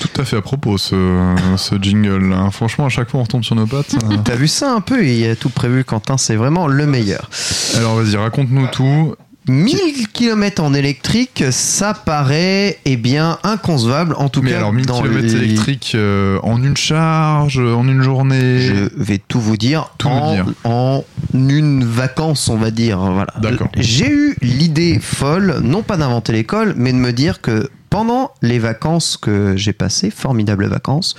Tout 0.00 0.20
à 0.20 0.24
fait 0.24 0.36
à 0.36 0.42
propos, 0.42 0.78
ce, 0.78 1.34
ce 1.56 1.74
jingle. 1.80 2.28
là. 2.30 2.50
Franchement, 2.52 2.86
à 2.86 2.88
chaque 2.88 3.10
fois, 3.10 3.20
on 3.20 3.22
retombe 3.24 3.42
sur 3.44 3.54
nos 3.56 3.66
pattes. 3.66 3.94
euh. 4.10 4.16
T'as 4.24 4.36
vu 4.36 4.46
ça 4.46 4.72
un 4.72 4.80
peu? 4.80 5.04
Il 5.04 5.14
y 5.18 5.26
a 5.26 5.34
tout 5.34 5.50
prévu, 5.50 5.84
Quentin, 5.84 6.16
c'est 6.18 6.36
vraiment 6.36 6.66
le 6.68 6.86
meilleur. 6.86 7.28
Alors 7.76 7.96
vas-y, 7.96 8.16
raconte-nous 8.16 8.66
tout. 8.68 9.14
1000 9.48 10.08
km 10.12 10.62
en 10.62 10.74
électrique, 10.74 11.44
ça 11.50 11.94
paraît 11.94 12.78
eh 12.84 12.96
bien 12.96 13.38
inconcevable, 13.42 14.14
en 14.18 14.28
tout 14.28 14.42
Mais 14.42 14.50
cas 14.50 14.58
alors, 14.58 14.72
1000 14.72 14.86
dans 14.86 15.02
km 15.02 15.22
les- 15.36 15.78
euh, 15.94 16.38
en 16.42 16.62
une 16.62 16.76
charge, 16.76 17.58
en 17.58 17.86
une 17.88 18.02
journée. 18.02 18.60
Je 18.60 18.88
vais 18.96 19.18
tout 19.18 19.40
vous 19.40 19.56
dire, 19.56 19.90
Tout 19.98 20.08
en, 20.08 20.34
dire. 20.34 20.46
en 20.64 21.04
une 21.34 21.84
vacance, 21.84 22.48
on 22.48 22.56
va 22.56 22.70
dire. 22.70 22.98
Voilà. 22.98 23.32
D'accord. 23.40 23.68
J'ai 23.76 24.08
eu 24.10 24.36
l'idée 24.42 24.98
folle, 25.00 25.60
non 25.62 25.82
pas 25.82 25.96
d'inventer 25.96 26.32
l'école, 26.32 26.74
mais 26.76 26.92
de 26.92 26.98
me 26.98 27.12
dire 27.12 27.40
que 27.40 27.70
pendant 27.90 28.32
les 28.42 28.58
vacances 28.58 29.16
que 29.16 29.56
j'ai 29.56 29.72
passées, 29.72 30.10
formidables 30.10 30.66
vacances, 30.66 31.14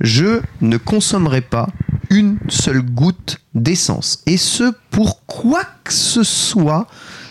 je 0.00 0.40
ne 0.62 0.76
consommerai 0.78 1.42
pas 1.42 1.68
une 2.10 2.38
seule 2.48 2.80
goutte 2.82 3.38
d'essence. 3.54 4.22
Et 4.26 4.36
ce, 4.38 4.72
pour 4.90 5.24
quoi 5.26 5.62
que 5.84 5.92
ce 5.92 6.22
soit 6.22 6.86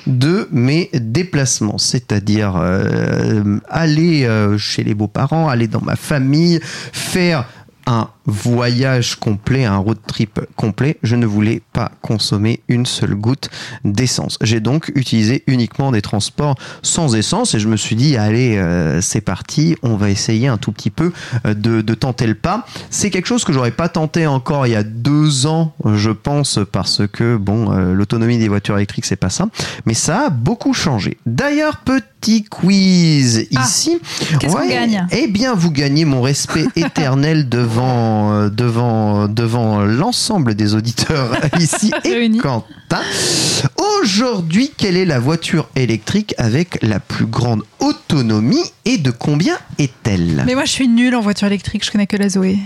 de 0.08 0.48
mes 0.52 0.90
déplacements, 0.94 1.78
c'est-à-dire 1.78 2.56
euh, 2.58 3.60
aller 3.70 4.26
euh, 4.26 4.58
chez 4.58 4.84
les 4.84 4.94
beaux-parents, 4.94 5.50
aller 5.50 5.68
dans 5.68 5.82
ma 5.82 5.96
famille, 5.96 6.60
faire 6.64 7.46
un 7.86 8.10
voyage 8.26 9.16
complet, 9.16 9.66
un 9.66 9.78
road 9.78 9.98
trip 10.08 10.40
complet, 10.56 10.98
je 11.04 11.16
ne 11.16 11.26
voulais 11.26 11.62
pas 11.74 11.92
consommer 12.02 12.62
une 12.68 12.86
seule 12.86 13.16
goutte 13.16 13.50
d'essence. 13.84 14.38
J'ai 14.42 14.60
donc 14.60 14.92
utilisé 14.96 15.44
uniquement 15.48 15.92
des 15.92 16.02
transports 16.02 16.56
sans 16.82 17.16
essence 17.16 17.54
et 17.56 17.60
je 17.60 17.68
me 17.68 17.78
suis 17.78 17.96
dit, 17.96 18.18
allez, 18.18 18.58
euh, 18.58 19.02
c'est 19.02 19.22
parti, 19.22 19.76
on 19.84 19.96
va 19.96 20.10
essayer 20.10 20.48
un 20.48 20.58
tout 20.58 20.72
petit 20.72 20.90
peu 20.90 21.12
euh, 21.46 21.54
de, 21.54 21.82
de 21.82 21.94
tenter 21.94 22.28
le 22.28 22.36
pas. 22.36 22.66
C'est 22.90 23.10
quelque 23.10 23.28
chose 23.28 23.44
que 23.44 23.54
j'aurais 23.54 23.72
pas 23.72 23.90
tenté 23.90 24.28
encore 24.28 24.68
il 24.68 24.72
y 24.72 24.76
a 24.76 24.84
deux 24.84 25.46
ans, 25.46 25.74
je 25.94 26.12
pense, 26.12 26.60
parce 26.72 27.02
que 27.12 27.36
bon, 27.38 27.72
euh, 27.72 27.94
l'autonomie 27.94 28.38
des 28.38 28.48
voitures 28.48 28.78
électriques, 28.78 29.06
c'est 29.06 29.16
pas 29.16 29.30
ça, 29.30 29.48
mais 29.86 29.94
ça 29.94 30.28
a 30.28 30.30
beaucoup 30.30 30.74
changé. 30.74 31.18
D'ailleurs, 31.26 31.78
petit 31.78 32.44
quiz 32.46 33.48
Ah, 33.56 33.64
ici. 33.66 34.00
qu'est-ce 34.40 34.56
qu'on 34.56 34.68
gagne? 34.68 35.06
Eh 35.12 35.28
bien, 35.28 35.54
vous 35.56 35.72
gagnez 35.72 36.06
mon 36.06 36.22
respect 36.22 36.66
éternel 36.76 37.50
devant, 37.50 38.13
euh, 38.14 38.50
devant, 38.50 39.28
devant 39.28 39.84
l'ensemble 39.84 40.56
des 40.56 40.76
auditeurs 40.76 41.32
ici 41.60 41.92
et 42.04 42.14
Réunis. 42.14 42.40
Quentin. 42.40 43.02
Aujourd'hui, 44.02 44.72
quelle 44.76 44.98
est 44.98 45.06
la 45.06 45.20
voiture 45.20 45.70
électrique 45.76 46.34
avec 46.38 46.78
la 46.82 47.00
plus 47.00 47.26
grande 47.26 47.64
autonomie 47.80 48.64
et 48.86 48.98
de 48.98 49.12
combien 49.12 49.58
est-elle? 49.80 50.44
Mais 50.46 50.56
moi, 50.56 50.66
je 50.66 50.72
suis 50.72 50.88
nulle 50.88 51.16
en 51.16 51.22
voiture 51.22 51.48
électrique. 51.48 51.86
Je 51.86 51.92
connais 51.92 52.08
que 52.08 52.18
la 52.18 52.30
Zoé. 52.30 52.58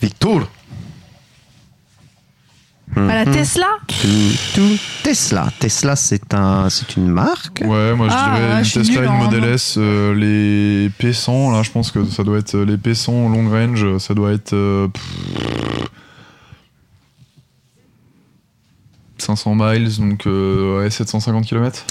Victor 0.00 0.48
À 2.96 3.24
la 3.24 3.24
Tesla 3.26 3.66
Tout, 3.86 4.08
tout. 4.54 4.78
Tesla. 5.04 5.48
Tesla, 5.60 5.94
c'est 5.96 6.34
un, 6.34 6.68
c'est 6.68 6.96
une 6.96 7.06
marque? 7.08 7.60
Ouais, 7.64 7.94
moi 7.94 8.08
je 8.08 8.14
Ah, 8.16 8.34
dirais 8.36 8.58
une 8.58 8.64
je 8.64 8.70
suis 8.70 8.80
Tesla, 8.80 8.94
nulle 9.02 9.04
une 9.04 9.10
en- 9.10 9.24
Model 9.24 9.44
S, 9.44 9.74
euh, 9.78 10.14
les 10.14 10.88
P100, 10.98 11.52
là 11.52 11.62
je 11.62 11.70
pense 11.70 11.90
que 11.92 12.04
ça 12.06 12.24
doit 12.24 12.38
être 12.38 12.54
euh, 12.56 12.64
les 12.64 12.76
P100 12.76 13.30
long 13.32 13.48
range, 13.50 13.98
ça 13.98 14.14
doit 14.14 14.32
être 14.32 14.52
euh, 14.52 14.88
pff, 14.88 15.88
500 19.18 19.54
miles, 19.56 19.96
donc 19.98 20.26
euh, 20.26 20.82
ouais, 20.82 20.90
750 20.90 21.44
km. 21.46 21.84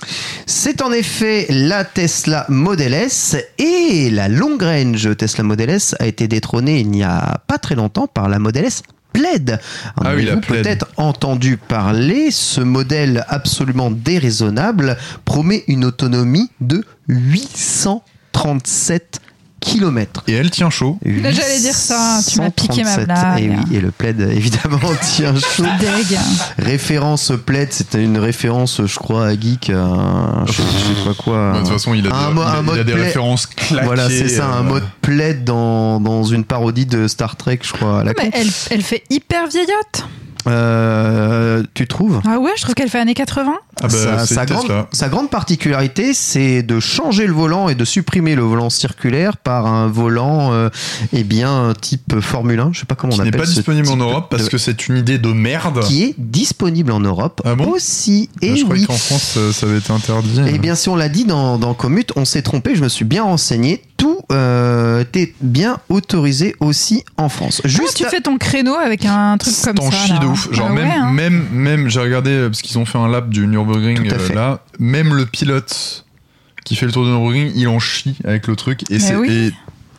C'est 0.46 0.82
en 0.82 0.92
effet 0.92 1.46
la 1.50 1.84
Tesla 1.86 2.46
Model 2.50 2.94
S 2.94 3.36
et 3.58 4.10
la 4.10 4.30
long 4.30 4.58
range 4.60 5.16
Tesla 5.18 5.44
Model 5.44 5.70
S 5.70 5.96
a 6.00 6.08
été 6.08 6.28
détrônée 6.28 6.80
il 6.80 6.90
n'y 6.90 7.04
a 7.04 7.40
pas 7.48 7.58
très 7.58 7.76
longtemps 7.76 8.08
par 8.08 8.30
la 8.30 8.40
Model 8.40 8.66
S 8.66 8.82
Plaid. 9.18 9.60
En 9.96 10.04
Ah 10.06 10.14
oui, 10.16 10.30
peut-être 10.48 10.86
entendu 10.98 11.58
parler, 11.58 12.30
ce 12.30 12.62
modèle 12.62 13.26
absolument 13.28 13.90
déraisonnable 13.90 14.96
promet 15.26 15.64
une 15.68 15.86
autonomie 15.86 16.52
de 16.62 16.84
837 17.08 19.22
km. 19.68 20.24
Et 20.28 20.34
elle 20.34 20.50
tient 20.50 20.70
chaud. 20.70 20.98
Là, 21.06 21.32
j'allais 21.32 21.60
dire 21.60 21.76
ça, 21.76 22.20
tu 22.28 22.40
m'as 22.40 22.50
piqué 22.50 22.84
ma 22.84 22.98
837. 22.98 23.06
blague. 23.06 23.44
Et 23.44 23.50
oui, 23.50 23.76
et 23.78 23.82
le 23.82 23.92
plaid 23.92 24.20
évidemment 24.22 24.80
tient 25.02 25.36
chaud. 25.36 25.64
Deg. 25.80 26.18
Référence 26.58 27.32
plaid, 27.46 27.72
c'était 27.72 28.04
une 28.04 28.18
référence, 28.18 28.82
je 28.86 28.96
crois, 29.00 29.28
à 29.28 29.34
Geek, 29.34 29.70
à 29.70 30.44
je 30.48 30.52
sais, 30.54 30.64
je 30.64 31.00
sais 31.00 31.06
pas 31.08 31.14
quoi. 31.24 31.52
Bah, 31.52 31.58
de 31.60 31.64
toute 31.64 31.74
façon, 31.74 31.94
il 31.94 32.08
a, 32.08 32.16
un 32.16 32.32
il 32.34 32.38
a- 32.40 32.42
un 32.42 32.54
il 32.54 32.58
a 32.58 32.62
mode 32.62 32.86
des 32.86 32.94
références 32.94 33.46
claquées. 33.48 33.86
Voilà, 33.86 34.10
c'est 34.10 34.30
ça, 34.30 34.46
un 34.48 34.60
euh, 34.60 34.64
mode 34.64 34.84
plaid 35.02 35.44
dans, 35.44 36.00
dans 36.00 36.24
une 36.24 36.44
parodie 36.44 36.86
de 36.86 37.08
Star 37.08 37.36
Trek, 37.36 37.60
je 37.62 37.74
crois. 37.74 38.02
à 38.02 38.04
la 38.04 38.14
Mais 38.18 38.30
con. 38.32 38.38
elle, 38.40 38.48
elle 38.72 38.82
fait 38.82 39.04
hyper 39.10 39.48
vieillotte. 39.48 40.06
Euh, 40.48 41.64
tu 41.74 41.88
trouves 41.88 42.22
Ah 42.26 42.40
ouais, 42.40 42.52
je 42.58 42.62
trouve 42.64 42.76
qu'elle 42.76 42.90
fait 42.90 43.00
années 43.00 43.14
80. 43.14 43.54
Ah 43.82 43.88
bah, 43.88 44.26
sa, 44.26 44.46
grande, 44.46 44.72
sa 44.92 45.10
grande 45.10 45.30
particularité, 45.30 46.14
c'est 46.14 46.64
de 46.64 46.80
changer 46.80 47.28
le 47.28 47.34
volant 47.34 47.70
et 47.70 47.76
de 47.76 47.86
supprimer 47.86 48.36
le 48.36 48.42
volant 48.42 48.70
circulaire 48.70 49.38
par 49.38 49.68
un 49.68 49.88
volant, 49.88 50.52
euh, 50.54 50.70
eh 51.14 51.24
bien, 51.24 51.74
type 51.80 52.20
Formule 52.20 52.60
1. 52.60 52.70
Je 52.74 52.80
sais 52.80 52.86
pas 52.86 52.96
comment 52.96 53.14
Qui 53.14 53.22
on 53.22 53.24
n'est 53.24 53.30
appelle. 53.30 53.42
pas 53.42 53.48
ce 53.48 53.54
disponible 53.54 53.90
en 53.90 53.98
Europe 53.98 54.28
parce 54.30 54.46
de- 54.46 54.50
que 54.50 54.58
c'est 54.58 54.88
une 54.88 54.98
idée 54.98 55.18
de 55.20 55.32
merde. 55.32 55.82
qui 55.84 56.04
est 56.04 56.16
disponible 56.18 56.92
en 56.92 57.00
Europe 57.00 57.42
Ah 57.46 57.56
bon 57.56 57.72
aussi. 57.72 58.30
Et 58.42 58.56
je 58.56 58.64
croyais 58.64 58.82
oui. 58.82 58.88
qu'en 58.88 58.94
France 58.98 59.38
ça 59.54 59.66
avait 59.66 59.78
été 59.78 59.92
interdit. 59.92 60.42
Eh 60.48 60.58
bien, 60.58 60.76
si 60.76 60.90
on 60.90 60.96
l'a 60.96 61.10
dit 61.10 61.26
dans, 61.26 61.58
dans 61.58 61.74
Commute, 61.74 62.12
on 62.16 62.26
s'est 62.26 62.42
trompé. 62.42 62.76
Je 62.76 62.84
me 62.84 62.90
suis 62.90 63.06
bien 63.06 63.24
renseigné. 63.24 63.82
Tout 64.08 64.22
euh, 64.32 65.02
était 65.02 65.34
bien 65.42 65.80
autorisé 65.90 66.56
aussi 66.60 67.04
en 67.18 67.30
France. 67.30 67.62
Comment 67.62 67.74
Juste 67.74 67.98
tu 67.98 68.06
fais 68.06 68.22
ton 68.22 68.38
créneau 68.38 68.76
avec 68.76 69.06
un 69.06 69.38
truc 69.38 69.54
comme 69.64 69.76
T'en 69.76 69.92
ça 69.92 69.98
chies 69.98 70.14
là 70.14 70.20
de 70.20 70.26
ouf. 70.28 70.52
Genre 70.54 70.68
Ah 70.70 70.74
ouais, 70.74 70.82
même, 70.84 70.92
hein. 70.92 71.12
même, 71.12 71.48
même, 71.52 71.90
j'ai 71.90 72.00
regardé 72.00 72.32
euh, 72.32 72.50
parce 72.50 72.62
qu'ils 72.62 72.78
ont 72.78 72.86
fait 72.86 72.98
un 72.98 73.08
lap 73.08 73.30
du 73.30 73.46
Nürburgring 73.48 74.10
euh, 74.12 74.34
là. 74.34 74.62
Même 74.80 75.14
le 75.14 75.26
pilote 75.26 76.06
qui 76.64 76.76
fait 76.76 76.86
le 76.86 76.92
tour 76.92 77.04
de 77.06 77.10
Nürburgring, 77.10 77.52
il 77.56 77.68
en 77.68 77.80
chie 77.80 78.18
avec 78.24 78.48
le 78.48 78.56
truc 78.56 78.90
et, 78.90 79.00
c'est, 79.00 79.16
oui. 79.16 79.30
et 79.30 79.52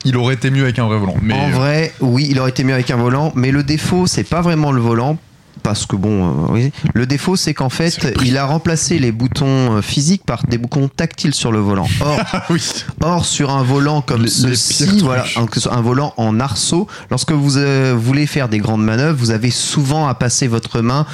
il 0.05 0.17
aurait 0.17 0.35
été 0.35 0.51
mieux 0.51 0.63
avec 0.63 0.79
un 0.79 0.87
vrai 0.87 0.99
volant. 0.99 1.17
Mais 1.23 1.35
En 1.35 1.49
euh, 1.49 1.53
vrai, 1.53 1.93
oui, 2.01 2.27
il 2.31 2.39
aurait 2.39 2.51
été 2.51 2.65
mieux 2.65 2.75
avec 2.75 2.91
un 2.91 2.97
volant, 2.97 3.33
mais 3.35 3.51
le 3.51 3.63
défaut, 3.63 4.07
c'est 4.07 4.25
pas 4.25 4.41
vraiment 4.41 4.73
le 4.73 4.81
volant. 4.81 5.19
Parce 5.63 5.87
que 5.87 5.97
bon, 5.97 6.29
euh, 6.29 6.33
oui. 6.51 6.73
le 6.95 7.07
défaut 7.07 7.37
c'est 7.37 7.55
qu'en 7.55 7.69
fait, 7.69 8.03
le 8.03 8.13
il 8.25 8.37
a 8.37 8.45
remplacé 8.45 8.99
les 8.99 9.13
boutons 9.13 9.77
euh, 9.77 9.83
physiques 9.83 10.25
par 10.25 10.45
des 10.47 10.59
boutons 10.59 10.89
tactiles 10.89 11.35
sur 11.35 11.53
le 11.53 11.59
volant. 11.59 11.89
Or, 12.01 12.19
ah 12.33 12.45
oui. 12.51 12.63
Or, 13.03 13.25
sur 13.25 13.51
un 13.51 13.63
volant 13.63 14.03
comme 14.03 14.23
les 14.23 14.29
ceci, 14.31 15.01
voilà, 15.01 15.25
un, 15.37 15.47
un 15.71 15.81
volant 15.81 16.15
en 16.17 16.41
arceau, 16.41 16.87
lorsque 17.11 17.33
vous 17.33 17.57
euh, 17.57 17.95
voulez 17.99 18.27
faire 18.27 18.49
des 18.49 18.59
grandes 18.59 18.85
manœuvres, 18.85 19.19
vous 19.19 19.31
avez 19.31 19.51
souvent 19.51 20.09
à 20.09 20.15
passer 20.15 20.47
votre 20.47 20.81
main 20.81 21.07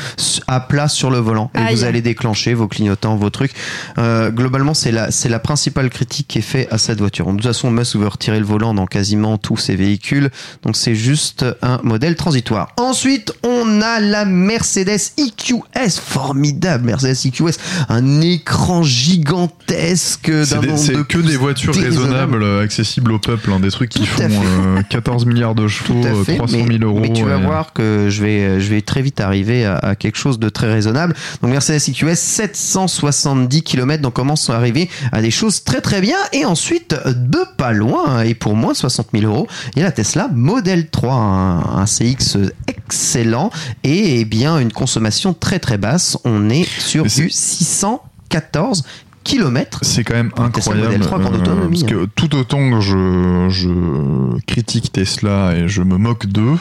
à 0.47 0.61
plat 0.61 0.89
sur 0.89 1.11
le 1.11 1.19
volant 1.19 1.51
et 1.55 1.59
Aïe. 1.59 1.75
vous 1.75 1.85
allez 1.85 2.03
déclencher 2.03 2.55
vos 2.55 2.69
clignotants, 2.69 3.17
vos 3.17 3.31
trucs. 3.31 3.53
Euh, 3.99 4.31
globalement, 4.31 4.75
c'est 4.75 4.93
la, 4.93 5.11
c'est 5.11 5.29
la 5.29 5.39
principale 5.39 5.91
critique 5.91 6.29
qui 6.29 6.39
est 6.39 6.43
faite 6.43 6.69
à 6.73 6.79
cette 6.79 6.99
voiture. 6.99 7.27
De 7.27 7.33
toute 7.33 7.43
façon, 7.45 7.71
Musk 7.71 7.97
veut 7.97 8.09
retirer 8.09 8.39
le 8.39 8.47
volant 8.47 8.75
dans 8.75 8.87
quasiment 8.87 9.39
tous 9.39 9.57
ses 9.57 9.77
véhicules, 9.77 10.31
donc 10.63 10.77
c'est 10.77 10.95
juste 10.95 11.45
un 11.63 11.81
modèle 11.83 12.17
transitoire. 12.17 12.73
Ensuite, 12.77 13.33
on 13.43 13.81
a 13.81 14.01
la 14.01 14.25
Mercedes 14.45 15.13
EQS, 15.19 15.99
formidable 16.05 16.85
Mercedes 16.87 17.17
EQS, 17.27 17.59
un 17.89 18.21
écran 18.21 18.83
gigantesque 18.83 20.31
C'est, 20.45 20.55
d'un 20.61 20.63
nombre 20.67 20.87
de 20.93 21.03
que 21.03 21.19
des 21.19 21.37
voitures 21.37 21.75
raisonnables, 21.75 22.43
euh, 22.43 22.63
accessibles 22.63 23.13
au 23.13 23.19
peuple, 23.19 23.51
hein, 23.53 23.61
des 23.61 23.71
trucs 23.71 23.91
qui 23.91 24.07
font 24.07 24.19
fait. 24.23 24.29
euh, 24.31 24.83
14 24.89 25.27
milliards 25.27 25.55
de 25.55 25.69
chevaux, 25.69 26.01
Tout 26.03 26.07
à 26.09 26.11
euh, 26.13 26.25
fait, 26.25 26.37
300 26.37 26.57
mais, 26.69 26.79
000 26.79 26.85
euros. 26.91 27.01
mais 27.01 27.13
tu 27.13 27.25
vas 27.25 27.37
et- 27.39 27.43
voir 27.43 27.73
que 27.73 28.09
je 28.11 28.23
vais, 28.23 28.61
je 28.61 28.69
vais 28.71 28.83
très 28.83 29.03
vite 29.03 29.21
arriver 29.21 29.65
à, 29.65 29.77
à 29.77 29.95
quelque 29.97 30.17
chose 30.17 30.39
de 30.39 30.49
très 30.49 30.73
raisonnable. 30.73 31.15
Donc 31.43 31.51
Mercedes 31.51 31.81
EQS 31.89 32.15
770 32.17 33.63
km, 33.63 34.03
donc 34.03 34.13
on 34.19 34.25
commence 34.25 34.49
à 34.49 34.57
arriver 34.57 34.89
à 35.13 35.21
des 35.21 35.31
choses 35.31 35.65
très 35.65 35.81
très 35.81 36.01
bien. 36.01 36.17
Et 36.33 36.45
ensuite, 36.45 36.95
de 37.07 37.41
pas 37.57 37.73
loin, 37.73 38.23
et 38.23 38.35
pour 38.35 38.55
moins 38.57 38.73
de 38.73 38.77
60 38.77 39.09
000 39.13 39.25
euros, 39.31 39.47
il 39.75 39.81
y 39.81 39.83
a 39.83 39.87
la 39.87 39.93
Tesla 39.93 40.29
Model 40.33 40.89
3, 40.89 41.13
un, 41.15 41.59
un 41.81 41.85
CX 41.85 42.39
excellent 42.69 43.51
et 43.83 44.24
eh 44.25 44.27
bien 44.27 44.59
une 44.59 44.73
consommation 44.73 45.35
très 45.35 45.59
très 45.59 45.79
basse. 45.79 46.17
On 46.25 46.49
est 46.51 46.65
sur 46.65 47.05
Mais 47.05 47.09
c'est- 47.11 47.23
du 47.23 47.31
614 47.31 48.85
km. 49.23 49.81
C'est 49.83 50.05
quand 50.05 50.15
même 50.15 50.31
incroyable. 50.37 50.87
Model 50.87 51.01
3 51.01 51.19
grande 51.19 51.49
euh, 51.49 51.69
parce 51.69 51.83
que 51.85 52.05
tout 52.15 52.35
autant 52.37 52.71
que 52.71 52.81
je, 52.81 53.47
je 53.51 54.39
critique 54.47 54.93
Tesla 54.93 55.55
et 55.57 55.69
je 55.69 55.83
me 55.83 55.97
moque 55.97 56.27
d'eux, 56.27 56.57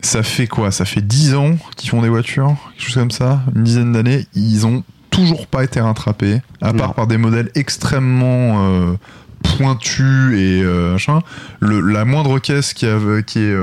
ça 0.00 0.22
fait 0.22 0.46
quoi? 0.46 0.70
Ça 0.70 0.84
fait 0.84 1.00
10 1.00 1.34
ans 1.34 1.56
qu'ils 1.76 1.90
font 1.90 2.02
des 2.02 2.08
voitures, 2.08 2.54
quelque 2.76 2.84
chose 2.86 2.94
comme 2.94 3.10
ça, 3.10 3.40
une 3.54 3.64
dizaine 3.64 3.92
d'années. 3.92 4.26
Ils 4.34 4.66
ont 4.66 4.82
toujours 5.10 5.46
pas 5.46 5.62
été 5.64 5.80
rattrapés, 5.80 6.40
à 6.60 6.72
Non. 6.72 6.78
part 6.78 6.94
par 6.94 7.06
des 7.06 7.16
modèles 7.18 7.50
extrêmement 7.54 8.66
euh, 8.68 8.94
pointus 9.56 10.32
et 10.34 10.60
euh, 10.62 10.92
machin. 10.92 11.20
Le, 11.60 11.80
la 11.80 12.04
moindre 12.04 12.38
caisse 12.40 12.72
qui, 12.74 12.86
a- 12.86 13.22
qui 13.22 13.38
est 13.38 13.54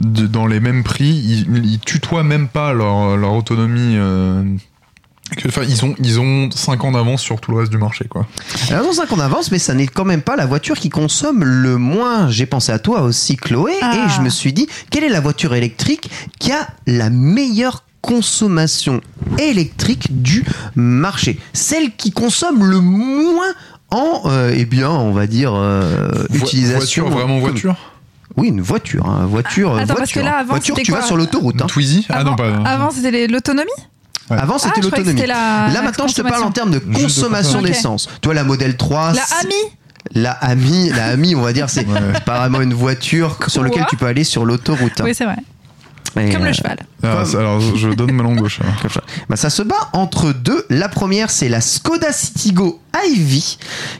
de- 0.00 0.26
dans 0.26 0.46
les 0.46 0.60
mêmes 0.60 0.82
prix, 0.82 1.10
ils, 1.10 1.64
ils 1.64 1.78
tutoient 1.78 2.22
même 2.24 2.48
pas 2.48 2.72
leur, 2.72 3.16
leur 3.16 3.34
autonomie. 3.34 3.96
euh, 3.96 4.42
Enfin, 5.46 5.62
ils 5.68 5.84
ont, 5.84 5.94
ils 6.02 6.18
ont 6.18 6.50
5 6.50 6.82
ans 6.82 6.90
d'avance 6.90 7.22
sur 7.22 7.40
tout 7.40 7.52
le 7.52 7.58
reste 7.58 7.70
du 7.70 7.78
marché, 7.78 8.04
quoi. 8.08 8.26
Alors, 8.68 8.82
dans 8.86 8.92
5 8.92 9.12
on 9.12 9.20
avance, 9.20 9.52
mais 9.52 9.60
ça 9.60 9.74
n'est 9.74 9.86
quand 9.86 10.04
même 10.04 10.22
pas 10.22 10.34
la 10.34 10.44
voiture 10.44 10.76
qui 10.76 10.88
consomme 10.88 11.44
le 11.44 11.76
moins. 11.76 12.28
J'ai 12.28 12.46
pensé 12.46 12.72
à 12.72 12.80
toi 12.80 13.02
aussi, 13.02 13.36
Chloé, 13.36 13.74
Ah. 13.80 13.94
et 13.94 14.10
je 14.10 14.22
me 14.22 14.28
suis 14.28 14.52
dit, 14.52 14.66
quelle 14.90 15.04
est 15.04 15.08
la 15.08 15.20
voiture 15.20 15.54
électrique 15.54 16.10
qui 16.40 16.50
a 16.50 16.66
la 16.88 17.10
meilleure 17.10 17.84
consommation 18.00 19.00
électrique 19.38 20.20
du 20.20 20.44
marché? 20.74 21.38
Celle 21.52 21.92
qui 21.96 22.10
consomme 22.10 22.64
le 22.64 22.80
moins 22.80 23.52
en, 23.92 24.22
euh, 24.26 24.52
eh 24.56 24.64
bien, 24.64 24.90
on 24.90 25.12
va 25.12 25.28
dire, 25.28 25.52
euh, 25.54 26.08
Vo- 26.28 26.44
utilisation. 26.44 27.04
Voiture, 27.04 27.18
vraiment 27.18 27.38
voiture? 27.38 27.76
Oui, 28.36 28.48
une 28.48 28.60
voiture. 28.60 29.06
hein, 29.06 29.26
voiture, 29.26 29.74
Ah, 29.76 29.82
attends, 29.82 29.94
voiture. 29.94 29.96
parce 29.98 30.12
que 30.12 30.20
là, 30.20 30.38
avant, 30.38 30.50
voiture, 30.50 30.74
c'était 30.76 30.84
tu 30.86 30.92
vas 30.92 31.02
sur 31.02 31.16
l'autoroute. 31.16 31.60
hein. 31.62 31.66
Twizy 31.66 32.06
Ah 32.08 32.18
Avant, 32.18 32.30
non, 32.30 32.36
pas. 32.36 32.48
avant, 32.64 32.90
c'était 32.90 33.26
l'autonomie 33.26 33.68
Ouais. 34.30 34.36
Avant, 34.38 34.58
c'était 34.58 34.74
Ah, 34.76 34.80
l'autonomie. 34.82 35.20
la- 35.20 35.26
Là, 35.26 35.68
la 35.72 35.82
maintenant, 35.82 36.06
je 36.06 36.14
te 36.14 36.22
parle 36.22 36.44
en 36.44 36.52
termes 36.52 36.70
de 36.70 36.78
consommation 36.78 37.62
d'essence. 37.62 38.08
Tu 38.22 38.26
vois, 38.28 38.34
la 38.34 38.44
modèle 38.44 38.76
3. 38.76 39.12
La 39.12 39.22
Ami 39.40 39.54
La 40.14 40.30
Ami, 40.32 40.88
la 40.90 41.06
Ami, 41.08 41.34
on 41.34 41.42
va 41.42 41.52
dire, 41.52 41.68
c'est 41.68 41.86
Ouais. 41.86 42.00
c'est 42.14 42.24
pas 42.24 42.38
vraiment 42.38 42.60
une 42.62 42.72
voiture 42.72 43.36
sur 43.48 43.62
laquelle 43.62 43.84
tu 43.90 43.96
peux 43.96 44.06
aller 44.06 44.24
sur 44.24 44.46
l'autoroute. 44.46 44.98
hein. 45.00 45.04
Oui, 45.04 45.14
c'est 45.14 45.24
vrai. 45.26 45.36
Et, 46.16 46.30
Comme 46.30 46.42
euh, 46.42 46.46
le 46.46 46.52
cheval. 46.52 46.78
Ah, 47.02 47.24
ça- 47.24 47.38
alors, 47.38 47.60
je 47.60 47.88
donne 47.90 48.12
ma 48.12 48.22
langue 48.22 48.38
gauche. 48.38 48.60
Bah, 49.28 49.36
ça 49.36 49.50
se 49.50 49.62
bat 49.62 49.90
entre 49.92 50.32
deux. 50.32 50.64
La 50.70 50.88
première, 50.88 51.30
c'est 51.30 51.48
la 51.48 51.60
Skoda 51.60 52.12
Citigo 52.12 52.80
Ivy, 53.06 53.58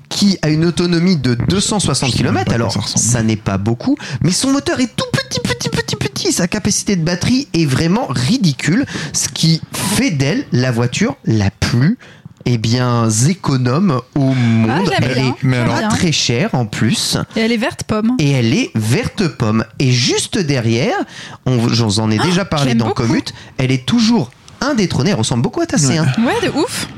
qui 0.09 0.39
a 0.43 0.49
une 0.49 0.65
autonomie 0.65 1.17
de 1.17 1.35
260 1.35 2.11
Je 2.11 2.17
sais 2.17 2.23
même 2.25 2.33
km. 2.35 2.53
Alors, 2.53 2.89
ça 2.89 3.23
n'est 3.23 3.37
pas 3.37 3.59
beaucoup, 3.59 3.97
mais 4.23 4.33
son 4.33 4.51
moteur 4.53 4.81
est 4.81 4.95
tout 4.97 5.05
petit, 5.13 5.41
petit, 5.41 5.69
petit, 5.69 5.97
petit. 5.97 6.33
Sa 6.33 6.49
capacité 6.49 6.97
de 6.97 7.05
batterie 7.05 7.47
est 7.55 7.67
vraiment 7.67 8.07
ridicule, 8.09 8.85
ce 9.13 9.29
qui 9.29 9.61
fait 9.73 10.11
d'elle 10.11 10.45
la 10.53 10.71
voiture 10.73 11.17
la 11.25 11.51
plus 11.51 11.97
eh 12.47 12.59
bien, 12.59 13.09
économe 13.29 14.01
au 14.15 14.21
monde. 14.35 14.91
Ah, 14.93 14.99
elle 15.03 15.15
bien. 15.15 15.27
est 15.29 15.35
Mais 15.43 15.65
pas 15.65 15.79
bien. 15.81 15.89
très 15.89 16.13
chère 16.13 16.55
en 16.55 16.67
plus. 16.67 17.17
Et 17.37 17.41
elle 17.41 17.53
est 17.53 17.57
verte 17.57 17.85
pomme. 17.85 18.13
et 18.19 18.31
elle 18.31 18.53
est 18.55 18.71
verte 18.75 19.29
pomme. 19.29 19.65
Et 19.79 19.91
juste 19.93 20.39
derrière, 20.39 20.97
on, 21.47 21.69
j'en 21.69 22.11
ai 22.11 22.19
déjà 22.19 22.45
parlé 22.45 22.75
dans 22.75 22.89
beaucoup. 22.89 23.03
Commute, 23.03 23.35
elle 23.59 23.71
est 23.71 23.85
toujours 23.87 24.31
indétrônée, 24.61 25.11
elle 25.11 25.17
ressemble 25.17 25.43
beaucoup 25.43 25.61
à 25.61 25.67
ta 25.67 25.77
C1. 25.77 26.01
Ouais, 26.25 26.47
de 26.47 26.51
ouf. 26.59 26.89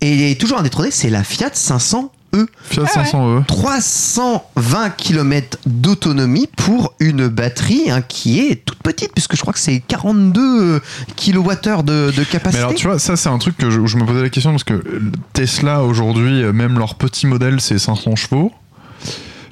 Et 0.00 0.12
elle 0.12 0.32
est 0.32 0.40
toujours 0.40 0.58
indétrônée, 0.58 0.90
c'est 0.90 1.10
la 1.10 1.24
Fiat 1.24 1.50
500e. 2.32 2.46
Fiat 2.62 2.84
Ah 2.94 2.98
ouais. 3.00 3.04
500e. 3.04 3.44
320 3.46 4.90
km 4.90 5.58
d'autonomie 5.66 6.48
pour 6.56 6.94
une 7.00 7.28
batterie 7.28 7.90
hein, 7.90 8.02
qui 8.02 8.40
est 8.40 8.64
toute 8.64 8.82
petite, 8.82 9.12
puisque 9.12 9.36
je 9.36 9.40
crois 9.40 9.52
que 9.52 9.58
c'est 9.58 9.80
42 9.80 10.80
kWh 11.16 11.82
de, 11.82 12.10
de 12.10 12.12
Mais 12.18 12.24
capacité. 12.24 12.58
alors, 12.62 12.74
tu 12.74 12.86
vois, 12.86 12.98
ça, 12.98 13.16
c'est 13.16 13.28
un 13.28 13.38
truc 13.38 13.56
que 13.56 13.70
je, 13.70 13.80
où 13.80 13.86
je 13.86 13.96
me 13.96 14.04
posais 14.04 14.22
la 14.22 14.30
question 14.30 14.50
parce 14.50 14.64
que 14.64 14.82
Tesla, 15.32 15.82
aujourd'hui, 15.82 16.42
euh, 16.42 16.52
même 16.52 16.78
leur 16.78 16.94
petit 16.94 17.26
modèle, 17.26 17.60
c'est 17.60 17.78
500 17.78 18.16
chevaux. 18.16 18.52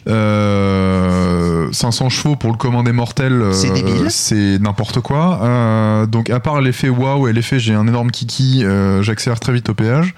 Euh, 0.09 1.69
500 1.73 2.09
chevaux 2.09 2.37
pour 2.37 2.51
le 2.51 2.57
commun 2.57 2.83
des 2.83 2.93
mortels, 2.93 3.33
euh, 3.43 4.09
C'est 4.09 4.59
n'importe 4.59 5.01
quoi. 5.01 5.41
Euh, 5.43 6.07
donc, 6.07 6.31
à 6.31 6.41
part 6.41 6.61
l'effet 6.61 6.89
waouh 6.89 7.29
et 7.29 7.33
l'effet 7.33 7.59
j'ai 7.59 7.75
un 7.75 7.87
énorme 7.87 8.11
kiki, 8.11 8.65
euh, 8.65 9.03
j'accélère 9.03 9.41
très 9.41 9.53
vite 9.53 9.69
au 9.69 9.75
péage. 9.75 10.15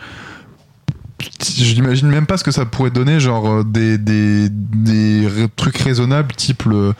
Je 1.42 1.74
n'imagine 1.74 2.08
même 2.08 2.26
pas 2.26 2.36
ce 2.36 2.44
que 2.44 2.50
ça 2.50 2.64
pourrait 2.64 2.90
donner, 2.90 3.20
genre 3.20 3.48
euh, 3.48 3.64
des, 3.64 3.98
des, 3.98 4.48
des 4.50 5.28
trucs 5.56 5.78
raisonnables, 5.78 6.34
type 6.34 6.64
le 6.64 6.92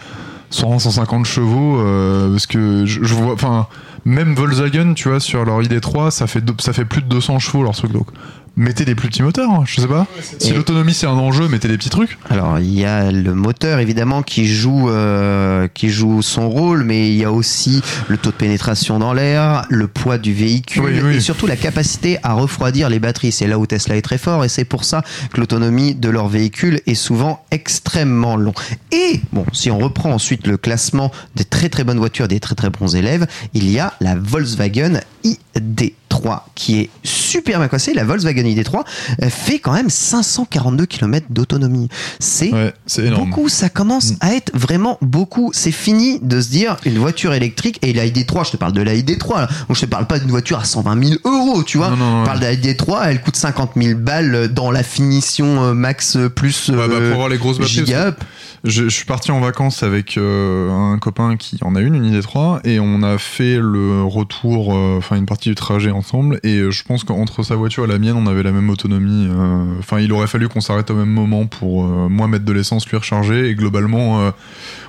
100, 0.51 0.81
150 0.81 1.27
chevaux, 1.27 1.79
euh, 1.81 2.31
parce 2.31 2.47
que 2.47 2.85
je, 2.85 3.15
vois, 3.15 3.35
enfin, 3.35 3.67
même 4.05 4.35
Volkswagen, 4.35 4.95
tu 4.95 5.09
vois, 5.09 5.21
sur 5.21 5.45
leur 5.45 5.61
ID3, 5.63 6.11
ça 6.11 6.27
fait, 6.27 6.43
ça 6.61 6.73
fait 6.73 6.85
plus 6.85 7.03
de 7.03 7.09
200 7.09 7.39
chevaux 7.39 7.63
leur 7.63 7.75
truc. 7.75 7.93
Donc, 7.93 8.09
mettez 8.57 8.85
des 8.85 8.95
plus 8.95 9.09
petits 9.09 9.23
moteurs, 9.23 9.51
hein, 9.51 9.65
je 9.67 9.81
sais 9.81 9.87
pas. 9.87 10.07
Si 10.39 10.53
l'autonomie 10.53 10.95
c'est 10.95 11.07
un 11.07 11.13
enjeu, 11.13 11.49
mettez 11.49 11.69
des 11.69 11.77
petits 11.79 11.91
trucs. 11.91 12.19
Alors 12.29 12.59
il 12.59 12.73
y 12.79 12.85
a 12.85 13.11
le 13.11 13.35
moteur 13.35 13.79
évidemment 13.79 14.23
qui 14.23 14.47
joue 14.47 14.91
euh, 14.91 15.69
qui 15.69 15.89
joue 15.91 16.23
son 16.23 16.49
rôle, 16.49 16.85
mais 16.85 17.09
il 17.11 17.17
y 17.17 17.25
a 17.25 17.33
aussi 17.33 17.83
le 18.09 18.17
taux 18.17 18.31
de 18.31 18.37
pénétration 18.37 18.99
dans 18.99 19.13
l'air, 19.13 19.65
le 19.71 19.87
poids 19.89 20.19
du 20.19 20.33
véhicule 20.35 20.83
Oui, 20.83 21.01
oui. 21.03 21.17
et 21.17 21.21
surtout 21.21 21.47
la 21.47 21.57
capacité 21.57 22.19
à 22.23 22.33
refroidir 22.35 22.89
les 22.89 22.99
batteries. 22.99 23.33
C'est 23.33 23.47
là 23.47 23.59
où 23.59 23.67
Tesla 23.67 23.97
est 23.97 24.03
très 24.03 24.19
fort 24.19 24.45
et 24.45 24.49
c'est 24.49 24.65
pour 24.65 24.85
ça 24.85 25.03
que 25.33 25.41
l'autonomie 25.41 25.95
de 25.95 26.09
leur 26.09 26.29
véhicule 26.29 26.81
est 26.87 26.95
souvent 26.95 27.45
extrêmement 27.51 28.37
long. 28.37 28.55
Et 28.93 29.21
bon, 29.33 29.45
si 29.53 29.71
on 29.71 29.79
reprend 29.79 30.13
ensuite 30.13 30.47
le 30.47 30.57
classement 30.57 31.11
des 31.37 31.45
très 31.45 31.69
très 31.69 31.85
bonnes 31.85 31.99
voitures, 31.99 32.29
des 32.29 32.41
très 32.41 32.55
très 32.55 32.71
bons 32.71 32.95
élèves, 32.95 33.27
il 33.55 33.71
y 33.71 33.79
a 33.79 33.93
la 34.01 34.15
Volkswagen 34.17 35.01
ID3 35.25 36.41
qui 36.55 36.81
est 36.81 36.91
super 37.05 37.59
bien 37.59 37.69
coincée. 37.69 37.95
La 37.95 38.05
Volkswagen 38.05 38.43
ID3 38.43 38.85
euh, 39.23 39.29
fait 39.31 39.59
quand 39.59 39.73
même 39.73 39.89
542 39.91 40.87
km 40.87 41.27
d'autonomie. 41.31 41.89
C'est 42.19 42.53
Ouais, 42.53 42.75
beaucoup, 43.17 43.49
ça 43.49 43.69
commence 43.69 44.13
Mm. 44.13 44.17
à 44.21 44.35
être 44.35 44.51
vraiment 44.55 44.99
beaucoup. 45.03 45.51
C'est 45.55 45.73
fini 45.73 46.19
de 46.23 46.41
se 46.41 46.49
dire 46.51 46.77
une 46.85 46.99
voiture 46.99 47.33
électrique 47.35 47.79
et 47.83 47.93
la 47.93 48.07
ID3, 48.07 48.47
je 48.47 48.51
te 48.53 48.57
parle 48.57 48.73
de 48.73 48.83
la 48.83 48.95
ID3, 48.95 49.41
là. 49.43 49.49
Donc, 49.69 49.77
je 49.77 49.81
te 49.83 49.87
parle 49.87 50.07
pas 50.07 50.19
d'une 50.19 50.31
voiture 50.31 50.59
à 50.59 50.65
120 50.65 51.05
000 51.05 51.21
euros, 51.25 51.63
tu 51.63 51.79
vois. 51.79 51.91
Non, 51.91 51.97
non, 51.97 52.11
je 52.13 52.19
ouais. 52.21 52.25
parle 52.27 52.41
de 52.41 52.45
la 52.45 52.55
ID3, 52.55 53.09
elle 53.09 53.21
coûte 53.23 53.37
50 53.37 53.73
000 53.77 53.99
balles 53.99 54.49
dans 54.53 54.71
la 54.71 54.83
finition 54.83 55.63
euh, 55.65 55.75
max 55.75 56.17
euh, 56.17 56.29
plus 56.29 56.69
Ouais, 56.71 56.77
bah, 56.77 56.83
euh, 56.91 57.07
pour 57.09 57.15
avoir 57.15 57.29
les 57.29 57.39
grosses 57.39 57.61
giga. 57.63 58.15
Je, 58.63 58.85
je 58.85 58.89
suis 58.91 59.07
parti 59.07 59.31
en 59.31 59.41
vacances 59.41 59.83
avec 59.83 60.19
euh, 60.19 60.71
un 60.71 60.99
copain 60.99 61.37
qui 61.39 61.57
en 61.63 61.75
a 61.77 61.81
une, 61.81 61.95
une 61.95 62.21
ID3, 62.21 62.61
et 62.65 62.79
on 62.79 63.03
a 63.03 63.17
fait 63.17 63.57
le 63.59 64.03
retour, 64.05 64.75
euh, 64.75 64.99
enfin 65.11 65.19
une 65.19 65.27
partie 65.27 65.49
du 65.49 65.57
trajet 65.57 65.91
ensemble, 65.91 66.39
et 66.45 66.59
euh, 66.59 66.71
je 66.71 66.85
pense 66.85 67.03
qu'entre 67.03 67.43
sa 67.43 67.57
voiture 67.57 67.85
et 67.85 67.89
la 67.89 67.99
mienne, 67.99 68.15
on 68.17 68.27
avait 68.29 68.45
la 68.45 68.53
même 68.53 68.71
autonomie. 68.71 69.27
euh, 69.29 69.65
Enfin, 69.81 69.99
il 69.99 70.13
aurait 70.13 70.29
fallu 70.29 70.49
qu'on 70.49 70.61
s'arrête 70.61 70.89
au 70.91 70.95
même 70.95 71.09
moment 71.11 71.47
pour 71.47 71.85
euh, 71.85 72.09
moi 72.09 72.29
mettre 72.29 72.45
de 72.45 72.53
l'essence, 72.53 72.89
lui 72.89 72.97
recharger, 72.97 73.49
et 73.49 73.55
globalement, 73.57 74.21
euh, 74.21 74.31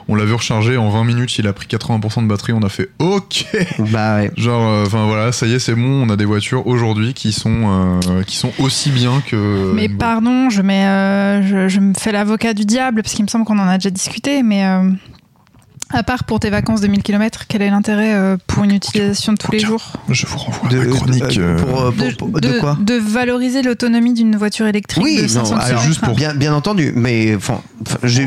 on 0.08 0.14
l'a 0.16 0.26
vu 0.26 0.34
recharger 0.34 0.78
en 0.78 0.90
20 0.92 1.04
minutes, 1.06 1.38
il 1.40 1.48
a 1.48 1.54
pris 1.54 1.66
80% 1.68 2.22
de 2.24 2.28
batterie, 2.28 2.54
on 2.54 2.62
a 2.62 2.70
fait 2.70 2.90
OK 3.00 3.46
Bah 3.92 4.18
ouais. 4.18 4.32
Genre, 4.38 4.62
euh, 4.68 4.84
enfin 4.86 5.08
voilà, 5.08 5.32
ça 5.32 5.48
y 5.48 5.54
est, 5.54 5.60
c'est 5.60 5.74
bon, 5.76 6.06
on 6.06 6.10
a 6.12 6.16
des 6.18 6.26
voitures 6.26 6.68
aujourd'hui 6.68 7.14
qui 7.16 7.32
sont 7.32 8.00
euh, 8.08 8.24
qui 8.24 8.36
sont 8.36 8.52
aussi 8.60 8.92
bien 8.92 9.22
que. 9.26 9.72
Mais 9.74 9.90
pardon, 9.90 10.50
je, 10.52 10.62
mets, 10.62 10.86
euh, 10.86 11.42
je, 11.42 11.68
je 11.68 11.80
me 11.80 11.94
fais 11.98 12.12
l'avocat 12.12 12.54
du 12.54 12.66
diable, 12.66 13.02
parce 13.02 13.16
qu'il 13.16 13.24
me 13.26 13.30
semble 13.30 13.46
qu'on 13.46 13.58
en 13.60 13.68
a 13.68 13.78
déjà 13.80 13.90
discuté, 13.90 14.44
mais 14.44 14.66
euh, 14.66 14.90
à 15.94 16.04
part 16.04 16.24
pour 16.24 16.40
tes 16.40 16.50
vacances 16.50 16.82
de 16.82 16.88
1000 16.88 17.04
km, 17.04 17.46
quel 17.48 17.62
est 17.62 17.70
l'intérêt 17.70 18.14
euh, 18.14 18.38
pour 18.48 18.64
une 18.64 18.72
utilisation 18.72 19.34
de 19.34 19.38
tous 19.38 19.52
les 19.52 19.60
jours? 19.60 19.94
Je 20.10 20.26
vous 20.26 20.38
renvoie 20.38 20.70
à 20.70 20.74
ma 20.74 20.86
chronique. 20.86 21.24
de- 21.38 21.42
euh, 21.42 21.56
pour, 21.58 21.82
euh, 21.82 21.92
pour- 21.92 22.08
de, 22.08 22.16
pour- 22.16 22.30
de 22.42 22.60
quoi? 22.60 22.78
de 22.80 22.94
valoriser 22.96 23.62
l'autonomie 23.62 24.14
d'une 24.14 24.36
voiture 24.36 24.68
électrique 24.68 25.04
Oui, 25.04 25.18
de 25.18 25.22
non, 25.24 25.28
500 25.46 25.56
alors, 25.56 25.68
km. 25.68 25.84
juste 25.86 26.02
pour- 26.02 26.16
bien, 26.16 26.34
bien 26.34 26.54
entendu, 26.54 26.94
mais 26.96 27.36
enfin, 27.36 27.62
je, 28.04 28.22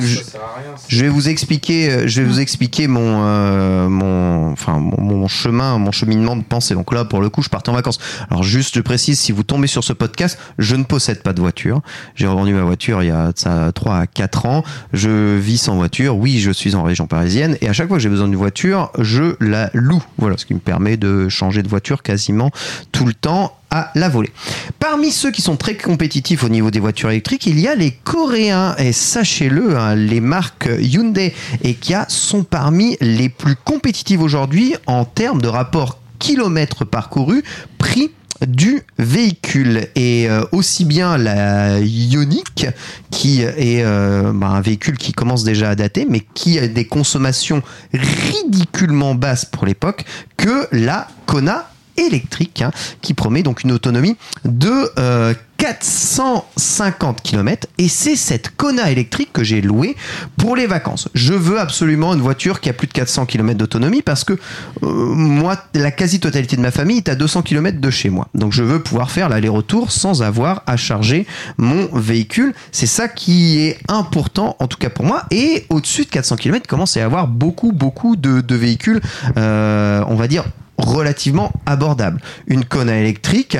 vais 1.02 1.08
vous 1.08 1.28
expliquer, 1.28 2.06
je 2.08 2.20
vais 2.20 2.26
vous 2.26 2.40
expliquer 2.40 2.88
mon, 2.88 3.22
euh, 3.24 3.88
mon, 3.88 4.52
enfin, 4.52 4.78
mon, 4.78 5.00
mon 5.02 5.28
chemin, 5.28 5.78
mon 5.78 5.92
cheminement 5.92 6.36
de 6.36 6.42
pensée. 6.42 6.74
Donc 6.74 6.92
là, 6.92 7.04
pour 7.04 7.20
le 7.20 7.28
coup, 7.30 7.42
je 7.42 7.48
partais 7.48 7.70
en 7.70 7.74
vacances. 7.74 7.98
Alors 8.30 8.42
juste, 8.42 8.74
je 8.76 8.80
précise, 8.80 9.18
si 9.18 9.32
vous 9.32 9.42
tombez 9.42 9.66
sur 9.66 9.84
ce 9.84 9.92
podcast, 9.92 10.38
je 10.58 10.76
ne 10.76 10.84
possède 10.84 11.22
pas 11.22 11.32
de 11.32 11.40
voiture. 11.40 11.80
J'ai 12.14 12.26
revendu 12.26 12.52
ma 12.52 12.62
voiture 12.62 13.02
il 13.02 13.08
y 13.08 13.10
a 13.12 13.32
ça 13.34 13.70
3 13.74 13.96
à 13.98 14.06
4 14.06 14.46
ans. 14.46 14.64
Je 14.92 15.36
vis 15.36 15.58
sans 15.58 15.76
voiture. 15.76 16.16
Oui, 16.16 16.38
je 16.40 16.50
suis 16.50 16.74
en 16.74 16.82
région 16.82 17.06
parisienne. 17.06 17.53
Et 17.60 17.68
à 17.68 17.72
chaque 17.72 17.88
fois 17.88 17.96
que 17.96 18.02
j'ai 18.02 18.08
besoin 18.08 18.28
d'une 18.28 18.36
voiture, 18.36 18.90
je 18.98 19.36
la 19.40 19.70
loue. 19.74 20.02
Voilà, 20.18 20.36
ce 20.36 20.46
qui 20.46 20.54
me 20.54 20.60
permet 20.60 20.96
de 20.96 21.28
changer 21.28 21.62
de 21.62 21.68
voiture 21.68 22.02
quasiment 22.02 22.50
tout 22.92 23.04
le 23.04 23.14
temps 23.14 23.56
à 23.70 23.90
la 23.94 24.08
volée. 24.08 24.32
Parmi 24.78 25.10
ceux 25.10 25.30
qui 25.30 25.42
sont 25.42 25.56
très 25.56 25.76
compétitifs 25.76 26.44
au 26.44 26.48
niveau 26.48 26.70
des 26.70 26.80
voitures 26.80 27.10
électriques, 27.10 27.46
il 27.46 27.58
y 27.58 27.66
a 27.66 27.74
les 27.74 27.90
Coréens. 27.90 28.76
Et 28.78 28.92
sachez-le, 28.92 29.76
hein, 29.76 29.94
les 29.94 30.20
marques 30.20 30.68
Hyundai 30.80 31.34
et 31.62 31.74
Kia 31.74 32.06
sont 32.08 32.44
parmi 32.44 32.96
les 33.00 33.28
plus 33.28 33.56
compétitives 33.56 34.22
aujourd'hui 34.22 34.74
en 34.86 35.04
termes 35.04 35.42
de 35.42 35.48
rapport 35.48 35.98
kilomètres 36.18 36.84
parcourus, 36.84 37.42
prix 37.78 38.10
du 38.46 38.82
véhicule. 38.98 39.86
Et 39.94 40.28
euh, 40.28 40.42
aussi 40.52 40.84
bien 40.84 41.16
la 41.16 41.78
Ioniq 41.80 42.66
qui 43.10 43.42
est 43.42 43.82
euh, 43.84 44.32
bah, 44.34 44.48
un 44.48 44.60
véhicule 44.60 44.98
qui 44.98 45.12
commence 45.12 45.44
déjà 45.44 45.70
à 45.70 45.74
dater 45.74 46.06
mais 46.08 46.20
qui 46.34 46.58
a 46.58 46.68
des 46.68 46.86
consommations 46.86 47.62
ridiculement 47.92 49.14
basses 49.14 49.44
pour 49.44 49.66
l'époque 49.66 50.04
que 50.36 50.68
la 50.72 51.08
Kona 51.26 51.68
électrique 51.96 52.62
hein, 52.62 52.72
qui 53.02 53.14
promet 53.14 53.42
donc 53.42 53.62
une 53.62 53.72
autonomie 53.72 54.16
de 54.44 54.90
euh, 54.98 55.34
450 55.64 57.22
km 57.22 57.66
et 57.78 57.88
c'est 57.88 58.16
cette 58.16 58.54
Kona 58.54 58.90
électrique 58.90 59.30
que 59.32 59.42
j'ai 59.42 59.62
louée 59.62 59.96
pour 60.36 60.56
les 60.56 60.66
vacances. 60.66 61.08
Je 61.14 61.32
veux 61.32 61.58
absolument 61.58 62.12
une 62.12 62.20
voiture 62.20 62.60
qui 62.60 62.68
a 62.68 62.74
plus 62.74 62.86
de 62.86 62.92
400 62.92 63.24
km 63.24 63.56
d'autonomie 63.56 64.02
parce 64.02 64.24
que 64.24 64.34
euh, 64.34 64.38
moi, 64.82 65.56
la 65.72 65.90
quasi-totalité 65.90 66.56
de 66.56 66.60
ma 66.60 66.70
famille 66.70 66.98
est 66.98 67.08
à 67.08 67.14
200 67.14 67.40
km 67.40 67.80
de 67.80 67.90
chez 67.90 68.10
moi. 68.10 68.28
Donc 68.34 68.52
je 68.52 68.62
veux 68.62 68.78
pouvoir 68.78 69.10
faire 69.10 69.30
l'aller-retour 69.30 69.90
sans 69.90 70.22
avoir 70.22 70.62
à 70.66 70.76
charger 70.76 71.26
mon 71.56 71.86
véhicule. 71.94 72.52
C'est 72.70 72.84
ça 72.84 73.08
qui 73.08 73.60
est 73.60 73.78
important, 73.88 74.56
en 74.58 74.66
tout 74.66 74.76
cas 74.76 74.90
pour 74.90 75.06
moi. 75.06 75.22
Et 75.30 75.64
au-dessus 75.70 76.04
de 76.04 76.10
400 76.10 76.36
km, 76.36 76.66
commence 76.66 76.94
à 76.98 77.00
y 77.00 77.02
avoir 77.02 77.26
beaucoup, 77.26 77.72
beaucoup 77.72 78.16
de, 78.16 78.42
de 78.42 78.54
véhicules, 78.54 79.00
euh, 79.38 80.04
on 80.08 80.14
va 80.14 80.28
dire, 80.28 80.44
relativement 80.76 81.52
abordables. 81.64 82.20
Une 82.48 82.66
Kona 82.66 82.98
électrique, 82.98 83.56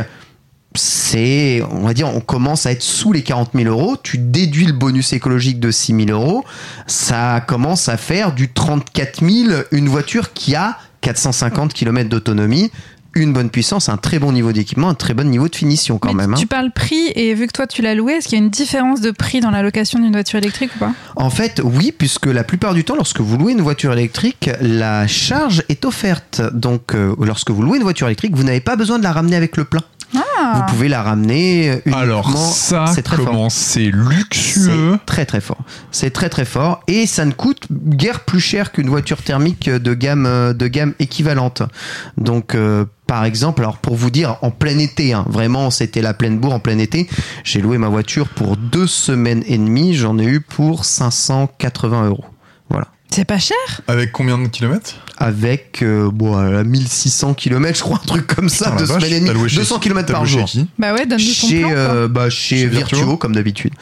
c'est, 0.75 1.63
on 1.71 1.81
va 1.87 1.95
dire, 1.95 2.09
on 2.09 2.21
commence 2.21 2.67
à 2.67 2.73
être 2.73 2.83
sous 2.83 3.13
les 3.13 3.23
40 3.23 3.51
000 3.55 3.69
euros. 3.69 3.97
Tu 4.03 4.19
déduis 4.19 4.67
le 4.67 4.73
bonus 4.73 5.13
écologique 5.13 5.61
de 5.61 5.71
6 5.71 6.07
000 6.07 6.11
euros. 6.11 6.45
Ça 6.87 7.41
commence 7.47 7.89
à 7.89 7.97
faire 7.97 8.33
du 8.33 8.53
34 8.53 9.21
000, 9.25 9.63
une 9.73 9.89
voiture 9.89 10.33
qui 10.33 10.55
a 10.55 10.79
450 11.03 11.73
km 11.75 12.09
d'autonomie, 12.09 12.71
une 13.17 13.33
bonne 13.33 13.51
puissance, 13.51 13.89
un 13.89 13.97
très 13.97 14.19
bon 14.19 14.33
niveau 14.33 14.51
d'équipement, 14.53 14.89
un 14.89 14.95
très 14.95 15.15
bon 15.15 15.29
niveau 15.29 15.49
de 15.49 15.55
finition 15.55 15.99
quand 15.99 16.13
Mais 16.15 16.23
même. 16.23 16.33
hein. 16.35 16.37
Tu 16.39 16.47
parles 16.49 16.73
prix 16.73 17.13
et 17.15 17.35
vu 17.35 17.47
que 17.47 17.53
toi 17.53 17.67
tu 17.69 17.81
l'as 17.83 17.95
loué, 17.95 18.15
est-ce 18.15 18.27
qu'il 18.29 18.37
y 18.39 18.41
a 18.41 18.45
une 18.45 18.51
différence 18.51 19.01
de 19.01 19.13
prix 19.13 19.39
dans 19.41 19.53
la 19.53 19.63
location 19.63 20.01
d'une 20.01 20.11
voiture 20.13 20.39
électrique 20.39 20.71
ou 20.75 20.79
pas? 20.81 20.93
En 21.15 21.31
fait, 21.31 21.61
oui, 21.63 21.93
puisque 21.97 22.27
la 22.27 22.43
plupart 22.43 22.75
du 22.75 22.83
temps, 22.83 22.97
lorsque 22.97 23.21
vous 23.21 23.37
louez 23.37 23.53
une 23.53 23.61
voiture 23.61 23.93
électrique, 23.93 24.51
la 24.61 25.07
charge 25.07 25.63
est 25.69 25.85
offerte. 25.85 26.43
Donc, 26.55 26.95
euh, 26.95 27.15
lorsque 27.21 27.51
vous 27.51 27.63
louez 27.63 27.77
une 27.77 27.85
voiture 27.85 28.09
électrique, 28.09 28.35
vous 28.35 28.43
n'avez 28.43 28.61
pas 28.61 28.75
besoin 28.75 28.99
de 28.99 29.05
la 29.05 29.13
ramener 29.13 29.37
avec 29.37 29.57
le 29.57 29.65
plein. 29.65 29.83
Ah. 30.15 30.55
Vous 30.55 30.75
pouvez 30.75 30.89
la 30.89 31.03
ramener 31.03 31.71
euh, 31.71 31.73
uniquement. 31.85 31.97
Alors 31.97 32.37
ça, 32.37 32.87
c'est 32.87 33.03
très 33.03 33.17
fort. 33.17 33.27
comment 33.27 33.51
c'est 33.51 33.91
luxueux. 33.91 34.99
C'est 34.99 35.07
très 35.07 35.27
très 35.27 35.41
fort. 35.41 35.59
C'est 35.91 36.11
très 36.11 36.29
très 36.29 36.45
fort 36.45 36.83
et 36.87 37.07
ça 37.07 37.25
ne 37.25 37.33
coûte 37.33 37.67
guère 37.71 38.21
plus 38.21 38.41
cher 38.41 38.73
qu'une 38.73 38.89
voiture 38.89 39.23
thermique 39.23 39.69
de 39.69 39.95
gamme 39.95 40.27
euh, 40.27 40.53
de 40.53 40.67
gamme 40.67 40.95
équivalente. 40.99 41.63
Donc 42.17 42.55
euh, 42.55 42.85
par 43.07 43.25
exemple, 43.25 43.63
alors 43.63 43.79
pour 43.79 43.97
vous 43.97 44.11
dire, 44.11 44.37
en 44.43 44.51
plein 44.51 44.79
été, 44.79 45.13
hein, 45.13 45.25
vraiment, 45.29 45.71
c'était 45.71 46.03
la 46.03 46.15
pleine 46.15 46.39
bourre 46.39 46.55
en 46.55 46.61
plein 46.61 46.79
été. 46.79 47.09
J'ai 47.43 47.61
loué 47.61 47.79
ma 47.79 47.89
voiture 47.89 48.29
pour 48.29 48.57
deux 48.57 48.87
semaines 48.87 49.43
et 49.47 49.59
demie. 49.59 49.95
J'en 49.95 50.19
ai 50.19 50.25
eu 50.25 50.41
pour 50.41 50.85
580 50.85 52.07
euros. 52.07 52.25
Voilà. 52.71 52.89
C'est 53.15 53.25
pas 53.25 53.39
cher 53.39 53.57
Avec 53.87 54.11
combien 54.13 54.39
de 54.39 54.49
kilomètres 54.49 54.95
Avec 55.19 55.83
euh, 55.83 56.11
bon, 56.13 56.37
à 56.37 56.65
1600 56.65 57.35
km, 57.35 57.77
je 57.79 57.83
crois, 57.83 58.01
un 58.03 58.07
truc 58.07 58.27
comme 58.27 58.49
ça, 58.49 58.71
Putain, 58.71 58.75
la 58.75 58.81
deux 58.81 58.93
vache, 58.93 59.03
semaines 59.05 59.23
et 59.23 59.27
t'as 59.27 59.33
demie, 59.33 59.41
loué 59.41 59.49
chez 59.49 59.57
200 59.59 59.75
qui 59.79 59.81
km 59.89 60.07
T'as 60.07 60.13
par 60.15 60.23
loué 60.23 60.31
chez 60.33 60.39
jour. 60.39 60.49
qui 60.49 60.67
Bah 60.79 60.93
ouais, 60.95 61.07
donne-nous 61.07 61.25
ton 61.41 61.49
chez, 61.49 61.61
plan. 61.61 61.69
quoi. 61.69 61.79
euh, 61.79 62.09
bah, 62.09 62.31
chez, 62.31 62.57
Chez 62.57 62.67
Virtuo, 62.67 62.97
Virtuo. 62.99 63.17
comme 63.17 63.35
d'habitude. 63.35 63.73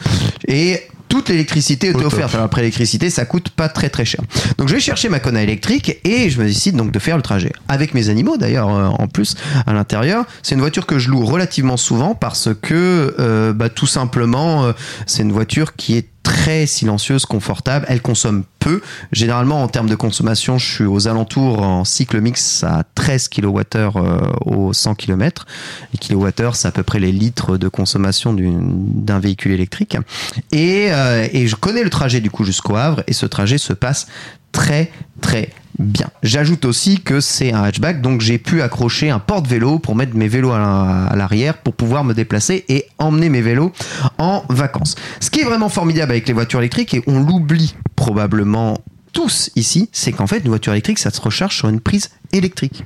Et 0.47 0.81
toute 1.09 1.29
l'électricité 1.29 1.87
était 1.87 1.95
Au 1.97 2.01
top. 2.01 2.13
offerte. 2.13 2.33
Alors 2.33 2.45
après 2.45 2.61
l'électricité, 2.61 3.09
ça 3.11 3.25
coûte 3.25 3.49
pas 3.49 3.69
très 3.69 3.89
très 3.89 4.03
cher. 4.05 4.21
Donc 4.57 4.67
je 4.67 4.73
vais 4.73 4.79
chercher 4.79 5.09
ma 5.09 5.19
Kona 5.19 5.41
électrique 5.43 5.99
et 6.03 6.29
je 6.31 6.39
me 6.39 6.45
décide 6.45 6.75
donc 6.75 6.91
de 6.91 6.97
faire 6.99 7.17
le 7.17 7.21
trajet 7.23 7.51
avec 7.67 7.93
mes 7.93 8.09
animaux 8.09 8.37
d'ailleurs 8.37 8.69
euh, 8.69 8.87
en 8.87 9.07
plus 9.07 9.35
à 9.67 9.73
l'intérieur. 9.73 10.25
C'est 10.41 10.55
une 10.55 10.61
voiture 10.61 10.85
que 10.87 10.97
je 10.99 11.09
loue 11.11 11.23
relativement 11.25 11.77
souvent 11.77 12.15
parce 12.15 12.49
que 12.61 13.15
euh, 13.19 13.53
bah, 13.53 13.69
tout 13.69 13.85
simplement 13.87 14.63
euh, 14.65 14.73
c'est 15.05 15.21
une 15.23 15.31
voiture 15.31 15.75
qui 15.75 15.97
est 15.97 16.07
très 16.23 16.65
silencieuse, 16.65 17.25
confortable. 17.25 17.85
Elle 17.89 18.01
consomme 18.01 18.43
peu. 18.59 18.81
Généralement, 19.11 19.61
en 19.61 19.67
termes 19.67 19.89
de 19.89 19.95
consommation, 19.95 20.57
je 20.57 20.73
suis 20.73 20.85
aux 20.85 21.07
alentours 21.07 21.61
en 21.61 21.83
cycle 21.83 22.19
mix 22.21 22.63
à 22.63 22.83
13 22.95 23.27
kWh 23.27 23.99
au 24.45 24.73
100 24.73 24.95
km. 24.95 25.45
Les 25.91 25.99
kilowattheures, 25.99 26.55
c'est 26.55 26.67
à 26.67 26.71
peu 26.71 26.83
près 26.83 26.99
les 26.99 27.11
litres 27.11 27.57
de 27.57 27.67
consommation 27.67 28.33
d'un 28.33 29.19
véhicule 29.19 29.51
électrique. 29.51 29.97
Euh, 30.53 31.27
et 31.31 31.47
je 31.47 31.55
connais 31.55 31.83
le 31.83 31.89
trajet 31.89 32.21
du 32.21 32.31
coup 32.31 32.43
jusqu'au 32.43 32.75
Havre 32.75 33.03
et 33.07 33.13
ce 33.13 33.25
trajet 33.25 33.57
se 33.57 33.73
passe 33.73 34.07
très 34.51 34.91
très 35.21 35.49
bien. 35.79 36.09
J'ajoute 36.21 36.65
aussi 36.65 36.99
que 37.01 37.19
c'est 37.19 37.51
un 37.53 37.63
hatchback, 37.63 38.01
donc 38.01 38.21
j'ai 38.21 38.37
pu 38.37 38.61
accrocher 38.61 39.09
un 39.09 39.19
porte-vélo 39.19 39.79
pour 39.79 39.95
mettre 39.95 40.15
mes 40.15 40.27
vélos 40.27 40.51
à 40.51 40.59
la- 40.59 41.05
à 41.07 41.15
l'arrière 41.15 41.57
pour 41.57 41.73
pouvoir 41.73 42.03
me 42.03 42.13
déplacer 42.13 42.65
et 42.69 42.85
emmener 42.99 43.29
mes 43.29 43.41
vélos 43.41 43.71
en 44.17 44.43
vacances. 44.49 44.95
Ce 45.19 45.29
qui 45.29 45.41
est 45.41 45.45
vraiment 45.45 45.69
formidable 45.69 46.11
avec 46.11 46.27
les 46.27 46.33
voitures 46.33 46.59
électriques, 46.59 46.93
et 46.93 47.03
on 47.07 47.21
l'oublie 47.23 47.75
probablement 47.95 48.77
tous 49.11 49.51
ici, 49.55 49.89
c'est 49.91 50.11
qu'en 50.11 50.25
fait 50.27 50.39
une 50.39 50.47
voiture 50.49 50.73
électrique, 50.73 50.97
ça 50.99 51.11
se 51.11 51.21
recharge 51.21 51.55
sur 51.55 51.69
une 51.69 51.79
prise 51.79 52.09
électrique. 52.31 52.83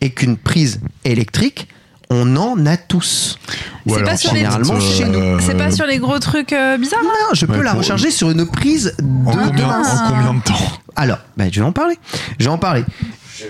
Et 0.00 0.10
qu'une 0.10 0.36
prise 0.36 0.80
électrique, 1.04 1.68
on 2.10 2.36
en 2.36 2.64
a 2.66 2.76
tous. 2.76 3.38
C'est 3.86 4.02
pas 4.02 4.16
sur 4.16 4.32
les- 4.32 4.40
Généralement, 4.40 4.80
chez 4.80 5.04
nous. 5.06 5.40
C'est 5.40 5.56
pas 5.56 5.70
sur 5.70 5.86
les 5.86 5.98
gros 5.98 6.18
trucs 6.18 6.52
euh, 6.52 6.76
bizarres 6.78 7.02
là 7.02 7.08
Non, 7.08 7.34
je 7.34 7.46
peux 7.46 7.58
Ouais, 7.58 7.64
la 7.64 7.70
pour- 7.72 7.80
recharger 7.80 8.10
sur 8.10 8.30
une 8.30 8.46
prise 8.46 8.94
de 8.98 9.04
En 9.28 9.32
combien, 9.32 9.50
de- 9.50 9.62
en 9.62 10.08
combien 10.08 10.34
de 10.34 10.42
temps 10.42 10.54
alors, 10.96 11.18
ben, 11.36 11.50
je 11.52 11.58
vais 11.58 11.66
en 11.66 11.72
parler. 11.72 11.98
Je 12.38 12.44
vais 12.44 12.50
en 12.50 12.58
parler. 12.58 12.84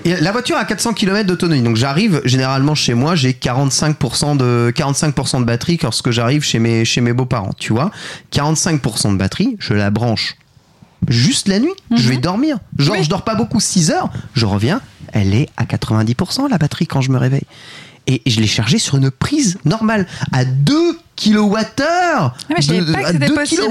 Et 0.06 0.16
La 0.16 0.32
voiture 0.32 0.56
a 0.56 0.64
400 0.64 0.94
km 0.94 1.26
d'autonomie. 1.26 1.60
Donc 1.60 1.76
j'arrive 1.76 2.22
généralement 2.24 2.74
chez 2.74 2.94
moi, 2.94 3.14
j'ai 3.16 3.32
45% 3.34 4.34
de 4.34 4.72
45% 4.74 5.40
de 5.40 5.44
batterie 5.44 5.78
lorsque 5.82 6.10
j'arrive 6.10 6.42
chez 6.42 6.58
mes 6.58 6.86
chez 6.86 7.02
mes 7.02 7.12
beaux-parents, 7.12 7.52
tu 7.58 7.74
vois. 7.74 7.90
45% 8.32 9.12
de 9.12 9.18
batterie, 9.18 9.56
je 9.58 9.74
la 9.74 9.90
branche 9.90 10.36
juste 11.08 11.48
la 11.48 11.58
nuit, 11.58 11.74
je 11.94 12.08
vais 12.08 12.16
dormir. 12.16 12.56
Genre 12.78 12.96
Oui. 12.96 13.04
je 13.04 13.10
dors 13.10 13.22
pas 13.24 13.34
beaucoup 13.34 13.60
6 13.60 13.90
heures, 13.90 14.08
je 14.32 14.46
reviens, 14.46 14.80
elle 15.12 15.34
est 15.34 15.50
à 15.58 15.66
90% 15.66 16.48
la 16.48 16.56
batterie 16.56 16.86
quand 16.86 17.02
je 17.02 17.10
me 17.10 17.18
réveille. 17.18 17.44
Et 18.06 18.20
je 18.26 18.40
l'ai 18.40 18.46
chargé 18.46 18.78
sur 18.78 18.96
une 18.96 19.10
prise 19.10 19.58
normale 19.64 20.06
à 20.32 20.44
2 20.44 20.74
kWh. 21.16 21.56
Ah, 21.80 22.34
mais 22.50 22.56
je 22.60 22.66
savais 22.66 22.92
pas 22.92 23.02
que 23.04 23.12
c'était 23.12 23.32
possible. 23.32 23.62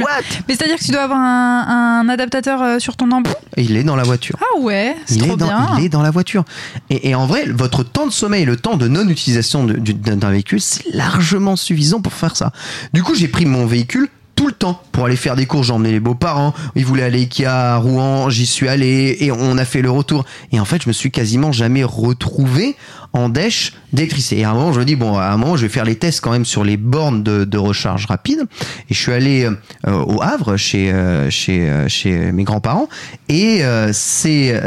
Mais 0.47 0.55
c'est-à-dire 0.55 0.77
que 0.77 0.83
tu 0.83 0.91
dois 0.91 1.03
avoir 1.03 1.19
un, 1.19 2.01
un 2.05 2.09
adaptateur 2.09 2.61
euh, 2.63 2.79
sur 2.79 2.95
ton 2.95 3.11
embout 3.11 3.29
Il 3.57 3.75
est 3.77 3.83
dans 3.83 3.95
la 3.95 4.03
voiture. 4.03 4.37
Ah 4.41 4.59
ouais, 4.59 4.95
c'est 5.05 5.15
Il 5.15 5.23
trop 5.23 5.33
est, 5.33 5.37
dans, 5.37 5.45
bien. 5.47 5.67
il 5.77 5.85
est 5.85 5.89
dans 5.89 6.01
la 6.01 6.09
voiture. 6.11 6.45
Et, 6.89 7.09
et 7.09 7.15
en 7.15 7.27
vrai, 7.27 7.45
votre 7.47 7.83
temps 7.83 8.07
de 8.07 8.11
sommeil, 8.11 8.45
le 8.45 8.55
temps 8.55 8.75
de 8.77 8.87
non-utilisation 8.87 9.65
de- 9.65 9.73
du- 9.73 9.93
d'un 9.93 10.29
véhicule, 10.31 10.61
c'est 10.61 10.89
largement 10.93 11.55
suffisant 11.55 12.01
pour 12.01 12.13
faire 12.13 12.35
ça. 12.35 12.51
Du 12.93 13.03
coup, 13.03 13.13
j'ai 13.13 13.27
pris 13.27 13.45
mon 13.45 13.65
véhicule 13.67 14.09
tout 14.35 14.47
le 14.47 14.53
temps 14.53 14.81
pour 14.91 15.05
aller 15.05 15.15
faire 15.15 15.35
des 15.35 15.45
courses. 15.45 15.67
J'ai 15.67 15.73
emmené 15.73 15.91
les 15.91 15.99
beaux-parents. 15.99 16.55
Ils 16.75 16.85
voulaient 16.85 17.03
aller 17.03 17.29
à 17.45 17.77
Rouen. 17.77 18.31
J'y 18.31 18.47
suis 18.47 18.67
allé 18.67 19.15
et 19.19 19.31
on 19.31 19.59
a 19.59 19.65
fait 19.65 19.83
le 19.83 19.91
retour. 19.91 20.25
Et 20.51 20.59
en 20.59 20.65
fait, 20.65 20.81
je 20.81 20.87
me 20.87 20.93
suis 20.93 21.11
quasiment 21.11 21.51
jamais 21.51 21.83
retrouvé 21.83 22.75
en 23.13 23.29
dèche 23.29 23.73
d'électricité. 23.93 24.39
Et 24.39 24.43
à 24.43 24.49
un 24.49 24.53
moment, 24.55 24.73
je 24.73 24.79
me 24.79 24.85
dis, 24.85 24.95
bon, 24.95 25.17
à 25.17 25.25
un 25.27 25.37
moment, 25.37 25.55
je 25.55 25.61
vais 25.63 25.69
faire 25.69 25.85
les 25.85 25.95
tests 25.95 26.19
quand 26.21 26.31
même 26.31 26.45
sur 26.45 26.63
les 26.63 26.77
bornes 26.77 27.21
de, 27.23 27.43
de 27.45 27.57
recharge 27.59 28.07
rapide. 28.07 28.41
Et 28.89 28.93
je 28.93 28.99
suis 28.99 29.11
allé 29.11 29.43
euh, 29.45 29.91
au 29.91 30.21
Havre 30.21 30.57
chez, 30.57 30.91
euh, 30.91 31.29
chez, 31.29 31.69
euh, 31.69 31.87
chez 31.87 32.31
mes 32.31 32.43
grands-parents. 32.43 32.89
Et 33.29 33.61
c'est 33.91 34.61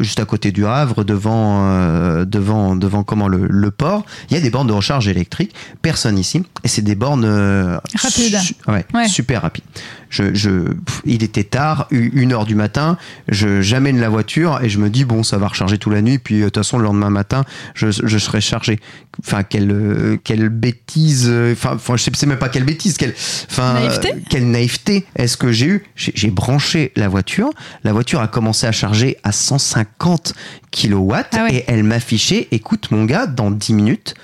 juste 0.00 0.20
à 0.20 0.24
côté 0.24 0.52
du 0.52 0.66
Havre, 0.66 1.04
devant, 1.04 2.24
devant, 2.24 2.76
devant 2.76 3.02
comment, 3.04 3.28
le, 3.28 3.46
le 3.48 3.70
port. 3.70 4.04
Il 4.30 4.34
y 4.34 4.36
a 4.36 4.40
des 4.42 4.50
bornes 4.50 4.66
de 4.68 4.72
recharge 4.72 5.08
électrique. 5.08 5.54
Personne 5.82 6.18
ici. 6.18 6.42
Et 6.64 6.68
c'est 6.68 6.82
des 6.82 6.94
bornes 6.94 7.24
Rapides. 7.94 8.38
su- 8.38 8.54
ouais, 8.68 8.84
Ouais. 8.94 9.08
super 9.08 9.42
rapides. 9.42 9.64
Je, 10.12 10.34
je, 10.34 10.50
il 11.06 11.22
était 11.22 11.42
tard, 11.42 11.86
une 11.90 12.32
heure 12.34 12.44
du 12.44 12.54
matin. 12.54 12.98
Je 13.28 13.62
j'amène 13.62 13.98
la 13.98 14.10
voiture 14.10 14.60
et 14.62 14.68
je 14.68 14.78
me 14.78 14.90
dis 14.90 15.06
bon, 15.06 15.22
ça 15.22 15.38
va 15.38 15.48
recharger 15.48 15.78
toute 15.78 15.94
la 15.94 16.02
nuit. 16.02 16.18
Puis 16.18 16.34
euh, 16.36 16.38
de 16.40 16.44
toute 16.50 16.58
façon, 16.58 16.76
le 16.76 16.84
lendemain 16.84 17.08
matin, 17.08 17.44
je, 17.74 17.90
je 17.90 18.18
serai 18.18 18.42
chargé. 18.42 18.78
Enfin, 19.24 19.42
quelle 19.42 19.70
euh, 19.70 20.18
quelle 20.22 20.50
bêtise. 20.50 21.26
euh, 21.30 21.54
Enfin, 21.54 21.96
je 21.96 22.10
sais, 22.14 22.26
même 22.26 22.38
pas 22.38 22.50
quelle 22.50 22.64
bêtise. 22.64 22.98
Quelle, 22.98 23.14
enfin, 23.50 23.72
Naïveté 23.72 24.10
quelle 24.28 24.50
naïveté 24.50 25.06
est-ce 25.16 25.38
que 25.38 25.50
j'ai 25.50 25.66
eu 25.66 25.84
J'ai 25.96 26.12
j'ai 26.14 26.30
branché 26.30 26.92
la 26.96 27.08
voiture. 27.08 27.48
La 27.82 27.94
voiture 27.94 28.20
a 28.20 28.28
commencé 28.28 28.66
à 28.66 28.72
charger 28.72 29.16
à 29.24 29.32
150 29.32 30.34
kilowatts 30.70 31.28
Ah 31.38 31.44
ouais. 31.44 31.54
et 31.54 31.64
elle 31.68 31.84
m'affichait. 31.84 32.48
Écoute, 32.50 32.90
mon 32.90 33.06
gars, 33.06 33.26
dans 33.26 33.50
10 33.50 33.72
minutes, 33.72 34.14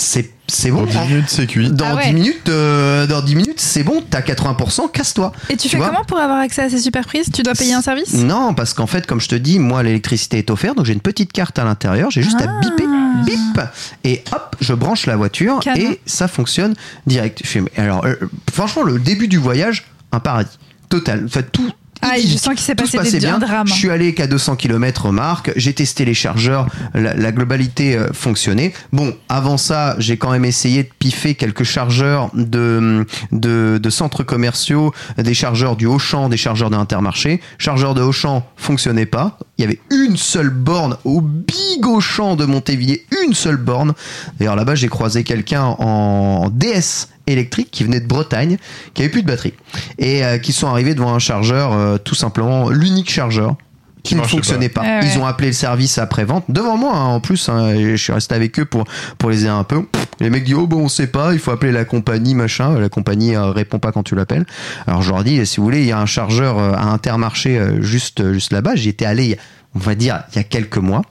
c'est 0.00 0.30
c'est 0.50 0.70
bon. 0.70 0.80
Dans 0.80 0.86
10 0.86 0.96
hein. 0.96 1.04
minutes, 1.06 1.28
c'est 1.28 1.46
cuit. 1.46 1.70
Dans 1.70 1.86
Ah 1.86 1.94
ouais. 1.94 2.08
10 2.08 2.12
minutes, 2.12 2.48
euh, 2.48 3.06
dans 3.06 3.22
10 3.22 3.36
minutes, 3.36 3.60
c'est 3.60 3.84
bon, 3.84 4.02
t'as 4.08 4.20
80%, 4.20 4.90
casse-toi. 4.90 5.32
Et 5.48 5.56
tu, 5.56 5.68
fais 5.68 5.78
comment 5.78 6.04
pour 6.04 6.18
avoir 6.18 6.40
accès 6.40 6.62
à 6.62 6.68
ces 6.68 6.78
super 6.78 7.06
prises? 7.06 7.30
Tu 7.32 7.42
dois 7.42 7.54
payer 7.54 7.74
un 7.74 7.82
service? 7.82 8.14
Non, 8.14 8.52
parce 8.52 8.74
qu'en 8.74 8.88
fait, 8.88 9.06
comme 9.06 9.20
je 9.20 9.28
te 9.28 9.36
dis, 9.36 9.58
moi, 9.60 9.82
l'électricité 9.82 10.38
est 10.38 10.50
offerte, 10.50 10.76
donc 10.76 10.86
j'ai 10.86 10.92
une 10.92 11.00
petite 11.00 11.32
carte 11.32 11.58
à 11.58 11.64
l'intérieur, 11.64 12.10
j'ai 12.10 12.22
juste 12.22 12.38
Ah. 12.40 12.50
à 12.50 12.60
biper, 12.60 12.84
bip, 13.24 13.60
et 14.02 14.24
hop, 14.32 14.56
je 14.60 14.74
branche 14.74 15.06
la 15.06 15.16
voiture 15.16 15.60
Canon. 15.60 15.92
et 15.92 16.00
ça 16.04 16.26
fonctionne 16.26 16.74
direct. 17.06 17.42
Alors, 17.76 18.04
euh, 18.04 18.16
franchement, 18.52 18.82
le 18.82 18.98
début 18.98 19.28
du 19.28 19.38
voyage, 19.38 19.84
un 20.10 20.18
paradis. 20.20 20.58
Total. 20.88 21.22
Enfin, 21.26 21.42
tout. 21.42 21.70
Ah, 22.02 22.14
je 22.18 22.36
sens 22.36 22.48
qu'il 22.54 22.60
s'est 22.60 22.74
passé 22.74 22.98
des- 23.10 23.18
bien. 23.18 23.38
drame. 23.38 23.66
Je 23.66 23.72
suis 23.74 23.90
allé 23.90 24.14
qu'à 24.14 24.26
200 24.26 24.56
km 24.56 25.10
marque, 25.12 25.52
j'ai 25.56 25.72
testé 25.74 26.04
les 26.04 26.14
chargeurs, 26.14 26.66
la, 26.94 27.14
la 27.14 27.32
globalité 27.32 27.96
euh, 27.96 28.08
fonctionnait. 28.12 28.72
Bon, 28.92 29.14
avant 29.28 29.58
ça, 29.58 29.96
j'ai 29.98 30.16
quand 30.16 30.30
même 30.30 30.44
essayé 30.44 30.82
de 30.84 30.88
piffer 30.98 31.34
quelques 31.34 31.64
chargeurs 31.64 32.30
de, 32.34 33.06
de, 33.32 33.78
de 33.82 33.90
centres 33.90 34.22
commerciaux, 34.22 34.92
des 35.18 35.34
chargeurs 35.34 35.76
du 35.76 35.86
Auchan, 35.86 36.28
des 36.28 36.36
chargeurs 36.36 36.70
d'Intermarché. 36.70 37.40
Chargeur 37.58 37.94
de 37.94 38.02
Auchan 38.02 38.46
fonctionnait 38.56 39.06
pas. 39.06 39.38
Il 39.58 39.62
y 39.62 39.64
avait 39.64 39.80
une 39.90 40.16
seule 40.16 40.50
borne 40.50 40.96
au 41.04 41.20
big 41.20 41.84
Auchan 41.86 42.34
de 42.36 42.46
Montévilliers, 42.46 43.04
une 43.26 43.34
seule 43.34 43.56
borne. 43.58 43.92
D'ailleurs, 44.38 44.56
là-bas, 44.56 44.74
j'ai 44.74 44.88
croisé 44.88 45.22
quelqu'un 45.22 45.64
en 45.78 46.48
DS 46.50 47.08
électrique 47.26 47.70
qui 47.70 47.84
venait 47.84 48.00
de 48.00 48.06
Bretagne, 48.06 48.56
qui 48.94 49.02
avait 49.02 49.10
plus 49.10 49.22
de 49.22 49.26
batterie 49.26 49.54
et 49.98 50.24
euh, 50.24 50.38
qui 50.38 50.52
sont 50.52 50.68
arrivés 50.68 50.94
devant 50.94 51.14
un 51.14 51.18
chargeur, 51.18 51.72
euh, 51.72 51.98
tout 51.98 52.14
simplement 52.14 52.70
l'unique 52.70 53.10
chargeur 53.10 53.56
qui 54.02 54.14
ne 54.14 54.22
fonctionnait 54.22 54.70
pas. 54.70 54.82
Ah 54.82 55.00
ouais. 55.00 55.06
Ils 55.12 55.18
ont 55.18 55.26
appelé 55.26 55.48
le 55.48 55.52
service 55.52 55.98
après 55.98 56.24
vente 56.24 56.44
devant 56.48 56.78
moi 56.78 56.96
hein, 56.96 57.04
en 57.04 57.20
plus. 57.20 57.50
hein, 57.50 57.74
je 57.78 57.96
suis 57.96 58.12
resté 58.12 58.34
avec 58.34 58.58
eux 58.58 58.64
pour 58.64 58.84
pour 59.18 59.28
les 59.28 59.40
aider 59.40 59.48
un 59.48 59.62
peu. 59.64 59.82
Les 60.20 60.30
mecs 60.30 60.44
disent 60.44 60.54
oh 60.54 60.66
bon 60.66 60.84
on 60.84 60.88
sait 60.88 61.06
pas, 61.06 61.34
il 61.34 61.38
faut 61.38 61.50
appeler 61.50 61.70
la 61.70 61.84
compagnie 61.84 62.34
machin. 62.34 62.78
La 62.78 62.88
compagnie 62.88 63.36
euh, 63.36 63.50
répond 63.50 63.78
pas 63.78 63.92
quand 63.92 64.02
tu 64.02 64.14
l'appelles. 64.14 64.46
Alors 64.86 65.02
je 65.02 65.10
leur 65.10 65.22
dis 65.22 65.44
si 65.44 65.58
vous 65.58 65.64
voulez 65.64 65.80
il 65.80 65.86
y 65.86 65.92
a 65.92 65.98
un 66.00 66.06
chargeur 66.06 66.58
euh, 66.58 66.72
à 66.72 66.84
Intermarché 66.86 67.58
euh, 67.58 67.82
juste 67.82 68.20
euh, 68.20 68.32
juste 68.32 68.52
là-bas. 68.52 68.74
J'y 68.74 68.88
étais 68.88 69.04
allé 69.04 69.38
on 69.74 69.78
va 69.78 69.94
dire 69.94 70.22
il 70.32 70.36
y 70.36 70.38
a 70.38 70.44
quelques 70.44 70.78
mois. 70.78 71.02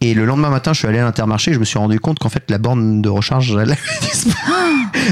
Et 0.00 0.14
le 0.14 0.24
lendemain 0.26 0.50
matin, 0.50 0.72
je 0.72 0.78
suis 0.80 0.88
allé 0.88 0.98
à 0.98 1.04
l'Intermarché, 1.04 1.52
je 1.52 1.58
me 1.58 1.64
suis 1.64 1.78
rendu 1.78 2.00
compte 2.00 2.18
qu'en 2.18 2.28
fait 2.28 2.44
la 2.50 2.58
borne 2.58 3.02
de 3.02 3.08
recharge 3.08 3.50
elle 3.52 3.72
avait 3.72 3.76
disparu. 4.02 4.62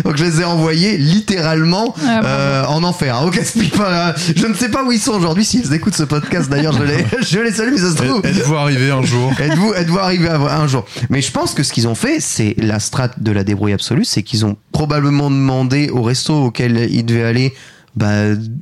Donc 0.04 0.16
je 0.16 0.24
les 0.24 0.40
ai 0.40 0.44
envoyés 0.44 0.96
littéralement 0.96 1.94
Ah, 2.06 2.20
euh, 2.24 2.64
en 2.66 2.82
enfer. 2.82 3.22
Au 3.24 3.30
casse-pipe. 3.30 3.76
Euh, 3.80 4.12
Je 4.34 4.46
ne 4.46 4.54
sais 4.54 4.68
pas 4.68 4.82
où 4.84 4.92
ils 4.92 4.98
sont 5.00 5.12
aujourd'hui. 5.12 5.44
S'ils 5.44 5.72
écoutent 5.72 5.94
ce 5.94 6.02
podcast, 6.02 6.50
d'ailleurs, 6.50 6.72
je 6.72 6.82
les, 6.82 7.04
je 7.22 7.38
les 7.38 7.52
salue, 7.52 7.72
mais 7.72 7.78
ça 7.78 7.90
se 7.90 7.96
trouve. 7.96 8.24
Êtes-vous 8.24 8.54
arrivé 8.56 8.90
un 8.90 9.02
jour? 9.02 9.32
Êtes-vous 9.38 9.72
êtes 9.74 9.88
arrivé 9.98 10.28
un 10.28 10.66
jour? 10.66 10.84
Mais 11.10 11.22
je 11.22 11.30
pense 11.30 11.54
que 11.54 11.62
ce 11.62 11.72
qu'ils 11.72 11.86
ont 11.88 11.94
fait, 11.94 12.18
c'est 12.20 12.54
la 12.58 12.80
strate 12.80 13.22
de 13.22 13.30
la 13.32 13.44
débrouille 13.44 13.72
absolue, 13.72 14.04
c'est 14.04 14.22
qu'ils 14.22 14.44
ont 14.44 14.56
probablement 14.72 15.30
demandé 15.30 15.90
au 15.90 16.02
resto 16.02 16.34
auquel 16.46 16.88
ils 16.90 17.04
devaient 17.04 17.24
aller 17.24 17.54
bah, 17.94 18.08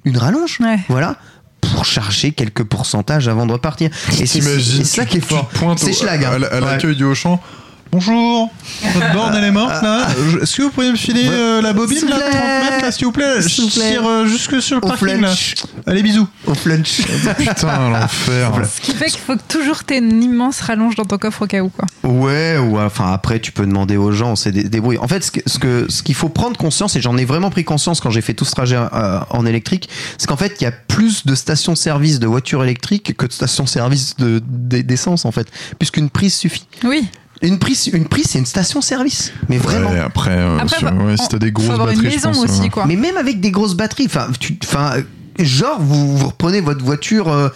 une 0.05 0.17
rallonge. 0.19 0.59
Ouais. 0.61 0.79
Voilà. 0.89 1.17
Pour 1.83 1.91
charger 1.91 2.31
quelques 2.31 2.63
pourcentages 2.63 3.27
avant 3.27 3.45
de 3.45 3.53
repartir. 3.53 3.91
Et 4.21 4.27
c'est 4.27 4.41
ça 4.85 5.05
qui 5.05 5.17
est 5.17 5.21
fort. 5.21 5.51
C'est 5.77 5.93
schlag. 5.93 6.25
hein. 6.25 6.31
à, 6.35 6.39
la- 6.39 6.47
à 6.47 6.61
Ouais. 6.61 6.67
l'accueil 6.67 6.95
du 6.95 7.03
Auchan. 7.03 7.41
Bonjour, 7.95 8.51
votre 8.95 9.13
borne 9.13 9.35
elle 9.37 9.45
est 9.45 9.51
morte 9.51 9.83
là. 9.83 10.07
Je- 10.31 10.39
Est-ce 10.39 10.57
que 10.57 10.63
vous 10.63 10.71
pourriez 10.71 10.93
me 10.93 10.97
filer 10.97 11.27
euh, 11.29 11.61
la 11.61 11.75
bobine 11.75 12.09
là, 12.09 12.17
vous 12.17 12.21
30 12.23 12.31
plaît. 12.31 12.61
mètres 12.71 12.83
là, 12.85 12.91
s'il 12.91 13.05
vous 13.05 13.13
plaît? 13.13 13.43
S'il 13.43 13.65
vous 13.65 13.71
Je 13.71 13.79
plaît. 13.81 13.91
tire 13.91 14.07
euh, 14.07 14.25
jusque 14.25 14.63
sur 14.63 14.77
le 14.81 14.83
Au 14.87 14.89
parking 14.89 15.09
là. 15.21 15.29
flunch. 15.29 15.55
Allez 15.87 16.03
bisous. 16.03 16.27
Au 16.47 16.55
flunch. 16.55 17.03
Putain 17.37 17.91
l'enfer. 17.91 18.51
Ce 18.65 18.81
qui 18.81 18.93
fait 18.93 19.11
qu'il 19.11 19.21
faut 19.21 19.37
que 19.37 19.43
toujours 19.47 19.85
t'aies 19.85 19.99
une 19.99 20.23
immense 20.23 20.63
rallonge 20.63 20.95
dans 20.95 21.05
ton 21.05 21.19
coffre 21.19 21.43
au 21.43 21.47
cas 21.47 21.61
où 21.61 21.69
quoi. 21.69 21.85
Ouais, 22.11 22.57
ou 22.57 22.79
enfin 22.81 23.13
après 23.13 23.41
tu 23.41 23.53
peux 23.53 23.67
demander 23.67 23.99
aux 23.99 24.11
gens, 24.11 24.37
c'est 24.37 24.53
des 24.53 24.65
débrouille. 24.65 24.97
En 24.97 25.07
fait, 25.09 25.23
ce 25.23 25.31
que 25.31 25.41
ce 25.45 25.59
que 25.59 25.87
ce 25.91 26.03
qu'il 26.03 26.15
faut 26.15 26.31
prendre 26.31 26.57
conscience 26.57 26.97
et 26.97 27.03
j'en 27.03 27.19
ai 27.19 27.27
vraiment 27.27 27.51
pris 27.51 27.65
conscience 27.65 28.01
quand 28.01 28.09
j'ai 28.11 28.23
fait 28.23 28.33
tout 28.33 28.47
ce 28.47 28.53
trajet 28.53 28.77
euh, 28.79 29.21
en 29.29 29.45
électrique, 29.45 29.91
c'est 30.17 30.27
qu'en 30.27 30.39
fait 30.39 30.57
il 30.63 30.65
y 30.65 30.67
a 30.67 30.73
plus 30.73 31.27
de 31.27 31.35
stations-service 31.35 32.21
de 32.21 32.27
voitures 32.27 32.65
électriques 32.65 33.15
que 33.19 33.27
de 33.27 33.33
stations-service 33.33 34.17
de 34.17 34.41
d'essence 34.47 35.27
en 35.27 35.31
fait, 35.33 35.49
puisqu'une 35.79 36.09
prise 36.09 36.35
suffit. 36.35 36.65
Oui. 36.85 37.07
Une 37.43 37.59
prise, 37.59 37.89
une 37.93 38.07
prise, 38.07 38.27
c'est 38.29 38.39
une 38.39 38.47
station-service, 38.47 39.33
mais 39.49 39.59
vraiment. 39.59 39.91
Ouais, 39.91 39.99
après, 39.99 40.31
euh, 40.31 40.59
Après, 40.61 40.79
sur- 40.79 40.93
bah, 40.93 41.05
ouais, 41.05 41.17
si 41.17 41.29
t'as 41.29 41.39
des 41.39 41.51
grosses 41.51 41.67
faut 41.67 41.73
avoir 41.73 41.89
batteries, 41.89 42.05
une 42.05 42.11
je 42.11 42.17
maison 42.17 42.33
pense, 42.33 42.45
aussi 42.61 42.71
quoi. 42.71 42.85
Mais 42.87 42.97
même 42.97 43.17
avec 43.17 43.41
des 43.41 43.51
grosses 43.51 43.75
batteries, 43.75 44.09
enfin, 44.65 44.95
Genre, 45.39 45.79
vous, 45.81 46.19
vous 46.19 46.27
reprenez 46.27 46.61
votre 46.61 46.85
voiture. 46.85 47.29
euh, 47.29 47.49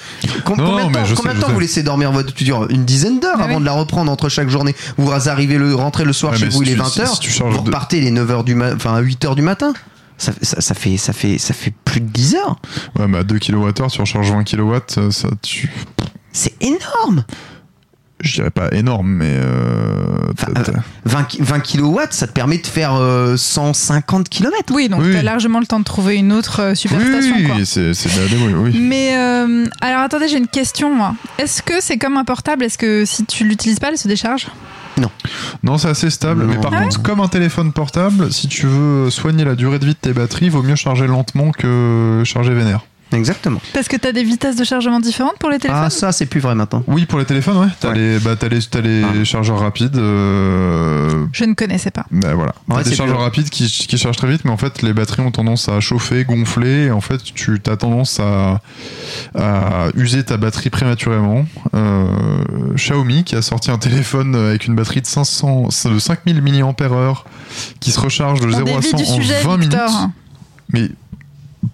com- 0.47 0.57
Non, 0.57 0.65
combien 0.67 0.87
de 0.89 0.93
temps, 0.95 1.15
combien 1.15 1.35
de 1.35 1.45
vous 1.53 1.61
laissez 1.61 1.83
dormir 1.83 2.11
votre 2.11 2.33
voiture 2.35 2.67
Une 2.71 2.87
dizaine 2.87 3.21
d'heures 3.21 3.37
Ah 3.39 3.45
avant 3.45 3.57
oui. 3.57 3.61
de 3.61 3.67
la 3.67 3.73
reprendre 3.73 4.11
entre 4.11 4.31
chaque 4.31 4.49
journée. 4.49 4.75
Vous 4.97 5.13
arrivez 5.29 5.59
le, 5.59 5.75
rentrez 5.75 6.07
le 6.07 6.15
soir 6.15 6.33
Ouais, 6.33 6.39
chez 6.39 6.47
vous, 6.47 6.65
si 6.65 6.71
il 6.71 6.73
est 6.73 6.75
tu- 6.75 6.81
20h. 6.81 7.21
si 7.23 7.31
charges 7.31 7.55
vous 7.55 7.61
de- 7.61 7.67
repartez 7.67 8.01
les 8.01 8.11
9h 8.11 8.45
du 8.45 8.55
matin, 8.55 8.77
enfin 8.77 8.95
à 8.95 9.03
8h 9.03 9.35
du 9.35 9.43
matin. 9.43 9.75
Ça, 10.17 10.33
ça, 10.41 10.63
ça 10.63 10.73
fait, 10.75 10.97
ça, 10.97 11.13
fait, 11.13 11.37
ça 11.37 11.53
fait 11.53 11.75
plus 11.85 12.01
de 12.01 12.09
10 12.09 12.37
heures. 12.37 12.57
Ouais, 12.99 13.07
mais 13.09 13.19
à 13.19 13.25
2 13.25 13.39
kWh, 13.39 13.73
tu 13.93 14.01
recharges 14.01 14.31
20 14.33 14.45
kW, 14.45 14.77
ça, 15.11 15.29
tu. 15.43 15.71
C'est 16.33 16.55
énorme. 16.63 17.25
Je 18.21 18.33
dirais 18.35 18.51
pas 18.51 18.69
énorme, 18.73 19.09
mais. 19.09 19.35
euh, 19.37 20.33
Enfin, 20.33 20.53
t'as- 20.55 20.63
t'as- 20.63 20.73
euh, 20.73 20.81
20, 21.05 21.25
ki- 21.25 21.39
20 21.41 21.61
kilowatts, 21.61 22.13
ça 22.15 22.27
te 22.27 22.33
permet 22.33 22.59
de 22.59 22.67
faire 22.67 22.95
euh, 22.95 23.37
150 23.37 24.29
km. 24.29 24.73
Oui, 24.75 24.89
donc 24.89 25.01
Oui. 25.03 25.13
t'as 25.13 25.23
largement 25.23 25.61
le 25.61 25.67
temps 25.67 25.79
de 25.81 25.85
trouver 25.85 26.17
une 26.17 26.33
autre 26.33 26.61
euh, 26.61 26.75
superstation 26.75 27.35
oui, 27.37 27.67
c'est 27.67 27.93
oui. 28.57 28.79
Mais 28.81 29.17
euh, 29.17 29.67
alors 29.81 30.01
attendez, 30.01 30.29
j'ai 30.29 30.39
une 30.39 30.49
question 30.49 30.95
moi. 30.95 31.15
Est-ce 31.39 31.63
que 31.63 31.75
c'est 31.81 31.99
comme 31.99 32.17
un 32.17 32.25
portable? 32.25 32.65
Est-ce 32.65 32.79
que 32.79 33.05
si 33.05 33.25
tu 33.27 33.45
l'utilises 33.45 33.79
pas, 33.81 33.89
elle 33.91 33.99
se 33.99 34.09
décharge? 34.09 34.47
Non, 35.63 35.77
c'est 35.77 35.89
assez 35.89 36.09
stable, 36.09 36.45
Non. 36.45 36.49
mais 36.49 36.59
par 36.59 36.73
Ah 36.75 36.83
contre, 36.83 37.03
comme 37.03 37.21
un 37.21 37.29
téléphone 37.29 37.71
portable, 37.73 38.33
si 38.33 38.49
tu 38.49 38.67
veux 38.67 39.11
soigner 39.11 39.45
la 39.45 39.55
durée 39.55 39.79
de 39.79 39.85
vie 39.85 39.93
de 39.93 39.99
tes 39.99 40.15
batteries, 40.15 40.49
vaut 40.49 40.63
mieux 40.63 40.75
charger 40.75 41.07
lentement 41.07 41.51
que 41.53 42.23
charger 42.25 42.55
vénère. 42.55 42.81
Exactement. 43.13 43.61
Parce 43.73 43.87
que 43.87 43.97
t'as 43.97 44.11
des 44.13 44.25
vitesses 44.25 44.57
de 44.57 44.65
chargement 44.65 44.99
différentes 44.99 45.39
pour 45.39 45.49
les 45.49 45.59
téléphones 45.59 45.83
Ah, 45.87 45.91
ça, 45.91 46.11
c'est 46.11 46.27
plus 46.27 46.41
vrai 46.41 46.55
maintenant. 46.57 46.83
Oui, 46.89 47.07
pour 47.07 47.19
les 47.21 47.25
téléphones, 47.25 47.57
ouais. 47.59 47.69
T'as 47.79 47.91
Ouais. 47.91 47.95
les, 47.95 48.19
bah, 48.19 48.35
t'as 48.37 48.49
les, 48.49 49.05
Ah. 49.05 49.25
chargeurs 49.25 49.61
rapides. 49.61 49.97
euh, 49.97 51.27
Je 51.33 51.45
ne 51.45 51.55
connaissais 51.55 51.91
pas. 51.93 52.05
bah, 52.11 52.35
voilà. 52.35 52.55
Ouais, 52.69 52.83
des 52.83 52.95
chargeurs 52.95 53.21
rapides 53.21 53.49
qui, 53.49 53.67
qui 53.69 53.97
chargent 53.99 54.17
très 54.17 54.29
vite, 54.29 54.45
mais 54.45 54.51
en 54.51 54.57
fait, 54.57 54.83
les 54.83 54.93
batteries 54.93 55.23
ont 55.23 55.31
tendance 55.31 55.69
à 55.69 55.79
chauffer, 55.81 56.25
gonfler, 56.25 56.87
et 56.87 56.91
en 56.91 57.01
fait, 57.01 57.23
tu 57.23 57.61
as 57.67 57.77
tendance 57.77 58.19
à, 58.21 58.61
à 59.35 59.87
user 59.97 60.25
ta 60.25 60.37
batterie 60.37 60.71
prématurément. 60.71 61.47
Euh, 61.75 62.09
Xiaomi, 62.75 63.23
qui 63.25 63.37
a 63.37 63.43
sorti 63.43 63.71
un 63.71 63.79
téléphone 63.79 64.35
avec 64.35 64.67
une 64.67 64.75
batterie 64.75 65.01
de 65.01 65.07
500, 65.07 65.69
de 65.85 65.99
5000 65.99 66.43
mAh, 66.43 66.75
qui 67.81 67.93
se 67.93 68.01
recharge 68.01 68.41
de 68.41 68.47
On 68.47 68.51
0 68.51 68.69
à 68.69 68.81
dévie 68.81 68.89
100 68.91 68.97
du 68.97 69.03
en 69.05 69.15
sujet, 69.15 69.43
20 69.43 69.57
Victor. 69.59 69.89
minutes. 69.91 70.11
Mais 70.73 70.89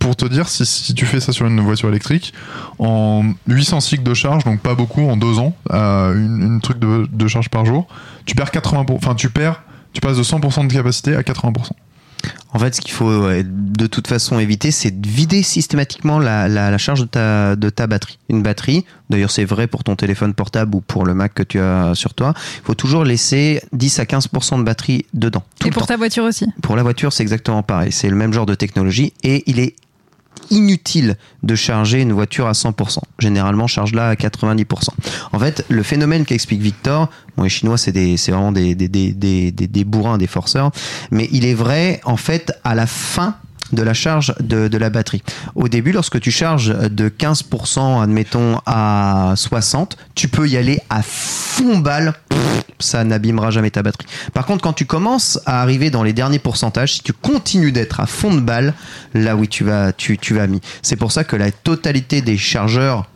pour 0.02 0.16
te 0.16 0.24
dire, 0.26 0.48
si, 0.48 0.66
si 0.66 0.94
tu 0.94 1.06
fais 1.06 1.20
ça 1.20 1.32
sur 1.32 1.46
une 1.46 1.60
voiture 1.60 1.88
électrique, 1.88 2.34
en 2.80 3.22
800 3.46 3.80
cycles 3.80 4.02
de 4.02 4.14
charge, 4.14 4.42
donc 4.44 4.58
pas 4.60 4.74
beaucoup, 4.74 5.02
en 5.08 5.16
deux 5.16 5.38
ans, 5.38 5.54
à 5.70 6.10
une, 6.14 6.42
une 6.42 6.60
truc 6.60 6.80
de, 6.80 7.08
de 7.10 7.28
charge 7.28 7.48
par 7.48 7.64
jour, 7.64 7.86
tu 8.26 8.34
perds 8.34 8.50
80%, 8.50 8.90
enfin 8.96 9.14
tu 9.14 9.30
perds, 9.30 9.62
tu 9.92 10.00
passes 10.00 10.16
de 10.16 10.22
100% 10.24 10.66
de 10.66 10.72
capacité 10.72 11.14
à 11.14 11.22
80%. 11.22 11.70
En 12.54 12.58
fait, 12.58 12.74
ce 12.74 12.80
qu'il 12.80 12.92
faut 12.92 13.26
ouais, 13.26 13.44
de 13.44 13.86
toute 13.86 14.06
façon 14.06 14.38
éviter, 14.38 14.70
c'est 14.72 15.00
de 15.00 15.08
vider 15.08 15.42
systématiquement 15.42 16.18
la, 16.18 16.48
la, 16.48 16.70
la 16.70 16.78
charge 16.78 17.00
de 17.00 17.06
ta, 17.06 17.56
de 17.56 17.70
ta 17.70 17.86
batterie. 17.86 18.18
Une 18.28 18.42
batterie, 18.42 18.84
d'ailleurs 19.08 19.30
c'est 19.30 19.44
vrai 19.44 19.66
pour 19.66 19.84
ton 19.84 19.96
téléphone 19.96 20.34
portable 20.34 20.74
ou 20.76 20.80
pour 20.80 21.04
le 21.06 21.14
Mac 21.14 21.32
que 21.34 21.42
tu 21.42 21.58
as 21.60 21.94
sur 21.94 22.14
toi, 22.14 22.34
il 22.36 22.66
faut 22.66 22.74
toujours 22.74 23.04
laisser 23.04 23.62
10 23.72 24.00
à 24.00 24.04
15% 24.04 24.58
de 24.58 24.64
batterie 24.64 25.06
dedans. 25.14 25.42
tout 25.58 25.68
Et 25.68 25.70
pour 25.70 25.82
temps. 25.82 25.86
ta 25.94 25.96
voiture 25.96 26.24
aussi. 26.24 26.46
Pour 26.60 26.76
la 26.76 26.82
voiture, 26.82 27.12
c'est 27.12 27.22
exactement 27.22 27.62
pareil. 27.62 27.90
C'est 27.92 28.08
le 28.10 28.16
même 28.16 28.32
genre 28.32 28.46
de 28.46 28.54
technologie 28.54 29.12
et 29.22 29.42
il 29.46 29.58
est 29.58 29.74
inutile 30.52 31.16
de 31.42 31.54
charger 31.54 32.00
une 32.00 32.12
voiture 32.12 32.46
à 32.46 32.52
100%. 32.52 32.98
Généralement, 33.18 33.66
charge-la 33.66 34.10
à 34.10 34.14
90%. 34.14 34.88
En 35.32 35.38
fait, 35.38 35.64
le 35.68 35.82
phénomène 35.82 36.24
qu'explique 36.24 36.60
Victor, 36.60 37.08
bon, 37.36 37.44
les 37.44 37.48
Chinois, 37.48 37.78
c'est 37.78 37.92
vraiment 38.28 38.52
des, 38.52 38.74
des, 38.74 38.88
des, 38.88 39.50
des 39.50 39.84
bourrins, 39.84 40.18
des 40.18 40.26
forceurs, 40.26 40.70
mais 41.10 41.28
il 41.32 41.44
est 41.44 41.54
vrai, 41.54 42.00
en 42.04 42.16
fait, 42.16 42.52
à 42.64 42.74
la 42.74 42.86
fin 42.86 43.36
de 43.72 43.82
la 43.82 43.94
charge 43.94 44.34
de, 44.40 44.76
la 44.76 44.90
batterie. 44.90 45.22
Au 45.54 45.68
début, 45.68 45.92
lorsque 45.92 46.20
tu 46.20 46.30
charges 46.30 46.76
de 46.76 47.08
15%, 47.08 48.02
admettons, 48.02 48.58
à 48.66 49.34
60%, 49.36 49.90
tu 50.14 50.28
peux 50.28 50.48
y 50.48 50.56
aller 50.56 50.80
à 50.90 51.02
fond 51.02 51.78
balle, 51.78 52.14
ça 52.78 53.04
n'abîmera 53.04 53.50
jamais 53.50 53.70
ta 53.70 53.82
batterie. 53.82 54.06
Par 54.32 54.46
contre, 54.46 54.62
quand 54.62 54.72
tu 54.72 54.86
commences 54.86 55.40
à 55.46 55.62
arriver 55.62 55.90
dans 55.90 56.02
les 56.02 56.12
derniers 56.12 56.38
pourcentages, 56.38 56.94
si 56.94 57.02
tu 57.02 57.12
continues 57.12 57.72
d'être 57.72 58.00
à 58.00 58.06
fond 58.06 58.34
de 58.34 58.40
balle, 58.40 58.74
là 59.14 59.36
oui, 59.36 59.48
tu 59.48 59.64
vas, 59.64 59.92
tu, 59.92 60.18
tu 60.18 60.34
vas 60.34 60.46
mis. 60.46 60.60
C'est 60.82 60.96
pour 60.96 61.12
ça 61.12 61.24
que 61.24 61.36
la 61.36 61.50
totalité 61.50 62.22
des 62.22 62.36
chargeurs 62.36 63.08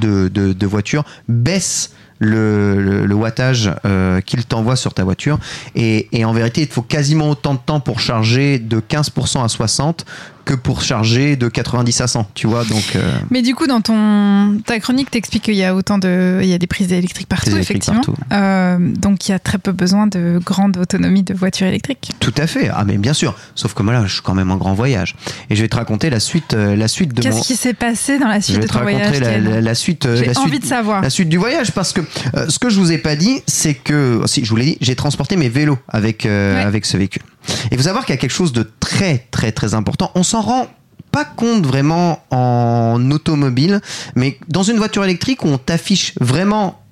de, 0.00 0.28
de, 0.28 0.52
de 0.52 0.66
voitures 0.66 1.04
baisse 1.28 1.90
le, 2.22 3.04
le, 3.04 3.14
wattage 3.14 3.70
euh, 3.84 4.20
qu'il 4.20 4.44
t'envoie 4.44 4.76
sur 4.76 4.94
ta 4.94 5.04
voiture. 5.04 5.38
Et, 5.74 6.08
et 6.12 6.24
en 6.24 6.32
vérité, 6.32 6.62
il 6.62 6.68
te 6.68 6.74
faut 6.74 6.82
quasiment 6.82 7.30
autant 7.30 7.54
de 7.54 7.58
temps 7.64 7.80
pour 7.80 8.00
charger 8.00 8.58
de 8.58 8.80
15% 8.80 9.44
à 9.44 9.48
60 9.48 10.06
que 10.44 10.54
pour 10.54 10.82
charger 10.82 11.36
de 11.36 11.48
90 11.48 12.00
à 12.00 12.06
100. 12.06 12.26
Tu 12.34 12.46
vois, 12.46 12.64
donc. 12.64 12.96
euh, 12.96 13.00
Mais 13.30 13.42
du 13.42 13.54
coup, 13.54 13.66
dans 13.66 13.80
ton 13.80 14.58
ta 14.66 14.78
chronique, 14.80 15.10
t'expliques 15.10 15.44
qu'il 15.44 15.54
y 15.54 15.64
a 15.64 15.74
autant 15.74 15.98
de, 15.98 16.40
il 16.42 16.48
y 16.48 16.52
a 16.54 16.58
des 16.58 16.66
prises 16.66 16.92
électriques 16.92 17.28
partout, 17.28 17.50
électriques 17.50 17.82
effectivement. 17.88 18.02
Euh, 18.32 18.76
donc, 18.80 19.28
il 19.28 19.32
y 19.32 19.34
a 19.34 19.38
très 19.38 19.58
peu 19.58 19.72
besoin 19.72 20.06
de 20.06 20.40
grande 20.44 20.76
autonomie 20.76 21.22
de 21.22 21.34
voitures 21.34 21.66
électriques. 21.66 22.12
Tout 22.20 22.34
à 22.36 22.46
fait. 22.46 22.68
Ah 22.72 22.84
mais 22.86 22.96
bien 22.98 23.12
sûr. 23.12 23.34
Sauf 23.54 23.74
que 23.74 23.82
moi 23.82 23.92
là, 23.92 24.04
je 24.06 24.12
suis 24.14 24.22
quand 24.22 24.34
même 24.34 24.50
en 24.50 24.56
grand 24.56 24.74
voyage. 24.74 25.14
Et 25.50 25.56
je 25.56 25.62
vais 25.62 25.68
te 25.68 25.76
raconter 25.76 26.10
la 26.10 26.20
suite, 26.20 26.54
euh, 26.54 26.74
la 26.76 26.88
suite 26.88 27.14
de 27.14 27.22
Qu'est-ce 27.22 27.36
mon. 27.36 27.42
qui 27.42 27.56
s'est 27.56 27.74
passé 27.74 28.18
dans 28.18 28.28
la 28.28 28.40
Je 28.40 28.44
suite 28.44 28.56
vais 28.56 28.62
de 28.62 28.66
te 28.68 28.72
ton 28.72 28.78
raconter 28.80 28.96
voyage 29.18 29.20
la, 29.20 29.38
la- 29.38 29.60
la 29.60 29.74
suite. 29.74 30.08
J'ai 30.16 30.26
la 30.26 30.38
envie 30.40 30.50
suite- 30.50 30.62
de 30.62 30.66
savoir. 30.68 31.02
La 31.02 31.10
suite 31.10 31.28
du 31.28 31.36
voyage 31.38 31.72
parce 31.72 31.92
que 31.92 32.00
euh, 32.34 32.46
ce 32.48 32.58
que 32.58 32.68
je 32.70 32.78
vous 32.80 32.90
ai 32.92 32.98
pas 32.98 33.16
dit, 33.16 33.40
c'est 33.46 33.74
que 33.74 34.22
si 34.26 34.44
je 34.44 34.50
vous 34.50 34.56
l'ai 34.56 34.64
dit, 34.64 34.78
j'ai 34.80 34.96
transporté 34.96 35.36
mes 35.36 35.48
vélos 35.48 35.78
avec 35.88 36.22
Ouais. 36.24 36.62
avec 36.64 36.84
ce 36.86 36.96
véhicule. 36.96 37.22
Et 37.70 37.76
vous 37.76 37.84
savoir 37.84 38.04
qu'il 38.04 38.14
y 38.14 38.18
a 38.18 38.20
quelque 38.20 38.30
chose 38.30 38.52
de 38.52 38.70
très 38.80 39.26
très 39.30 39.52
très 39.52 39.74
important. 39.74 40.10
On 40.14 40.22
s'en 40.22 40.40
rend 40.40 40.68
pas 41.10 41.24
compte 41.24 41.66
vraiment 41.66 42.24
en 42.30 43.10
automobile, 43.10 43.80
mais 44.16 44.38
dans 44.48 44.62
une 44.62 44.78
voiture 44.78 45.04
électrique 45.04 45.44
où 45.44 45.48
on 45.48 45.58
t'affiche 45.58 46.14
vraiment 46.20 46.82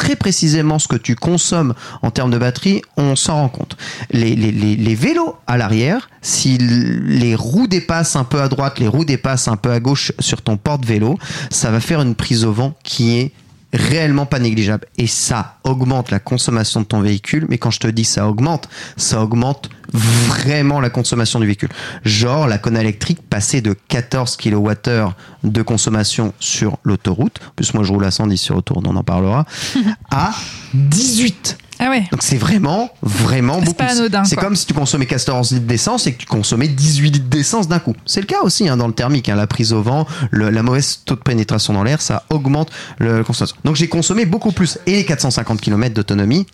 très 0.00 0.16
précisément 0.16 0.78
ce 0.78 0.88
que 0.88 0.96
tu 0.96 1.14
consommes 1.14 1.74
en 2.02 2.10
termes 2.10 2.30
de 2.30 2.38
batterie, 2.38 2.82
on 2.96 3.16
s'en 3.16 3.34
rend 3.34 3.48
compte. 3.48 3.76
Les, 4.10 4.34
les, 4.34 4.94
vélos 4.94 5.36
à 5.46 5.58
l'arrière, 5.58 6.08
si 6.22 6.56
les 6.58 7.34
roues 7.34 7.66
dépassent 7.66 8.16
un 8.16 8.24
peu 8.24 8.40
à 8.40 8.48
droite, 8.48 8.78
les 8.78 8.88
roues 8.88 9.04
dépassent 9.04 9.46
un 9.46 9.56
peu 9.56 9.70
à 9.70 9.78
gauche 9.78 10.12
sur 10.18 10.40
ton 10.40 10.56
porte-vélo, 10.56 11.18
ça 11.50 11.70
va 11.70 11.80
faire 11.80 12.00
une 12.00 12.14
prise 12.14 12.44
au 12.44 12.52
vent 12.52 12.74
qui 12.82 13.18
est 13.18 13.32
réellement 13.72 14.26
pas 14.26 14.38
négligeable. 14.38 14.86
Et 14.98 15.06
ça 15.06 15.58
augmente 15.64 16.10
la 16.10 16.18
consommation 16.18 16.80
de 16.80 16.86
ton 16.86 17.00
véhicule. 17.00 17.46
Mais 17.48 17.58
quand 17.58 17.70
je 17.70 17.80
te 17.80 17.86
dis 17.86 18.04
ça 18.04 18.28
augmente, 18.28 18.68
ça 18.96 19.22
augmente 19.22 19.70
vraiment 19.92 20.80
la 20.80 20.90
consommation 20.90 21.40
du 21.40 21.46
véhicule. 21.46 21.70
Genre, 22.04 22.46
la 22.46 22.58
Kona 22.58 22.80
électrique 22.80 23.20
passait 23.28 23.60
de 23.60 23.74
14 23.88 24.36
kWh 24.36 25.12
de 25.44 25.62
consommation 25.62 26.32
sur 26.38 26.78
l'autoroute. 26.84 27.38
En 27.48 27.52
plus, 27.56 27.74
moi, 27.74 27.84
je 27.84 27.92
roule 27.92 28.04
à 28.04 28.10
110 28.10 28.38
sur 28.38 28.56
autoroute, 28.56 28.86
on 28.86 28.96
en 28.96 29.04
parlera. 29.04 29.46
à 30.10 30.32
18. 30.74 31.58
Ah 31.82 31.88
ouais. 31.88 32.04
Donc 32.12 32.22
c'est 32.22 32.36
vraiment, 32.36 32.90
vraiment 33.02 33.54
C'est 33.54 33.64
beaucoup. 33.64 33.76
pas 33.78 33.92
anodin, 33.92 34.24
C'est 34.24 34.36
comme 34.36 34.54
si 34.54 34.66
tu 34.66 34.74
consommais 34.74 35.06
14 35.06 35.52
litres 35.52 35.66
d'essence 35.66 36.06
et 36.06 36.12
que 36.12 36.18
tu 36.18 36.26
consommais 36.26 36.68
18 36.68 37.10
litres 37.10 37.28
d'essence 37.28 37.68
d'un 37.68 37.78
coup. 37.78 37.94
C'est 38.04 38.20
le 38.20 38.26
cas 38.26 38.40
aussi 38.42 38.68
hein, 38.68 38.76
dans 38.76 38.86
le 38.86 38.92
thermique. 38.92 39.28
hein. 39.30 39.34
La 39.36 39.46
prise 39.46 39.72
au 39.72 39.80
vent, 39.82 40.06
le- 40.30 40.50
la 40.50 40.62
mauvaise 40.62 41.00
taux 41.06 41.14
de 41.14 41.20
pénétration 41.20 41.72
dans 41.72 41.82
l'air, 41.82 42.02
ça 42.02 42.24
augmente 42.28 42.70
le, 42.98 43.24
consommation. 43.24 43.56
Donc 43.64 43.76
j'ai 43.76 43.88
consommé 43.88 44.26
beaucoup 44.26 44.52
plus. 44.52 44.78
Et 44.86 44.92
les 44.96 45.04
450 45.06 45.60
km 45.60 45.94
d'autonomie, 45.94 46.46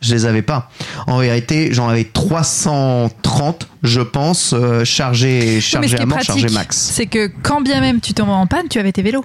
je 0.00 0.14
les 0.14 0.26
avais 0.26 0.42
pas. 0.42 0.70
En 1.06 1.18
vérité, 1.18 1.68
j'en 1.72 1.88
avais 1.88 2.04
330, 2.04 3.68
je 3.82 4.00
pense, 4.00 4.52
euh, 4.52 4.84
chargés, 4.84 5.60
à 5.72 6.06
mort, 6.06 6.20
chargés 6.20 6.48
max. 6.50 6.76
c'est 6.76 7.06
que 7.06 7.30
quand 7.42 7.60
bien 7.60 7.80
même 7.80 8.00
tu 8.00 8.12
tombes 8.14 8.30
en 8.30 8.46
panne, 8.46 8.66
tu 8.68 8.78
avais 8.78 8.92
tes 8.92 9.02
vélos. 9.02 9.24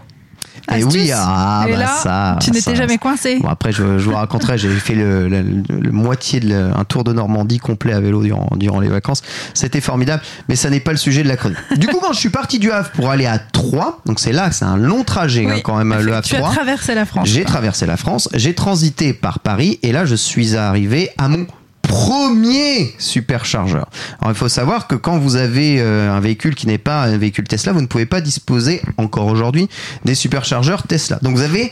Et 0.69 0.75
Astuce. 0.75 0.93
oui, 0.93 1.11
ah, 1.13 1.65
Et 1.67 1.71
bah 1.73 1.77
là, 1.77 1.87
ça, 1.87 2.37
tu 2.41 2.51
n'étais 2.51 2.61
ça, 2.61 2.75
jamais 2.75 2.97
coincé. 2.97 3.39
Bon, 3.41 3.49
après, 3.49 3.71
je, 3.71 3.97
je 3.97 4.05
vous 4.09 4.15
raconterai, 4.15 4.57
j'ai 4.57 4.69
fait 4.69 4.95
le, 4.95 5.27
le- 5.27 5.43
le 5.69 5.91
moitié 5.91 6.39
de 6.39 6.71
un 6.75 6.83
tour 6.85 7.03
de 7.03 7.11
Normandie 7.11 7.57
complet 7.59 7.91
à 7.93 7.99
vélo 7.99 8.21
durant, 8.23 8.47
durant 8.55 8.79
les 8.79 8.87
vacances. 8.87 9.21
C'était 9.53 9.81
formidable, 9.81 10.21
mais 10.47 10.55
ça 10.55 10.69
n'est 10.69 10.79
pas 10.79 10.91
le 10.91 10.97
sujet 10.97 11.21
de 11.23 11.27
la 11.27 11.35
chronique. 11.37 11.57
Du 11.77 11.87
coup, 11.87 11.97
quand 12.01 12.13
je 12.13 12.19
suis 12.19 12.29
parti 12.29 12.59
du 12.59 12.71
Havre 12.71 12.91
pour 12.91 13.09
aller 13.09 13.25
à 13.25 13.39
Troyes, 13.39 13.99
donc 14.05 14.19
c'est 14.19 14.31
là, 14.31 14.51
c'est 14.51 14.65
un 14.65 14.77
long 14.77 15.03
trajet 15.03 15.45
hein, 15.49 15.59
quand 15.63 15.77
même, 15.83 15.99
le 16.01 16.13
Havre 16.13 16.25
Tu 16.27 16.35
as 16.35 16.41
traversé 16.41 16.95
la 16.95 17.05
France. 17.05 17.27
J'ai 17.27 17.43
traversé 17.43 17.85
la 17.85 17.97
France, 17.97 18.29
j'ai 18.33 18.53
transité 18.53 19.13
par 19.13 19.39
Paris 19.39 19.79
et 19.83 19.91
là 19.91 20.05
je 20.05 20.15
suis 20.15 20.55
arrivé 20.55 21.09
à 21.17 21.27
mon 21.27 21.45
premier 21.93 22.95
superchargeur. 22.97 23.87
Alors 24.19 24.31
il 24.31 24.35
faut 24.35 24.49
savoir 24.49 24.87
que 24.87 24.95
quand 24.95 25.19
vous 25.19 25.35
avez 25.35 25.79
euh, 25.79 26.11
un 26.11 26.19
véhicule 26.19 26.55
qui 26.55 26.65
n'est 26.65 26.79
pas 26.79 27.03
un 27.03 27.17
véhicule 27.17 27.47
Tesla, 27.47 27.71
vous 27.71 27.81
ne 27.81 27.87
pouvez 27.87 28.07
pas 28.07 28.19
disposer 28.19 28.81
encore 28.97 29.27
aujourd'hui 29.27 29.69
des 30.03 30.15
superchargeurs 30.15 30.83
Tesla. 30.83 31.19
Donc 31.21 31.35
vous 31.35 31.43
avez 31.43 31.71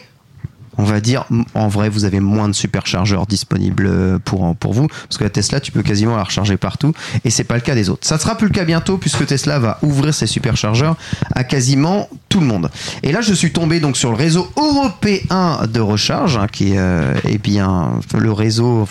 on 0.78 0.84
va 0.84 1.02
dire, 1.02 1.26
en 1.54 1.68
vrai, 1.68 1.90
vous 1.90 2.06
avez 2.06 2.20
moins 2.20 2.48
de 2.48 2.54
superchargeurs 2.54 3.28
disponibles 3.28 3.88
euh, 3.88 4.20
pour, 4.20 4.56
vous, 4.74 4.88
parce 4.88 5.18
que 5.18 5.24
la 5.24 5.30
Tesla, 5.30 5.60
tu 5.60 5.72
peux 5.72 5.84
quasiment 5.84 6.16
la 6.16 6.24
recharger 6.24 6.58
partout, 6.58 6.94
et 7.26 7.30
c'est 7.30 7.44
pas 7.44 7.56
le 7.56 7.62
cas 7.62 7.76
des 7.76 7.90
autres. 7.90 8.08
Ça 8.08 8.18
sera 8.18 8.36
plus 8.36 8.48
le 8.48 8.54
cas 8.54 8.64
bientôt, 8.64 8.98
puisque 8.98 9.26
Tesla 9.26 9.60
va 9.60 9.80
ouvrir 9.82 10.14
ses 10.14 10.28
superchargeurs 10.28 10.96
à 11.36 11.44
quasiment 11.44 12.10
tout 12.30 12.40
le 12.40 12.46
monde. 12.46 12.72
Et 13.04 13.12
là, 13.12 13.22
je 13.22 13.34
suis 13.34 13.52
tombé 13.52 13.80
donc 13.80 13.98
sur 13.98 14.12
le 14.12 14.16
réseau 14.16 14.50
européen 14.56 15.68
de 15.68 15.82
recharge, 15.82 16.38
hein, 16.38 16.48
qui 16.52 16.74
est, 16.74 16.80
euh, 16.80 17.14
eh 17.28 17.38
bien, 17.38 18.00
le 18.18 18.32
réseau, 18.32 18.88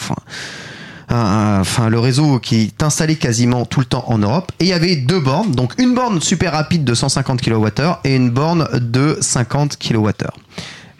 enfin 1.11 1.89
le 1.89 1.99
réseau 1.99 2.39
qui 2.39 2.63
est 2.63 2.83
installé 2.83 3.17
quasiment 3.17 3.67
tout 3.67 3.81
le 3.81 3.87
temps 3.87 4.05
en 4.07 4.19
Europe. 4.19 4.53
Et 4.61 4.65
il 4.65 4.69
y 4.69 4.73
avait 4.73 4.97
deux 4.97 5.21
bornes. 5.21 5.53
Donc 5.53 5.75
une 5.79 5.95
borne 5.95 6.21
super 6.21 6.53
rapide 6.53 6.85
de 6.85 6.95
150 6.95 7.41
kWh 7.43 7.99
et 8.05 8.15
une 8.15 8.31
borne 8.31 8.69
de 8.81 9.19
50 9.21 9.77
kWh 9.79 10.13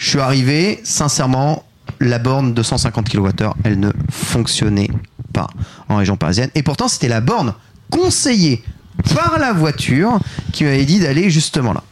je 0.01 0.09
suis 0.09 0.19
arrivé 0.19 0.81
sincèrement 0.83 1.63
la 2.01 2.19
borne 2.19 2.55
de 2.55 2.63
150 2.63 3.09
kWh 3.11 3.51
elle 3.65 3.79
ne 3.79 3.91
fonctionnait 4.11 4.91
pas 5.33 5.47
en 5.89 5.97
région 5.97 6.17
parisienne. 6.17 6.51
Et 6.55 6.63
pourtant 6.63 6.89
c'était 6.89 7.09
la 7.09 7.21
borne 7.21 7.55
conseillée 7.91 8.65
par 9.15 9.39
la 9.39 9.53
voiture 9.53 10.19
qui 10.53 10.65
m'avait 10.65 10.85
dit 10.85 11.01
d'aller 11.01 11.31
justement 11.31 11.73
là. 11.73 11.83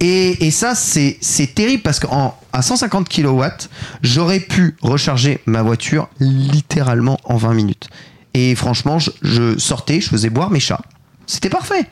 Et, 0.00 0.50
ça, 0.50 0.74
c'est 0.74 1.54
terrible 1.54 1.82
parce 1.82 1.98
qu'à 2.00 2.62
150 2.62 3.08
kW, 3.08 3.44
j'aurais 4.02 4.40
pu 4.40 4.76
recharger 4.80 5.40
ma 5.46 5.62
voiture 5.62 6.08
littéralement 6.20 7.18
en 7.24 7.36
20 7.36 7.54
minutes. 7.54 7.88
Et 8.34 8.54
franchement, 8.54 8.98
je 8.98 9.58
sortais, 9.58 10.00
je 10.00 10.08
faisais 10.08 10.30
boire 10.30 10.50
mes 10.50 10.60
chats. 10.60 10.82
C'était 11.26 11.50
parfait. 11.50 11.86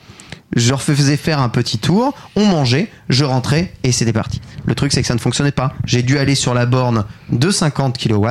Je 0.55 0.69
leur 0.69 0.81
faisais 0.81 1.17
faire 1.17 1.39
un 1.39 1.49
petit 1.49 1.77
tour, 1.77 2.13
on 2.35 2.45
mangeait, 2.45 2.89
je 3.09 3.25
rentrais 3.25 3.73
et 3.83 3.91
c'était 3.91 4.13
parti. 4.13 4.41
Le 4.65 4.75
truc, 4.75 4.93
c'est 4.93 5.01
que 5.01 5.07
ça 5.07 5.13
ne 5.13 5.19
fonctionnait 5.19 5.51
pas. 5.51 5.73
J'ai 5.85 6.03
dû 6.03 6.17
aller 6.17 6.35
sur 6.35 6.53
la 6.53 6.65
borne 6.65 7.05
de 7.29 7.51
50 7.51 7.97
kW 7.97 8.27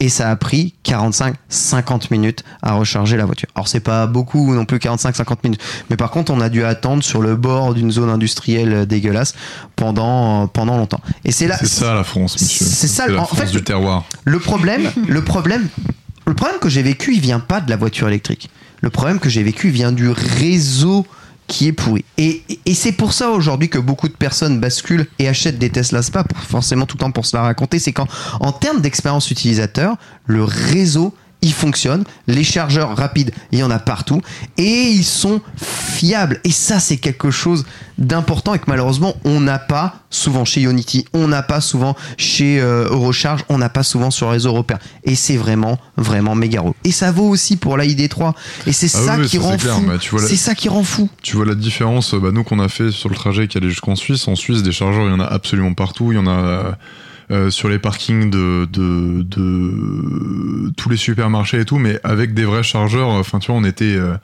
et 0.00 0.08
ça 0.08 0.30
a 0.30 0.36
pris 0.36 0.74
45-50 0.84 2.08
minutes 2.10 2.44
à 2.62 2.74
recharger 2.74 3.16
la 3.16 3.24
voiture. 3.24 3.48
Alors, 3.54 3.68
c'est 3.68 3.80
pas 3.80 4.06
beaucoup 4.06 4.54
non 4.54 4.66
plus 4.66 4.78
45-50 4.78 5.36
minutes. 5.44 5.60
Mais 5.88 5.96
par 5.96 6.10
contre, 6.10 6.30
on 6.32 6.40
a 6.40 6.48
dû 6.50 6.64
attendre 6.64 7.02
sur 7.02 7.22
le 7.22 7.36
bord 7.36 7.74
d'une 7.74 7.90
zone 7.90 8.10
industrielle 8.10 8.86
dégueulasse 8.86 9.34
pendant, 9.76 10.48
pendant 10.48 10.76
longtemps. 10.76 11.00
Et 11.24 11.32
c'est 11.32 11.46
là. 11.46 11.56
C'est 11.58 11.66
ça 11.66 11.94
la 11.94 12.04
France, 12.04 12.40
monsieur. 12.40 12.66
C'est 12.66 12.88
ça, 12.88 13.06
la 13.06 13.22
en 13.22 13.24
France 13.24 13.40
fait, 13.40 13.50
du 13.50 13.64
terroir. 13.64 14.04
Le 14.24 14.38
problème, 14.38 14.90
le 15.08 15.24
problème, 15.24 15.68
le 16.26 16.34
problème 16.34 16.58
que 16.58 16.68
j'ai 16.68 16.82
vécu, 16.82 17.14
il 17.14 17.20
vient 17.20 17.40
pas 17.40 17.60
de 17.60 17.70
la 17.70 17.76
voiture 17.76 18.08
électrique. 18.08 18.50
Le 18.82 18.90
problème 18.90 19.18
que 19.18 19.28
j'ai 19.30 19.42
vécu, 19.42 19.68
il 19.68 19.72
vient 19.72 19.92
du 19.92 20.10
réseau 20.10 21.06
qui 21.46 21.68
est 21.68 21.72
pourri. 21.72 22.04
Et, 22.18 22.42
c'est 22.74 22.92
pour 22.92 23.12
ça 23.12 23.30
aujourd'hui 23.30 23.68
que 23.68 23.78
beaucoup 23.78 24.08
de 24.08 24.14
personnes 24.14 24.60
basculent 24.60 25.06
et 25.18 25.28
achètent 25.28 25.58
des 25.58 25.70
Tesla. 25.70 26.00
Pour- 26.02 26.38
forcément 26.40 26.86
tout 26.86 26.96
le 26.96 27.00
temps 27.00 27.10
pour 27.10 27.26
se 27.26 27.36
la 27.36 27.42
raconter. 27.42 27.78
C'est 27.78 27.92
qu'en 27.92 28.08
en 28.40 28.52
termes 28.52 28.80
d'expérience 28.80 29.30
utilisateur, 29.30 29.96
le 30.26 30.44
réseau 30.44 31.14
ils 31.46 31.52
fonctionnent. 31.52 32.04
Les 32.26 32.42
chargeurs 32.44 32.96
rapides, 32.96 33.30
il 33.52 33.58
y 33.60 33.62
en 33.62 33.70
a 33.70 33.78
partout. 33.78 34.20
Et 34.58 34.88
ils 34.90 35.04
sont 35.04 35.40
fiables. 35.56 36.40
Et 36.44 36.50
ça, 36.50 36.80
c'est 36.80 36.96
quelque 36.96 37.30
chose 37.30 37.64
d'important 37.98 38.52
et 38.54 38.58
que 38.58 38.64
malheureusement, 38.66 39.14
on 39.24 39.40
n'a 39.40 39.58
pas 39.58 40.00
souvent 40.10 40.44
chez 40.44 40.62
Unity. 40.62 41.06
On 41.14 41.28
n'a 41.28 41.42
pas 41.42 41.60
souvent 41.60 41.94
chez 42.18 42.60
euh, 42.60 42.88
Eurocharge. 42.90 43.44
On 43.48 43.58
n'a 43.58 43.68
pas 43.68 43.82
souvent 43.84 44.10
sur 44.10 44.26
le 44.26 44.32
réseau 44.32 44.48
européen. 44.50 44.78
Et 45.04 45.14
c'est 45.14 45.36
vraiment, 45.36 45.78
vraiment 45.96 46.34
méga 46.34 46.58
gros. 46.60 46.74
Et 46.84 46.90
ça 46.90 47.12
vaut 47.12 47.28
aussi 47.28 47.56
pour 47.56 47.78
l'ID3. 47.78 48.34
Et 48.66 48.72
c'est 48.72 48.90
Ah 48.94 48.98
ça 49.06 49.16
oui, 49.18 49.26
qui 49.28 49.36
ça, 49.36 49.42
rend 49.42 49.58
fou. 49.58 49.68
Tu 50.00 50.10
vois 50.10 50.20
la- 50.22 50.28
C'est 50.28 50.36
ça 50.36 50.54
qui 50.54 50.68
rend 50.68 50.82
fou. 50.82 51.08
Tu 51.22 51.36
vois 51.36 51.46
la 51.46 51.54
différence, 51.54 52.14
bah, 52.14 52.30
nous 52.32 52.42
qu'on 52.44 52.58
a 52.58 52.68
fait 52.68 52.90
sur 52.90 53.08
le 53.08 53.14
trajet 53.14 53.46
qui 53.48 53.56
allait 53.56 53.70
jusqu'en 53.70 53.94
Suisse. 53.96 54.26
En 54.28 54.34
Suisse, 54.34 54.62
des 54.62 54.72
chargeurs, 54.72 55.06
il 55.06 55.10
y 55.12 55.14
en 55.14 55.20
a 55.20 55.26
absolument 55.26 55.74
partout. 55.74 56.12
Il 56.12 56.16
y 56.16 56.18
en 56.18 56.26
a 56.26 56.76
euh, 57.30 57.50
sur 57.50 57.68
les 57.68 57.78
parkings 57.78 58.30
de, 58.30 58.66
de, 58.72 59.24
tous 60.76 60.88
les 60.88 60.96
supermarchés 60.96 61.60
et 61.60 61.64
tout, 61.64 61.78
mais 61.78 61.98
avec 62.04 62.34
des 62.34 62.44
vrais 62.44 62.62
chargeurs. 62.62 63.08
Enfin, 63.08 63.38
tu 63.38 63.50
vois, 63.50 63.60
on 63.60 63.64
était 63.64 63.96
euh, 63.96 64.16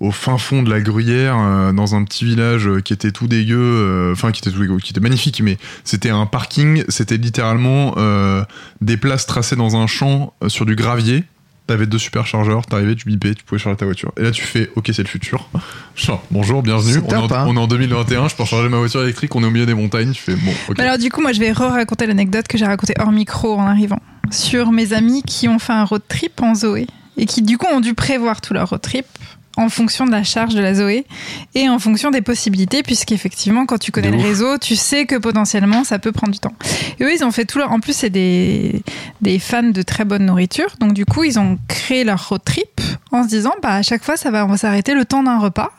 au 0.00 0.10
fin 0.10 0.38
fond 0.38 0.62
de 0.62 0.70
la 0.70 0.80
gruyère, 0.80 1.36
euh, 1.38 1.72
dans 1.72 1.94
un 1.94 2.04
petit 2.04 2.24
village 2.24 2.68
euh, 2.68 2.80
qui 2.80 2.92
était 2.92 3.10
tout 3.10 3.26
dégueu, 3.26 3.58
euh, 3.58 4.12
enfin 4.12 4.32
qui 4.32 4.40
était 4.40 4.50
tout 4.50 4.60
dégueu, 4.60 4.78
qui 4.78 4.92
était 4.92 5.00
magnifique, 5.00 5.40
mais 5.42 5.58
c'était 5.84 6.10
un 6.10 6.26
parking. 6.26 6.84
C'était 6.88 7.16
littéralement 7.16 7.94
euh, 7.96 8.44
des 8.80 8.96
places 8.96 9.26
tracées 9.26 9.56
dans 9.56 9.76
un 9.76 9.86
champ 9.86 10.34
euh, 10.42 10.48
sur 10.48 10.66
du 10.66 10.76
gravier. 10.76 11.24
T'avais 11.68 11.84
deux 11.86 11.98
superchargeurs, 11.98 12.64
t'arrivais, 12.64 12.94
tu 12.94 13.04
bipais, 13.06 13.34
tu 13.34 13.44
pouvais 13.44 13.58
charger 13.60 13.76
ta 13.76 13.84
voiture. 13.84 14.10
Et 14.16 14.22
là, 14.22 14.30
tu 14.30 14.42
fais, 14.42 14.70
ok, 14.74 14.88
c'est 14.90 15.02
le 15.02 15.08
futur. 15.08 15.50
Genre, 15.96 16.24
bonjour, 16.30 16.62
bienvenue. 16.62 17.02
On, 17.06 17.10
est 17.10 17.14
en- 17.14 17.28
top, 17.28 17.36
hein. 17.36 17.44
on 17.46 17.56
est 17.56 17.60
en 17.60 17.66
2021, 17.66 18.28
je 18.28 18.34
peux 18.36 18.44
recharger 18.44 18.70
ma 18.70 18.78
voiture 18.78 19.02
électrique, 19.02 19.36
on 19.36 19.42
est 19.42 19.46
au 19.46 19.50
milieu 19.50 19.66
des 19.66 19.74
montagnes. 19.74 20.12
Tu 20.12 20.22
fais, 20.22 20.34
bon, 20.34 20.50
ok. 20.70 20.80
Alors 20.80 20.96
du 20.96 21.10
coup, 21.10 21.20
moi, 21.20 21.32
je 21.32 21.40
vais 21.40 21.52
re-raconter 21.52 22.06
l'anecdote 22.06 22.48
que 22.48 22.56
j'ai 22.56 22.64
racontée 22.64 22.94
hors 22.98 23.12
micro 23.12 23.54
en 23.58 23.66
arrivant 23.66 24.00
sur 24.30 24.72
mes 24.72 24.94
amis 24.94 25.22
qui 25.22 25.46
ont 25.46 25.58
fait 25.58 25.74
un 25.74 25.84
road 25.84 26.00
trip 26.08 26.40
en 26.42 26.54
Zoé 26.54 26.86
et 27.18 27.26
qui 27.26 27.42
du 27.42 27.58
coup 27.58 27.66
ont 27.70 27.80
dû 27.80 27.92
prévoir 27.92 28.40
tout 28.40 28.54
leur 28.54 28.70
road 28.70 28.80
trip 28.80 29.04
en 29.58 29.68
fonction 29.68 30.06
de 30.06 30.10
la 30.12 30.22
charge 30.22 30.54
de 30.54 30.60
la 30.60 30.72
Zoé 30.74 31.04
et 31.54 31.68
en 31.68 31.78
fonction 31.78 32.10
des 32.10 32.22
possibilités, 32.22 32.82
puisqu'effectivement, 32.82 33.66
quand 33.66 33.78
tu 33.78 33.90
connais 33.92 34.10
le 34.10 34.22
réseau, 34.22 34.56
tu 34.58 34.76
sais 34.76 35.04
que 35.04 35.16
potentiellement 35.16 35.84
ça 35.84 35.98
peut 35.98 36.12
prendre 36.12 36.32
du 36.32 36.38
temps. 36.38 36.54
Et 36.98 37.04
eux, 37.04 37.12
ils 37.12 37.24
ont 37.24 37.30
fait 37.32 37.44
tout 37.44 37.58
leur. 37.58 37.72
En 37.72 37.80
plus, 37.80 37.94
c'est 37.94 38.10
des, 38.10 38.82
des 39.20 39.38
fans 39.38 39.62
de 39.64 39.82
très 39.82 40.04
bonne 40.04 40.24
nourriture, 40.26 40.68
donc 40.80 40.92
du 40.94 41.04
coup, 41.04 41.24
ils 41.24 41.38
ont 41.38 41.58
créé 41.68 42.04
leur 42.04 42.28
road 42.28 42.40
trip 42.44 42.80
en 43.10 43.22
se 43.24 43.28
disant, 43.28 43.52
bah, 43.62 43.74
à 43.74 43.82
chaque 43.82 44.04
fois, 44.04 44.16
ça 44.16 44.30
va, 44.30 44.44
on 44.44 44.48
va 44.48 44.56
s'arrêter 44.56 44.94
le 44.94 45.04
temps 45.04 45.22
d'un 45.22 45.38
repas. 45.38 45.72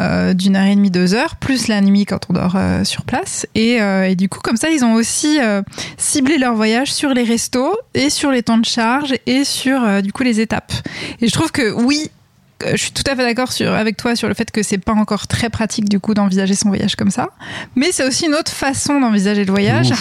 euh, 0.00 0.34
d'une 0.34 0.56
heure 0.56 0.66
et 0.66 0.74
demie, 0.76 0.90
deux 0.90 1.14
heures, 1.14 1.36
plus 1.36 1.68
la 1.68 1.80
nuit 1.80 2.04
quand 2.04 2.26
on 2.28 2.34
dort 2.34 2.54
euh, 2.56 2.84
sur 2.84 3.02
place. 3.04 3.46
Et, 3.54 3.80
euh, 3.80 4.08
et 4.10 4.14
du 4.16 4.28
coup, 4.28 4.40
comme 4.40 4.56
ça, 4.56 4.68
ils 4.68 4.84
ont 4.84 4.92
aussi 4.94 5.38
ciblé 5.96 6.36
leur 6.38 6.54
voyage 6.54 6.92
sur 6.92 7.10
les 7.14 7.22
restos 7.24 7.74
et 7.94 8.10
sur 8.10 8.30
les 8.30 8.42
temps 8.42 8.58
de 8.58 8.66
charge 8.66 9.14
et 9.26 9.44
sur 9.44 10.02
du 10.02 10.12
coup 10.12 10.22
les 10.22 10.40
étapes. 10.40 10.72
Et 11.20 11.28
je 11.28 11.32
trouve 11.32 11.52
que 11.52 11.72
oui, 11.72 12.10
je 12.64 12.76
suis 12.76 12.92
tout 12.92 13.02
à 13.06 13.14
fait 13.14 13.24
d'accord 13.24 13.52
sur, 13.52 13.72
avec 13.72 13.96
toi 13.96 14.16
sur 14.16 14.28
le 14.28 14.34
fait 14.34 14.50
que 14.50 14.62
c'est 14.62 14.78
pas 14.78 14.92
encore 14.92 15.26
très 15.26 15.50
pratique 15.50 15.88
du 15.88 16.00
coup 16.00 16.14
d'envisager 16.14 16.54
son 16.54 16.68
voyage 16.68 16.96
comme 16.96 17.10
ça, 17.10 17.28
mais 17.74 17.92
c'est 17.92 18.06
aussi 18.06 18.26
une 18.26 18.34
autre 18.34 18.50
façon 18.50 19.00
d'envisager 19.00 19.44
le 19.44 19.50
voyage 19.50 19.92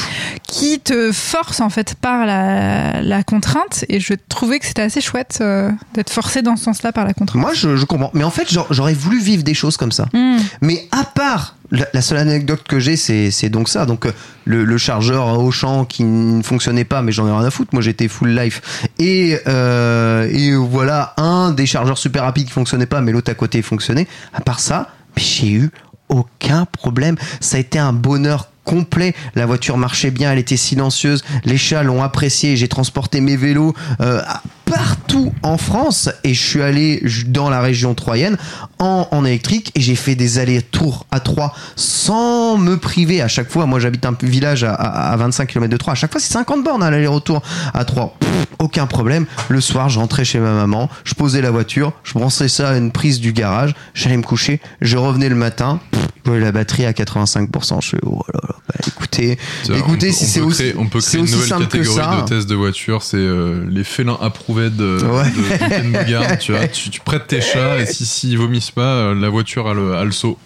qui 0.48 0.80
te 0.80 1.12
force 1.12 1.60
en 1.60 1.70
fait 1.70 1.96
par 1.96 2.26
la, 2.26 3.02
la 3.02 3.24
contrainte. 3.24 3.86
Et 3.90 4.00
je 4.00 4.14
trouvais 4.30 4.60
que 4.60 4.66
c'était 4.66 4.82
assez 4.82 5.02
chouette 5.02 5.40
euh, 5.42 5.72
d'être 5.94 6.10
forcé 6.10 6.42
dans 6.42 6.56
ce 6.56 6.64
sens-là 6.64 6.92
par 6.92 7.06
la 7.06 7.14
contrainte. 7.14 7.42
Moi, 7.42 7.54
je, 7.54 7.76
je 7.76 7.86
comprends. 7.86 8.12
Mais 8.14 8.24
en 8.24 8.32
fait, 8.32 8.48
j'aurais 8.70 8.94
voulu 8.94 9.20
vivre 9.20 9.44
des 9.44 9.54
choses 9.54 9.78
comme 9.78 9.92
ça. 9.92 10.08
Hmm. 10.14 10.38
Mais 10.62 10.88
à 10.92 11.04
part, 11.04 11.55
la, 11.72 11.88
la 11.94 12.02
seule 12.02 12.18
anecdote 12.18 12.64
que 12.68 12.80
j'ai, 12.80 12.96
c'est 12.96 13.50
donc 13.50 13.70
ça. 13.70 13.86
Donc, 13.86 14.06
euh, 14.06 14.12
le, 14.46 14.64
le 14.64 14.78
chargeur 14.78 15.40
au 15.40 15.52
champ 15.52 15.86
qui 15.86 16.04
ne 16.04 16.44
fonctionnait 16.44 16.86
pas, 16.86 17.02
mais 17.02 17.12
j'en 17.12 17.28
ai 17.28 17.32
rien 17.32 17.44
à 17.44 17.52
foutre. 17.52 17.74
Moi, 17.74 17.82
j'étais 17.82 18.08
full 18.08 18.30
life. 18.30 18.88
Et, 19.00 19.40
euh, 19.48 20.30
et 20.32 20.56
voilà, 20.56 21.14
un 21.18 21.52
des 21.52 21.66
chargeurs 21.66 21.98
super 21.98 22.24
rapides 22.24 22.48
qui 22.48 22.54
fonctionnait 22.54 22.86
pas, 22.86 23.02
mais 23.02 23.12
l'autre 23.12 23.32
à 23.32 23.36
côté 23.36 23.62
fonctionnait. 23.62 24.08
À 24.34 24.42
part 24.42 24.60
ça, 24.60 24.90
j'ai 25.16 25.52
eu 25.52 25.72
aucun 26.10 26.66
problème. 26.66 27.16
Ça 27.40 27.58
a 27.58 27.60
été 27.60 27.80
un 27.80 27.94
bonheur 27.94 28.50
complet. 28.64 29.14
La 29.36 29.46
voiture 29.46 29.78
marchait 29.78 30.12
bien, 30.12 30.32
elle 30.32 30.40
était 30.40 30.58
silencieuse. 30.58 31.24
Les 31.46 31.58
chats 31.58 31.84
l'ont 31.84 32.04
apprécié. 32.04 32.58
J'ai 32.58 32.68
transporté 32.68 33.22
mes 33.22 33.38
vélos 33.38 33.74
euh, 34.02 34.22
partout 34.66 35.32
en 35.44 35.58
France 35.58 36.10
et 36.24 36.34
je 36.34 36.42
suis 36.44 36.62
allé 36.62 37.04
dans 37.28 37.50
la 37.50 37.62
région 37.62 37.94
troyenne 37.94 38.38
en, 38.80 39.08
en 39.12 39.26
électrique 39.26 39.72
et 39.76 39.82
j'ai 39.82 39.96
fait 39.96 40.16
des 40.16 40.40
allers-retours 40.40 41.06
à 41.12 41.20
Troyes 41.20 41.54
sans 41.76 42.58
me 42.58 42.78
priver 42.78 43.22
à 43.22 43.28
chaque 43.28 43.50
fois. 43.50 43.66
Moi, 43.66 43.80
j'habite 43.80 44.06
un 44.06 44.16
village 44.22 44.64
à, 44.64 44.74
à- 44.74 45.12
à 45.12 45.16
25 45.18 45.48
km 45.48 45.70
de 45.72 45.78
Troyes. 45.78 45.94
À 45.94 45.96
chaque 45.96 46.12
fois, 46.12 46.20
c'est 46.20 46.34
50 46.34 46.64
bornes 46.64 46.84
à 46.84 46.90
l'aller-retour 46.92 47.42
à 47.74 47.86
Troyes. 47.86 48.14
Pff, 48.20 48.30
aucun 48.60 48.88
problème. 48.88 49.26
Le 49.50 49.62
soir, 49.62 49.90
je 49.90 50.00
rentrais 50.00 50.26
chez 50.26 50.40
ma 50.40 50.52
maman, 50.54 50.90
je 51.04 51.14
posais 51.14 51.42
la 51.42 51.52
voiture, 51.52 51.94
je 52.04 52.14
branchais 52.14 52.48
ça 52.48 52.70
à 52.70 52.78
une 52.78 52.92
prise 52.92 53.20
du 53.20 53.34
garage, 53.34 53.74
j'allais 53.94 54.18
me 54.18 54.24
coucher, 54.24 54.60
je 54.82 54.98
revenais 54.98 55.30
le 55.30 55.36
matin, 55.36 55.80
pff, 55.92 56.40
la 56.40 56.52
batterie 56.52 56.86
à 56.86 56.92
85%. 56.92 57.82
Je 57.82 57.90
fais, 57.90 57.98
oh 58.04 58.24
là 58.34 58.40
là, 58.44 58.56
bah, 58.68 58.76
écoutez, 58.88 59.38
écoutez, 59.78 60.10
on 60.10 60.14
si 60.14 60.26
c'est 60.26 60.42
aussi, 60.42 60.74
on 60.78 60.88
peut 60.88 61.00
créer 61.00 61.20
une 61.22 61.28
nouvelle 61.30 61.50
catégorie 61.60 62.22
de 62.24 62.28
tests 62.28 62.50
de 62.50 62.56
voiture, 62.56 63.04
c'est 63.04 63.18
euh, 63.18 63.64
les 63.70 63.84
félins 63.84 64.18
approuvés 64.22 64.65
de, 64.70 64.98
Ouais. 65.04 65.82
de 65.82 65.92
Bogart, 65.98 66.38
tu 66.38 66.52
vois. 66.52 66.68
Tu, 66.68 66.90
tu 66.90 67.00
prêtes 67.02 67.28
tes 67.28 67.42
chats 67.42 67.80
et 67.80 67.86
si 67.86 68.06
s'ils 68.06 68.38
vomissent 68.38 68.72
pas, 68.72 68.82
euh, 68.82 69.16
la 69.16 69.30
voiture 69.30 69.68
a 69.68 69.74
le, 69.74 69.96
a 69.96 70.04
le 70.04 70.12
saut. 70.12 70.38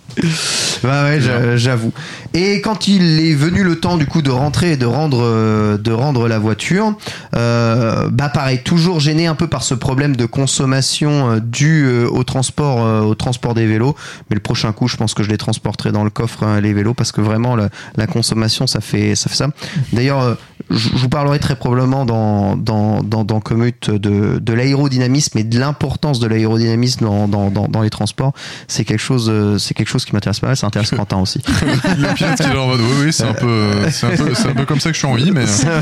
Bah 0.84 1.04
ouais, 1.04 1.22
j'a- 1.22 1.56
j'avoue. 1.56 1.94
Et 2.34 2.62
quand 2.62 2.88
il 2.88 3.20
est 3.20 3.36
venu 3.36 3.64
le 3.64 3.80
temps 3.80 3.96
du 3.98 4.06
coup 4.08 4.22
de 4.22 4.32
rentrer 4.32 4.72
et 4.74 4.78
de 4.78 4.86
rendre 4.86 5.20
euh, 5.22 5.78
de 5.78 5.92
rendre 5.92 6.28
la 6.28 6.40
voiture, 6.40 6.94
euh, 7.36 8.10
bah 8.12 8.30
pareil, 8.30 8.62
toujours 8.64 9.00
gêné 9.00 9.28
un 9.28 9.36
peu 9.36 9.48
par 9.48 9.62
ce 9.64 9.74
problème 9.76 10.16
de 10.16 10.26
consommation 10.26 11.32
euh, 11.34 11.40
dû 11.40 11.84
euh, 11.86 12.08
au 12.10 12.24
transport 12.24 12.84
euh, 12.86 13.02
au 13.02 13.16
transport 13.16 13.54
des 13.54 13.68
vélos. 13.68 13.96
Mais 14.30 14.36
le 14.36 14.42
prochain 14.42 14.72
coup, 14.72 14.88
je 14.88 14.98
pense 14.98 15.14
que 15.14 15.22
je 15.24 15.30
les 15.30 15.38
transporterai 15.38 15.92
dans 15.92 16.04
le 16.04 16.10
coffre 16.10 16.44
hein, 16.44 16.60
les 16.60 16.74
vélos 16.74 16.94
parce 16.96 17.12
que 17.12 17.22
vraiment 17.22 17.56
la, 17.56 17.70
la 17.96 18.08
consommation 18.08 18.66
ça 18.68 18.82
fait 18.82 19.16
ça 19.16 19.30
fait 19.30 19.36
ça. 19.36 19.48
D'ailleurs, 19.94 20.22
euh, 20.22 20.34
je 20.70 20.78
je 20.90 20.96
vous 20.98 21.10
parlerai 21.10 21.40
très 21.40 21.56
probablement 21.56 22.06
dans 22.06 22.56
dans 22.56 23.02
dans, 23.04 23.24
dans 23.24 23.40
Commute 23.40 23.90
de 23.90 24.40
de 24.40 24.54
l'aérodynamisme 24.54 25.38
et 25.38 25.44
de 25.44 25.60
l'importance 25.60 26.20
de 26.20 26.28
l'aérodynamisme 26.28 27.06
dans, 27.06 27.28
dans 27.28 27.50
dans 27.50 27.68
dans 27.68 27.82
les 27.82 27.90
transports. 27.90 28.34
C'est 28.68 28.86
quelque 28.86 29.00
chose 29.00 29.30
euh, 29.30 29.58
c'est 29.58 29.74
quelque 29.74 29.88
chose 29.90 30.06
qui 30.06 30.14
m'intéresse 30.14 30.40
pas 30.40 30.48
mal. 30.48 30.58
Ça 30.58 30.68
intéresse 30.68 30.90
Quentin 30.96 31.18
aussi. 31.18 31.42
Le 31.48 32.14
pilote 32.14 32.36
qui 32.36 32.44
est 32.44 32.58
en 32.58 32.68
mode, 32.68 32.80
oui, 32.82 33.06
oui, 33.06 33.14
c'est 33.14 33.24
un 33.24 33.34
peu, 33.34 33.72
c'est 33.92 34.08
un 34.08 34.16
peu, 34.16 34.34
c'est 34.34 34.48
un 34.50 34.54
peu 34.54 34.66
comme 34.66 34.80
ça 34.80 34.90
que 34.90 34.94
je 34.94 35.00
suis 35.00 35.08
en 35.08 35.16
vie, 35.16 35.32
mais. 35.32 35.46
euh, 35.66 35.82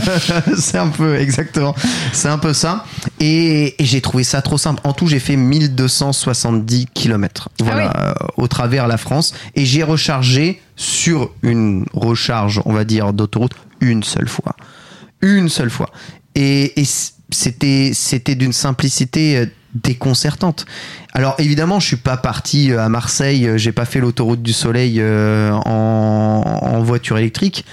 c'est 0.58 0.78
un 0.78 0.88
peu 0.98 1.18
exactement 1.18 1.76
c'est 2.14 2.30
un 2.30 2.38
peu 2.38 2.54
ça 2.54 2.86
et, 3.20 3.82
et 3.82 3.86
j'ai 3.86 4.02
trouvé 4.02 4.24
ça 4.24 4.42
trop 4.42 4.58
simple 4.58 4.82
en 4.84 4.94
tout 4.94 5.08
j'ai 5.08 5.20
fait 5.20 5.36
1270 5.36 6.88
km 6.94 7.50
voilà 7.60 7.92
euh, 7.98 8.14
au 8.38 8.48
travers 8.48 8.88
la 8.88 8.98
France 8.98 9.34
et 9.56 9.66
j'ai 9.66 9.84
rechargé 9.84 10.62
sur 10.76 11.32
une 11.42 11.86
recharge 11.94 12.62
on 12.66 12.74
va 12.74 12.84
dire 12.84 13.14
d'autoroute 13.14 13.54
une 13.82 14.04
seule 14.04 14.28
fois 14.28 14.56
une 15.22 15.50
seule 15.50 15.70
fois 15.70 15.90
et, 16.36 16.80
et 16.80 16.86
c'était 17.32 17.92
c'était 17.94 18.36
d'une 18.36 18.54
simplicité 18.54 19.38
euh, 19.38 19.46
déconcertante. 19.74 20.66
Alors 21.14 21.36
évidemment, 21.40 21.80
je 21.80 21.88
suis 21.88 21.96
pas 21.98 22.18
parti 22.18 22.72
euh, 22.72 22.80
à 22.82 22.90
Marseille, 22.90 23.46
euh, 23.48 23.58
j'ai 23.58 23.72
pas 23.72 23.86
fait 23.86 24.00
l'autoroute 24.00 24.42
du 24.42 24.54
Soleil 24.54 25.02
en, 25.04 25.70
en 26.62 26.82
voiture 26.84 27.18
électrique, 27.18 27.66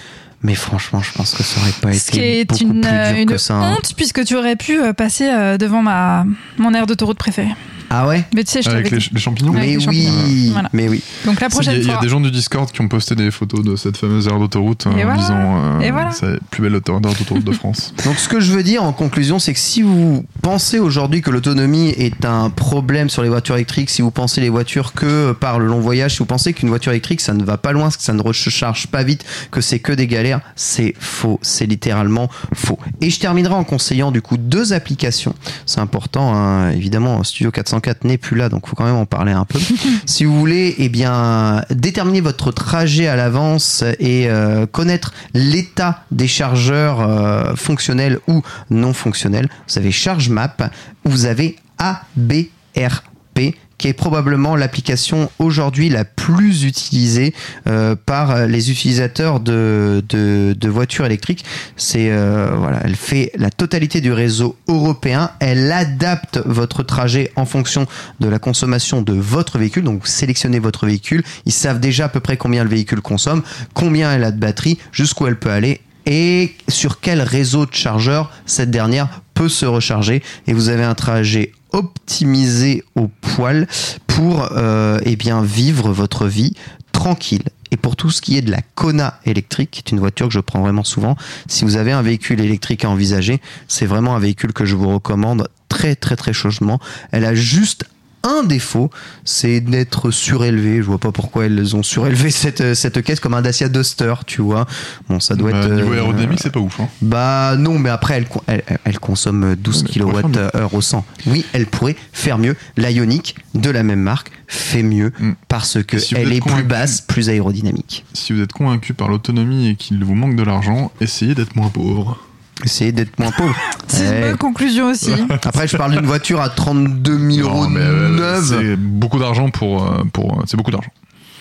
mais 0.43 0.55
franchement, 0.55 1.01
je 1.03 1.13
pense 1.13 1.33
que 1.35 1.43
ça 1.43 1.61
aurait 1.61 1.71
pas 1.81 1.93
Ce 1.93 2.11
qui 2.11 2.19
été 2.19 2.41
est 2.41 2.45
beaucoup 2.47 2.63
une, 2.63 2.81
plus 2.81 2.91
dur 2.91 3.17
une 3.21 3.29
que 3.29 3.39
ça. 3.39 3.55
hein. 3.55 3.73
honte 3.75 3.95
puisque 3.97 4.25
tu 4.25 4.35
aurais 4.37 4.57
pu 4.57 4.79
passer 4.97 5.57
devant 5.59 5.83
ma 5.83 6.25
mon 6.59 6.75
aire 6.75 6.87
d'autoroute 6.87 7.19
préférée. 7.19 7.55
Ah 7.91 8.07
ouais 8.09 8.25
Mais 8.35 8.45
tu 8.45 8.53
sais, 8.53 8.63
je 8.63 8.71
Avec 8.71 8.91
les, 8.91 9.01
champignons. 9.21 9.53
Mais 9.53 9.61
Avec 9.61 9.71
les 9.71 9.77
oui, 9.77 9.83
champignons. 9.85 10.53
Voilà. 10.53 10.71
mais 10.73 10.89
oui. 10.89 11.03
Donc 11.27 11.41
la 11.41 11.47
Il 11.47 11.51
y, 11.51 11.55
prochaine 11.55 11.75
a- 11.75 11.77
il 11.79 11.85
y 11.87 11.91
a 11.91 11.93
fois. 11.95 12.03
des 12.03 12.09
gens 12.09 12.21
du 12.21 12.31
Discord 12.31 12.71
qui 12.71 12.81
ont 12.81 12.89
posté 12.89 13.15
des 13.15 13.31
photos 13.31 13.63
de 13.65 13.77
cette 13.77 13.97
fameuse 13.97 14.27
aire 14.27 14.39
d'autoroute 14.39 14.87
euh, 14.87 14.91
Et 14.97 15.03
en 15.03 15.07
voilà. 15.07 15.15
disant 15.21 15.57
euh, 15.57 15.81
Et 15.81 15.91
voilà. 15.91 16.11
c'est 16.13 16.27
la 16.33 16.39
plus 16.51 16.63
belle 16.63 16.75
aire 16.75 16.81
d'autoroute 17.01 17.45
de 17.45 17.53
France. 17.53 17.95
Donc 18.05 18.17
ce 18.19 18.29
que 18.29 18.41
je 18.41 18.53
veux 18.53 18.63
dire 18.63 18.83
en 18.83 18.93
conclusion, 18.93 19.39
c'est 19.39 19.53
que 19.53 19.59
si 19.61 19.83
vous 19.83 20.25
pensez 20.43 20.79
aujourd'hui 20.79 21.21
que 21.23 21.31
l'autonomie 21.31 21.91
est 21.91 22.25
un 22.25 22.51
problème 22.51 23.09
sur 23.11 23.23
les 23.23 23.29
voitures 23.29 23.55
électriques, 23.57 23.91
si 23.91 24.03
vous 24.03 24.11
pensez 24.11 24.41
les 24.41 24.49
voitures 24.49 24.93
que 24.93 25.33
par 25.33 25.59
le 25.59 25.67
long 25.67 25.81
voyage, 25.81 26.13
si 26.13 26.19
vous 26.19 26.27
pensez 26.27 26.53
qu'une 26.53 26.69
voiture 26.69 26.93
électrique 26.93 27.21
ça 27.21 27.35
ne 27.35 27.45
va 27.45 27.59
pas 27.59 27.73
loin, 27.73 27.91
que 27.91 27.97
ça 28.03 28.13
ne 28.13 28.23
recharge 28.23 28.87
pas 28.89 29.03
vite, 29.03 29.25
que 29.51 29.61
c'est 29.61 29.79
que 29.79 29.93
des 29.93 30.07
galères, 30.07 30.41
c'est 30.57 30.95
faux, 30.99 31.39
c'est 31.43 31.67
littéralement 31.67 32.29
faux. 32.55 32.79
Et 33.01 33.11
je 33.11 33.21
terminerai 33.21 33.55
en 33.55 33.65
conseillant 33.65 34.11
du 34.11 34.23
coup 34.23 34.37
deux 34.37 34.73
applications. 34.73 35.35
C'est 35.67 35.81
important, 35.81 36.35
hein. 36.35 36.71
évidemment, 36.71 37.23
Studio 37.25 37.51
404 37.81 38.05
n'est 38.05 38.19
plus 38.19 38.37
là, 38.37 38.49
donc 38.49 38.67
faut 38.69 38.77
quand 38.77 38.85
même 38.85 38.97
en 38.97 39.07
parler 39.07 39.33
un 39.33 39.45
peu. 39.45 39.59
si 40.07 40.25
vous 40.25 40.39
voulez, 40.39 40.75
eh 40.79 40.89
bien, 40.89 41.65
déterminer 41.71 42.21
votre 42.21 42.53
trajet 42.53 43.07
à 43.07 43.17
l'avance 43.17 43.85
et 43.99 44.29
euh, 44.29 44.67
connaître 44.67 45.13
l'état 45.33 46.05
des 46.11 46.29
chargeurs 46.29 47.01
euh, 47.01 47.55
fonctionnels 47.57 48.19
ou 48.29 48.43
non 48.71 48.93
fonctionnels, 48.93 49.49
vous 49.69 49.79
avez 49.79 49.91
ChargeMap, 49.91 50.71
vous 51.05 51.27
avez 51.27 51.57
ABRP 51.79 53.55
qui 53.85 53.89
est 53.89 53.93
probablement 53.93 54.57
l'application 54.57 55.31
aujourd'hui 55.39 55.91
la 55.91 56.07
plus 56.07 56.65
utilisée 56.65 57.35
euh, 57.67 57.95
par 57.95 58.47
les 58.47 58.71
utilisateurs 58.71 59.41
de 59.41 60.69
voitures 60.69 61.05
électriques. 61.05 61.45
C'est 61.77 62.11
euh, 62.11 62.53
voilà, 62.57 62.81
elle 62.83 62.97
fait 62.97 63.31
la 63.37 63.51
totalité 63.51 64.01
du 64.01 64.11
réseau 64.11 64.57
européen. 64.69 65.33
Elle 65.39 65.71
adapte 65.71 66.41
votre 66.47 66.83
trajet 66.83 67.31
en 67.37 67.45
fonction 67.45 67.87
de 68.21 68.29
la 68.31 68.39
consommation 68.39 69.03
de 69.03 69.13
votre 69.13 69.59
véhicule. 69.59 69.85
Donc, 69.85 70.01
vous 70.01 70.07
sélectionnez 70.07 70.61
votre 70.61 70.87
véhicule. 70.87 71.23
Ils 71.45 71.53
savent 71.53 71.79
déjà 71.79 72.07
à 72.07 72.09
peu 72.09 72.21
près 72.21 72.39
combien 72.39 72.65
le 72.65 72.71
véhicule 72.71 73.03
consomme, 73.03 73.43
combien 73.75 74.15
elle 74.15 74.25
a 74.25 74.31
de 74.31 74.41
batterie, 74.41 74.79
jusqu'où 74.93 75.27
elle 75.27 75.39
peut 75.39 75.51
aller 75.51 75.83
et 76.07 76.55
sur 76.69 77.01
quel 77.01 77.21
réseau 77.21 77.67
de 77.67 77.75
chargeurs 77.75 78.33
cette 78.47 78.71
dernière 78.71 79.21
peut 79.35 79.51
se 79.51 79.67
recharger. 79.67 80.23
Et 80.47 80.55
vous 80.55 80.71
avez 80.71 80.85
un 80.85 80.95
trajet 80.95 81.53
optimisé 81.75 82.85
au 82.95 83.09
poil 83.09 83.67
pour 84.07 84.49
euh, 84.53 85.01
eh 85.05 85.17
vivre 85.43 85.93
votre 85.93 86.27
vie 86.27 86.55
tranquille. 86.93 87.43
Et 87.73 87.77
pour 87.77 87.97
tout 87.97 88.11
ce 88.11 88.23
qui 88.23 88.39
est 88.39 88.43
de 88.43 88.53
la 88.53 88.61
Kona 88.77 89.19
électrique, 89.27 89.73
qui 89.73 89.81
est 89.81 89.91
une 89.91 89.99
voiture 89.99 90.29
que 90.29 90.33
je 90.33 90.39
prends 90.39 90.61
vraiment 90.61 90.85
souvent, 90.85 91.17
si 91.49 91.65
vous 91.65 91.77
avez 91.77 91.91
un 91.91 92.03
véhicule 92.03 92.41
électrique 92.41 92.85
à 92.85 92.91
envisager, 92.91 93.41
c'est 93.67 93.87
vraiment 93.87 94.15
un 94.15 94.21
véhicule 94.21 94.53
que 94.53 94.65
je 94.65 94.77
vous 94.77 94.89
recommande 94.89 95.49
très 95.69 95.97
très 95.97 96.15
très 96.15 96.33
chaudement. 96.33 96.79
Elle 97.11 97.25
a 97.25 97.35
juste 97.35 97.85
un 98.25 98.43
défaut, 98.43 98.91
c'est 99.25 99.61
d'être 99.61 100.11
surélevé. 100.11 100.79
Je 100.79 100.83
vois 100.83 100.99
pas 100.99 101.13
pourquoi 101.13 101.47
elles 101.47 101.77
ont 101.77 101.83
surélevé 101.83 102.31
cette, 102.33 102.75
cette 102.75 103.03
caisse 103.03 103.21
comme 103.21 103.35
un 103.35 103.43
Dacia 103.43 103.69
Duster, 103.69 104.15
tu 104.27 104.43
vois. 104.43 104.67
Bon, 105.09 105.21
ça 105.21 105.35
doit 105.37 105.53
Bah, 105.53 105.59
être. 105.61 105.73
niveau 105.75 105.91
euh, 105.93 105.97
aérodynamique, 105.97 106.41
c'est 106.43 106.51
pas 106.53 106.61
ouf. 106.61 106.81
Hein. 106.81 106.89
bah 107.03 107.55
non, 107.59 107.79
mais 107.79 107.91
après 107.91 108.15
elle, 108.15 108.27
con- 108.29 108.43
elle, 108.47 108.63
elle 108.85 108.99
consomme 108.99 109.55
12 109.57 109.85
Ouais, 109.85 109.89
mais 109.89 109.93
elle 109.95 110.01
pourrait 110.03 110.23
kWh 110.71 110.75
au 110.77 110.81
100. 110.81 111.05
Oui, 111.27 111.45
elle 111.53 111.67
pourrait 111.67 111.97
faire 112.13 112.39
mieux. 112.39 112.57
La 112.77 112.91
Ioniq 112.91 113.35
de 113.55 113.71
la 113.71 113.83
même 113.83 114.01
marque 114.01 114.31
fait 114.47 114.83
mieux 114.83 115.13
Mm. 115.21 115.33
parce 115.49 115.83
que 115.83 115.99
si 115.99 116.15
elle 116.17 116.33
est 116.33 116.41
plus 116.45 116.63
basse, 116.65 117.01
plus 117.01 117.29
aérodynamique. 117.29 118.05
Si 118.15 118.33
vous 118.33 118.41
êtes 118.41 118.53
convaincu 118.53 118.95
par 118.95 119.09
l'autonomie 119.09 119.69
et 119.69 119.77
qu'il 119.77 120.03
vous 120.05 120.15
manque 120.15 120.37
de 120.37 120.43
l'argent, 120.43 120.91
essayez 121.01 121.35
d'être 121.35 121.55
moins 121.57 121.69
pauvre. 121.69 122.19
Essayez 122.65 122.93
d'être 122.93 123.19
moins 123.19 123.31
pauvre. 123.33 123.55
C'est 123.89 124.05
une 124.15 124.21
bonne 124.21 124.37
conclusion 124.37 124.91
aussi. 124.91 125.11
Après, 125.31 125.67
je 125.67 125.77
parle 125.77 125.93
d'une 125.93 126.07
voiture 126.07 126.41
à 126.41 126.49
32 126.49 127.31
000 127.31 127.49
euros 127.49 127.65
euh, 127.77 128.09
neuve. 128.09 128.45
C'est 128.61 128.77
beaucoup 128.77 129.19
d'argent 129.19 129.51
pour. 129.51 129.85
euh, 129.85 130.03
pour 130.13 130.43
c'est 130.47 130.57
beaucoup 130.57 130.71
d'argent. 130.71 130.91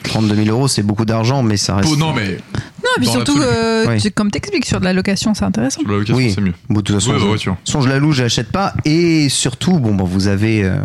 32 0.03 0.35
000 0.35 0.48
euros, 0.49 0.68
c'est 0.68 0.84
beaucoup 0.84 1.06
d'argent, 1.06 1.44
mais 1.44 1.56
ça 1.56 1.76
reste. 1.77 1.90
Oh, 1.91 1.95
non, 1.95 2.14
mais 2.14 2.31
Non, 2.84 2.90
puis 2.98 3.06
Dans 3.06 3.11
surtout, 3.14 3.40
euh, 3.40 3.85
Oui. 3.88 4.02
tu- 4.02 4.11
comme 4.11 4.31
t'expliques 4.31 4.65
sur 4.65 4.80
de 4.81 4.85
la 4.85 4.91
location, 4.91 5.34
c'est 5.34 5.45
intéressant. 5.45 5.80
sur 5.80 5.90
la 5.90 5.95
location, 5.95 6.15
Oui. 6.18 6.31
c'est 6.35 6.41
mieux. 6.41 6.53
Bon, 6.68 6.80
de 6.80 6.81
toute 6.81 6.95
façon, 6.95 7.11
Oui, 7.14 7.38
je, 7.40 7.88
la 7.90 7.99
loue, 7.99 8.11
je 8.11 8.23
l'achète 8.23 8.52
pas. 8.52 8.73
Et 8.84 9.30
surtout, 9.30 9.80
bon, 9.80 9.95
bon 9.95 10.03
vous 10.03 10.27
avez 10.27 10.64
euh, 10.65 10.76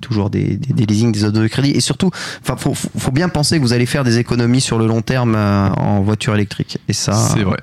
toujours 0.00 0.30
des, 0.30 0.56
des, 0.56 0.72
des 0.72 0.86
leasing, 0.86 1.12
des 1.12 1.24
autos 1.24 1.40
de 1.40 1.48
crédit. 1.48 1.70
Et 1.70 1.80
surtout, 1.80 2.10
enfin, 2.42 2.56
faut, 2.56 3.10
bien 3.10 3.28
penser 3.28 3.56
que 3.56 3.62
vous 3.62 3.72
allez 3.72 3.86
faire 3.86 4.04
des 4.04 4.18
économies 4.18 4.60
sur 4.60 4.78
le 4.78 4.86
long 4.86 5.02
terme 5.02 5.34
euh, 5.36 5.68
en 5.70 6.00
voiture 6.02 6.34
électrique. 6.34 6.78
Et 6.88 6.92
ça, 6.92 7.12
C'est 7.14 7.42
vrai. 7.42 7.58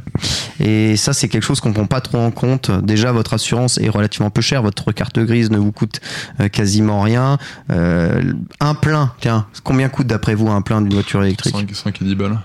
Et 0.59 0.97
ça, 0.97 1.14
c'est 1.14 1.27
quelque 1.30 1.43
chose 1.43 1.59
qu'on 1.59 1.73
prend 1.73 1.85
pas 1.85 2.01
trop 2.01 2.18
en 2.18 2.31
compte. 2.31 2.72
Déjà, 2.84 3.11
votre 3.11 3.34
assurance 3.34 3.77
est 3.77 3.89
relativement 3.89 4.30
peu 4.30 4.41
chère. 4.41 4.61
Votre 4.61 4.91
carte 4.91 5.19
grise 5.19 5.51
ne 5.51 5.57
vous 5.57 5.72
coûte 5.72 5.99
euh, 6.39 6.47
quasiment 6.47 7.01
rien. 7.01 7.38
Euh, 7.72 8.34
un 8.59 8.76
plein, 8.76 9.14
tiens, 9.19 9.47
combien 9.64 9.89
coûte 9.89 10.07
d'après 10.07 10.35
vous 10.35 10.49
un 10.49 10.61
plein 10.61 10.81
d'une 10.81 10.93
voiture 10.93 11.23
électrique? 11.23 11.55
5, 11.55 11.76
5 11.76 12.01
et 12.01 12.05
10 12.05 12.15
balles. 12.15 12.39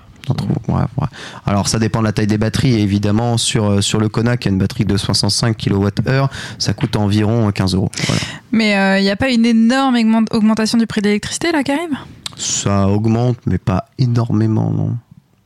Ouais, 0.68 0.74
ouais. 0.98 1.06
Alors 1.46 1.68
ça 1.68 1.78
dépend 1.78 2.00
de 2.00 2.04
la 2.04 2.12
taille 2.12 2.26
des 2.26 2.38
batteries. 2.38 2.74
Évidemment, 2.80 3.36
sur, 3.38 3.64
euh, 3.70 3.80
sur 3.80 4.00
le 4.00 4.08
Kona, 4.08 4.36
qui 4.36 4.48
a 4.48 4.50
une 4.50 4.58
batterie 4.58 4.84
de 4.84 4.96
65 4.96 5.56
kWh, 5.56 6.26
ça 6.58 6.72
coûte 6.72 6.96
environ 6.96 7.50
15 7.52 7.74
euros. 7.74 7.90
Voilà. 8.06 8.20
Mais 8.52 9.00
il 9.00 9.04
n'y 9.04 9.10
a 9.10 9.16
pas 9.16 9.30
une 9.30 9.44
énorme 9.46 9.96
augment- 9.96 10.24
augmentation 10.32 10.78
du 10.78 10.86
prix 10.86 11.00
de 11.02 11.06
l'électricité 11.08 11.52
là 11.52 11.62
qui 11.62 11.72
arrive? 11.72 11.90
Ça 12.36 12.88
augmente, 12.88 13.36
mais 13.46 13.58
pas 13.58 13.86
énormément, 13.98 14.70
non. 14.70 14.96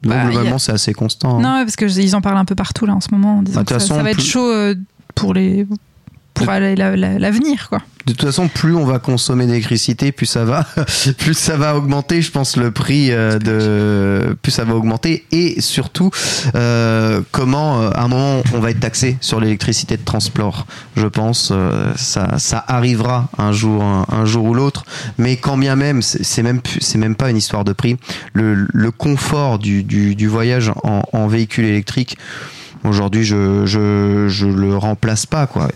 Non, 0.04 0.14
Bah, 0.14 0.24
globalement, 0.30 0.56
a- 0.56 0.58
c'est 0.60 0.72
assez 0.72 0.92
constant. 0.92 1.38
hein. 1.38 1.42
Non, 1.42 1.64
parce 1.64 1.74
qu'ils 1.74 2.14
en 2.14 2.20
parlent 2.20 2.36
un 2.36 2.44
peu 2.44 2.54
partout 2.54 2.86
là 2.86 2.94
en 2.94 3.00
ce 3.00 3.08
moment. 3.10 3.38
En 3.38 3.42
disant 3.42 3.60
Bah, 3.60 3.64
de 3.64 3.68
que 3.68 3.74
toute 3.74 3.80
ça, 3.82 3.86
façon, 3.88 3.96
ça 3.96 4.02
va 4.04 4.10
être 4.12 4.20
chaud 4.20 4.48
euh, 4.52 4.74
pour 5.16 5.34
les 5.34 5.66
pour 6.36 6.46
l'avenir 6.46 7.68
quoi. 7.68 7.80
De 8.06 8.12
toute 8.12 8.24
façon, 8.24 8.46
plus 8.46 8.76
on 8.76 8.84
va 8.84 9.00
consommer 9.00 9.46
d'électricité, 9.46 10.12
plus 10.12 10.26
ça 10.26 10.44
va, 10.44 10.64
plus 11.18 11.34
ça 11.34 11.56
va 11.56 11.76
augmenter. 11.76 12.22
Je 12.22 12.30
pense 12.30 12.56
le 12.56 12.70
prix 12.70 13.10
euh, 13.10 13.40
de, 13.40 14.36
plus 14.42 14.52
ça 14.52 14.64
va 14.64 14.76
augmenter 14.76 15.26
et 15.32 15.60
surtout 15.60 16.12
euh, 16.54 17.20
comment 17.32 17.82
euh, 17.82 17.90
à 17.90 18.04
un 18.04 18.08
moment 18.08 18.42
on 18.54 18.60
va 18.60 18.70
être 18.70 18.78
taxé 18.78 19.16
sur 19.20 19.40
l'électricité 19.40 19.96
de 19.96 20.04
transport. 20.04 20.68
Je 20.96 21.08
pense 21.08 21.50
euh, 21.50 21.92
ça, 21.96 22.38
ça 22.38 22.64
arrivera 22.68 23.28
un 23.38 23.50
jour, 23.50 23.82
un, 23.82 24.06
un 24.08 24.24
jour 24.24 24.44
ou 24.44 24.54
l'autre. 24.54 24.84
Mais 25.18 25.36
quand 25.36 25.58
bien 25.58 25.74
même, 25.74 26.00
c'est 26.00 26.44
même, 26.44 26.60
c'est 26.80 26.98
même 26.98 27.16
pas 27.16 27.28
une 27.30 27.36
histoire 27.36 27.64
de 27.64 27.72
prix. 27.72 27.96
Le, 28.34 28.68
le 28.72 28.90
confort 28.92 29.58
du, 29.58 29.82
du, 29.82 30.14
du 30.14 30.28
voyage 30.28 30.70
en, 30.84 31.02
en 31.12 31.26
véhicule 31.26 31.64
électrique. 31.64 32.18
Aujourd'hui, 32.84 33.24
je, 33.24 33.66
je, 33.66 34.26
je 34.28 34.46
le 34.46 34.76
remplace 34.76 35.26
pas, 35.26 35.46
quoi. 35.46 35.68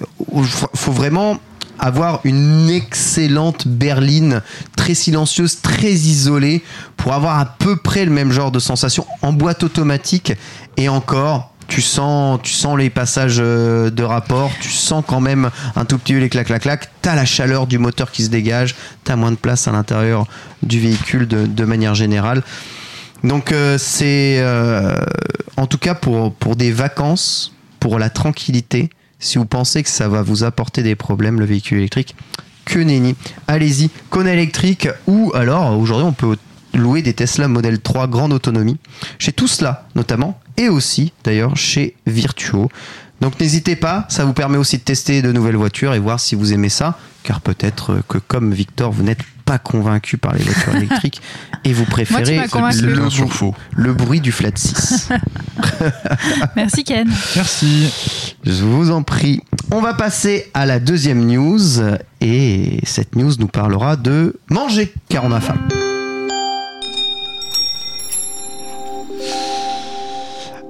Faut 0.75 0.93
vraiment 0.93 1.39
avoir 1.81 2.21
une 2.25 2.69
excellente 2.69 3.67
berline 3.67 4.43
très 4.77 4.95
silencieuse, 4.95 5.61
très 5.63 5.93
isolée 5.93 6.63
pour 6.97 7.15
avoir 7.15 7.39
à 7.39 7.47
peu 7.47 7.77
près 7.77 8.05
le 8.05 8.11
même 8.11 8.33
genre 8.33 8.51
de 8.51 8.59
sensation 8.59 9.07
en 9.23 9.33
boîte 9.33 9.63
automatique 9.63 10.35
et 10.77 10.89
encore 10.89 11.51
tu 11.71 11.81
sens, 11.81 12.41
tu 12.43 12.53
sens 12.53 12.77
les 12.77 12.91
passages 12.91 13.39
euh, 13.39 13.91
de 13.91 14.03
rapport, 14.03 14.51
tu 14.61 14.71
sens 14.71 15.05
quand 15.07 15.21
même 15.21 15.51
un 15.77 15.85
tout 15.85 15.99
petit 15.99 16.13
peu 16.13 16.19
les 16.19 16.29
clac 16.29 16.49
clac 16.49 16.63
clac, 16.63 16.91
t'as 17.01 17.15
la 17.15 17.25
chaleur 17.25 17.69
du 17.69 17.79
moteur 17.79 18.11
qui 18.11 18.25
se 18.25 18.29
dégage, 18.29 18.75
t'as 19.05 19.15
moins 19.15 19.31
de 19.31 19.37
place 19.37 19.69
à 19.69 19.73
l'intérieur 19.73 20.27
du 20.65 20.81
véhicule 20.81 21.29
de, 21.29 21.47
de 21.47 21.65
manière 21.65 21.95
générale. 21.95 22.43
Donc 23.25 23.53
euh, 23.53 23.77
c'est 23.79 24.39
euh, 24.41 24.97
en 25.57 25.67
tout 25.67 25.79
cas 25.79 25.95
pour, 25.95 26.57
des 26.57 26.73
vacances, 26.73 27.55
pour 27.79 27.99
la 27.99 28.11
tranquillité, 28.11 28.91
si 29.19 29.39
vous 29.39 29.45
pensez 29.45 29.83
que 29.83 29.91
ça 29.91 30.09
va 30.09 30.23
vous 30.23 30.45
apporter 30.45 30.83
des 30.83 30.95
problèmes, 30.95 31.39
le 31.39 31.47
véhicule 31.47 31.79
électrique, 31.79 32.17
que 32.65 32.79
nenni. 32.79 33.17
Allez-y, 33.49 33.91
Kona 34.11 34.33
électrique 34.33 34.89
ou 35.07 35.33
alors 35.35 35.79
aujourd'hui 35.79 36.07
on 36.07 36.13
peut 36.13 36.37
louer 36.73 37.03
des 37.03 37.15
Tesla 37.15 37.49
Model 37.49 37.81
3 37.81 38.07
grande 38.07 38.33
autonomie 38.33 38.79
chez 39.19 39.33
Tesla 39.33 39.89
notamment 39.97 40.41
et 40.57 40.69
aussi 40.69 41.13
d'ailleurs 41.25 41.57
chez 41.57 41.97
Virtuo. 42.07 42.71
Donc 43.21 43.39
n'hésitez 43.39 43.77
pas, 43.77 44.07
ça 44.09 44.25
vous 44.25 44.33
permet 44.33 44.57
aussi 44.57 44.79
de 44.79 44.83
tester 44.83 45.21
de 45.21 45.31
nouvelles 45.31 45.57
voitures 45.57 45.93
et 45.93 45.99
voir 45.99 46.21
si 46.21 46.35
vous 46.35 46.55
aimez 46.55 46.71
ça, 46.71 46.97
car 47.23 47.43
peut-être 47.43 48.01
que 48.09 48.17
comme 48.17 48.55
Victor, 48.55 48.93
vous 48.93 49.03
n'êtes 49.03 49.21
pas 49.51 49.59
convaincu 49.59 50.17
par 50.17 50.33
les 50.35 50.45
voitures 50.45 50.77
électriques 50.77 51.21
et 51.65 51.73
vous 51.73 51.85
préférez 51.85 52.43
le, 52.83 53.11
surfaux. 53.11 53.53
le 53.75 53.93
bruit 53.93 54.21
du 54.21 54.31
flat 54.31 54.53
6. 54.55 55.09
Merci 56.57 56.85
Ken. 56.85 57.11
Merci. 57.35 57.93
Je 58.45 58.63
vous 58.63 58.93
en 58.93 59.03
prie. 59.03 59.41
On 59.73 59.81
va 59.81 59.93
passer 59.93 60.49
à 60.55 60.67
la 60.67 60.79
deuxième 60.79 61.27
news 61.27 61.59
et 62.21 62.79
cette 62.85 63.17
news 63.17 63.33
nous 63.41 63.49
parlera 63.49 63.97
de 63.97 64.39
manger 64.51 64.95
car 65.09 65.25
on 65.25 65.33
a 65.33 65.41
faim. 65.41 65.59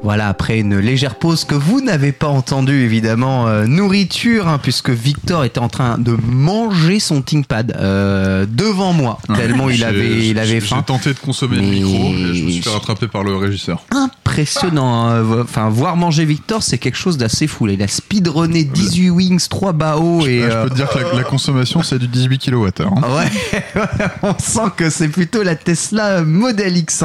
Voilà, 0.03 0.29
après 0.29 0.59
une 0.61 0.79
légère 0.79 1.17
pause 1.17 1.45
que 1.45 1.55
vous 1.55 1.83
n'avez 1.83 2.13
pas 2.13 2.29
entendue, 2.29 2.85
évidemment, 2.85 3.47
euh, 3.49 3.67
nourriture, 3.67 4.49
hein, 4.49 4.59
puisque 4.61 4.89
Victor 4.89 5.45
était 5.45 5.59
en 5.59 5.69
train 5.69 5.99
de 5.99 6.17
manger 6.27 7.01
son 7.01 7.21
ThinkPad 7.21 7.77
euh, 7.79 8.47
devant 8.49 8.95
moi, 8.95 9.19
tellement 9.37 9.69
il 9.69 9.85
avait, 9.85 10.27
il 10.27 10.39
avait 10.39 10.61
faim. 10.61 10.77
J'ai 10.79 10.85
tenté 10.85 11.13
de 11.13 11.19
consommer 11.19 11.57
le 11.57 11.63
micro 11.63 12.15
et 12.15 12.35
je 12.35 12.45
me 12.45 12.51
suis 12.51 12.63
fait 12.63 12.71
rattraper 12.71 13.09
par 13.09 13.25
le 13.25 13.37
régisseur. 13.37 13.83
impressionnant. 13.91 15.07
hein. 15.11 15.23
Enfin, 15.43 15.69
voir 15.69 15.97
manger 15.97 16.25
Victor, 16.25 16.63
c'est 16.63 16.79
quelque 16.79 16.97
chose 16.97 17.19
d'assez 17.19 17.47
fou. 17.47 17.67
là. 17.67 17.75
Il 17.75 17.83
a 17.83 17.89
speedrunné 17.89 18.65
18 18.65 19.11
wings, 19.11 19.49
3 19.49 19.73
bao 19.75 20.27
et. 20.27 20.41
Je 20.41 20.45
euh, 20.51 20.65
peux 20.65 20.71
te 20.71 20.75
dire 20.77 20.89
que 20.89 20.99
la, 20.99 21.13
la 21.13 21.25
consommation, 21.25 21.83
c'est 21.83 21.99
du 21.99 22.09
18 22.09 22.39
kWh. 22.51 22.69
hein. 22.81 23.03
Ouais, 23.17 23.81
on 24.23 24.35
sent 24.39 24.71
que 24.79 24.89
c'est 24.89 25.09
plutôt 25.09 25.43
la 25.43 25.57
Tesla 25.57 26.23
Model 26.23 26.75
X. 26.79 27.05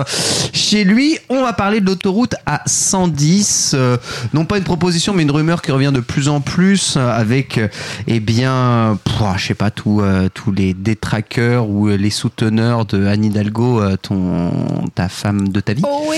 Chez 0.54 0.86
lui, 0.86 1.18
on 1.28 1.44
va 1.44 1.52
parler 1.52 1.82
de 1.82 1.88
l'autoroute 1.88 2.36
à 2.46 2.62
110. 2.86 3.72
euh, 3.74 3.98
non 4.34 4.46
pas 4.46 4.58
une 4.58 4.64
proposition, 4.64 5.14
mais 5.14 5.24
une 5.24 5.32
rumeur 5.32 5.62
qui 5.62 5.72
revient 5.72 5.92
de 5.94 6.00
plus 6.00 6.28
en 6.30 6.42
plus 6.42 6.96
euh, 6.98 7.10
avec, 7.12 7.58
euh, 7.58 7.68
eh 8.08 8.20
bien, 8.20 8.98
pff, 9.04 9.16
je 9.38 9.48
sais 9.48 9.54
pas, 9.54 9.72
tous 9.72 10.02
euh, 10.02 10.30
tous 10.34 10.52
les 10.52 10.74
détraqueurs 10.74 11.70
ou 11.70 11.88
les 11.88 12.10
souteneurs 12.10 12.86
de 12.86 13.06
Anne 13.08 13.26
Hidalgo, 13.26 13.82
euh, 13.82 13.96
ton, 13.98 14.52
ta 14.96 15.10
femme 15.10 15.50
de 15.50 15.60
ta 15.60 15.74
vie. 15.74 15.82
Oh 15.88 16.06
oui. 16.10 16.18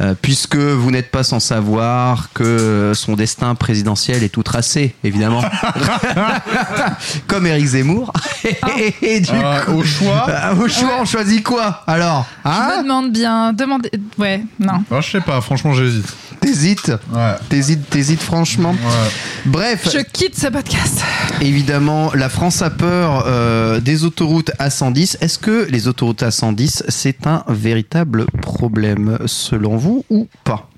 Euh, 0.00 0.14
puisque 0.20 0.56
vous 0.56 0.90
n'êtes 0.90 1.10
pas 1.10 1.22
sans 1.22 1.40
savoir 1.40 2.28
que 2.34 2.92
son 2.94 3.14
destin 3.14 3.54
présidentiel 3.54 4.22
est 4.22 4.28
tout 4.28 4.42
tracé, 4.42 4.94
évidemment. 5.04 5.42
Comme 7.26 7.46
Éric 7.46 7.66
Zemmour. 7.66 8.12
et, 8.78 8.94
et 9.02 9.20
du 9.20 9.30
Ah, 9.32 9.62
coup, 9.64 9.72
au 9.72 9.84
choix 9.84 10.26
euh, 10.28 10.54
au 10.56 10.68
choix, 10.68 10.96
on 11.00 11.04
choisit 11.04 11.42
quoi 11.42 11.82
Alors 11.86 12.26
Je 12.44 12.48
me 12.50 12.54
hein 12.54 12.82
demande 12.82 13.12
bien. 13.12 13.52
Demandez. 13.52 13.90
Ouais, 14.18 14.42
non. 14.58 14.84
Ah, 14.90 15.00
Je 15.00 15.10
sais 15.10 15.20
pas, 15.20 15.40
franchement, 15.40 15.72
j'hésite. 15.88 16.14
T'hésites 16.40 16.92
Ouais. 17.12 17.32
T'hésites, 17.48 17.88
t'hésites 17.90 18.20
franchement 18.20 18.72
Ouais. 18.72 19.10
Bref, 19.46 19.88
Je 19.92 19.98
quitte 20.00 20.38
ce 20.38 20.48
podcast. 20.48 21.00
évidemment, 21.40 22.10
la 22.14 22.28
France 22.28 22.62
a 22.62 22.70
peur 22.70 23.24
euh, 23.26 23.80
des 23.80 24.04
autoroutes 24.04 24.50
à 24.58 24.70
110. 24.70 25.18
Est-ce 25.20 25.38
que 25.38 25.66
les 25.70 25.88
autoroutes 25.88 26.22
à 26.22 26.30
110, 26.30 26.84
c'est 26.88 27.26
un 27.26 27.42
véritable 27.48 28.26
problème 28.42 29.18
selon 29.26 29.76
vous 29.76 30.04
ou 30.10 30.28
pas? 30.44 30.68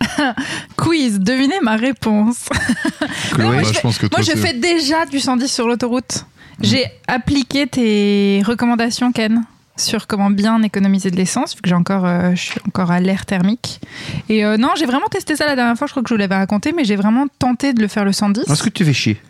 Quiz, 0.76 1.18
devinez 1.20 1.60
ma 1.62 1.76
réponse. 1.76 2.48
Chloé 3.32 3.44
moi, 3.46 3.54
Bah, 3.56 3.62
je, 3.62 3.68
je 3.68 3.72
fais, 3.74 3.80
pense 3.82 3.98
que 3.98 4.02
moi, 4.06 4.10
toi, 4.10 4.20
je 4.22 4.30
c'est- 4.32 4.36
fais 4.36 4.52
déjà 4.54 5.06
du 5.06 5.20
110 5.20 5.48
sur 5.48 5.66
l'autoroute. 5.68 6.26
J'ai 6.60 6.84
appliqué 7.08 7.66
tes 7.66 8.42
recommandations, 8.46 9.12
Ken, 9.12 9.42
sur 9.76 10.06
comment 10.06 10.30
bien 10.30 10.62
économiser 10.62 11.10
de 11.10 11.16
l'essence, 11.16 11.54
vu 11.54 11.62
que 11.62 11.68
j'ai 11.68 11.74
encore, 11.74 12.04
euh, 12.04 12.34
je 12.34 12.42
suis 12.42 12.60
encore 12.66 12.90
à 12.90 13.00
l'air 13.00 13.26
thermique. 13.26 13.80
Et 14.28 14.44
euh, 14.44 14.56
non, 14.56 14.70
j'ai 14.76 14.86
vraiment 14.86 15.08
testé 15.08 15.36
ça 15.36 15.46
la 15.46 15.56
dernière 15.56 15.76
fois, 15.76 15.86
je 15.86 15.92
crois 15.92 16.02
que 16.02 16.08
je 16.08 16.14
vous 16.14 16.18
l'avais 16.18 16.36
raconté, 16.36 16.72
mais 16.72 16.84
j'ai 16.84 16.96
vraiment 16.96 17.26
tenté 17.38 17.72
de 17.72 17.80
le 17.80 17.88
faire 17.88 18.04
le 18.04 18.12
110. 18.12 18.44
Est-ce 18.48 18.62
que 18.62 18.68
tu 18.70 18.84
fais 18.84 18.92
chier? 18.92 19.20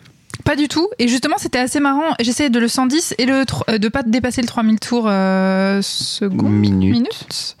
Pas 0.43 0.55
du 0.55 0.67
tout. 0.67 0.89
Et 0.99 1.07
justement, 1.07 1.37
c'était 1.37 1.59
assez 1.59 1.79
marrant. 1.79 2.13
J'essayais 2.19 2.49
de 2.49 2.59
le 2.59 2.67
110 2.67 3.15
et 3.17 3.25
le 3.25 3.45
euh, 3.69 3.77
de 3.77 3.87
pas 3.87 4.03
dépasser 4.03 4.41
le 4.41 4.47
3000 4.47 4.79
tours 4.79 5.05
euh, 5.07 5.81
secondes. 5.81 6.51
Minutes. 6.51 6.91
minutes. 6.91 7.57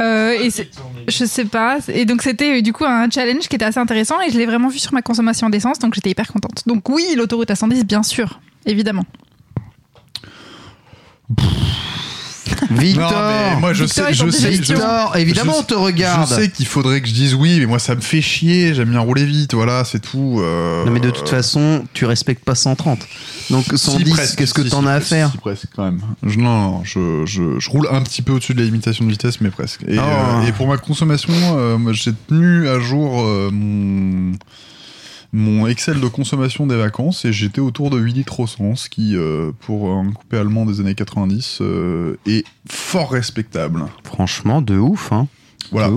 Euh, 0.00 0.32
et 0.32 0.50
je 1.08 1.24
sais 1.24 1.44
pas. 1.44 1.78
Et 1.88 2.04
donc, 2.04 2.22
c'était 2.22 2.62
du 2.62 2.72
coup 2.72 2.84
un 2.84 3.10
challenge 3.10 3.48
qui 3.48 3.56
était 3.56 3.64
assez 3.64 3.80
intéressant 3.80 4.20
et 4.20 4.30
je 4.30 4.38
l'ai 4.38 4.46
vraiment 4.46 4.68
vu 4.68 4.78
sur 4.78 4.92
ma 4.92 5.02
consommation 5.02 5.48
d'essence. 5.50 5.78
Donc, 5.78 5.94
j'étais 5.94 6.10
hyper 6.10 6.32
contente. 6.32 6.62
Donc, 6.66 6.88
oui, 6.88 7.14
l'autoroute 7.16 7.50
à 7.50 7.56
110, 7.56 7.84
bien 7.84 8.02
sûr. 8.02 8.40
Évidemment. 8.66 9.04
Victor 12.78 13.10
Non, 13.12 13.18
mais 13.54 13.60
moi 13.60 13.72
je 13.72 13.84
Victor 13.84 14.06
sais, 14.08 14.14
je 14.14 14.30
sais, 14.30 14.52
je, 14.52 14.58
Victor, 14.62 15.16
évidemment, 15.16 15.52
je- 15.54 15.58
on 15.58 15.62
te 15.62 15.74
regarde. 15.74 16.28
je 16.28 16.34
sais 16.34 16.50
qu'il 16.50 16.66
faudrait 16.66 17.00
que 17.00 17.08
je 17.08 17.12
dise 17.14 17.34
oui, 17.34 17.58
mais 17.60 17.66
moi 17.66 17.78
ça 17.78 17.94
me 17.94 18.00
fait 18.00 18.20
chier. 18.22 18.74
J'aime 18.74 18.90
bien 18.90 19.00
rouler 19.00 19.24
vite, 19.24 19.54
voilà, 19.54 19.84
c'est 19.84 20.00
tout. 20.00 20.38
euh, 20.40 20.84
Non, 20.84 20.90
mais 20.92 21.00
de 21.00 21.10
toute 21.10 21.28
façon, 21.28 21.84
tu 21.92 22.04
respectes 22.04 22.44
pas 22.44 22.54
130. 22.54 23.00
Donc 23.50 23.64
si, 23.70 23.78
110, 23.78 24.10
presque, 24.10 24.38
qu'est-ce 24.38 24.54
que 24.54 24.62
si, 24.64 24.70
t'en 24.70 24.82
si, 24.82 24.88
as 24.88 24.92
à 24.92 25.00
faire 25.00 25.30
si, 25.32 25.38
presque 25.38 25.66
quand 25.74 25.84
même. 25.84 26.00
Je, 26.22 26.38
non, 26.38 26.60
non, 26.70 26.80
je, 26.84 27.24
je, 27.26 27.58
je 27.58 27.70
roule 27.70 27.88
un 27.90 28.00
petit 28.02 28.22
peu 28.22 28.32
au-dessus 28.32 28.54
de 28.54 28.60
la 28.60 28.64
limitation 28.64 29.04
de 29.04 29.10
vitesse, 29.10 29.40
mais 29.40 29.50
presque. 29.50 29.82
Et, 29.88 29.98
Oh. 29.98 30.02
euh, 30.02 30.46
et 30.46 30.52
pour 30.52 30.66
ma 30.68 30.78
consommation, 30.78 31.32
euh, 31.56 31.76
moi, 31.78 31.92
j'ai 31.92 32.12
tenu 32.28 32.68
à 32.68 32.78
jour 32.80 33.20
euh, 33.22 33.50
mon 33.52 34.32
mon 35.32 35.66
Excel 35.66 36.00
de 36.00 36.08
consommation 36.08 36.66
des 36.66 36.76
vacances 36.76 37.24
et 37.24 37.32
j'étais 37.32 37.60
autour 37.60 37.90
de 37.90 37.98
8 37.98 38.12
litres 38.12 38.40
au 38.40 38.46
100, 38.46 38.76
ce 38.76 38.88
qui, 38.88 39.16
euh, 39.16 39.52
pour 39.60 39.90
un 39.90 40.12
coupé 40.12 40.36
allemand 40.36 40.66
des 40.66 40.80
années 40.80 40.94
90, 40.94 41.58
euh, 41.62 42.18
est 42.26 42.44
fort 42.68 43.12
respectable. 43.12 43.84
Franchement, 44.04 44.60
de 44.60 44.76
ouf, 44.76 45.12
hein. 45.12 45.28
Voilà. 45.70 45.88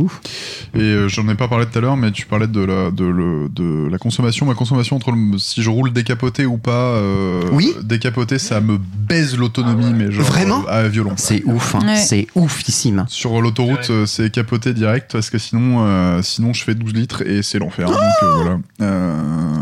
Et 0.74 0.80
euh, 0.80 1.08
j'en 1.10 1.28
ai 1.28 1.36
pas 1.36 1.48
parlé 1.50 1.66
tout 1.66 1.78
à 1.78 1.82
l'heure, 1.82 1.98
mais 1.98 2.12
tu 2.12 2.26
parlais 2.26 2.48
de 2.48 2.62
la, 2.62 2.92
de, 2.92 3.04
le- 3.06 3.50
de 3.50 3.90
la 3.90 3.98
consommation. 3.98 4.46
Ma 4.46 4.54
consommation 4.54 4.96
entre 4.96 5.12
le- 5.12 5.38
si 5.38 5.62
je 5.62 5.70
roule 5.70 5.92
décapoté 5.92 6.46
ou 6.46 6.58
pas. 6.58 6.72
euh, 6.72 7.42
Oui. 7.52 7.74
Décapoté, 7.84 8.38
ça 8.40 8.62
me 8.62 8.78
baise 8.78 9.38
l'autonomie, 9.38 9.94
mais 9.94 10.12
genre. 10.12 10.24
Vraiment 10.26 10.64
euh, 10.70 10.86
à 10.86 10.88
violon. 10.88 11.14
C'est 11.18 11.44
ouf, 11.46 11.76
hein. 11.76 11.80
Ouais. 11.86 11.96
C'est 11.98 12.28
oufissime. 12.36 13.06
Sur 13.10 13.42
l'autoroute, 13.42 13.90
euh, 13.90 14.06
c'est 14.06 14.30
capoté 14.32 14.74
direct 14.74 15.12
parce 15.12 15.30
que 15.30 15.38
sinon, 15.38 15.86
euh, 15.86 16.22
sinon 16.22 16.54
je 16.54 16.64
fais 16.64 16.76
12 16.76 16.94
litres 16.94 17.22
et 17.28 17.42
c'est 17.44 17.60
l'enfer. 17.60 17.88
donc 17.90 17.98
euh, 18.24 18.32
voilà. 18.36 18.58
Euh, 18.82 19.54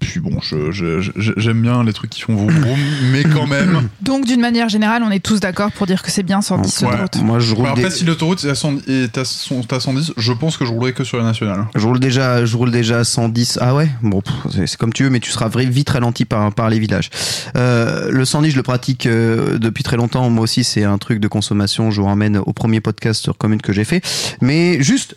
puis 0.00 0.20
bon, 0.20 0.38
je- 0.42 0.70
je- 0.72 1.00
je- 1.00 1.32
j'aime 1.36 1.62
bien 1.62 1.82
les 1.84 1.92
trucs 1.92 2.10
qui 2.10 2.20
font 2.20 2.34
vroom 2.34 2.50
vroom, 2.50 2.78
mais 3.12 3.22
quand 3.24 3.46
même. 3.46 3.88
Donc, 4.02 4.24
d'une 4.26 4.40
manière 4.40 4.68
générale, 4.68 5.02
on 5.04 5.10
est 5.10 5.24
tous 5.24 5.40
d'accord 5.40 5.72
pour 5.72 5.86
dire 5.86 6.02
que 6.02 6.10
c'est 6.10 6.22
bien 6.22 6.40
110 6.42 6.82
Ouais. 6.82 6.90
l'autoroute. 6.90 7.16
Moi, 7.22 7.38
je 7.40 7.54
roule, 7.54 7.64
Bah, 7.64 7.70
après, 7.72 7.84
des- 7.84 7.90
si 7.90 8.04
l'autoroute 8.04 8.44
est 8.44 9.18
à 9.18 9.24
100 9.26 9.60
est 9.60 9.72
à 9.72 9.80
100 9.80 9.90
à 9.90 9.94
110, 9.94 10.12
je 10.16 10.32
pense 10.32 10.56
que 10.56 10.64
je 10.64 10.70
roulerai 10.70 10.92
que 10.92 11.04
sur 11.04 11.18
la 11.18 11.24
nationale. 11.24 11.66
je 11.74 11.86
roule 11.86 12.00
déjà, 12.00 12.44
je 12.46 12.56
roule 12.56 12.70
déjà 12.70 13.00
à 13.00 13.04
110. 13.04 13.58
Ah 13.60 13.74
ouais? 13.74 13.90
Bon, 14.02 14.22
c'est 14.50 14.76
comme 14.76 14.92
tu 14.92 15.04
veux, 15.04 15.10
mais 15.10 15.20
tu 15.20 15.30
seras 15.30 15.48
vite 15.48 15.90
ralenti 15.90 16.24
par, 16.24 16.52
par 16.54 16.70
les 16.70 16.78
villages. 16.78 17.10
Euh, 17.56 18.10
le 18.10 18.24
110, 18.24 18.50
je 18.50 18.56
le 18.56 18.62
pratique 18.62 19.06
euh, 19.06 19.58
depuis 19.58 19.84
très 19.84 19.96
longtemps. 19.96 20.30
Moi 20.30 20.44
aussi, 20.44 20.64
c'est 20.64 20.84
un 20.84 20.98
truc 20.98 21.20
de 21.20 21.28
consommation. 21.28 21.90
Je 21.90 22.00
vous 22.00 22.06
ramène 22.06 22.38
au 22.38 22.52
premier 22.52 22.80
podcast 22.80 23.22
sur 23.22 23.36
commune 23.36 23.60
que 23.60 23.72
j'ai 23.72 23.84
fait. 23.84 24.02
Mais 24.40 24.82
juste 24.82 25.16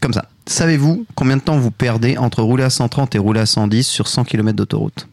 comme 0.00 0.12
ça. 0.12 0.26
Savez-vous 0.46 1.06
combien 1.14 1.36
de 1.36 1.42
temps 1.42 1.58
vous 1.58 1.70
perdez 1.70 2.18
entre 2.18 2.42
rouler 2.42 2.64
à 2.64 2.70
130 2.70 3.14
et 3.14 3.18
rouler 3.18 3.40
à 3.40 3.46
110 3.46 3.86
sur 3.86 4.08
100 4.08 4.24
km 4.24 4.56
d'autoroute? 4.56 5.06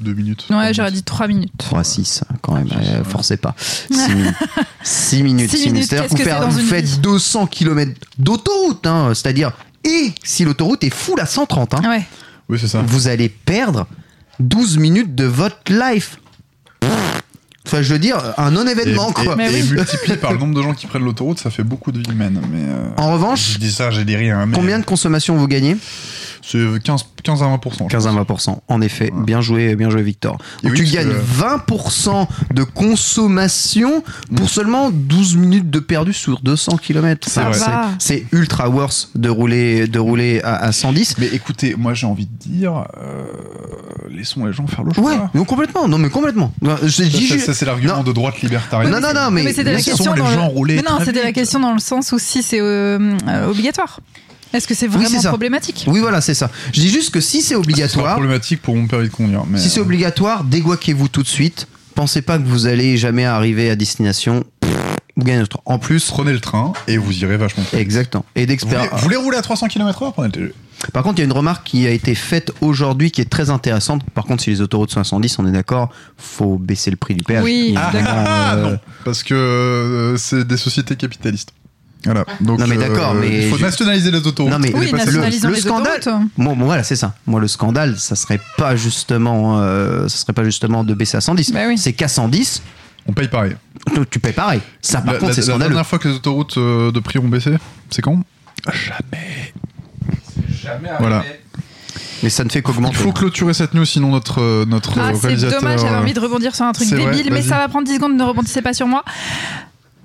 Deux 0.00 0.14
minutes. 0.14 0.46
Ouais, 0.50 0.72
j'aurais 0.72 0.90
dit 0.92 1.02
3 1.02 1.28
minutes. 1.28 1.52
3 1.58 1.84
6 1.84 2.24
quand 2.40 2.54
même, 2.54 2.68
euh, 2.72 3.04
forcez 3.04 3.36
pas. 3.36 3.54
6 3.58 4.14
minutes. 4.14 4.34
6 4.82 5.22
minutes. 5.22 5.50
Six 5.50 5.56
six 5.58 5.70
minutes, 5.70 5.88
C'est-à-dire 5.88 6.08
qu'est-ce 6.08 6.22
que 6.22 6.28
que 6.28 6.34
vous, 6.34 6.36
c'est 6.36 6.40
faire- 6.40 6.50
vous 6.50 6.60
faites 6.68 6.84
vie 6.86 6.98
200 7.00 7.46
km 7.46 7.92
d'autoroute, 8.18 8.86
hein, 8.86 9.12
c'est-à-dire, 9.14 9.52
et 9.84 10.12
si 10.24 10.44
l'autoroute 10.44 10.82
est 10.84 10.94
full 10.94 11.20
à 11.20 11.26
130, 11.26 11.74
hein, 11.74 11.82
Ouais. 11.88 12.06
Oui, 12.48 12.58
c'est 12.60 12.68
ça. 12.68 12.82
vous 12.84 13.08
allez 13.08 13.28
perdre 13.28 13.86
12 14.40 14.78
minutes 14.78 15.14
de 15.14 15.24
votre 15.24 15.58
life. 15.70 16.18
Enfin, 17.66 17.82
je 17.82 17.92
veux 17.92 17.98
dire, 18.00 18.16
un 18.38 18.50
non-événement, 18.50 19.10
et, 19.10 19.12
quoi. 19.12 19.34
et- 19.34 19.36
Mais 19.36 19.52
et 19.58 19.62
oui. 19.62 19.72
multiplié 19.72 20.16
par 20.16 20.32
le 20.32 20.38
nombre 20.40 20.54
de 20.54 20.62
gens 20.62 20.72
qui 20.74 20.86
prennent 20.86 21.04
l'autoroute, 21.04 21.38
ça 21.38 21.50
fait 21.50 21.62
beaucoup 21.62 21.92
de 21.92 21.98
vies 21.98 22.10
humaines. 22.10 22.40
Mais 22.50 22.62
euh, 22.64 22.88
En 22.96 23.12
revanche, 23.12 23.52
je 23.52 23.58
dis 23.58 23.70
ça, 23.70 23.90
j'ai 23.90 24.04
des 24.04 24.16
rien. 24.16 24.46
Mais 24.46 24.56
combien 24.56 24.78
de 24.78 24.84
consommation 24.84 25.36
vous 25.36 25.46
gagnez? 25.46 25.76
C'est 26.50 26.82
15, 26.82 27.04
15 27.22 27.42
à 27.42 27.46
20%. 27.46 27.86
15 27.88 28.06
à 28.06 28.10
20%. 28.12 28.56
En 28.68 28.80
effet, 28.80 29.12
bien 29.14 29.40
joué, 29.40 29.76
bien 29.76 29.88
joué, 29.90 30.02
Victor. 30.02 30.38
Et 30.62 30.66
Donc 30.68 30.76
oui, 30.78 30.84
tu 30.84 30.94
gagnes 30.94 31.08
que- 31.10 31.14
20% 31.68 32.26
de 32.54 32.62
consommation 32.64 34.02
pour 34.34 34.48
seulement 34.48 34.90
12 34.90 35.36
minutes 35.36 35.70
de 35.70 35.78
perdu 35.78 36.12
sur 36.12 36.40
200 36.40 36.76
km. 36.78 37.28
C'est 37.30 37.40
va. 37.42 37.88
C'est 37.98 38.24
ultra 38.32 38.68
worse 38.68 39.10
de 39.14 39.28
rouler, 39.28 39.86
de 39.86 39.98
rouler 39.98 40.40
à, 40.42 40.56
à 40.56 40.72
110. 40.72 41.16
Mais 41.18 41.26
écoutez, 41.28 41.74
moi 41.76 41.94
j'ai 41.94 42.06
envie 42.06 42.26
de 42.26 42.36
dire, 42.38 42.84
euh, 42.96 43.24
laissons 44.10 44.44
les 44.46 44.52
gens 44.52 44.66
faire 44.66 44.82
le 44.84 44.92
choix. 44.92 45.04
Ouais, 45.04 45.18
non, 45.34 45.44
complètement. 45.44 45.86
Non, 45.88 45.98
mais 45.98 46.08
complètement. 46.08 46.52
Je 46.82 46.88
Ça, 46.88 47.04
dis 47.04 47.10
ça, 47.28 47.34
juste- 47.34 47.46
ça, 47.46 47.54
c'est 47.54 47.64
l'argument 47.66 47.98
Non. 47.98 48.02
de 48.02 48.12
droite 48.12 48.40
libertarienne. 48.40 48.92
Non, 48.92 49.00
non, 49.00 49.12
non, 49.14 49.30
mais, 49.30 49.44
Mais 49.44 49.50
c'était 49.52 49.64
la 49.70 49.76
laissons 49.76 49.90
question 49.92 50.14
les 50.14 50.20
dans 50.20 50.26
gens 50.30 50.46
le... 50.48 50.52
rouler 50.52 50.76
Mais 50.76 50.90
non, 50.90 50.98
c'était 51.04 51.22
la 51.22 51.32
question 51.32 51.60
dans 51.60 51.72
le 51.74 51.78
sens 51.80 52.12
où 52.12 52.18
si 52.18 52.42
c'est 52.42 52.60
euh, 52.60 53.16
euh, 53.28 53.50
obligatoire. 53.50 54.00
Est-ce 54.52 54.66
que 54.66 54.74
c'est 54.74 54.86
Oui, 54.86 54.92
vraiment 54.94 55.08
c'est 55.08 55.20
ça. 55.20 55.28
problématique? 55.28 55.84
Oui, 55.86 56.00
voilà, 56.00 56.20
c'est 56.20 56.34
ça. 56.34 56.50
Je 56.72 56.80
dis 56.80 56.88
juste 56.90 57.10
que 57.12 57.20
si 57.20 57.38
c'est 57.42 57.42
Ce 57.42 57.48
sera 57.50 57.60
obligatoire, 57.60 58.12
problématique 58.14 58.62
pour 58.62 58.74
mon 58.76 58.86
permis 58.86 59.08
de 59.08 59.12
conduire. 59.12 59.44
Mais 59.48 59.58
si 59.58 59.70
c'est 59.70 59.80
euh, 59.80 59.84
obligatoire, 59.84 60.44
dégoiquez-vous 60.44 61.08
tout 61.08 61.22
de 61.22 61.28
suite. 61.28 61.66
Pensez 61.94 62.22
pas 62.22 62.38
que 62.38 62.44
vous 62.44 62.66
allez 62.66 62.96
jamais 62.96 63.24
arriver 63.24 63.70
à 63.70 63.76
destination. 63.76 64.44
Vous 65.16 65.24
gagnez 65.24 65.40
notre. 65.40 65.60
En 65.66 65.78
plus, 65.78 66.06
prenez 66.08 66.32
le 66.32 66.40
train 66.40 66.72
et 66.88 66.96
vous 66.96 67.12
irez 67.22 67.36
vachement 67.36 67.62
plus. 67.64 67.78
exactement. 67.78 68.24
Et 68.36 68.46
d'expérience. 68.46 68.88
vous 68.92 68.98
voulez 68.98 69.16
rouler 69.16 69.36
à 69.36 69.42
300 69.42 69.68
km/h 69.68 70.12
Prenez 70.12 70.28
le 70.28 70.32
TGV. 70.32 70.54
Par 70.94 71.02
contre, 71.02 71.16
il 71.18 71.18
y 71.18 71.22
a 71.22 71.26
une 71.26 71.32
remarque 71.32 71.66
qui 71.66 71.86
a 71.86 71.90
été 71.90 72.14
faite 72.14 72.52
aujourd'hui 72.62 73.10
qui 73.10 73.20
est 73.20 73.28
très 73.28 73.50
intéressante. 73.50 74.02
Par 74.14 74.24
contre, 74.24 74.42
si 74.42 74.48
les 74.50 74.62
autoroutes 74.62 74.90
sont 74.90 75.00
à 75.00 75.04
110, 75.04 75.38
on 75.38 75.46
est 75.46 75.52
d'accord, 75.52 75.90
faut 76.16 76.56
baisser 76.56 76.90
le 76.90 76.96
prix 76.96 77.14
du 77.14 77.22
péage. 77.22 77.44
Oui, 77.44 77.74
Ah, 77.76 77.90
d'accord. 77.92 78.12
ah, 78.16 78.54
euh, 78.54 78.70
non, 78.72 78.78
parce 79.04 79.22
que 79.22 79.34
euh, 79.34 80.16
c'est 80.16 80.46
des 80.46 80.56
sociétés 80.56 80.96
capitalistes. 80.96 81.50
Voilà. 82.04 82.24
Donc, 82.40 82.58
Non, 82.58 82.66
mais 82.66 82.76
d'accord, 82.76 83.14
mais 83.14 83.44
il 83.44 83.50
faut 83.50 83.58
je- 83.58 83.62
nationaliser 83.62 84.10
les 84.10 84.26
autoroutes. 84.26 84.50
Non, 84.50 84.58
mais 84.58 84.72
Oui, 84.74 84.90
le 84.90 84.96
les 84.96 85.60
scandale- 85.60 85.98
autoroutes. 85.98 86.24
Bon, 86.38 86.56
bon, 86.56 86.64
voilà, 86.64 86.82
c'est 86.82 86.96
ça. 86.96 87.14
Moi, 87.26 87.40
le 87.40 87.48
scandale, 87.48 87.98
ça 87.98 88.16
serait 88.16 88.40
pas 88.56 88.74
justement, 88.74 89.60
euh, 89.60 90.08
ça 90.08 90.16
serait 90.16 90.32
pas 90.32 90.44
justement 90.44 90.82
de 90.82 90.94
baisser 90.94 91.18
à 91.18 91.20
110. 91.20 91.52
Bah 91.52 91.60
oui. 91.68 91.76
C'est 91.76 91.92
qu'à 91.92 92.08
110, 92.08 92.62
On 93.06 93.12
paye 93.12 93.28
pareil. 93.28 93.54
tu- 93.94 94.06
tu 94.10 94.18
payes 94.18 94.32
pareil. 94.32 94.60
Ça, 94.80 95.02
par 95.02 95.12
la, 95.14 95.18
contre, 95.20 95.28
la- 95.30 95.34
c'est 95.34 95.40
la 95.42 95.46
scandaleux. 95.48 95.68
dernière 95.70 95.86
fois 95.86 95.98
que 95.98 96.08
les 96.08 96.14
autoroutes 96.14 96.56
euh, 96.56 96.90
de 96.90 97.00
prix 97.00 97.18
ont 97.18 97.28
baissé, 97.28 97.52
c'est 97.90 98.00
quand? 98.02 98.18
Jamais. 98.72 99.52
Jamais 100.62 100.88
Voilà. 101.00 101.16
arrivé. 101.18 101.34
Mais 102.22 102.28
ça 102.30 102.44
ne 102.44 102.50
fait 102.50 102.58
Il 102.58 102.62
qu'augmenter. 102.62 102.96
faut 102.96 103.12
clôturer 103.12 103.54
cette 103.54 103.72
news, 103.74 103.84
sinon 103.86 104.10
notre, 104.10 104.40
euh, 104.42 104.64
notre 104.66 104.98
Ah, 104.98 105.08
euh, 105.08 105.14
c'est 105.18 105.26
réalisateur. 105.28 105.60
dommage, 105.60 105.80
j'avais 105.80 105.94
euh, 105.94 106.00
envie 106.00 106.12
de 106.12 106.20
rebondir 106.20 106.54
sur 106.54 106.66
un 106.66 106.72
truc 106.72 106.88
vrai, 106.88 107.04
débile, 107.10 107.30
mais 107.32 107.40
ça 107.42 107.56
va 107.56 107.68
prendre 107.68 107.86
10 107.86 107.94
secondes, 107.96 108.14
ne 108.16 108.22
rebondissez 108.22 108.60
pas 108.60 108.74
sur 108.74 108.86
moi. 108.86 109.04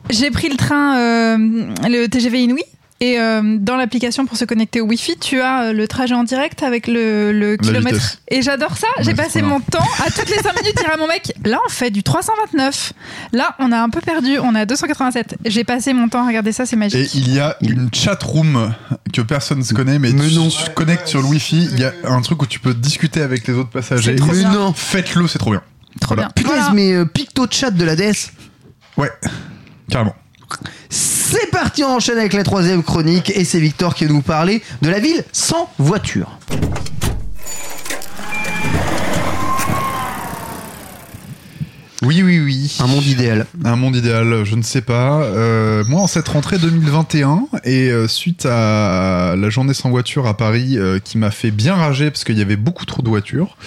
J'ai 0.10 0.32
pris 0.32 0.50
le 0.50 0.58
train, 0.58 0.98
euh, 0.98 1.38
le 1.88 2.08
TGV 2.08 2.44
Inouï. 2.44 2.64
Et 3.02 3.20
euh, 3.20 3.58
dans 3.60 3.76
l'application 3.76 4.26
pour 4.26 4.38
se 4.38 4.46
connecter 4.46 4.80
au 4.80 4.86
Wi-Fi, 4.86 5.18
tu 5.20 5.42
as 5.42 5.64
euh, 5.64 5.74
le 5.74 5.86
trajet 5.86 6.16
en 6.16 6.24
direct 6.24 6.64
avec 6.64 6.88
le, 6.88 7.34
le 7.34 7.58
kilomètre. 7.58 7.98
vitesse. 7.98 8.22
Et 8.30 8.42
j'adore 8.42 8.78
ça. 8.78 8.88
J'ai 9.02 9.14
passé 9.14 9.42
mon 9.42 9.60
temps 9.60 9.84
à 10.06 10.10
toutes 10.10 10.30
les 10.30 10.38
5 10.42 10.58
minutes 10.62 10.78
dire 10.78 10.90
à 10.94 10.96
mon 10.96 11.06
mec 11.06 11.34
là 11.44 11.60
on 11.66 11.70
fait 11.70 11.90
du 11.90 12.04
329. 12.04 12.94
Là 13.34 13.54
on 13.60 13.74
a 13.74 13.80
un 13.82 13.90
peu 13.90 14.00
perdu, 14.00 14.40
on 14.40 14.56
est 14.56 14.62
à 14.62 14.66
287. 14.66 15.36
J'ai 15.44 15.66
passé 15.66 15.92
mon 15.92 16.08
temps 16.08 16.24
à 16.24 16.28
regarder 16.28 16.54
ça, 16.54 16.66
c'est 16.66 16.78
Et 16.78 16.80
magique. 16.80 17.14
il 17.16 17.34
y 17.34 17.40
a 17.42 17.58
une 17.60 17.90
chat 17.94 18.18
room 18.24 18.74
que 19.12 19.20
personne 19.22 19.60
ne 19.60 19.64
se 19.64 19.74
connaît, 19.74 20.00
mais, 20.00 20.14
Mais 20.14 20.30
tu 20.30 20.36
non. 20.36 20.48
te 20.48 20.70
connectes 20.70 21.10
sur 21.10 21.20
le 21.22 21.28
Wi-Fi. 21.28 21.68
Il 21.74 21.80
y 21.80 21.84
a 21.84 21.92
un 22.06 22.22
truc 22.22 22.42
où 22.42 22.46
tu 22.46 22.60
peux 22.62 22.74
discuter 22.74 23.22
avec 23.22 23.46
les 23.46 23.56
autres 23.56 23.72
passagers. 23.72 24.16
Mais 24.26 24.34
bien. 24.40 24.54
non. 24.54 24.72
Faites-le, 24.74 25.28
c'est 25.28 25.38
trop 25.38 25.52
bien. 25.52 25.62
Trop 26.00 26.16
voilà. 26.16 26.30
bien. 26.30 26.32
Putain, 26.34 26.50
Voilà. 26.56 26.72
mais 26.74 26.94
euh, 26.94 27.04
picto 27.04 27.46
chat 27.52 27.72
de 27.72 27.84
la 27.84 27.98
DS. 27.98 28.32
Ouais, 28.96 29.12
carrément. 29.90 30.16
C'est 30.90 31.50
parti, 31.52 31.84
on 31.84 31.96
enchaîne 31.96 32.18
avec 32.18 32.34
la 32.34 32.44
troisième 32.44 32.84
chronique 32.84 33.32
et 33.36 33.44
c'est 33.46 33.60
Victor 33.60 33.96
qui 33.96 34.06
va 34.06 34.14
nous 34.14 34.22
parler 34.22 34.62
de 34.82 34.90
la 34.90 35.00
ville 35.00 35.24
sans 35.32 35.70
voiture. 35.80 36.40
Oui, 42.06 42.22
oui, 42.22 42.40
oui. 42.40 42.78
Un 42.82 42.88
monde 42.88 43.06
idéal. 43.06 43.48
Un 43.64 43.76
monde 43.76 43.96
idéal, 43.96 44.44
je 44.44 44.56
ne 44.56 44.62
sais 44.62 44.82
pas. 44.82 45.24
Euh, 45.24 45.84
moi, 45.88 46.02
en 46.02 46.08
cette 46.08 46.28
rentrée 46.28 46.60
2021, 46.60 47.48
et 47.64 47.90
euh, 47.90 48.08
suite 48.08 48.46
à 48.46 49.36
la 49.36 49.50
journée 49.50 49.74
sans 49.74 49.90
voiture 49.90 50.28
à 50.28 50.38
Paris, 50.38 50.78
euh, 50.78 51.00
qui 51.00 51.18
m'a 51.18 51.32
fait 51.32 51.50
bien 51.50 51.74
rager 51.74 52.12
parce 52.12 52.24
qu'il 52.24 52.38
y 52.38 52.42
avait 52.42 52.58
beaucoup 52.58 52.86
trop 52.86 53.02
de 53.02 53.10
voitures, 53.10 53.58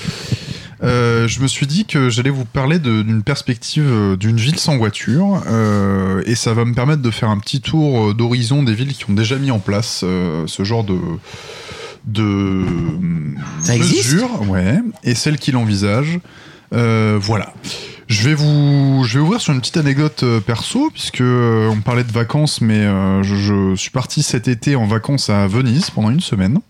euh, 0.82 1.26
je 1.26 1.40
me 1.40 1.48
suis 1.48 1.66
dit 1.66 1.84
que 1.84 2.08
j'allais 2.08 2.30
vous 2.30 2.44
parler 2.44 2.78
d'une 2.78 3.22
perspective 3.22 3.86
euh, 3.86 4.16
d'une 4.16 4.36
ville 4.36 4.58
sans 4.58 4.76
voiture, 4.76 5.42
euh, 5.48 6.22
et 6.26 6.34
ça 6.34 6.54
va 6.54 6.64
me 6.64 6.74
permettre 6.74 7.02
de 7.02 7.10
faire 7.10 7.30
un 7.30 7.38
petit 7.38 7.60
tour 7.60 8.14
d'horizon 8.14 8.62
des 8.62 8.74
villes 8.74 8.94
qui 8.94 9.10
ont 9.10 9.14
déjà 9.14 9.36
mis 9.36 9.50
en 9.50 9.58
place 9.58 10.02
euh, 10.04 10.44
ce 10.46 10.64
genre 10.64 10.84
de 10.84 10.98
de 12.04 12.64
Ça 13.60 13.76
mesures, 13.76 14.48
ouais, 14.48 14.78
et 15.04 15.14
celles 15.14 15.38
qui 15.38 15.52
l'envisagent. 15.52 16.20
Voilà. 16.70 17.52
Je 18.06 18.26
vais 18.26 18.34
vous, 18.34 19.04
je 19.04 19.18
vais 19.18 19.24
ouvrir 19.24 19.40
sur 19.40 19.52
une 19.52 19.60
petite 19.60 19.76
anecdote 19.76 20.24
perso 20.46 20.88
puisque 20.90 21.20
on 21.20 21.80
parlait 21.84 22.04
de 22.04 22.12
vacances, 22.12 22.62
mais 22.62 22.86
je, 23.22 23.34
je 23.34 23.74
suis 23.74 23.90
parti 23.90 24.22
cet 24.22 24.48
été 24.48 24.76
en 24.76 24.86
vacances 24.86 25.28
à 25.28 25.46
Venise 25.46 25.90
pendant 25.90 26.10
une 26.10 26.20
semaine. 26.20 26.60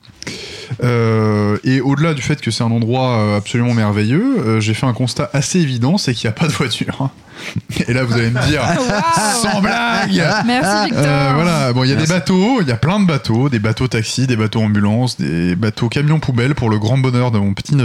Euh, 0.82 1.58
et 1.64 1.80
au-delà 1.80 2.14
du 2.14 2.22
fait 2.22 2.40
que 2.40 2.50
c'est 2.50 2.62
un 2.62 2.70
endroit 2.70 3.18
euh, 3.18 3.36
absolument 3.36 3.74
merveilleux, 3.74 4.38
euh, 4.38 4.60
j'ai 4.60 4.74
fait 4.74 4.86
un 4.86 4.92
constat 4.92 5.30
assez 5.32 5.58
évident, 5.60 5.98
c'est 5.98 6.14
qu'il 6.14 6.28
n'y 6.28 6.34
a 6.34 6.38
pas 6.38 6.46
de 6.46 6.52
voiture. 6.52 7.10
Et 7.88 7.92
là, 7.92 8.04
vous 8.04 8.14
allez 8.14 8.30
me 8.30 8.46
dire, 8.48 8.62
sans 9.42 9.60
blague. 9.60 10.22
Merci 10.46 10.86
Victor. 10.86 11.04
Euh, 11.04 11.32
voilà, 11.34 11.72
bon, 11.72 11.84
il 11.84 11.90
y 11.90 11.92
a 11.92 11.96
des 11.96 12.06
bateaux, 12.06 12.60
il 12.60 12.68
y 12.68 12.72
a 12.72 12.76
plein 12.76 13.00
de 13.00 13.06
bateaux, 13.06 13.48
des 13.48 13.58
bateaux 13.58 13.88
taxis, 13.88 14.26
des 14.26 14.36
bateaux 14.36 14.60
ambulances, 14.60 15.16
des 15.16 15.54
bateaux 15.54 15.88
camions 15.88 16.20
poubelles 16.20 16.54
pour 16.54 16.68
le 16.70 16.78
grand 16.78 16.98
bonheur 16.98 17.30
de 17.30 17.38
mon 17.38 17.54
petit 17.54 17.76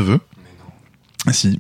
Si. 1.32 1.60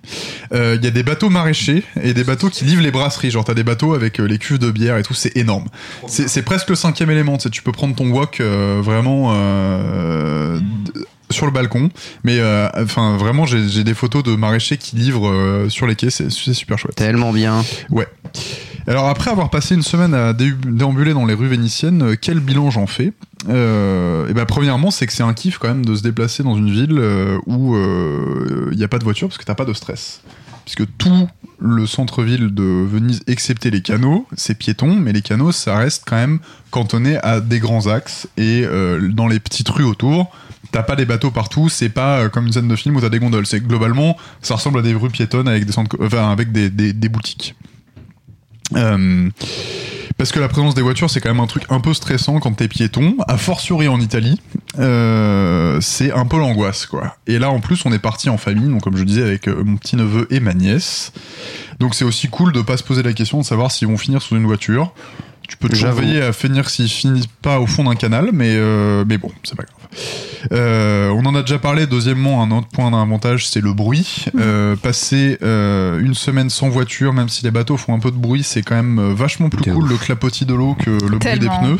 Euh, 0.51 0.75
Il 0.77 0.83
y 0.83 0.87
a 0.87 0.91
des 0.91 1.03
bateaux 1.03 1.29
maraîchers 1.29 1.83
et 2.01 2.13
des 2.13 2.23
bateaux 2.23 2.49
qui 2.49 2.65
livrent 2.65 2.81
les 2.81 2.91
brasseries. 2.91 3.31
Genre, 3.31 3.45
t'as 3.45 3.53
des 3.53 3.63
bateaux 3.63 3.93
avec 3.93 4.19
euh, 4.19 4.25
les 4.25 4.37
cuves 4.37 4.59
de 4.59 4.71
bière 4.71 4.97
et 4.97 5.03
tout, 5.03 5.13
c'est 5.13 5.35
énorme. 5.37 5.67
C'est 6.07 6.43
presque 6.43 6.69
le 6.69 6.75
cinquième 6.75 7.09
élément. 7.09 7.37
Tu 7.37 7.61
peux 7.61 7.71
prendre 7.71 7.95
ton 7.95 8.09
wok 8.09 8.39
euh, 8.39 8.81
vraiment 8.83 9.31
euh, 9.33 10.59
sur 11.33 11.45
le 11.45 11.51
balcon. 11.51 11.89
Mais 12.23 12.39
euh, 12.39 12.69
enfin, 12.75 13.17
vraiment, 13.17 13.45
j'ai 13.45 13.83
des 13.83 13.93
photos 13.93 14.23
de 14.23 14.35
maraîchers 14.35 14.77
qui 14.77 14.95
livrent 14.95 15.29
euh, 15.29 15.69
sur 15.69 15.87
les 15.87 15.95
quais. 15.95 16.09
C'est 16.09 16.29
super 16.29 16.77
chouette. 16.77 16.95
Tellement 16.95 17.33
bien. 17.33 17.63
Ouais. 17.89 18.07
Alors 18.87 19.07
après 19.07 19.31
avoir 19.31 19.49
passé 19.49 19.75
une 19.75 19.81
semaine 19.81 20.13
à 20.13 20.33
dé- 20.33 20.53
déambuler 20.65 21.13
dans 21.13 21.25
les 21.25 21.33
rues 21.33 21.47
vénitiennes, 21.47 22.01
euh, 22.01 22.15
quel 22.19 22.39
bilan 22.39 22.69
j'en 22.69 22.87
fais? 22.87 23.13
Euh, 23.49 24.27
et 24.29 24.33
ben 24.33 24.45
premièrement, 24.45 24.91
c'est 24.91 25.07
que 25.07 25.13
c'est 25.13 25.23
un 25.23 25.33
kiff 25.33 25.57
quand 25.57 25.67
même 25.67 25.85
de 25.85 25.95
se 25.95 26.03
déplacer 26.03 26.43
dans 26.43 26.55
une 26.55 26.69
ville 26.69 26.99
où 27.45 27.75
il 28.71 28.77
n'y 28.77 28.83
a 28.83 28.87
pas 28.87 28.99
de 28.99 29.03
voiture 29.03 29.27
parce 29.27 29.37
que 29.37 29.45
t'as 29.45 29.55
pas 29.55 29.65
de 29.65 29.73
stress. 29.73 30.21
Puisque 30.65 30.85
tout 30.97 31.27
le 31.59 31.85
centre-ville 31.85 32.53
de 32.53 32.63
Venise, 32.63 33.21
excepté 33.27 33.69
les 33.69 33.81
canaux, 33.81 34.25
c'est 34.35 34.57
piéton, 34.57 34.95
mais 34.95 35.11
les 35.11 35.21
canaux, 35.21 35.51
ça 35.51 35.77
reste 35.77 36.03
quand 36.05 36.15
même 36.15 36.39
cantonné 36.71 37.17
à 37.17 37.41
des 37.41 37.59
grands 37.59 37.87
axes 37.87 38.27
et 38.37 38.63
euh, 38.65 39.09
dans 39.09 39.27
les 39.27 39.41
petites 39.41 39.67
rues 39.67 39.83
autour. 39.83 40.31
T'as 40.73 40.81
pas 40.81 40.95
des 40.95 41.05
bateaux 41.05 41.29
partout, 41.29 41.69
c'est 41.69 41.89
pas 41.89 42.17
euh, 42.17 42.29
comme 42.29 42.47
une 42.47 42.51
scène 42.51 42.67
de 42.67 42.75
film 42.75 42.95
où 42.95 43.01
t'as 43.01 43.09
des 43.09 43.19
gondoles. 43.19 43.45
C'est 43.45 43.59
globalement, 43.59 44.17
ça 44.41 44.55
ressemble 44.55 44.79
à 44.79 44.81
des 44.81 44.95
rues 44.95 45.11
piétonnes 45.11 45.47
avec 45.47 45.65
des 45.65 45.71
centres, 45.71 45.95
enfin, 46.01 46.31
avec 46.31 46.51
des, 46.51 47.09
boutiques. 47.09 47.53
Euh, 48.75 49.29
parce 50.17 50.31
que 50.31 50.39
la 50.39 50.47
présence 50.47 50.73
des 50.73 50.81
voitures, 50.81 51.11
c'est 51.11 51.21
quand 51.21 51.29
même 51.29 51.43
un 51.43 51.47
truc 51.47 51.65
un 51.69 51.79
peu 51.79 51.93
stressant 51.93 52.39
quand 52.39 52.53
t'es 52.53 52.67
piéton, 52.67 53.17
a 53.27 53.37
fortiori 53.37 53.87
en 53.87 53.99
Italie. 53.99 54.41
Euh, 54.79 55.79
c'est 55.79 56.11
un 56.11 56.25
peu 56.25 56.39
l'angoisse, 56.39 56.87
quoi. 56.87 57.17
Et 57.27 57.37
là, 57.37 57.51
en 57.51 57.59
plus, 57.59 57.85
on 57.85 57.93
est 57.93 57.99
parti 57.99 58.31
en 58.31 58.37
famille, 58.39 58.67
donc 58.67 58.81
comme 58.81 58.97
je 58.97 59.03
disais, 59.03 59.21
avec 59.21 59.47
mon 59.47 59.77
petit 59.77 59.95
neveu 59.95 60.25
et 60.31 60.39
ma 60.39 60.55
nièce. 60.55 61.13
Donc 61.79 61.93
c'est 61.93 62.05
aussi 62.05 62.29
cool 62.29 62.51
de 62.51 62.61
pas 62.63 62.77
se 62.77 62.83
poser 62.83 63.03
la 63.03 63.13
question 63.13 63.37
de 63.37 63.45
savoir 63.45 63.71
s'ils 63.71 63.87
vont 63.87 63.97
finir 63.97 64.23
sous 64.23 64.35
une 64.35 64.47
voiture. 64.47 64.91
Tu 65.47 65.57
peux 65.57 65.69
toujours 65.69 65.91
veiller 65.91 66.21
à 66.21 66.33
finir 66.33 66.69
s'ils 66.69 66.89
finissent 66.89 67.27
pas 67.41 67.59
au 67.59 67.67
fond 67.67 67.83
d'un 67.83 67.95
canal, 67.95 68.29
mais, 68.33 68.55
euh, 68.55 69.03
mais 69.07 69.17
bon, 69.17 69.31
c'est 69.43 69.55
pas 69.55 69.63
grave. 69.63 69.77
Euh, 70.51 71.09
on 71.09 71.25
en 71.25 71.35
a 71.35 71.41
déjà 71.41 71.59
parlé. 71.59 71.85
Deuxièmement, 71.85 72.41
un 72.41 72.51
autre 72.51 72.67
point 72.67 72.91
d'avantage, 72.91 73.47
c'est 73.47 73.61
le 73.61 73.73
bruit. 73.73 74.25
Euh, 74.39 74.75
passer 74.75 75.37
euh, 75.43 75.99
une 75.99 76.13
semaine 76.15 76.49
sans 76.49 76.69
voiture, 76.69 77.13
même 77.13 77.29
si 77.29 77.43
les 77.43 77.51
bateaux 77.51 77.77
font 77.77 77.93
un 77.93 77.99
peu 77.99 78.11
de 78.11 78.17
bruit, 78.17 78.43
c'est 78.43 78.61
quand 78.61 78.75
même 78.75 78.99
euh, 78.99 79.13
vachement 79.13 79.49
plus 79.49 79.71
cool 79.71 79.83
ouf. 79.83 79.89
le 79.89 79.97
clapotis 79.97 80.45
de 80.45 80.53
l'eau 80.53 80.75
que 80.75 80.89
le 80.89 81.19
Tellement. 81.19 81.19
bruit 81.19 81.39
des 81.39 81.47
pneus. 81.49 81.79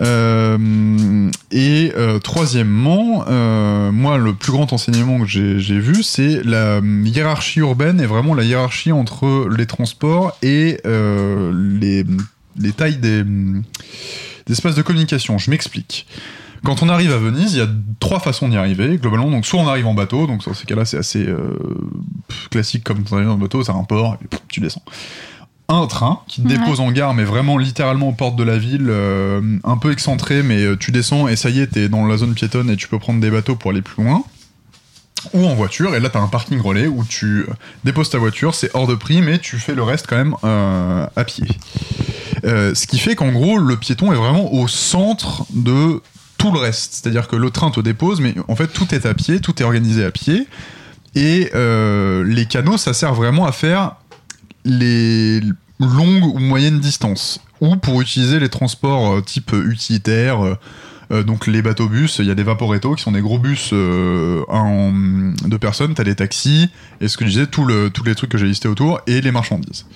Euh, 0.00 1.28
et 1.50 1.92
euh, 1.96 2.18
troisièmement, 2.20 3.24
euh, 3.28 3.90
moi, 3.90 4.16
le 4.18 4.32
plus 4.32 4.52
grand 4.52 4.72
enseignement 4.72 5.18
que 5.20 5.26
j'ai 5.26 5.58
j'ai 5.58 5.78
vu, 5.80 6.02
c'est 6.02 6.42
la 6.44 6.76
euh, 6.76 7.02
hiérarchie 7.04 7.60
urbaine 7.60 8.00
et 8.00 8.06
vraiment 8.06 8.34
la 8.34 8.44
hiérarchie 8.44 8.92
entre 8.92 9.48
les 9.48 9.66
transports 9.66 10.36
et 10.42 10.78
euh, 10.86 11.52
les, 11.80 12.04
les 12.58 12.72
tailles 12.72 12.96
des, 12.98 13.22
des 13.24 14.52
espaces 14.52 14.74
de 14.74 14.82
communication. 14.82 15.38
Je 15.38 15.50
m'explique. 15.50 16.06
Quand 16.64 16.82
on 16.82 16.88
arrive 16.88 17.12
à 17.12 17.18
Venise, 17.18 17.52
il 17.54 17.58
y 17.58 17.62
a 17.62 17.68
trois 18.00 18.18
façons 18.18 18.48
d'y 18.48 18.56
arriver, 18.56 18.96
globalement. 18.98 19.30
Donc, 19.30 19.46
soit 19.46 19.60
on 19.60 19.68
arrive 19.68 19.86
en 19.86 19.94
bateau, 19.94 20.26
donc 20.26 20.44
dans 20.44 20.54
ces 20.54 20.64
cas-là, 20.66 20.84
c'est 20.84 20.98
assez 20.98 21.24
euh, 21.24 21.56
classique 22.50 22.82
comme 22.82 23.04
tu 23.04 23.14
arrives 23.14 23.30
en 23.30 23.36
bateau, 23.36 23.62
c'est 23.62 23.70
un 23.70 23.84
port, 23.84 24.14
et 24.20 24.26
puis 24.26 24.40
tu 24.48 24.60
descends. 24.60 24.82
Un 25.68 25.86
train 25.86 26.20
qui 26.26 26.42
te 26.42 26.48
Ouais. 26.48 26.58
dépose 26.58 26.80
en 26.80 26.90
gare, 26.90 27.14
mais 27.14 27.24
vraiment 27.24 27.58
littéralement 27.58 28.08
aux 28.08 28.12
portes 28.12 28.34
de 28.36 28.42
la 28.42 28.58
ville, 28.58 28.86
euh, 28.88 29.40
un 29.62 29.76
peu 29.76 29.92
excentré, 29.92 30.42
mais 30.42 30.62
euh, 30.64 30.76
tu 30.76 30.90
descends 30.90 31.28
et 31.28 31.36
ça 31.36 31.50
y 31.50 31.60
est, 31.60 31.66
t'es 31.68 31.88
dans 31.88 32.06
la 32.06 32.16
zone 32.16 32.34
piétonne 32.34 32.70
et 32.70 32.76
tu 32.76 32.88
peux 32.88 32.98
prendre 32.98 33.20
des 33.20 33.30
bateaux 33.30 33.54
pour 33.54 33.70
aller 33.70 33.82
plus 33.82 34.02
loin. 34.02 34.24
Ou 35.34 35.46
en 35.46 35.54
voiture, 35.54 35.94
et 35.94 36.00
là 36.00 36.08
t'as 36.08 36.20
un 36.20 36.28
parking 36.28 36.58
relais 36.60 36.86
où 36.86 37.04
tu 37.04 37.44
déposes 37.84 38.08
ta 38.08 38.18
voiture, 38.18 38.54
c'est 38.54 38.70
hors 38.74 38.86
de 38.86 38.94
prix, 38.94 39.20
mais 39.20 39.38
tu 39.38 39.58
fais 39.58 39.74
le 39.74 39.82
reste 39.82 40.06
quand 40.08 40.16
même 40.16 40.34
euh, 40.42 41.06
à 41.14 41.24
pied. 41.24 41.46
Euh, 42.44 42.74
ce 42.74 42.86
qui 42.86 42.98
fait 42.98 43.14
qu'en 43.14 43.32
gros, 43.32 43.58
le 43.58 43.76
piéton 43.76 44.12
est 44.12 44.16
vraiment 44.16 44.52
au 44.52 44.68
centre 44.68 45.46
de 45.54 46.00
tout 46.36 46.52
le 46.52 46.58
reste. 46.58 46.94
C'est-à-dire 46.94 47.28
que 47.28 47.36
le 47.36 47.50
train 47.50 47.70
te 47.70 47.80
dépose, 47.80 48.20
mais 48.20 48.34
en 48.48 48.56
fait, 48.56 48.68
tout 48.68 48.94
est 48.94 49.06
à 49.06 49.14
pied, 49.14 49.40
tout 49.40 49.60
est 49.60 49.64
organisé 49.64 50.04
à 50.04 50.10
pied. 50.10 50.46
Et 51.14 51.50
euh, 51.54 52.24
les 52.24 52.46
canaux, 52.46 52.76
ça 52.76 52.92
sert 52.92 53.14
vraiment 53.14 53.46
à 53.46 53.52
faire 53.52 53.96
les 54.64 55.40
longues 55.80 56.24
ou 56.24 56.38
moyennes 56.38 56.80
distances. 56.80 57.40
Ou 57.60 57.76
pour 57.76 58.00
utiliser 58.00 58.38
les 58.38 58.48
transports 58.48 59.14
euh, 59.14 59.20
type 59.20 59.52
utilitaire. 59.52 60.38
donc 61.10 61.46
les 61.46 61.62
bateaux-bus, 61.62 62.18
il 62.18 62.26
y 62.26 62.30
a 62.30 62.34
des 62.34 62.42
Vaporetto 62.42 62.94
qui 62.94 63.02
sont 63.02 63.12
des 63.12 63.22
gros 63.22 63.38
bus 63.38 63.72
en, 63.72 64.92
de 64.92 65.56
personnes, 65.56 65.94
t'as 65.94 66.04
les 66.04 66.14
taxis, 66.14 66.68
et 67.00 67.08
ce 67.08 67.16
que 67.16 67.24
je 67.24 67.30
disais, 67.30 67.46
tous 67.46 67.66
les 67.66 68.14
trucs 68.14 68.30
que 68.30 68.36
j'ai 68.36 68.46
listés 68.46 68.68
autour, 68.68 69.00
et 69.06 69.22
les 69.22 69.32
marchandises. 69.32 69.86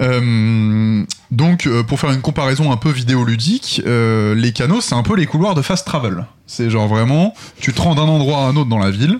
Euh, 0.00 1.04
donc, 1.30 1.66
euh, 1.66 1.82
pour 1.82 2.00
faire 2.00 2.10
une 2.10 2.20
comparaison 2.20 2.72
un 2.72 2.76
peu 2.76 2.90
vidéoludique, 2.90 3.82
euh, 3.86 4.34
les 4.34 4.52
canaux, 4.52 4.80
c'est 4.80 4.94
un 4.94 5.02
peu 5.02 5.16
les 5.16 5.26
couloirs 5.26 5.54
de 5.54 5.62
fast 5.62 5.86
travel. 5.86 6.24
C'est 6.46 6.70
genre 6.70 6.88
vraiment, 6.88 7.34
tu 7.60 7.72
te 7.72 7.80
rends 7.80 7.94
d'un 7.94 8.02
endroit 8.02 8.38
à 8.38 8.42
un 8.42 8.56
autre 8.56 8.68
dans 8.68 8.78
la 8.78 8.90
ville, 8.90 9.18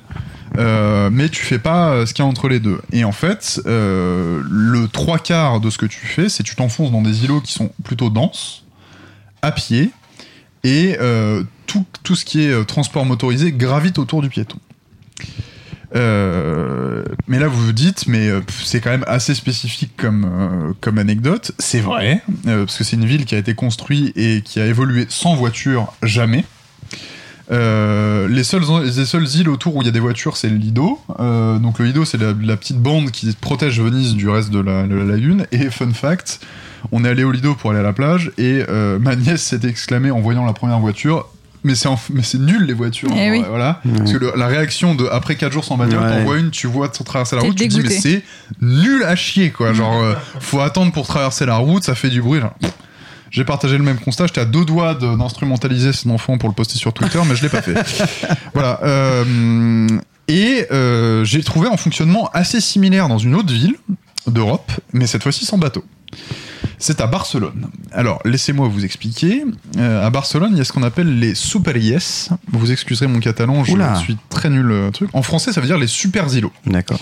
mais 0.56 1.28
tu 1.30 1.42
fais 1.42 1.58
pas 1.58 2.04
ce 2.04 2.12
qu'il 2.12 2.22
y 2.24 2.26
a 2.26 2.28
entre 2.28 2.48
les 2.48 2.60
deux. 2.60 2.80
Et 2.92 3.04
en 3.04 3.12
fait, 3.12 3.60
le 3.64 4.86
trois 4.86 5.18
quarts 5.18 5.60
de 5.60 5.70
ce 5.70 5.78
que 5.78 5.86
tu 5.86 6.04
fais, 6.04 6.28
c'est 6.28 6.42
tu 6.42 6.56
t'enfonces 6.56 6.92
dans 6.92 7.00
des 7.00 7.24
îlots 7.24 7.40
qui 7.40 7.52
sont 7.52 7.70
plutôt 7.84 8.10
denses, 8.10 8.64
à 9.40 9.50
pied, 9.50 9.90
et 10.62 10.98
tout, 11.66 11.86
tout 12.02 12.16
ce 12.16 12.26
qui 12.26 12.42
est 12.42 12.64
transport 12.66 13.06
motorisé 13.06 13.52
gravite 13.52 13.98
autour 13.98 14.20
du 14.20 14.28
piéton. 14.28 14.58
Euh, 15.94 17.04
mais 17.28 17.38
là, 17.38 17.48
vous 17.48 17.66
vous 17.66 17.72
dites, 17.72 18.06
mais 18.06 18.28
euh, 18.28 18.40
c'est 18.48 18.80
quand 18.80 18.90
même 18.90 19.04
assez 19.06 19.34
spécifique 19.34 19.92
comme, 19.96 20.24
euh, 20.24 20.72
comme 20.80 20.98
anecdote. 20.98 21.52
C'est 21.58 21.80
vrai, 21.80 22.22
parce 22.44 22.78
que 22.78 22.84
c'est 22.84 22.96
une 22.96 23.04
ville 23.04 23.24
qui 23.24 23.34
a 23.34 23.38
été 23.38 23.54
construite 23.54 24.16
et 24.16 24.42
qui 24.42 24.60
a 24.60 24.66
évolué 24.66 25.06
sans 25.08 25.34
voiture 25.34 25.92
jamais. 26.02 26.44
Les, 27.50 28.44
seules, 28.44 28.62
les 28.82 29.04
seules 29.04 29.28
îles 29.36 29.50
autour 29.50 29.76
où 29.76 29.82
il 29.82 29.84
y 29.84 29.88
a 29.88 29.92
des 29.92 30.00
voitures, 30.00 30.38
c'est 30.38 30.48
le 30.48 30.56
Lido. 30.56 30.98
Donc 31.18 31.78
le 31.78 31.84
Lido, 31.84 32.06
c'est 32.06 32.18
la, 32.18 32.56
petite 32.56 32.78
bande 32.78 33.10
qui 33.10 33.30
protège 33.38 33.78
Venise 33.78 34.14
du 34.14 34.30
reste 34.30 34.50
de 34.50 34.60
la, 34.60 34.86
lagune. 34.86 35.46
Et 35.52 35.68
fun 35.68 35.92
fact, 35.92 36.40
on 36.92 37.04
est 37.04 37.08
allé 37.08 37.24
au 37.24 37.30
Lido 37.30 37.54
pour 37.54 37.70
aller 37.70 37.80
à 37.80 37.82
la 37.82 37.92
plage 37.92 38.32
et 38.38 38.62
ma 39.00 39.16
nièce 39.16 39.42
s'est 39.42 39.68
exclamée 39.68 40.10
en 40.10 40.20
voyant 40.20 40.46
la 40.46 40.54
première 40.54 40.78
voiture. 40.78 41.28
Mais 41.64 41.74
c'est 41.76 41.88
en- 41.88 41.98
mais 42.12 42.22
c'est 42.24 42.38
nul 42.38 42.64
les 42.64 42.72
voitures. 42.72 43.08
Eh 43.16 43.30
oui. 43.30 43.44
Voilà. 43.48 43.80
Parce 43.98 44.12
que 44.12 44.18
le- 44.18 44.32
la 44.36 44.46
réaction 44.48 44.94
de 44.96 45.06
après 45.06 45.36
4 45.36 45.52
jours 45.52 45.64
sans 45.64 45.76
bagnole, 45.76 46.02
Ouais. 46.02 46.08
t'en 46.18 46.24
vois 46.24 46.38
une, 46.38 46.50
tu 46.50 46.66
vois 46.66 46.88
traverser 46.88 47.36
la 47.36 47.42
route, 47.42 47.56
tu 47.56 47.68
te 47.68 47.74
dis 47.74 47.80
mais 47.82 47.90
c'est 47.90 48.22
nul 48.60 49.04
à 49.04 49.14
chier 49.14 49.50
quoi. 49.50 49.72
Genre 49.72 50.02
euh, 50.02 50.14
faut 50.40 50.60
attendre 50.60 50.90
pour 50.92 51.06
traverser 51.06 51.46
la 51.46 51.56
route, 51.56 51.84
ça 51.84 51.94
fait 51.94 52.08
du 52.10 52.20
bruit. 52.20 52.40
genre. 52.40 52.54
J'ai 53.30 53.44
partagé 53.44 53.78
le 53.78 53.84
même 53.84 53.98
constat, 53.98 54.26
j'étais 54.26 54.40
à 54.42 54.44
deux 54.44 54.64
doigts 54.64 54.94
d'instrumentaliser 54.94 55.92
cet 55.94 56.06
enfant 56.08 56.36
pour 56.36 56.48
le 56.50 56.54
poster 56.54 56.76
sur 56.78 56.92
Twitter, 56.92 57.18
mais 57.26 57.34
je 57.36 57.42
l'ai 57.42 57.48
pas 57.48 57.62
fait. 57.62 57.74
voilà. 58.54 58.78
euh, 58.82 59.86
et 60.28 60.66
euh, 60.72 61.24
j'ai 61.24 61.42
trouvé 61.42 61.68
un 61.68 61.76
fonctionnement 61.76 62.28
assez 62.34 62.60
similaire 62.60 63.08
dans 63.08 63.18
une 63.18 63.34
autre 63.34 63.52
ville 63.52 63.76
d'Europe, 64.26 64.70
mais 64.92 65.06
cette 65.06 65.22
fois-ci 65.22 65.44
sans 65.46 65.58
bateau. 65.58 65.84
C'est 66.78 67.00
à 67.00 67.06
Barcelone. 67.06 67.68
Alors, 67.92 68.20
laissez-moi 68.24 68.68
vous 68.68 68.84
expliquer. 68.84 69.44
Euh, 69.78 70.06
à 70.06 70.10
Barcelone, 70.10 70.50
il 70.52 70.58
y 70.58 70.60
a 70.60 70.64
ce 70.64 70.72
qu'on 70.72 70.82
appelle 70.82 71.18
les 71.18 71.34
superilles. 71.34 71.98
Vous 72.52 72.72
excuserez 72.72 73.06
mon 73.06 73.20
catalan, 73.20 73.64
je 73.64 73.72
Oula. 73.72 73.94
suis 73.96 74.16
très 74.28 74.50
nul 74.50 74.70
euh, 74.70 74.90
truc. 74.90 75.10
En 75.12 75.22
français, 75.22 75.52
ça 75.52 75.60
veut 75.60 75.66
dire 75.66 75.78
les 75.78 75.86
super 75.86 76.26
îlots. 76.34 76.52
D'accord. 76.66 76.98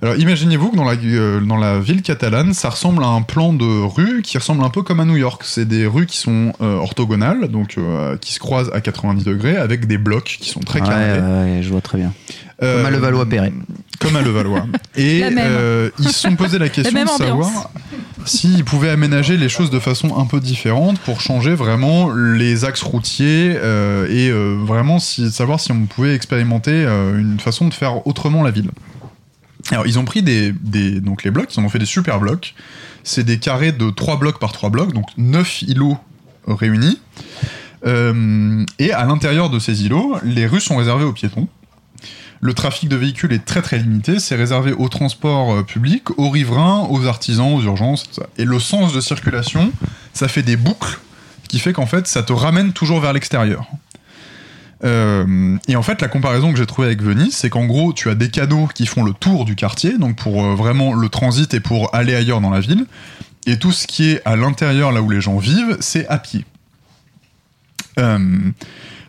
Alors 0.00 0.14
imaginez-vous 0.16 0.70
que 0.70 0.76
dans 0.76 0.84
la, 0.84 0.92
euh, 0.92 1.40
dans 1.40 1.56
la 1.56 1.80
ville 1.80 2.02
catalane, 2.02 2.54
ça 2.54 2.68
ressemble 2.70 3.02
à 3.02 3.08
un 3.08 3.22
plan 3.22 3.52
de 3.52 3.64
rue 3.84 4.22
qui 4.22 4.38
ressemble 4.38 4.62
un 4.62 4.70
peu 4.70 4.82
comme 4.82 5.00
à 5.00 5.04
New 5.04 5.16
York. 5.16 5.42
C'est 5.44 5.64
des 5.66 5.86
rues 5.86 6.06
qui 6.06 6.18
sont 6.18 6.52
euh, 6.60 6.76
orthogonales, 6.76 7.48
donc 7.48 7.74
euh, 7.78 8.16
qui 8.16 8.32
se 8.32 8.38
croisent 8.38 8.70
à 8.72 8.80
90 8.80 9.24
degrés, 9.24 9.56
avec 9.56 9.88
des 9.88 9.98
blocs 9.98 10.36
qui 10.40 10.48
sont 10.50 10.60
très 10.60 10.80
Ouais, 10.80 10.86
carrés. 10.86 11.18
ouais, 11.20 11.62
je 11.64 11.68
vois 11.70 11.80
très 11.80 11.98
bien. 11.98 12.12
Comme 12.60 12.86
à 12.86 12.90
Levallois-Perret. 12.90 13.52
Comme 14.00 14.14
à 14.14 14.22
Levallois. 14.22 14.66
Et 14.96 15.18
La 15.20 15.30
même. 15.30 15.46
euh, 15.50 15.90
ils 15.98 16.08
se 16.08 16.20
sont 16.20 16.36
posé 16.36 16.58
la 16.60 16.68
question 16.68 16.92
même 16.94 17.06
de 17.06 17.24
savoir 17.24 17.70
s'ils 18.28 18.64
pouvaient 18.64 18.90
aménager 18.90 19.36
les 19.36 19.48
choses 19.48 19.70
de 19.70 19.80
façon 19.80 20.16
un 20.18 20.26
peu 20.26 20.40
différente 20.40 20.98
pour 21.00 21.20
changer 21.20 21.54
vraiment 21.54 22.12
les 22.12 22.64
axes 22.64 22.82
routiers 22.82 23.56
euh, 23.56 24.06
et 24.08 24.30
euh, 24.30 24.56
vraiment 24.60 24.98
savoir 24.98 25.58
si 25.58 25.72
on 25.72 25.86
pouvait 25.86 26.14
expérimenter 26.14 26.70
euh, 26.72 27.18
une 27.18 27.40
façon 27.40 27.68
de 27.68 27.74
faire 27.74 28.06
autrement 28.06 28.42
la 28.42 28.50
ville. 28.50 28.70
Alors 29.70 29.86
ils 29.86 29.98
ont 29.98 30.04
pris 30.04 30.22
des, 30.22 30.54
les 30.72 31.30
blocs, 31.30 31.54
ils 31.54 31.60
en 31.60 31.64
ont 31.64 31.68
fait 31.68 31.78
des 31.78 31.86
super 31.86 32.20
blocs. 32.20 32.54
C'est 33.02 33.24
des 33.24 33.38
carrés 33.38 33.72
de 33.72 33.90
3 33.90 34.18
blocs 34.18 34.38
par 34.38 34.52
3 34.52 34.70
blocs, 34.70 34.92
donc 34.92 35.06
9 35.16 35.62
îlots 35.62 35.98
réunis. 36.46 37.00
Et 37.84 38.92
à 38.92 39.04
l'intérieur 39.04 39.50
de 39.50 39.58
ces 39.58 39.84
îlots, 39.84 40.16
les 40.22 40.46
rues 40.46 40.60
sont 40.60 40.76
réservées 40.76 41.04
aux 41.04 41.12
piétons. 41.12 41.48
Le 42.40 42.54
trafic 42.54 42.88
de 42.88 42.96
véhicules 42.96 43.32
est 43.32 43.44
très 43.44 43.62
très 43.62 43.78
limité, 43.78 44.20
c'est 44.20 44.36
réservé 44.36 44.72
au 44.72 44.88
transport 44.88 45.52
euh, 45.52 45.62
public, 45.62 46.16
aux 46.18 46.30
riverains, 46.30 46.86
aux 46.88 47.06
artisans, 47.06 47.52
aux 47.52 47.62
urgences. 47.62 48.20
Et 48.36 48.44
le 48.44 48.60
sens 48.60 48.92
de 48.92 49.00
circulation, 49.00 49.72
ça 50.12 50.28
fait 50.28 50.42
des 50.42 50.56
boucles 50.56 51.00
qui 51.48 51.58
fait 51.58 51.72
qu'en 51.72 51.86
fait 51.86 52.06
ça 52.06 52.22
te 52.22 52.32
ramène 52.32 52.72
toujours 52.72 53.00
vers 53.00 53.12
l'extérieur. 53.12 53.66
Euh, 54.84 55.56
et 55.66 55.76
en 55.76 55.82
fait, 55.82 56.00
la 56.00 56.08
comparaison 56.08 56.52
que 56.52 56.58
j'ai 56.58 56.66
trouvée 56.66 56.86
avec 56.86 57.02
Venise, 57.02 57.34
c'est 57.34 57.50
qu'en 57.50 57.66
gros, 57.66 57.92
tu 57.92 58.10
as 58.10 58.14
des 58.14 58.30
canaux 58.30 58.68
qui 58.72 58.86
font 58.86 59.02
le 59.02 59.12
tour 59.12 59.44
du 59.44 59.56
quartier, 59.56 59.98
donc 59.98 60.16
pour 60.16 60.44
euh, 60.44 60.54
vraiment 60.54 60.94
le 60.94 61.08
transit 61.08 61.52
et 61.54 61.60
pour 61.60 61.94
aller 61.94 62.14
ailleurs 62.14 62.40
dans 62.40 62.50
la 62.50 62.60
ville. 62.60 62.86
Et 63.46 63.58
tout 63.58 63.72
ce 63.72 63.86
qui 63.86 64.10
est 64.10 64.22
à 64.24 64.36
l'intérieur, 64.36 64.92
là 64.92 65.02
où 65.02 65.10
les 65.10 65.20
gens 65.20 65.38
vivent, 65.38 65.76
c'est 65.80 66.06
à 66.08 66.18
pied. 66.18 66.44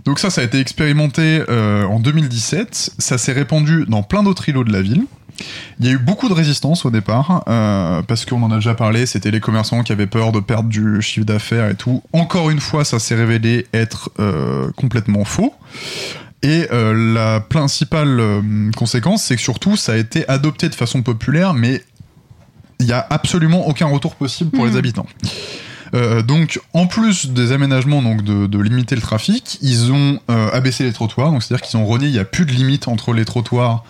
Donc 0.10 0.18
ça, 0.18 0.32
ça 0.32 0.42
a 0.42 0.44
été 0.44 0.60
expérimenté 0.60 1.44
euh, 1.50 1.86
en 1.86 2.00
2017. 2.00 2.96
Ça 2.98 3.20
s'est 3.20 3.32
répandu 3.32 3.86
dans 3.88 4.02
plein 4.02 4.24
d'autres 4.24 4.50
îlots 4.50 4.64
de 4.64 4.74
la 4.74 4.82
ville. 4.82 5.04
Il 5.80 5.86
y 5.86 5.90
a 5.90 5.92
eu 5.92 6.00
beaucoup 6.00 6.30
de 6.30 6.34
résistance 6.34 6.84
au 6.84 6.90
départ, 6.90 7.44
euh, 7.48 8.02
parce 8.02 8.26
qu'on 8.26 8.42
en 8.42 8.52
a 8.52 8.56
déjà 8.56 8.74
parlé, 8.74 9.06
c'était 9.06 9.30
les 9.30 9.40
commerçants 9.40 9.84
qui 9.84 9.92
avaient 9.92 10.08
peur 10.08 10.32
de 10.32 10.40
perdre 10.40 10.68
du 10.68 11.00
chiffre 11.04 11.28
d'affaires 11.28 11.70
et 11.70 11.76
tout. 11.76 12.02
Encore 12.12 12.50
une 12.50 12.60
fois, 12.60 12.84
ça 12.86 12.98
s'est 12.98 13.14
révélé 13.14 13.68
être 13.72 14.10
euh, 14.20 14.72
complètement 14.76 15.26
faux. 15.26 15.54
Et 16.42 16.66
euh, 16.72 17.14
la 17.14 17.40
principale 17.40 18.42
conséquence, 18.76 19.26
c'est 19.26 19.36
que 19.36 19.44
surtout, 19.44 19.78
ça 19.78 19.94
a 19.94 19.98
été 19.98 20.28
adopté 20.28 20.70
de 20.70 20.76
façon 20.76 21.04
populaire, 21.04 21.54
mais 21.54 21.84
il 22.80 22.88
n'y 22.88 22.94
a 22.94 23.06
absolument 23.12 23.68
aucun 23.68 23.86
retour 23.86 24.16
possible 24.16 24.50
pour 24.50 24.66
les 24.66 24.76
habitants. 24.76 25.06
Euh, 25.96 26.22
donc, 26.22 26.60
en 26.74 26.88
plus 26.88 27.30
des 27.30 27.52
aménagements 27.52 28.02
donc 28.02 28.24
de, 28.24 28.60
limiter 28.60 28.96
le 28.96 29.02
trafic, 29.02 29.58
ils 29.62 29.92
ont 29.92 30.20
euh, 30.30 30.50
abaissé 30.52 30.84
les 30.84 30.94
trottoirs. 30.94 31.32
Donc, 31.32 31.44
c'est-à-dire 31.44 31.66
qu'ils 31.66 31.80
ont 31.80 31.86
renié, 31.86 32.08
il 32.08 32.14
n'y 32.14 32.20
a 32.20 32.26
plus 32.26 32.46
de 32.46 32.52
limite 32.52 32.88
entre 32.88 33.14
les 33.14 33.26
trottoirs 33.26 33.84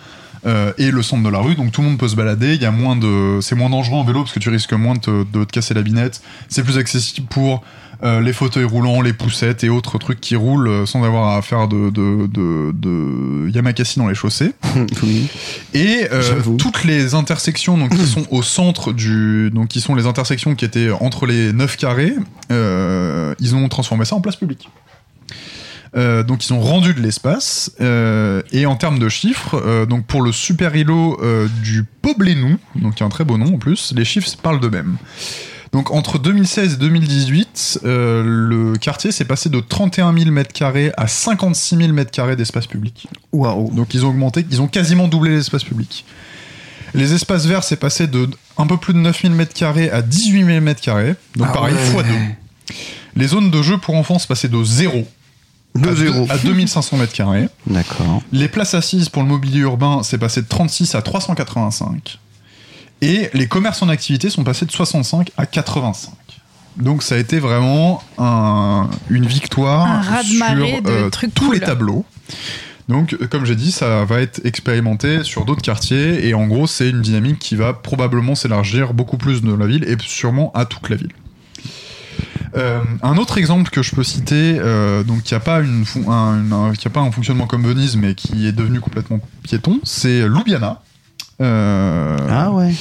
euh, 0.46 0.72
et 0.78 0.90
le 0.90 1.02
centre 1.02 1.22
de 1.22 1.28
la 1.28 1.40
rue. 1.40 1.54
Donc, 1.54 1.72
tout 1.72 1.82
le 1.82 1.88
monde 1.88 1.98
peut 1.98 2.08
se 2.08 2.16
balader. 2.16 2.54
Il 2.54 2.62
y 2.62 2.66
a 2.66 2.70
moins 2.70 2.96
de, 2.96 3.40
c'est 3.40 3.54
moins 3.54 3.70
dangereux 3.70 3.98
en 3.98 4.04
vélo 4.04 4.22
parce 4.22 4.32
que 4.32 4.40
tu 4.40 4.48
risques 4.48 4.72
moins 4.72 4.94
de 4.94 5.24
te 5.24 5.44
casser 5.44 5.74
la 5.74 5.82
binette. 5.82 6.22
C'est 6.48 6.62
plus 6.62 6.78
accessible 6.78 7.26
pour 7.28 7.62
euh, 8.02 8.20
les 8.20 8.32
fauteuils 8.32 8.64
roulants, 8.64 9.00
les 9.02 9.12
poussettes 9.12 9.64
et 9.64 9.68
autres 9.68 9.98
trucs 9.98 10.20
qui 10.20 10.36
roulent 10.36 10.68
euh, 10.68 10.86
sans 10.86 11.02
avoir 11.04 11.36
à 11.36 11.42
faire 11.42 11.68
de, 11.68 11.90
de, 11.90 12.26
de, 12.26 12.72
de 12.72 13.50
yamakasi 13.50 13.98
dans 13.98 14.08
les 14.08 14.14
chaussées. 14.14 14.52
oui. 15.02 15.28
Et 15.74 16.06
euh, 16.10 16.40
toutes 16.58 16.84
les 16.84 17.14
intersections 17.14 17.76
donc, 17.76 17.90
qui 17.90 18.06
sont 18.06 18.26
au 18.30 18.42
centre 18.42 18.92
du. 18.92 19.50
Donc, 19.50 19.68
qui 19.68 19.80
sont 19.80 19.94
les 19.94 20.06
intersections 20.06 20.54
qui 20.54 20.64
étaient 20.64 20.90
entre 20.90 21.26
les 21.26 21.52
9 21.52 21.76
carrés, 21.76 22.14
euh, 22.50 23.34
ils 23.38 23.54
ont 23.54 23.68
transformé 23.68 24.04
ça 24.04 24.16
en 24.16 24.20
place 24.20 24.36
publique. 24.36 24.68
Euh, 25.96 26.22
donc 26.22 26.46
ils 26.46 26.52
ont 26.52 26.60
rendu 26.60 26.94
de 26.94 27.00
l'espace 27.00 27.72
euh, 27.80 28.42
et 28.52 28.64
en 28.66 28.76
termes 28.76 29.00
de 29.00 29.08
chiffres, 29.08 29.60
euh, 29.64 29.86
donc 29.86 30.06
pour 30.06 30.22
le 30.22 30.30
super 30.30 30.76
îlot 30.76 31.20
du 31.62 31.84
Poblenou, 31.84 32.58
donc 32.76 32.96
qui 32.96 33.02
a 33.02 33.06
un 33.06 33.08
très 33.08 33.24
beau 33.24 33.38
nom 33.38 33.54
en 33.54 33.58
plus, 33.58 33.92
les 33.96 34.04
chiffres 34.04 34.28
parlent 34.42 34.60
d'eux-mêmes. 34.60 34.96
Donc 35.72 35.92
entre 35.92 36.18
2016 36.18 36.74
et 36.74 36.76
2018, 36.78 37.80
euh, 37.84 38.22
le 38.24 38.76
quartier 38.76 39.12
s'est 39.12 39.24
passé 39.24 39.48
de 39.48 39.60
31 39.60 40.12
000 40.16 40.30
mètres 40.32 40.52
carrés 40.52 40.90
à 40.96 41.06
56 41.06 41.76
000 41.76 41.92
mètres 41.92 42.10
carrés 42.10 42.34
d'espace 42.34 42.66
public. 42.66 43.06
Waouh. 43.32 43.72
Donc 43.72 43.94
ils 43.94 44.04
ont 44.04 44.08
augmenté, 44.08 44.44
ils 44.50 44.60
ont 44.60 44.66
quasiment 44.66 45.06
doublé 45.06 45.30
l'espace 45.30 45.62
public. 45.62 46.04
Les 46.92 47.12
espaces 47.14 47.46
verts, 47.46 47.62
c'est 47.62 47.76
passé 47.76 48.08
de 48.08 48.28
un 48.58 48.66
peu 48.66 48.76
plus 48.78 48.94
de 48.94 48.98
9000 48.98 49.32
m2 49.32 49.90
à 49.92 50.02
18 50.02 50.44
000 50.44 50.58
m2. 50.60 51.14
Donc 51.36 51.46
Ah 51.50 51.52
pareil, 51.52 51.74
ouais. 51.94 52.02
x2. 52.02 52.74
Les 53.14 53.28
zones 53.28 53.50
de 53.52 53.62
jeu 53.62 53.78
pour 53.78 53.94
enfants, 53.94 54.18
c'est 54.18 54.26
passé 54.28 54.48
de 54.48 54.62
0 54.64 55.06
De 55.76 55.88
à, 55.88 55.94
zéro. 55.94 56.26
deux- 56.26 56.32
à 56.32 56.36
2500 56.38 56.98
m2. 56.98 57.48
D'accord. 57.68 58.22
Les 58.32 58.48
places 58.48 58.74
assises 58.74 59.08
pour 59.08 59.22
le 59.22 59.28
mobilier 59.28 59.60
urbain, 59.60 60.00
c'est 60.02 60.18
passé 60.18 60.42
de 60.42 60.48
36 60.48 60.96
à 60.96 61.02
385. 61.02 62.18
Et 63.02 63.30
les 63.34 63.46
commerces 63.48 63.82
en 63.82 63.88
activité 63.88 64.28
sont 64.30 64.44
passés 64.44 64.66
de 64.66 64.70
65 64.72 65.30
à 65.36 65.46
85. 65.46 66.12
Donc 66.76 67.02
ça 67.02 67.14
a 67.14 67.18
été 67.18 67.38
vraiment 67.40 68.02
un- 68.18 68.88
une 69.08 69.26
victoire 69.26 69.86
Un 69.86 70.22
sur 70.22 70.82
de 70.82 70.90
euh, 70.90 71.10
tous 71.10 71.46
cool. 71.46 71.54
les 71.54 71.60
tableaux. 71.60 72.04
Donc, 72.88 73.16
comme 73.28 73.44
j'ai 73.44 73.54
dit, 73.56 73.70
ça 73.70 74.04
va 74.04 74.20
être 74.20 74.40
expérimenté 74.44 75.22
sur 75.22 75.44
d'autres 75.44 75.62
quartiers 75.62 76.26
et 76.26 76.34
en 76.34 76.46
gros, 76.48 76.66
c'est 76.66 76.90
une 76.90 77.02
dynamique 77.02 77.38
qui 77.38 77.54
va 77.54 77.72
probablement 77.72 78.34
s'élargir 78.34 78.94
beaucoup 78.94 79.16
plus 79.16 79.42
de 79.42 79.54
la 79.54 79.66
ville 79.66 79.84
et 79.84 79.96
sûrement 80.00 80.50
à 80.54 80.64
toute 80.64 80.88
la 80.90 80.96
ville. 80.96 81.12
Euh, 82.56 82.80
un 83.02 83.16
autre 83.16 83.38
exemple 83.38 83.70
que 83.70 83.80
je 83.82 83.94
peux 83.94 84.02
citer, 84.02 84.56
euh, 84.58 85.04
donc 85.04 85.22
qui 85.22 85.34
a 85.36 85.40
pas 85.40 85.60
une, 85.60 85.84
un, 86.08 86.40
une- 86.44 86.52
un- 86.52 86.72
qui 86.72 86.88
a 86.88 86.90
pas 86.90 87.00
un 87.00 87.12
fonctionnement 87.12 87.46
comme 87.46 87.64
Venise, 87.64 87.96
mais 87.96 88.14
qui 88.16 88.46
est 88.46 88.52
devenu 88.52 88.80
complètement 88.80 89.20
piéton, 89.44 89.78
c'est 89.84 90.22
Ljubljana. 90.26 90.82
Euh, 91.40 92.16
Ah 92.28 92.50
ouais. 92.52 92.72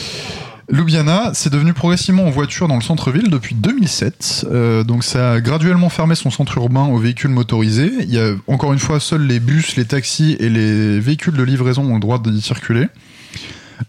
Ljubljana, 0.71 1.31
c'est 1.33 1.51
devenu 1.51 1.73
progressivement 1.73 2.25
en 2.25 2.29
voiture 2.29 2.67
dans 2.67 2.75
le 2.75 2.81
centre-ville 2.81 3.29
depuis 3.31 3.55
2007. 3.55 4.45
Euh, 4.51 4.83
donc 4.83 5.03
ça 5.03 5.31
a 5.33 5.41
graduellement 5.41 5.89
fermé 5.89 6.13
son 6.13 6.29
centre 6.29 6.55
urbain 6.57 6.85
aux 6.85 6.99
véhicules 6.99 7.31
motorisés. 7.31 7.91
Il 8.01 8.13
y 8.13 8.19
a 8.19 8.33
encore 8.47 8.71
une 8.71 8.79
fois 8.79 8.99
seuls 8.99 9.25
les 9.25 9.39
bus, 9.39 9.75
les 9.77 9.85
taxis 9.85 10.37
et 10.39 10.49
les 10.49 10.99
véhicules 10.99 11.35
de 11.35 11.41
livraison 11.41 11.83
ont 11.89 11.95
le 11.95 11.99
droit 11.99 12.19
d'y 12.19 12.41
circuler. 12.41 12.87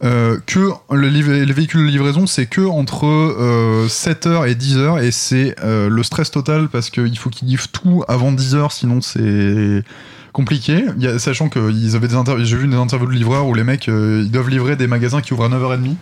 Euh, 0.05 0.39
que 0.47 0.71
le 0.91 1.09
les 1.09 1.53
véhicules 1.53 1.85
de 1.85 1.91
livraison, 1.91 2.27
c'est 2.27 2.47
que 2.47 2.63
entre 2.63 3.05
euh, 3.07 3.87
7h 3.89 4.49
et 4.49 4.55
10h 4.55 5.03
et 5.05 5.11
c'est 5.11 5.57
le 5.63 6.03
stress 6.03 6.31
total 6.31 6.69
parce 6.69 6.89
qu'il 6.89 7.19
faut 7.19 7.29
qu'ils 7.29 7.49
livrent 7.49 7.69
tout 7.69 8.05
avant 8.09 8.33
10h, 8.33 8.73
sinon 8.73 9.03
c'est 9.03 9.85
compliqué. 10.33 10.85
Sachant 11.19 11.49
que 11.49 11.71
ils 11.71 11.97
avaient 11.97 12.09
des 12.09 12.15
interviews, 12.15 12.45
j'ai 12.45 12.57
vu 12.57 12.69
des 12.69 12.77
interviews 12.77 13.09
de 13.09 13.13
livreurs 13.13 13.47
où 13.47 13.55
les 13.55 13.65
mecs 13.65 13.89
euh, 13.89 14.23
ils 14.25 14.31
doivent 14.31 14.51
livrer 14.51 14.77
des 14.77 14.87
magasins 14.87 15.21
qui 15.21 15.33
ouvrent 15.33 15.45
à 15.45 15.49
9h30. 15.49 15.97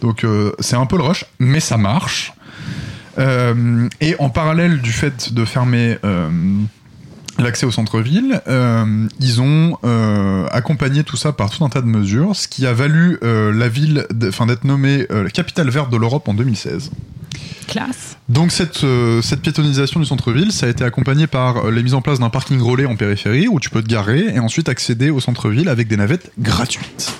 Donc 0.00 0.24
euh, 0.24 0.52
c'est 0.60 0.76
un 0.76 0.86
peu 0.86 0.96
le 0.96 1.02
rush, 1.02 1.24
mais 1.38 1.60
ça 1.60 1.76
marche. 1.76 2.32
Euh, 3.18 3.88
et 4.00 4.14
en 4.18 4.28
parallèle 4.28 4.80
du 4.82 4.92
fait 4.92 5.32
de 5.32 5.44
fermer 5.44 5.98
l'accès 7.38 7.66
au 7.66 7.70
centre-ville, 7.70 8.42
ils 9.20 9.40
ont 9.40 9.78
accompagné 10.50 11.04
tout 11.04 11.16
ça 11.16 11.32
par 11.32 11.50
tout 11.50 11.64
un 11.64 11.68
tas 11.68 11.80
de 11.80 11.86
mesures, 11.86 12.36
ce 12.36 12.48
qui 12.48 12.66
a 12.66 12.72
valu 12.72 13.18
la 13.22 13.68
ville 13.68 14.06
d'être 14.10 14.64
nommée 14.64 15.06
capitale 15.32 15.70
verte 15.70 15.90
de 15.90 15.96
l'Europe 15.96 16.28
en 16.28 16.34
2016. 16.34 16.90
Classe. 17.68 18.16
Donc 18.28 18.52
cette, 18.52 18.84
euh, 18.84 19.20
cette 19.22 19.40
piétonisation 19.40 19.98
du 20.00 20.06
centre-ville, 20.06 20.52
ça 20.52 20.66
a 20.66 20.68
été 20.68 20.84
accompagné 20.84 21.26
par 21.26 21.66
euh, 21.66 21.70
la 21.70 21.82
mise 21.82 21.94
en 21.94 22.00
place 22.02 22.18
d'un 22.20 22.30
parking 22.30 22.60
relais 22.60 22.86
en 22.86 22.96
périphérie 22.96 23.48
où 23.48 23.58
tu 23.60 23.70
peux 23.70 23.82
te 23.82 23.88
garer 23.88 24.26
et 24.34 24.38
ensuite 24.38 24.68
accéder 24.68 25.10
au 25.10 25.20
centre-ville 25.20 25.68
avec 25.68 25.88
des 25.88 25.96
navettes 25.96 26.30
gratuites. 26.38 27.12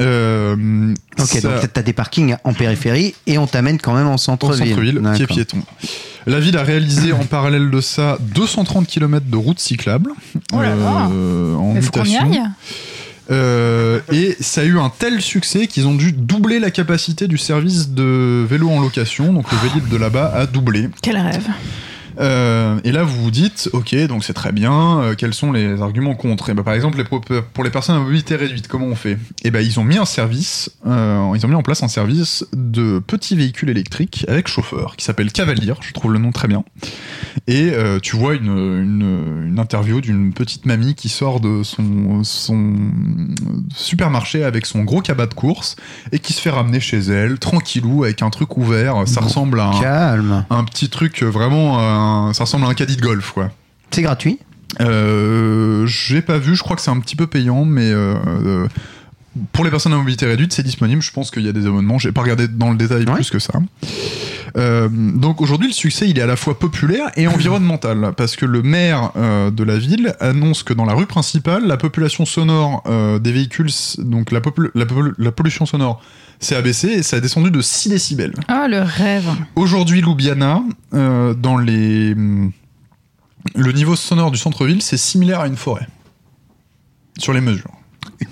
Euh, 0.00 0.94
Ok, 1.20 1.26
ça- 1.26 1.40
donc 1.60 1.72
t'as 1.72 1.82
des 1.82 1.92
parkings 1.92 2.36
en 2.44 2.54
périphérie 2.54 3.14
et 3.26 3.36
on 3.38 3.46
t'amène 3.46 3.78
quand 3.78 3.94
même 3.94 4.06
en 4.06 4.16
centre-ville. 4.16 4.68
centre-ville, 4.70 5.02
qui 5.14 5.22
est 5.22 5.26
piéton. 5.26 5.58
La 6.26 6.40
ville 6.40 6.56
a 6.56 6.62
réalisé 6.62 7.12
en 7.12 7.24
parallèle 7.24 7.70
de 7.70 7.80
ça 7.80 8.16
230 8.20 8.86
km 8.86 9.26
de 9.26 9.36
routes 9.36 9.58
cyclables 9.58 10.12
Oh 10.52 10.62
là 10.62 10.74
là. 10.76 11.08
euh, 11.12 11.54
en 11.56 11.74
Il 11.76 11.82
faut 11.82 11.90
qu'on 11.90 12.04
y 12.04 12.12
mutation. 12.12 12.30
Euh, 13.30 14.00
et 14.10 14.36
ça 14.40 14.62
a 14.62 14.64
eu 14.64 14.78
un 14.78 14.90
tel 14.90 15.20
succès 15.20 15.66
qu'ils 15.66 15.86
ont 15.86 15.94
dû 15.94 16.12
doubler 16.12 16.58
la 16.58 16.70
capacité 16.70 17.28
du 17.28 17.38
service 17.38 17.90
de 17.90 18.44
vélo 18.48 18.68
en 18.68 18.80
location. 18.80 19.32
Donc 19.32 19.50
le 19.52 19.58
Vélib 19.58 19.88
de 19.88 19.96
là-bas 19.96 20.32
a 20.34 20.46
doublé. 20.46 20.88
Quel 21.02 21.16
rêve. 21.16 21.48
Euh, 22.18 22.78
et 22.84 22.92
là, 22.92 23.02
vous 23.04 23.22
vous 23.22 23.30
dites, 23.30 23.70
ok, 23.72 23.94
donc 24.06 24.24
c'est 24.24 24.32
très 24.32 24.52
bien, 24.52 25.00
euh, 25.00 25.14
quels 25.16 25.34
sont 25.34 25.52
les 25.52 25.80
arguments 25.80 26.14
contre 26.14 26.50
et 26.50 26.54
ben, 26.54 26.62
Par 26.62 26.74
exemple, 26.74 26.98
les 26.98 27.04
pour 27.04 27.64
les 27.64 27.70
personnes 27.70 27.96
à 27.96 27.98
mobilité 27.98 28.36
réduite, 28.36 28.68
comment 28.68 28.86
on 28.86 28.94
fait 28.94 29.18
Et 29.44 29.50
ben, 29.50 29.60
Ils 29.60 29.78
ont 29.78 29.84
mis 29.84 29.98
un 29.98 30.04
service, 30.04 30.70
euh, 30.86 31.32
ils 31.34 31.44
ont 31.44 31.48
mis 31.48 31.54
en 31.54 31.62
place 31.62 31.82
un 31.82 31.88
service 31.88 32.46
de 32.52 32.98
petits 32.98 33.36
véhicules 33.36 33.70
électriques 33.70 34.24
avec 34.28 34.48
chauffeur 34.48 34.96
qui 34.96 35.04
s'appelle 35.04 35.32
Cavalier, 35.32 35.74
je 35.80 35.92
trouve 35.92 36.12
le 36.12 36.18
nom 36.18 36.32
très 36.32 36.48
bien. 36.48 36.64
Et 37.46 37.72
tu 38.02 38.16
vois 38.16 38.34
une, 38.34 38.46
une, 38.46 39.46
une 39.48 39.58
interview 39.58 40.00
d'une 40.00 40.32
petite 40.32 40.66
mamie 40.66 40.94
qui 40.94 41.08
sort 41.08 41.40
de 41.40 41.62
son, 41.62 42.22
son 42.24 42.74
supermarché 43.74 44.44
avec 44.44 44.66
son 44.66 44.84
gros 44.84 45.00
cabas 45.00 45.26
de 45.26 45.34
course 45.34 45.76
et 46.12 46.18
qui 46.18 46.32
se 46.32 46.40
fait 46.40 46.50
ramener 46.50 46.80
chez 46.80 46.98
elle, 46.98 47.38
tranquillou, 47.38 48.04
avec 48.04 48.22
un 48.22 48.30
truc 48.30 48.56
ouvert. 48.56 49.06
Ça 49.06 49.20
ressemble 49.20 49.60
à 49.60 49.68
un, 49.68 49.80
Calme. 49.80 50.44
un 50.50 50.64
petit 50.64 50.88
truc 50.88 51.22
vraiment, 51.22 51.80
ça 52.32 52.44
ressemble 52.44 52.66
à 52.66 52.68
un 52.68 52.74
caddie 52.74 52.96
de 52.96 53.02
golf, 53.02 53.32
quoi. 53.32 53.50
C'est 53.90 54.02
gratuit? 54.02 54.38
Euh, 54.80 55.86
j'ai 55.86 56.22
pas 56.22 56.38
vu, 56.38 56.56
je 56.56 56.62
crois 56.62 56.76
que 56.76 56.82
c'est 56.82 56.90
un 56.90 57.00
petit 57.00 57.16
peu 57.16 57.26
payant, 57.26 57.64
mais 57.64 57.90
euh, 57.90 58.14
euh, 58.26 58.66
pour 59.52 59.64
les 59.64 59.70
personnes 59.70 59.92
à 59.92 59.96
mobilité 59.96 60.26
réduite, 60.26 60.52
c'est 60.52 60.62
disponible. 60.62 61.00
Je 61.02 61.10
pense 61.12 61.30
qu'il 61.30 61.42
y 61.42 61.48
a 61.48 61.52
des 61.52 61.66
abonnements. 61.66 61.98
J'ai 61.98 62.12
pas 62.12 62.20
regardé 62.22 62.48
dans 62.48 62.70
le 62.70 62.76
détail 62.76 63.04
Ouais. 63.06 63.14
plus 63.14 63.30
que 63.30 63.38
ça. 63.38 63.54
Euh, 64.58 64.88
donc 64.90 65.40
aujourd'hui, 65.40 65.68
le 65.68 65.72
succès, 65.72 66.06
il 66.08 66.18
est 66.18 66.22
à 66.22 66.26
la 66.26 66.36
fois 66.36 66.58
populaire 66.58 67.10
et 67.16 67.26
environnemental, 67.26 68.12
parce 68.16 68.36
que 68.36 68.44
le 68.44 68.62
maire 68.62 69.10
euh, 69.16 69.50
de 69.50 69.64
la 69.64 69.78
ville 69.78 70.14
annonce 70.20 70.62
que 70.62 70.74
dans 70.74 70.84
la 70.84 70.92
rue 70.92 71.06
principale, 71.06 71.66
la 71.66 71.78
population 71.78 72.26
sonore 72.26 72.82
euh, 72.86 73.18
des 73.18 73.32
véhicules, 73.32 73.70
donc 73.98 74.30
la, 74.30 74.40
popul- 74.40 74.70
la, 74.74 74.84
popul- 74.84 75.14
la 75.16 75.32
pollution 75.32 75.64
sonore, 75.64 76.02
s'est 76.38 76.56
abaissée 76.56 76.88
et 76.88 77.02
ça 77.02 77.16
a 77.16 77.20
descendu 77.20 77.50
de 77.50 77.60
6 77.62 77.88
décibels. 77.88 78.34
Oh, 78.50 78.66
le 78.68 78.80
rêve. 78.82 79.28
Aujourd'hui, 79.56 80.00
Ljubljana, 80.02 80.62
euh, 80.92 81.32
dans 81.34 81.56
les. 81.56 82.14
Le 83.54 83.72
niveau 83.72 83.96
sonore 83.96 84.30
du 84.30 84.38
centre-ville, 84.38 84.82
c'est 84.82 84.96
similaire 84.96 85.40
à 85.40 85.46
une 85.46 85.56
forêt. 85.56 85.86
Sur 87.18 87.32
les 87.32 87.40
mesures. 87.40 87.70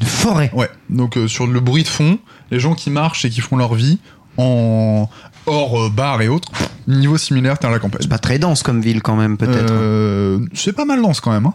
Une 0.00 0.06
forêt. 0.06 0.50
Ouais. 0.54 0.68
Donc, 0.88 1.16
euh, 1.16 1.26
sur 1.28 1.46
le 1.46 1.60
bruit 1.60 1.82
de 1.82 1.88
fond, 1.88 2.18
les 2.50 2.60
gens 2.60 2.74
qui 2.74 2.90
marchent 2.90 3.24
et 3.24 3.30
qui 3.30 3.40
font 3.40 3.56
leur 3.56 3.74
vie 3.74 3.98
en 4.36 5.08
hors 5.46 5.80
euh, 5.86 5.88
bar 5.90 6.22
et 6.22 6.28
autres, 6.28 6.50
niveau 6.86 7.16
similaire, 7.18 7.58
t'es 7.58 7.66
à 7.66 7.70
la 7.70 7.78
campagne. 7.78 8.00
C'est 8.02 8.08
pas 8.08 8.18
très 8.18 8.38
dense 8.38 8.62
comme 8.62 8.80
ville 8.80 9.02
quand 9.02 9.16
même, 9.16 9.36
peut-être. 9.36 9.72
Euh, 9.72 10.38
c'est 10.54 10.72
pas 10.72 10.84
mal 10.84 11.02
dense 11.02 11.20
quand 11.20 11.32
même. 11.32 11.46
hein. 11.46 11.54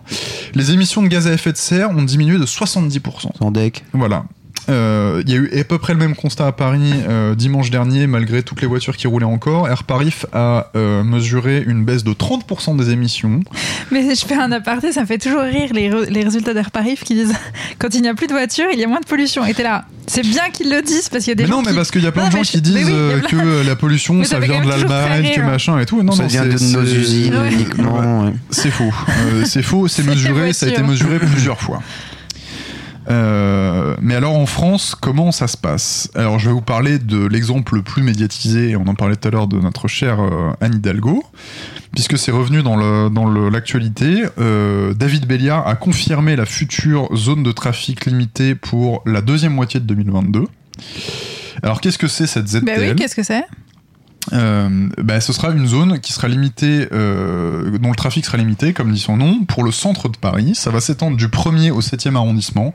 Les 0.53 0.71
émissions 0.71 1.01
de 1.01 1.07
gaz 1.07 1.27
à 1.27 1.33
effet 1.33 1.51
de 1.51 1.57
serre 1.57 1.89
ont 1.91 2.03
diminué 2.03 2.37
de 2.37 2.45
70%. 2.45 3.29
Sans 3.39 3.51
deck. 3.51 3.83
Voilà. 3.93 4.25
Euh, 4.69 5.21
Il 5.25 5.31
y 5.31 5.35
a 5.35 5.37
eu 5.37 5.59
à 5.59 5.63
peu 5.63 5.77
près 5.77 5.93
le 5.93 5.99
même 5.99 6.15
constat 6.15 6.47
à 6.47 6.51
Paris 6.51 6.93
euh, 7.07 7.35
dimanche 7.35 7.69
dernier, 7.71 8.07
malgré 8.07 8.43
toutes 8.43 8.61
les 8.61 8.67
voitures 8.67 8.97
qui 8.97 9.07
roulaient 9.07 9.25
encore. 9.25 9.67
Air 9.69 9.83
Paris 9.83 10.13
a 10.33 10.71
euh, 10.75 11.03
mesuré 11.03 11.63
une 11.65 11.85
baisse 11.85 12.03
de 12.03 12.11
30% 12.13 12.75
des 12.77 12.89
émissions. 12.91 13.41
Mais 13.91 14.15
je 14.15 14.25
fais 14.25 14.35
un 14.35 14.51
aparté, 14.51 14.91
ça 14.91 15.01
me 15.01 15.05
fait 15.05 15.17
toujours 15.17 15.41
rire 15.41 15.69
les, 15.73 15.89
re- 15.89 16.09
les 16.09 16.23
résultats 16.23 16.53
d'Air 16.53 16.71
Paris 16.71 16.97
qui 17.03 17.13
disent 17.15 17.33
quand 17.79 17.93
il 17.93 18.01
n'y 18.01 18.07
a 18.07 18.13
plus 18.13 18.27
de 18.27 18.33
voitures, 18.33 18.67
il 18.73 18.79
y 18.79 18.83
a 18.83 18.87
moins 18.87 18.99
de 19.01 19.05
pollution. 19.05 19.45
Et 19.45 19.53
t'es 19.53 19.63
là, 19.63 19.85
c'est 20.07 20.21
bien 20.23 20.49
qu'ils 20.51 20.69
le 20.69 20.81
disent 20.81 21.09
parce 21.09 21.23
qu'il 21.23 21.31
y 21.31 21.33
a 21.33 21.35
des 21.35 21.43
mais 21.43 21.49
gens 21.49 21.55
non, 21.57 21.61
mais 21.63 21.69
qui- 21.71 21.75
parce 21.77 21.91
qu'il 21.91 22.03
y 22.03 22.07
a 22.07 22.11
plein 22.11 22.23
Non, 22.23 22.29
de 22.29 22.35
gens 22.37 22.41
qui 22.41 22.61
disent 22.61 22.75
oui, 22.75 22.91
euh, 22.91 23.19
plein- 23.19 23.29
que 23.39 23.65
la 23.67 23.75
pollution 23.75 24.23
ça 24.23 24.39
vient 24.39 24.63
de 24.63 24.69
l'Allemagne, 24.69 25.23
que 25.35 25.39
rire. 25.41 25.45
machin 25.45 25.79
et 25.79 25.85
tout. 25.85 26.01
Non, 26.03 26.13
ça 26.13 26.23
non, 26.23 26.29
vient 26.29 26.43
c'est- 26.57 26.71
de 26.73 26.77
nos 26.77 26.83
usines 26.83 27.35
Ouais. 27.35 27.53
uniquement. 27.53 27.99
ouais. 28.25 28.33
C'est 28.49 28.71
faux. 28.71 28.91
Euh, 29.09 29.43
c'est 29.45 29.61
faux, 29.63 29.87
c'est 29.87 30.01
C'est 30.05 30.09
mesuré, 30.09 30.53
ça 30.53 30.65
a 30.65 30.69
été 30.69 30.81
mesuré 30.83 31.19
plusieurs 31.19 31.59
fois. 31.61 31.81
Euh, 33.09 33.95
mais 34.01 34.15
alors 34.15 34.35
en 34.35 34.45
France, 34.45 34.95
comment 34.95 35.31
ça 35.31 35.47
se 35.47 35.57
passe? 35.57 36.09
Alors 36.15 36.39
je 36.39 36.47
vais 36.47 36.53
vous 36.53 36.61
parler 36.61 36.97
de 36.97 37.25
l'exemple 37.25 37.75
le 37.75 37.81
plus 37.81 38.03
médiatisé, 38.03 38.75
on 38.75 38.87
en 38.87 38.95
parlait 38.95 39.15
tout 39.15 39.27
à 39.27 39.31
l'heure 39.31 39.47
de 39.47 39.59
notre 39.59 39.87
chère 39.87 40.19
euh, 40.19 40.51
Anne 40.61 40.75
Hidalgo, 40.75 41.23
puisque 41.93 42.17
c'est 42.17 42.31
revenu 42.31 42.63
dans 42.63 42.75
l'actualité. 43.49 44.23
Euh, 44.39 44.93
David 44.93 45.27
Béliard 45.27 45.67
a 45.67 45.75
confirmé 45.75 46.35
la 46.35 46.45
future 46.45 47.15
zone 47.15 47.43
de 47.43 47.51
trafic 47.51 48.05
limitée 48.05 48.55
pour 48.55 49.03
la 49.05 49.21
deuxième 49.21 49.53
moitié 49.53 49.79
de 49.79 49.85
2022. 49.85 50.45
Alors 51.63 51.81
qu'est-ce 51.81 51.97
que 51.97 52.07
c'est 52.07 52.27
cette 52.27 52.47
ZTL 52.47 52.65
Bah 52.65 52.73
oui, 52.79 52.95
qu'est-ce 52.95 53.15
que 53.15 53.23
c'est? 53.23 53.45
Euh, 54.33 54.89
bah, 54.97 55.21
ce 55.21 55.33
sera 55.33 55.51
une 55.51 55.67
zone 55.67 55.99
qui 55.99 56.13
sera 56.13 56.27
limitée, 56.27 56.87
euh, 56.91 57.77
dont 57.77 57.89
le 57.89 57.95
trafic 57.95 58.25
sera 58.25 58.37
limité, 58.37 58.73
comme 58.73 58.91
dit 58.91 58.99
son 58.99 59.17
nom, 59.17 59.45
pour 59.45 59.63
le 59.63 59.71
centre 59.71 60.09
de 60.09 60.17
Paris. 60.17 60.55
Ça 60.55 60.71
va 60.71 60.81
s'étendre 60.81 61.17
du 61.17 61.27
1er 61.27 61.71
au 61.71 61.81
7e 61.81 62.15
arrondissement. 62.15 62.73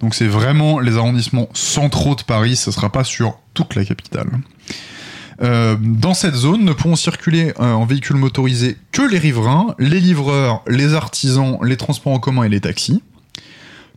Donc 0.00 0.14
c'est 0.14 0.26
vraiment 0.26 0.80
les 0.80 0.96
arrondissements 0.96 1.48
centraux 1.54 2.14
de 2.14 2.22
Paris, 2.22 2.56
ce 2.56 2.70
sera 2.70 2.90
pas 2.90 3.04
sur 3.04 3.38
toute 3.54 3.74
la 3.74 3.84
capitale. 3.84 4.28
Euh, 5.42 5.76
dans 5.80 6.14
cette 6.14 6.34
zone 6.34 6.64
ne 6.64 6.72
pourront 6.72 6.96
circuler 6.96 7.52
euh, 7.58 7.72
en 7.72 7.84
véhicule 7.84 8.16
motorisé 8.16 8.76
que 8.92 9.02
les 9.02 9.18
riverains, 9.18 9.74
les 9.78 10.00
livreurs, 10.00 10.62
les 10.68 10.94
artisans, 10.94 11.58
les 11.62 11.76
transports 11.76 12.12
en 12.12 12.18
commun 12.18 12.44
et 12.44 12.48
les 12.48 12.60
taxis. 12.60 13.02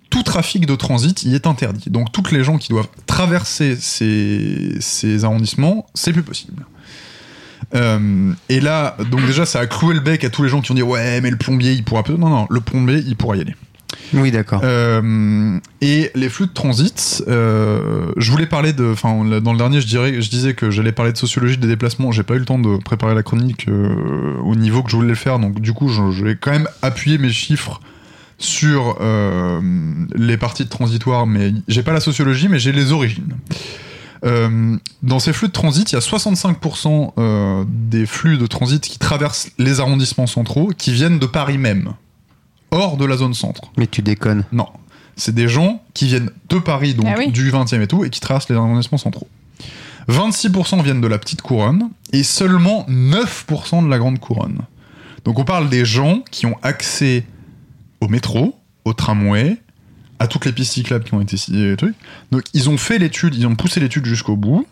Tout 0.09 0.23
trafic 0.23 0.65
de 0.65 0.75
transit 0.75 1.23
y 1.23 1.35
est 1.35 1.45
interdit. 1.45 1.89
Donc 1.89 2.11
toutes 2.11 2.31
les 2.31 2.43
gens 2.43 2.57
qui 2.57 2.69
doivent 2.69 2.87
traverser 3.05 3.75
ces, 3.75 4.77
ces 4.79 5.25
arrondissements, 5.25 5.87
c'est 5.93 6.13
plus 6.13 6.23
possible. 6.23 6.65
Euh, 7.73 8.33
et 8.49 8.59
là, 8.59 8.97
donc 9.11 9.25
déjà, 9.25 9.45
ça 9.45 9.59
a 9.59 9.67
cloué 9.67 9.93
le 9.95 10.01
bec 10.01 10.23
à 10.23 10.29
tous 10.29 10.43
les 10.43 10.49
gens 10.49 10.61
qui 10.61 10.71
ont 10.71 10.75
dit 10.75 10.83
ouais, 10.83 11.21
mais 11.21 11.31
le 11.31 11.37
plombier, 11.37 11.71
il 11.73 11.83
pourra 11.83 12.03
pas. 12.03 12.13
Non, 12.13 12.29
non, 12.29 12.47
le 12.49 12.61
plombier, 12.61 13.03
il 13.05 13.15
pourra 13.15 13.37
y 13.37 13.41
aller. 13.41 13.55
Oui, 14.13 14.31
d'accord. 14.31 14.61
Euh, 14.63 15.59
et 15.81 16.11
les 16.15 16.29
flux 16.29 16.47
de 16.47 16.53
transit, 16.53 17.23
euh, 17.27 18.11
je 18.17 18.31
voulais 18.31 18.45
parler 18.45 18.73
de, 18.73 18.91
enfin 18.91 19.23
dans 19.41 19.51
le 19.51 19.57
dernier, 19.57 19.81
je 19.81 19.87
dirais, 19.87 20.21
je 20.21 20.29
disais 20.29 20.53
que 20.53 20.69
j'allais 20.69 20.91
parler 20.91 21.11
de 21.11 21.17
sociologie 21.17 21.57
des 21.57 21.67
déplacements. 21.67 22.11
J'ai 22.11 22.23
pas 22.23 22.35
eu 22.35 22.39
le 22.39 22.45
temps 22.45 22.59
de 22.59 22.77
préparer 22.77 23.15
la 23.15 23.23
chronique 23.23 23.67
euh, 23.67 24.35
au 24.43 24.55
niveau 24.55 24.83
que 24.83 24.91
je 24.91 24.95
voulais 24.95 25.09
le 25.09 25.15
faire, 25.15 25.39
donc 25.39 25.59
du 25.59 25.73
coup, 25.73 25.89
je, 25.89 26.11
je 26.11 26.23
vais 26.23 26.35
quand 26.35 26.51
même 26.51 26.67
appuyer 26.81 27.17
mes 27.17 27.29
chiffres 27.29 27.79
sur 28.37 28.97
les 30.13 30.35
parties 30.35 30.65
de 30.65 30.69
transitoire, 30.69 31.25
mais 31.25 31.53
j'ai 31.69 31.83
pas 31.83 31.93
la 31.93 32.01
sociologie, 32.01 32.49
mais 32.49 32.59
j'ai 32.59 32.73
les 32.73 32.91
origines. 32.91 33.33
Euh, 34.25 34.77
dans 35.03 35.19
ces 35.19 35.33
flux 35.33 35.47
de 35.49 35.53
transit, 35.53 35.91
il 35.91 35.95
y 35.95 35.97
a 35.97 36.01
65% 36.01 37.13
euh, 37.17 37.63
des 37.67 38.05
flux 38.05 38.37
de 38.37 38.47
transit 38.47 38.81
qui 38.81 38.97
traversent 38.97 39.49
les 39.59 39.79
arrondissements 39.79 40.27
centraux 40.27 40.71
qui 40.75 40.91
viennent 40.91 41.19
de 41.19 41.25
Paris 41.27 41.57
même, 41.57 41.93
hors 42.71 42.97
de 42.97 43.05
la 43.05 43.17
zone 43.17 43.33
centre. 43.33 43.71
Mais 43.77 43.87
tu 43.87 44.01
déconnes. 44.01 44.43
Non. 44.51 44.67
C'est 45.15 45.35
des 45.35 45.47
gens 45.47 45.81
qui 45.93 46.07
viennent 46.07 46.31
de 46.49 46.57
Paris, 46.59 46.93
donc 46.93 47.05
Ah 47.07 47.15
oui. 47.17 47.31
du 47.31 47.51
20e 47.51 47.81
et 47.81 47.87
tout, 47.87 48.03
et 48.03 48.09
qui 48.09 48.19
traversent 48.19 48.49
les 48.49 48.55
arrondissements 48.55 48.97
centraux. 48.97 49.27
26% 50.09 50.83
viennent 50.83 51.01
de 51.01 51.07
la 51.07 51.17
petite 51.17 51.41
couronne, 51.41 51.89
et 52.11 52.23
seulement 52.23 52.85
9% 52.89 53.83
de 53.85 53.89
la 53.89 53.97
grande 53.97 54.19
couronne. 54.19 54.61
Donc 55.23 55.39
on 55.39 55.45
parle 55.45 55.69
des 55.69 55.85
gens 55.85 56.21
qui 56.31 56.45
ont 56.45 56.57
accès 56.61 57.23
au 58.01 58.07
métro, 58.07 58.55
au 58.83 58.93
tramway, 58.93 59.57
à 60.19 60.27
toutes 60.27 60.45
les 60.45 60.51
pistes 60.51 60.73
cyclables 60.73 61.03
qui 61.03 61.13
ont 61.13 61.21
été 61.21 61.35
et 61.35 61.75
trucs. 61.75 61.95
Donc 62.31 62.43
ils 62.53 62.69
ont 62.69 62.77
fait 62.77 62.97
l'étude, 62.99 63.35
ils 63.35 63.47
ont 63.47 63.55
poussé 63.55 63.79
l'étude 63.79 64.05
jusqu'au 64.05 64.35
bout, 64.35 64.65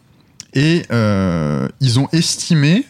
et 0.53 0.83
euh, 0.91 1.67
ils 1.81 1.99
ont 1.99 2.07
estimé 2.11 2.85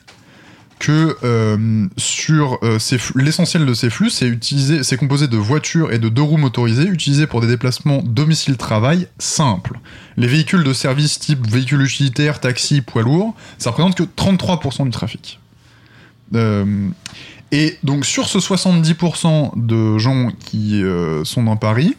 que 0.79 1.15
euh, 1.23 1.87
sur 1.95 2.59
euh, 2.61 2.77
l'essentiel 3.15 3.65
de 3.65 3.73
ces 3.73 3.89
flux, 3.89 4.09
c'est 4.09 4.27
utilisé, 4.27 4.83
c'est 4.83 4.97
composé 4.97 5.29
de 5.29 5.37
voitures 5.37 5.93
et 5.93 5.97
de 5.97 6.09
deux 6.09 6.21
roues 6.21 6.37
motorisées 6.37 6.87
utilisées 6.87 7.25
pour 7.25 7.39
des 7.39 7.47
déplacements 7.47 8.01
domicile-travail 8.03 9.07
simples. 9.17 9.79
Les 10.17 10.27
véhicules 10.27 10.63
de 10.63 10.73
service 10.73 11.19
type 11.19 11.47
véhicules 11.47 11.81
utilitaires, 11.81 12.41
taxis, 12.41 12.81
poids 12.81 13.03
lourds, 13.03 13.33
ça 13.59 13.69
représente 13.69 13.95
que 13.95 14.03
33% 14.03 14.83
du 14.83 14.89
trafic. 14.89 15.39
Et 17.51 17.77
donc 17.83 18.05
sur 18.05 18.27
ce 18.27 18.39
70% 18.39 19.51
de 19.55 19.99
gens 19.99 20.31
qui 20.31 20.83
sont 21.23 21.43
dans 21.43 21.57
Paris, 21.57 21.95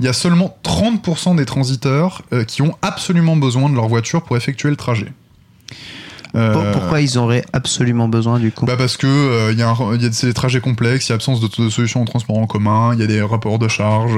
il 0.00 0.06
y 0.06 0.08
a 0.08 0.12
seulement 0.12 0.56
30% 0.64 1.36
des 1.36 1.44
transiteurs 1.44 2.22
euh, 2.32 2.44
qui 2.44 2.62
ont 2.62 2.74
absolument 2.82 3.36
besoin 3.36 3.68
de 3.70 3.74
leur 3.74 3.88
voiture 3.88 4.22
pour 4.22 4.36
effectuer 4.36 4.70
le 4.70 4.76
trajet. 4.76 5.12
Euh, 6.34 6.52
Pour- 6.52 6.80
Pourquoi 6.80 7.00
ils 7.00 7.16
auraient 7.16 7.44
absolument 7.52 8.08
besoin 8.08 8.40
du 8.40 8.50
coup 8.50 8.66
bah 8.66 8.76
parce 8.76 8.96
que 8.96 9.06
euh, 9.06 9.52
il 9.52 9.58
y 9.58 9.62
a, 9.62 9.72
y 9.94 10.10
des 10.10 10.34
trajets 10.34 10.60
complexes, 10.60 11.06
il 11.06 11.10
y 11.10 11.12
a 11.12 11.14
absence 11.14 11.40
de, 11.40 11.46
de 11.62 11.70
solutions 11.70 12.00
de 12.00 12.06
transport 12.08 12.36
en 12.38 12.46
commun, 12.46 12.90
il 12.94 12.98
y 13.00 13.04
a 13.04 13.06
des 13.06 13.22
rapports 13.22 13.60
de 13.60 13.68
charge. 13.68 14.14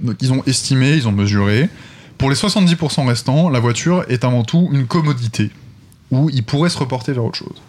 Donc 0.00 0.16
ils 0.20 0.32
ont 0.32 0.44
estimé, 0.46 0.92
ils 0.92 1.08
ont 1.08 1.12
mesuré. 1.12 1.68
Pour 2.18 2.30
les 2.30 2.36
70% 2.36 3.06
restants, 3.06 3.48
la 3.48 3.58
voiture 3.60 4.04
est 4.08 4.24
avant 4.24 4.44
tout 4.44 4.68
une 4.72 4.86
commodité 4.86 5.50
où 6.12 6.30
ils 6.30 6.44
pourraient 6.44 6.68
se 6.70 6.78
reporter 6.78 7.12
vers 7.12 7.24
autre 7.24 7.38
chose. 7.38 7.60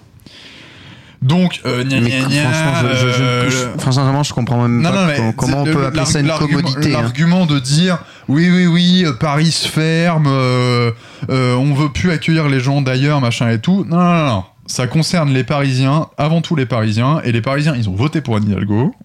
Donc, 1.21 1.61
euh, 1.65 1.83
gna, 1.83 1.99
gna, 1.99 2.19
gna, 2.27 2.51
franchement, 2.51 2.89
je, 2.93 2.97
je- 2.97 3.11
je- 3.13 3.21
euh, 3.23 3.49
je- 3.51 3.65
enfin, 3.75 3.91
sincèrement, 3.91 4.23
je 4.23 4.33
comprends 4.33 4.61
même 4.63 4.81
non, 4.81 4.89
pas 4.91 5.05
non, 5.05 5.13
comment, 5.15 5.33
comment 5.33 5.61
on 5.61 5.63
peut 5.65 5.71
le- 5.73 5.85
appeler 5.85 6.05
ça 6.05 6.19
une 6.19 6.25
l'argument- 6.27 6.61
commodité. 6.61 6.95
hein. 6.95 7.01
L'argument 7.01 7.45
de 7.45 7.59
dire 7.59 7.99
oui, 8.27 8.49
oui, 8.49 8.65
oui, 8.65 9.03
euh, 9.05 9.13
Paris 9.13 9.51
se 9.51 9.67
ferme, 9.67 10.25
euh, 10.27 10.91
euh, 11.29 11.53
on 11.55 11.73
veut 11.75 11.89
plus 11.89 12.09
accueillir 12.11 12.47
les 12.49 12.59
gens 12.59 12.81
d'ailleurs, 12.81 13.21
machin 13.21 13.49
et 13.51 13.59
tout. 13.59 13.85
Non, 13.87 13.97
non, 13.97 14.13
non, 14.13 14.25
non. 14.25 14.43
Ça 14.65 14.87
concerne 14.87 15.31
les 15.31 15.43
Parisiens, 15.43 16.07
avant 16.17 16.41
tout 16.41 16.55
les 16.55 16.65
Parisiens, 16.65 17.21
et 17.23 17.31
les 17.31 17.41
Parisiens, 17.41 17.75
ils 17.75 17.87
ont 17.89 17.95
voté 17.95 18.21
pour 18.21 18.37
Anne 18.37 18.45
Hidalgo. 18.49 18.95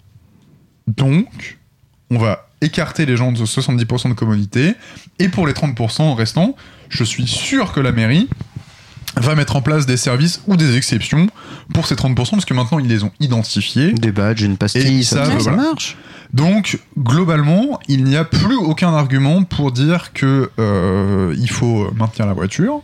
Donc, 0.87 1.57
on 2.09 2.17
va 2.17 2.47
écarter 2.61 3.05
les 3.05 3.17
gens 3.17 3.31
de 3.31 3.45
70% 3.45 4.09
de 4.09 4.13
commodité, 4.13 4.73
et 5.19 5.27
pour 5.29 5.45
les 5.45 5.53
30% 5.53 6.15
restants, 6.15 6.55
je 6.89 7.03
suis 7.03 7.27
sûr 7.27 7.73
que 7.73 7.79
la 7.79 7.91
mairie 7.91 8.29
va 9.21 9.35
mettre 9.35 9.55
en 9.55 9.61
place 9.61 9.85
des 9.85 9.97
services 9.97 10.41
ou 10.47 10.55
des 10.55 10.77
exceptions 10.77 11.27
pour 11.73 11.87
ces 11.87 11.95
30%, 11.95 12.15
parce 12.15 12.45
que 12.45 12.53
maintenant 12.53 12.79
ils 12.79 12.87
les 12.87 13.03
ont 13.03 13.11
identifiés. 13.19 13.93
Des 13.93 14.11
badges, 14.11 14.41
une 14.41 14.53
Et 14.53 14.57
pastille, 14.57 14.99
ils 14.99 15.05
ça, 15.05 15.25
savent, 15.25 15.39
ça 15.39 15.51
voilà. 15.51 15.69
marche. 15.69 15.97
Donc, 16.33 16.79
globalement, 16.97 17.79
il 17.87 18.03
n'y 18.03 18.17
a 18.17 18.25
plus 18.25 18.55
aucun 18.55 18.93
argument 18.93 19.43
pour 19.43 19.71
dire 19.71 20.11
que 20.13 20.49
euh, 20.59 21.33
il 21.37 21.49
faut 21.49 21.89
maintenir 21.95 22.27
la 22.27 22.33
voiture. 22.33 22.81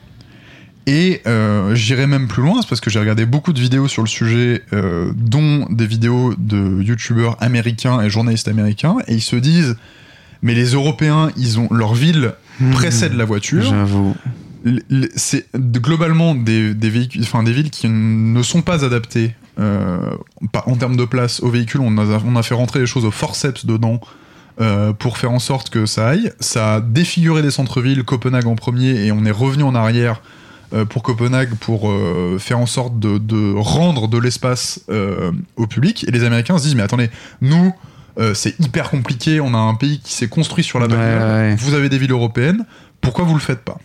Et 0.85 1.21
euh, 1.27 1.75
j'irai 1.75 2.07
même 2.07 2.27
plus 2.27 2.41
loin, 2.41 2.61
c'est 2.61 2.67
parce 2.67 2.81
que 2.81 2.89
j'ai 2.89 2.99
regardé 2.99 3.25
beaucoup 3.25 3.53
de 3.53 3.59
vidéos 3.59 3.87
sur 3.87 4.01
le 4.01 4.07
sujet, 4.07 4.63
euh, 4.73 5.11
dont 5.15 5.65
des 5.69 5.87
vidéos 5.87 6.33
de 6.37 6.81
youtubeurs 6.81 7.37
américains 7.41 8.01
et 8.01 8.09
journalistes 8.09 8.49
américains, 8.49 8.97
et 9.07 9.13
ils 9.13 9.21
se 9.21 9.37
disent, 9.37 9.77
mais 10.41 10.53
les 10.53 10.73
Européens, 10.73 11.29
ils 11.37 11.57
ont 11.57 11.69
leur 11.71 11.93
ville 11.93 12.33
précède 12.73 13.13
la 13.13 13.25
voiture. 13.25 13.63
J'avoue. 13.63 14.15
C'est 15.15 15.45
globalement 15.55 16.35
des, 16.35 16.73
des 16.73 16.89
véhicules, 16.89 17.21
enfin 17.23 17.43
des 17.43 17.51
villes 17.51 17.69
qui 17.69 17.89
ne 17.89 18.41
sont 18.43 18.61
pas 18.61 18.85
adaptées 18.85 19.35
euh, 19.59 19.97
pas- 20.51 20.63
en 20.67 20.75
termes 20.75 20.95
de 20.95 21.05
place 21.05 21.41
aux 21.41 21.49
véhicules. 21.49 21.81
On 21.81 21.97
a, 21.97 22.19
on 22.25 22.35
a 22.35 22.43
fait 22.43 22.55
rentrer 22.55 22.79
les 22.79 22.85
choses 22.85 23.05
au 23.05 23.11
forceps 23.11 23.65
dedans 23.65 23.99
euh, 24.61 24.93
pour 24.93 25.17
faire 25.17 25.31
en 25.31 25.39
sorte 25.39 25.69
que 25.69 25.85
ça 25.85 26.07
aille. 26.09 26.31
Ça 26.39 26.75
a 26.75 26.81
défiguré 26.81 27.41
les 27.41 27.51
centres-villes, 27.51 28.03
Copenhague 28.03 28.47
en 28.47 28.55
premier, 28.55 29.05
et 29.05 29.11
on 29.11 29.25
est 29.25 29.31
revenu 29.31 29.63
en 29.63 29.75
arrière 29.75 30.21
euh, 30.73 30.85
pour 30.85 31.03
Copenhague 31.03 31.55
pour 31.55 31.91
euh, 31.91 32.37
faire 32.39 32.59
en 32.59 32.65
sorte 32.65 32.97
de, 32.99 33.17
de 33.17 33.53
rendre 33.55 34.07
de 34.07 34.17
l'espace 34.17 34.79
au 35.57 35.67
public. 35.67 36.05
Et 36.07 36.11
les 36.11 36.23
Américains 36.23 36.57
se 36.57 36.63
disent 36.63 36.75
mais 36.75 36.83
attendez, 36.83 37.09
nous 37.41 37.73
c'est 38.35 38.59
hyper 38.59 38.91
compliqué. 38.91 39.41
On 39.41 39.55
a 39.55 39.57
un 39.57 39.73
pays 39.73 39.99
qui 39.99 40.13
s'est 40.13 40.27
construit 40.29 40.63
sur 40.63 40.79
la 40.79 40.85
Ouais, 40.85 40.93
bagnole. 40.95 41.21
ouais. 41.21 41.55
Vous 41.55 41.73
avez 41.73 41.89
des 41.89 41.97
villes 41.97 42.11
européennes. 42.11 42.63
Pourquoi 43.01 43.25
vous 43.25 43.33
le 43.33 43.39
faites 43.39 43.61
pas? 43.63 43.79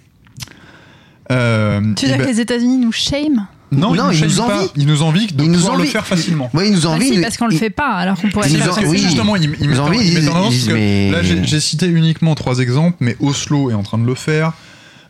Euh, 1.31 1.81
Tu 1.95 2.07
eh 2.07 2.09
veux 2.09 2.13
dire 2.13 2.19
ben, 2.19 2.25
que 2.25 2.31
les 2.31 2.41
États-Unis 2.41 2.79
nous 2.79 2.93
shame? 2.93 3.47
Non, 3.71 3.93
Non, 3.95 4.11
ils, 4.11 4.21
nous 4.23 4.27
nous 4.29 4.41
envient. 4.41 4.69
Ils 4.77 4.87
nous 4.87 5.03
envient 5.03 5.27
de 5.27 5.45
Ils 5.45 5.51
nous 5.51 5.59
le 5.59 5.67
envient. 5.69 5.87
faire 5.89 6.07
facilement. 6.07 6.49
Ouais, 6.55 6.69
ils 6.69 6.75
nous 6.75 6.87
Ah 6.87 6.91
envient. 6.93 7.13
si, 7.15 7.21
parce 7.21 7.37
qu'on 7.37 7.49
le 7.49 7.55
fait 7.57 7.69
pas, 7.69 7.93
alors 7.97 8.19
qu'on 8.19 8.31
pourrait 8.31 8.49
Ils 8.49 8.59
le 8.59 8.65
nous 8.65 8.73
faire 8.73 8.87
en- 8.87 8.91
oui. 8.91 8.99
justement, 8.99 9.37
ils, 9.37 9.45
ils 9.45 9.57
Ils 9.61 9.69
mettent 9.69 9.79
ont 9.79 9.83
en- 9.83 9.87
envie, 9.89 9.99
ils 10.09 10.15
mettent 10.15 10.23
ils- 10.23 10.29
en 10.31 10.37
avant 10.37 10.41
ils 10.41 10.45
parce 10.45 10.55
disent, 10.55 10.69
que 10.69 10.73
mais- 10.73 11.11
là, 11.11 11.19
j'ai 11.23 11.61
cité 11.61 11.87
uniquement 11.87 12.35
trois 12.35 12.61
exemples, 12.61 12.97
mais 13.01 13.15
Oslo 13.21 13.71
est 13.71 13.75
en 13.75 13.83
train 13.83 13.99
de 13.99 14.07
le 14.07 14.15
faire. 14.15 14.53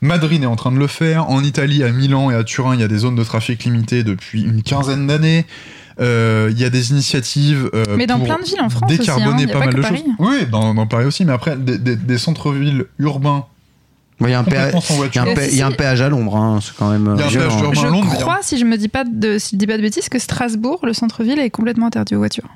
Madrid 0.01 0.43
est 0.43 0.47
en 0.47 0.57
train 0.57 0.73
de 0.73 0.79
le 0.79 0.87
faire. 0.89 1.31
En 1.31 1.43
Italie, 1.45 1.85
à 1.85 1.91
Milan 1.93 2.33
et 2.33 2.35
à 2.35 2.43
Turin, 2.43 2.75
il 2.75 2.81
y 2.81 2.85
a 2.85 2.89
des 2.89 2.99
zones 2.99 3.15
de 3.17 3.23
trafic 3.25 3.63
limitées 3.65 4.03
depuis 4.03 4.43
une 4.43 4.63
quinzaine 4.65 5.07
d'années. 5.07 5.47
Euh, 6.01 6.49
Il 6.53 6.59
y 6.61 6.65
a 6.65 6.71
des 6.71 6.91
initiatives. 6.91 7.71
euh, 7.75 7.85
Mais 7.97 8.07
dans 8.09 8.17
pour 8.19 8.27
plein 8.27 8.39
de 8.39 8.45
villes 8.45 8.61
en 8.61 8.69
France 8.71 8.89
aussi, 8.91 8.99
décarboner 8.99 9.31
hein, 9.31 9.39
y 9.39 9.45
a 9.45 9.47
pas 9.47 9.53
pas 9.55 9.59
mal 9.67 9.71
que 9.71 9.77
de 9.77 9.83
Paris. 9.83 9.97
choses. 10.05 10.15
Oui, 10.19 10.47
dans, 10.51 10.75
dans 10.75 10.87
Paris 10.87 11.05
aussi, 11.07 11.25
mais 11.25 11.33
après, 11.33 11.57
des, 11.57 11.79
des- 11.79 11.97
des 11.97 12.19
centres-villes 12.19 12.85
urbains 13.01 13.47
Il 14.21 14.31
y 14.31 14.35
a 14.35 14.41
un 14.41 14.45
péage- 14.45 14.73
complètement 14.73 14.81
sans 14.81 14.95
il 14.95 14.97
y 14.97 15.01
a 15.01 15.03
voiture. 15.03 15.23
un 15.23 15.27
Et 15.27 15.35
pé- 15.35 15.49
si- 15.49 15.55
il 15.55 15.59
y 15.59 15.63
a 15.63 15.67
un 15.67 15.71
péage 15.73 16.01
à 16.01 16.09
l'ombre, 16.09 16.37
hein, 16.37 16.59
c'est 16.63 16.75
quand 16.77 16.91
même. 16.91 17.15
Il 17.17 17.21
y 17.21 17.23
a 17.23 17.27
un 17.27 17.31
péage 17.31 17.55
urbain. 17.63 17.73
Je 17.75 17.87
à 17.87 17.91
Londres, 17.91 18.09
mais 18.13 18.19
crois, 18.21 18.39
si 18.43 18.59
je 18.59 18.65
me 18.65 18.77
dis 18.77 18.89
pas 18.89 19.05
de, 19.05 19.39
si 19.39 19.51
je 19.53 19.57
dis 19.57 19.67
pas 19.67 19.77
de 19.77 19.83
bêtises, 19.83 20.09
que 20.09 20.19
Strasbourg, 20.19 20.81
le 20.85 20.93
centre-ville, 20.93 21.39
est 21.39 21.51
complètement 21.51 21.87
interdit 21.87 22.15
aux 22.17 22.19
voitures. 22.19 22.49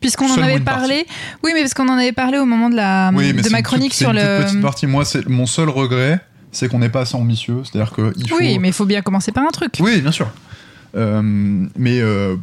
Puisqu'on 0.00 0.30
en 0.30 0.34
avait 0.42 0.60
partie. 0.60 0.62
parlé, 0.80 1.06
oui, 1.42 1.52
mais 1.54 1.60
parce 1.60 1.74
qu'on 1.74 1.88
en 1.88 1.96
avait 1.98 2.12
parlé 2.12 2.38
au 2.38 2.44
moment 2.46 2.68
de 2.70 2.76
la 2.76 3.10
Oui, 3.14 3.32
de 3.32 3.48
ma 3.50 3.62
chronique 3.62 3.90
toute- 3.92 3.98
c'est 3.98 4.04
sur 4.04 4.10
une 4.10 4.16
le. 4.16 4.44
petite 4.44 4.60
partie. 4.62 4.86
Moi, 4.86 5.04
c'est 5.04 5.26
mon 5.28 5.46
seul 5.46 5.68
regret, 5.68 6.20
c'est 6.52 6.68
qu'on 6.68 6.78
n'est 6.78 6.88
pas 6.88 7.02
assez 7.02 7.16
ambitieux. 7.16 7.62
C'est-à-dire 7.64 7.94
qu'il 7.94 8.28
faut. 8.28 8.36
Oui, 8.38 8.58
mais 8.58 8.68
il 8.68 8.74
faut 8.74 8.86
bien 8.86 9.02
commencer 9.02 9.30
par 9.32 9.44
un 9.44 9.50
truc. 9.50 9.74
Oui, 9.80 10.00
bien 10.00 10.12
sûr. 10.12 10.28
Euh, 10.96 11.20
mais 11.76 12.00
euh, 12.00 12.36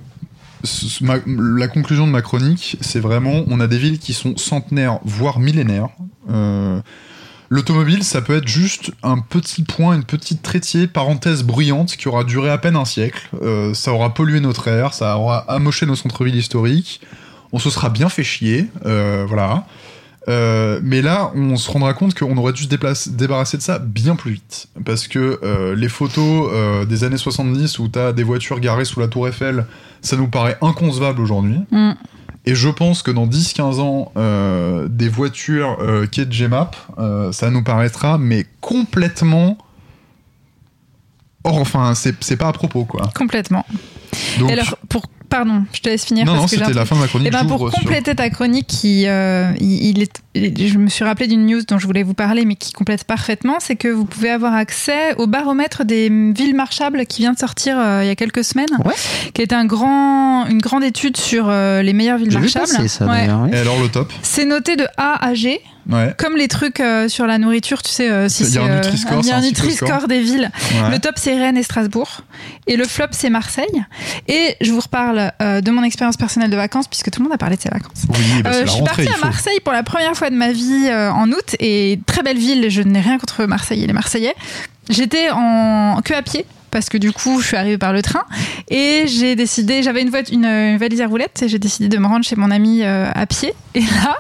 ma- 1.01 1.15
la 1.25 1.67
conclusion 1.67 2.05
de 2.07 2.11
ma 2.11 2.21
chronique, 2.21 2.77
c'est 2.81 2.99
vraiment, 2.99 3.43
on 3.47 3.59
a 3.59 3.67
des 3.67 3.77
villes 3.77 3.97
qui 3.99 4.13
sont 4.13 4.37
centenaires, 4.37 4.99
voire 5.03 5.39
millénaires. 5.39 5.89
Euh, 6.29 6.79
L'automobile, 7.51 8.05
ça 8.05 8.21
peut 8.21 8.37
être 8.37 8.47
juste 8.47 8.93
un 9.03 9.19
petit 9.19 9.63
point, 9.63 9.93
une 9.93 10.05
petite 10.05 10.41
trétier, 10.41 10.87
parenthèse 10.87 11.43
bruyante, 11.43 11.97
qui 11.97 12.07
aura 12.07 12.23
duré 12.23 12.49
à 12.49 12.57
peine 12.57 12.77
un 12.77 12.85
siècle. 12.85 13.27
Euh, 13.41 13.73
ça 13.73 13.91
aura 13.91 14.13
pollué 14.13 14.39
notre 14.39 14.69
air, 14.69 14.93
ça 14.93 15.17
aura 15.17 15.39
amoché 15.51 15.85
nos 15.85 15.97
centres-villes 15.97 16.37
historiques. 16.37 17.01
On 17.51 17.59
se 17.59 17.69
sera 17.69 17.89
bien 17.89 18.07
fait 18.07 18.23
chier, 18.23 18.69
euh, 18.85 19.25
voilà. 19.27 19.65
Euh, 20.29 20.79
mais 20.81 21.01
là, 21.01 21.33
on 21.35 21.57
se 21.57 21.69
rendra 21.69 21.93
compte 21.93 22.17
qu'on 22.17 22.37
aurait 22.37 22.53
dû 22.53 22.63
se 22.63 23.09
débarrasser 23.09 23.57
de 23.57 23.61
ça 23.61 23.79
bien 23.79 24.15
plus 24.15 24.31
vite. 24.31 24.69
Parce 24.85 25.09
que 25.09 25.73
les 25.75 25.89
photos 25.89 26.87
des 26.87 27.03
années 27.03 27.17
70 27.17 27.79
où 27.79 27.89
t'as 27.89 28.13
des 28.13 28.23
voitures 28.23 28.61
garées 28.61 28.85
sous 28.85 29.01
la 29.01 29.09
tour 29.09 29.27
Eiffel, 29.27 29.65
ça 30.01 30.15
nous 30.15 30.29
paraît 30.29 30.57
inconcevable 30.61 31.19
aujourd'hui. 31.19 31.59
Mm. 31.69 31.91
Et 32.45 32.55
je 32.55 32.69
pense 32.69 33.03
que 33.03 33.11
dans 33.11 33.27
10-15 33.27 33.79
ans, 33.79 34.11
euh, 34.17 34.87
des 34.87 35.09
voitures 35.09 35.77
euh, 35.79 36.07
qui 36.07 36.21
est 36.21 36.25
de 36.25 36.35
Gmap, 36.35 36.75
euh, 36.97 37.31
ça 37.31 37.51
nous 37.51 37.63
paraîtra, 37.63 38.17
mais 38.17 38.45
complètement. 38.61 39.57
Or, 41.43 41.57
enfin, 41.57 41.93
c'est 41.93 42.15
c'est 42.23 42.37
pas 42.37 42.47
à 42.47 42.53
propos, 42.53 42.85
quoi. 42.85 43.09
Complètement. 43.15 43.65
Donc, 44.39 44.49
Et 44.49 44.53
alors, 44.53 44.75
pour 44.89 45.03
pardon, 45.31 45.63
je 45.73 45.79
te 45.81 45.89
laisse 45.89 46.05
finir. 46.05 46.25
non, 46.25 46.33
parce 46.33 46.43
non, 46.53 46.59
c'était 46.65 46.73
la 46.73 46.85
fin 46.85 46.95
de 46.95 47.01
ma 47.01 47.07
chronique. 47.07 47.27
Eh 47.29 47.31
ben, 47.31 47.45
pour 47.45 47.71
sur- 47.71 47.79
compléter 47.79 48.13
ta 48.13 48.29
chronique, 48.29 48.67
qui, 48.67 49.05
euh, 49.07 49.51
il, 49.59 49.97
il 49.97 50.01
est, 50.03 50.67
je 50.67 50.77
me 50.77 50.87
suis 50.89 51.03
rappelé 51.03 51.27
d'une 51.27 51.45
news 51.47 51.61
dont 51.67 51.79
je 51.79 51.87
voulais 51.87 52.03
vous 52.03 52.13
parler, 52.13 52.45
mais 52.45 52.55
qui 52.55 52.71
complète 52.73 53.03
parfaitement, 53.05 53.55
c'est 53.59 53.75
que 53.75 53.87
vous 53.87 54.05
pouvez 54.05 54.29
avoir 54.29 54.53
accès 54.53 55.15
au 55.17 55.25
baromètre 55.25 55.85
des 55.85 56.09
villes 56.09 56.55
marchables 56.55 57.05
qui 57.07 57.21
vient 57.23 57.33
de 57.33 57.39
sortir 57.39 57.75
euh, 57.79 58.03
il 58.03 58.07
y 58.07 58.11
a 58.11 58.15
quelques 58.15 58.43
semaines, 58.43 58.67
Ouais. 58.85 58.93
qui 59.33 59.41
est 59.41 59.53
un 59.53 59.65
grand, 59.65 60.45
une 60.47 60.59
grande 60.59 60.83
étude 60.83 61.17
sur 61.17 61.45
euh, 61.49 61.81
les 61.81 61.93
meilleures 61.93 62.17
villes 62.19 62.29
J'ai 62.31 62.37
vu 62.37 62.43
marchables. 62.43 62.67
passer 62.67 62.87
ça 62.87 63.05
Ouais. 63.07 63.27
oui. 63.29 63.49
Et 63.53 63.57
alors, 63.57 63.81
le 63.81 63.87
top? 63.87 64.11
C'est 64.21 64.45
noté 64.45 64.75
de 64.75 64.85
A 64.97 65.25
à 65.25 65.33
G, 65.33 65.59
Ouais. 65.89 66.13
comme 66.17 66.37
les 66.37 66.47
trucs 66.47 66.79
euh, 66.79 67.09
sur 67.09 67.25
la 67.25 67.37
nourriture, 67.37 67.81
tu 67.81 67.91
sais. 67.91 68.09
euh, 68.09 68.29
si 68.29 68.43
Il 68.43 68.53
y 68.53 68.57
a 68.57 68.61
c'est, 68.61 68.69
un 68.69 68.75
Nutri-Score, 68.75 69.19
il 69.23 69.27
y 69.27 69.31
a 69.31 69.35
un 69.35 69.39
un 69.39 69.41
Nutri-Score 69.41 70.07
des 70.07 70.21
villes. 70.21 70.51
Ouais. 70.83 70.91
Le 70.91 70.99
top, 70.99 71.15
c'est 71.17 71.35
Rennes 71.37 71.57
et 71.57 71.63
Strasbourg. 71.63 72.21
Et 72.67 72.75
le 72.75 72.85
flop, 72.85 73.07
c'est 73.11 73.29
Marseille. 73.29 73.83
Et 74.27 74.55
je 74.61 74.71
vous 74.71 74.79
reparle 74.79 75.31
euh, 75.41 75.61
de 75.61 75.71
mon 75.71 75.83
expérience 75.83 76.17
personnelle 76.17 76.49
de 76.51 76.55
vacances, 76.55 76.87
puisque 76.87 77.09
tout 77.09 77.19
le 77.19 77.25
monde 77.25 77.33
a 77.33 77.37
parlé 77.37 77.55
de 77.55 77.61
ses 77.61 77.69
vacances. 77.69 78.03
Oui, 78.09 78.41
bah, 78.43 78.51
je 78.51 78.67
suis 78.67 78.79
rentrée, 78.79 79.05
partie 79.05 79.21
à. 79.21 79.25
Marseille 79.25 79.59
pour 79.63 79.73
la 79.73 79.83
première 79.83 80.15
fois 80.15 80.29
de 80.29 80.35
ma 80.35 80.51
vie 80.51 80.89
en 80.91 81.29
août. 81.31 81.55
Et 81.59 81.99
très 82.05 82.21
belle 82.23 82.37
ville, 82.37 82.69
je 82.69 82.81
n'ai 82.81 83.01
rien 83.01 83.17
contre 83.17 83.45
Marseille 83.45 83.83
et 83.83 83.87
les 83.87 83.93
Marseillais. 83.93 84.35
J'étais 84.89 85.29
en 85.31 85.99
que 86.03 86.13
à 86.13 86.21
pied. 86.21 86.45
Parce 86.69 86.87
que 86.87 86.97
du 86.97 87.11
coup, 87.11 87.41
je 87.41 87.47
suis 87.47 87.57
arrivée 87.57 87.77
par 87.77 87.91
le 87.91 88.01
train 88.01 88.23
et 88.69 89.03
j'ai 89.05 89.35
décidé, 89.35 89.83
j'avais 89.83 90.03
une, 90.03 90.11
une, 90.31 90.45
une 90.45 90.77
valise 90.77 91.01
à 91.01 91.07
roulettes 91.07 91.41
et 91.43 91.49
j'ai 91.49 91.59
décidé 91.59 91.89
de 91.89 91.97
me 91.97 92.07
rendre 92.07 92.23
chez 92.23 92.37
mon 92.37 92.49
ami 92.49 92.81
à 92.85 93.25
pied. 93.25 93.53
Et 93.75 93.81
là, 93.81 94.15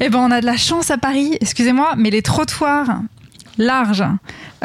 eh 0.00 0.08
ben, 0.08 0.18
on 0.18 0.30
a 0.30 0.40
de 0.40 0.46
la 0.46 0.56
chance 0.56 0.90
à 0.90 0.98
Paris, 0.98 1.36
excusez-moi, 1.40 1.94
mais 1.96 2.10
les 2.10 2.22
trottoirs 2.22 3.00
larges, 3.58 4.04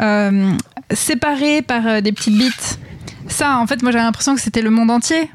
euh, 0.00 0.52
séparés 0.92 1.62
par 1.62 1.86
euh, 1.86 2.00
des 2.00 2.12
petites 2.12 2.36
bites. 2.36 2.78
Ça, 3.28 3.58
en 3.58 3.66
fait, 3.66 3.82
moi 3.82 3.90
j'avais 3.90 4.04
l'impression 4.04 4.34
que 4.34 4.40
c'était 4.40 4.62
le 4.62 4.70
monde 4.70 4.90
entier. 4.90 5.30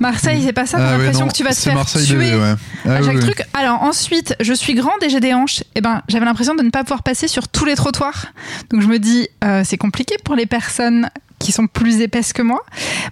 Marseille, 0.00 0.42
c'est 0.44 0.52
pas 0.52 0.66
ça, 0.66 0.78
t'as 0.78 0.94
Ah 0.94 0.98
l'impression 0.98 1.26
que 1.28 1.32
tu 1.32 1.42
vas 1.42 1.50
te 1.50 1.56
faire 1.56 1.74
Marseille 1.74 2.06
tuer 2.06 2.16
bébé, 2.16 2.36
ouais. 2.36 2.54
Ah 2.84 2.96
à 2.96 3.00
oui, 3.00 3.06
chaque 3.06 3.14
oui. 3.16 3.20
truc. 3.20 3.42
Alors 3.52 3.82
ensuite, 3.82 4.36
je 4.40 4.52
suis 4.52 4.74
grande 4.74 5.02
et 5.02 5.10
j'ai 5.10 5.20
des 5.20 5.34
hanches. 5.34 5.64
Et 5.74 5.80
ben, 5.80 6.02
j'avais 6.08 6.24
l'impression 6.24 6.54
de 6.54 6.62
ne 6.62 6.70
pas 6.70 6.82
pouvoir 6.84 7.02
passer 7.02 7.28
sur 7.28 7.48
tous 7.48 7.64
les 7.64 7.74
trottoirs. 7.74 8.26
Donc 8.70 8.80
je 8.80 8.86
me 8.86 8.98
dis, 8.98 9.28
euh, 9.44 9.62
c'est 9.64 9.76
compliqué 9.76 10.16
pour 10.24 10.34
les 10.34 10.46
personnes 10.46 11.10
qui 11.38 11.52
sont 11.52 11.66
plus 11.66 12.00
épaisses 12.00 12.32
que 12.32 12.42
moi. 12.42 12.62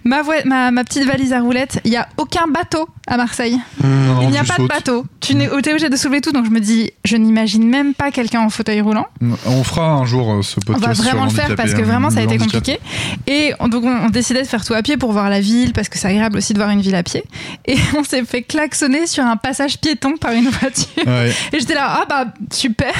Ma, 0.03 0.21
ma, 0.45 0.71
ma 0.71 0.83
petite 0.83 1.05
valise 1.05 1.33
à 1.33 1.39
roulettes, 1.39 1.79
il 1.85 1.91
y 1.91 1.97
a 1.97 2.07
aucun 2.17 2.47
bateau 2.47 2.87
à 3.07 3.17
Marseille. 3.17 3.59
Non, 3.83 4.21
il 4.23 4.29
n'y 4.29 4.37
a 4.37 4.43
pas 4.43 4.57
de 4.57 4.67
bateau. 4.67 5.05
Tu 5.19 5.35
n'es 5.35 5.47
t'es 5.61 5.71
obligé 5.71 5.89
de 5.89 5.95
soulever 5.95 6.21
tout. 6.21 6.31
Donc 6.31 6.45
je 6.45 6.49
me 6.51 6.59
dis, 6.59 6.91
je 7.03 7.17
n'imagine 7.17 7.67
même 7.67 7.93
pas 7.93 8.11
quelqu'un 8.11 8.41
en 8.41 8.49
fauteuil 8.49 8.81
roulant. 8.81 9.07
On 9.45 9.63
fera 9.63 9.91
un 9.91 10.05
jour 10.05 10.31
euh, 10.31 10.41
ce 10.41 10.59
On 10.59 10.73
podcast. 10.73 10.85
va 10.85 10.93
vraiment 10.93 11.25
le 11.25 11.29
faire 11.31 11.55
parce 11.55 11.73
que 11.73 11.81
hein, 11.81 11.85
vraiment 11.85 12.09
ça 12.09 12.19
a 12.19 12.23
été 12.23 12.37
compliqué. 12.37 12.79
Et 13.27 13.53
on, 13.59 13.67
donc 13.67 13.83
on, 13.83 14.05
on 14.05 14.09
décidait 14.09 14.41
de 14.41 14.47
faire 14.47 14.63
tout 14.65 14.73
à 14.73 14.81
pied 14.81 14.97
pour 14.97 15.11
voir 15.11 15.29
la 15.29 15.39
ville 15.39 15.73
parce 15.73 15.89
que 15.89 15.97
c'est 15.97 16.07
agréable 16.07 16.37
aussi 16.37 16.53
de 16.53 16.57
voir 16.59 16.71
une 16.71 16.81
ville 16.81 16.95
à 16.95 17.03
pied. 17.03 17.23
Et 17.65 17.77
on 17.97 18.03
s'est 18.03 18.23
fait 18.25 18.41
klaxonner 18.41 19.07
sur 19.07 19.23
un 19.23 19.37
passage 19.37 19.79
piéton 19.79 20.17
par 20.17 20.31
une 20.31 20.49
voiture. 20.49 20.87
Ouais. 21.05 21.31
Et 21.53 21.59
j'étais 21.59 21.75
là, 21.75 22.01
ah 22.01 22.05
bah 22.09 22.33
super. 22.51 22.93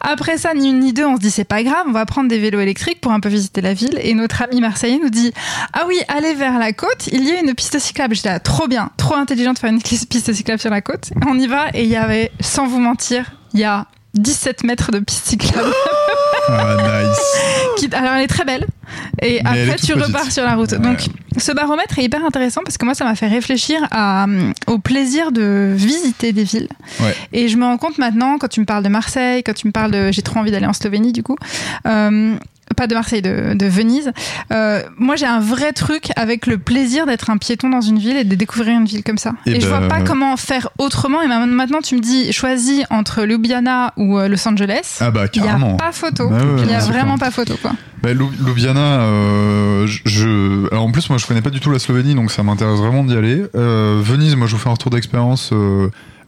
Après 0.00 0.38
ça, 0.38 0.54
ni 0.54 0.70
une 0.70 0.80
ni 0.80 0.92
deux, 0.92 1.04
on 1.04 1.16
se 1.16 1.20
dit 1.20 1.30
c'est 1.30 1.44
pas 1.44 1.62
grave, 1.62 1.84
on 1.88 1.92
va 1.92 2.06
prendre 2.06 2.28
des 2.28 2.38
vélos 2.38 2.60
électriques 2.60 3.00
pour 3.00 3.12
un 3.12 3.20
peu 3.20 3.28
visiter 3.28 3.60
la 3.60 3.74
ville. 3.74 3.98
Et 4.02 4.14
notre 4.28 4.42
ami 4.42 4.60
marseillais 4.60 4.98
nous 5.02 5.08
dit, 5.08 5.32
ah 5.72 5.84
oui, 5.88 5.98
allez 6.08 6.34
vers 6.34 6.58
la 6.58 6.72
côte, 6.74 7.06
il 7.12 7.24
y 7.26 7.30
a 7.32 7.40
une 7.40 7.54
piste 7.54 7.78
cyclable. 7.78 8.14
J'étais 8.14 8.28
là, 8.28 8.40
trop 8.40 8.68
bien, 8.68 8.90
trop 8.98 9.14
intelligent 9.14 9.54
de 9.54 9.58
faire 9.58 9.70
une 9.70 9.80
piste 9.80 10.32
cyclable 10.34 10.60
sur 10.60 10.70
la 10.70 10.82
côte. 10.82 11.10
On 11.26 11.38
y 11.38 11.46
va 11.46 11.68
et 11.72 11.84
il 11.84 11.88
y 11.90 11.96
avait, 11.96 12.30
sans 12.40 12.66
vous 12.66 12.78
mentir, 12.78 13.32
il 13.54 13.60
y 13.60 13.64
a 13.64 13.86
17 14.14 14.64
mètres 14.64 14.90
de 14.92 14.98
piste 14.98 15.26
cyclable. 15.28 15.70
Ah, 16.50 16.76
nice. 17.02 17.88
alors 17.94 18.12
elle 18.14 18.24
est 18.24 18.26
très 18.28 18.44
belle. 18.44 18.66
Et 19.22 19.40
Mais 19.44 19.48
après 19.50 19.76
tu 19.76 19.92
petite. 19.92 20.06
repars 20.06 20.30
sur 20.32 20.44
la 20.44 20.54
route. 20.54 20.72
Ouais. 20.72 20.78
Donc 20.78 20.98
ce 21.36 21.52
baromètre 21.52 21.98
est 21.98 22.04
hyper 22.04 22.24
intéressant 22.24 22.62
parce 22.64 22.78
que 22.78 22.84
moi 22.84 22.94
ça 22.94 23.04
m'a 23.04 23.14
fait 23.14 23.28
réfléchir 23.28 23.86
à, 23.90 24.24
euh, 24.24 24.52
au 24.66 24.78
plaisir 24.78 25.30
de 25.30 25.72
visiter 25.76 26.32
des 26.32 26.44
villes. 26.44 26.68
Ouais. 27.00 27.14
Et 27.32 27.48
je 27.48 27.56
me 27.56 27.64
rends 27.64 27.76
compte 27.78 27.98
maintenant 27.98 28.38
quand 28.38 28.48
tu 28.48 28.60
me 28.60 28.64
parles 28.64 28.82
de 28.82 28.88
Marseille, 28.88 29.42
quand 29.42 29.52
tu 29.54 29.66
me 29.66 29.72
parles 29.72 29.90
de 29.90 30.10
j'ai 30.10 30.22
trop 30.22 30.38
envie 30.40 30.50
d'aller 30.50 30.66
en 30.66 30.72
Slovénie 30.72 31.12
du 31.12 31.22
coup. 31.22 31.36
euh, 31.86 32.34
pas 32.76 32.86
de 32.86 32.94
Marseille, 32.94 33.22
de, 33.22 33.54
de 33.54 33.66
Venise. 33.66 34.12
Euh, 34.52 34.82
moi, 34.98 35.16
j'ai 35.16 35.26
un 35.26 35.40
vrai 35.40 35.72
truc 35.72 36.10
avec 36.16 36.46
le 36.46 36.58
plaisir 36.58 37.06
d'être 37.06 37.30
un 37.30 37.36
piéton 37.38 37.68
dans 37.70 37.80
une 37.80 37.98
ville 37.98 38.16
et 38.16 38.24
de 38.24 38.34
découvrir 38.34 38.78
une 38.78 38.84
ville 38.84 39.02
comme 39.02 39.18
ça. 39.18 39.32
Eh 39.46 39.52
Et, 39.56 39.60
je 39.60 39.68
ben, 39.68 39.78
vois 39.78 39.88
pas 39.88 40.00
comment 40.02 40.36
faire 40.36 40.68
autrement. 40.78 41.22
Et 41.22 41.26
ma- 41.28 41.44
maintenant, 41.46 41.80
tu 41.82 41.94
me 41.96 42.00
dis, 42.00 42.32
choisis 42.32 42.84
entre 42.90 43.24
Ljubljana 43.24 43.92
ou 43.96 44.18
euh, 44.18 44.28
Los 44.28 44.46
Angeles. 44.48 44.98
Ah 45.00 45.10
bah 45.10 45.24
Il 45.34 45.40
n'y 45.42 45.48
a 45.48 45.50
carrément. 45.52 45.76
pas 45.76 45.92
photo. 45.92 46.28
Bah 46.28 46.36
ouais, 46.36 46.62
Il 46.64 46.70
y 46.70 46.74
a 46.74 46.78
vraiment 46.80 47.16
clair. 47.16 47.28
pas 47.28 47.30
photo, 47.30 47.54
quoi. 47.60 47.72
Bah, 48.02 48.10
Ljubljana, 48.12 48.80
euh, 49.00 49.86
je- 49.86 50.00
je. 50.06 50.68
Alors 50.70 50.84
en 50.84 50.92
plus, 50.92 51.08
moi, 51.10 51.18
je 51.18 51.26
connais 51.26 51.42
pas 51.42 51.50
du 51.50 51.60
tout 51.60 51.70
la 51.70 51.78
Slovénie, 51.78 52.14
donc 52.14 52.30
ça 52.30 52.42
m'intéresse 52.42 52.78
vraiment 52.78 53.02
d'y 53.04 53.16
aller. 53.16 53.42
Euh, 53.56 54.00
Venise, 54.02 54.36
moi, 54.36 54.46
je 54.46 54.52
vous 54.54 54.58
fais 54.62 54.68
un 54.68 54.72
retour 54.72 54.90
d'expérience. 54.90 55.50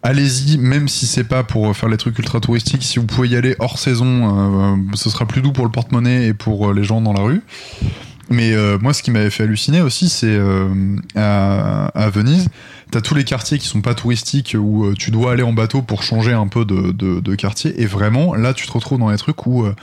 Euh, 0.05 0.09
Allez-y, 0.09 0.59
même 0.59 0.89
si 0.89 1.07
c'est 1.07 1.25
pas 1.25 1.43
pour 1.43 1.77
faire 1.77 1.89
les 1.89 1.97
trucs 1.97 2.19
ultra 2.19 2.41
touristiques, 2.41 2.83
si 2.83 2.99
vous 2.99 3.07
pouvez 3.07 3.29
y 3.29 3.37
aller 3.37 3.57
hors 3.59 3.79
saison, 3.79 4.75
euh, 4.75 4.77
ce 4.95 5.11
sera 5.11 5.27
plus 5.27 5.43
doux 5.43 5.53
pour 5.53 5.65
le 5.65 5.71
porte-monnaie 5.71 6.27
et 6.29 6.35
pour 6.35 6.71
euh, 6.71 6.75
les 6.75 6.85
gens 6.85 7.01
dans 7.01 7.13
la 7.13 7.21
rue. 7.23 7.43
Mais 8.33 8.53
euh, 8.53 8.79
moi, 8.81 8.93
ce 8.95 9.03
qui 9.03 9.11
m'avait 9.11 9.29
fait 9.31 9.43
halluciner 9.43 9.81
aussi, 9.81 10.09
c'est 10.09 10.27
euh, 10.29 10.69
à, 11.17 11.87
à 11.89 12.11
Venise, 12.11 12.49
t'as 12.93 13.01
tous 13.01 13.15
les 13.17 13.25
quartiers 13.25 13.59
qui 13.59 13.67
sont 13.67 13.81
pas 13.81 13.95
touristiques 13.95 14.57
où 14.59 14.85
euh, 14.85 14.95
tu 14.97 15.11
dois 15.11 15.33
aller 15.33 15.43
en 15.43 15.53
bateau 15.53 15.83
pour 15.83 16.03
changer 16.05 16.33
un 16.33 16.47
peu 16.47 16.65
de, 16.65 16.93
de, 16.93 17.19
de 17.19 17.35
quartier. 17.35 17.81
Et 17.83 17.87
vraiment, 17.87 18.35
là, 18.37 18.55
tu 18.55 18.67
te 18.69 18.73
retrouves 18.73 19.01
dans 19.01 19.11
les 19.11 19.17
trucs 19.17 19.47
où 19.49 19.65
euh, 19.65 19.75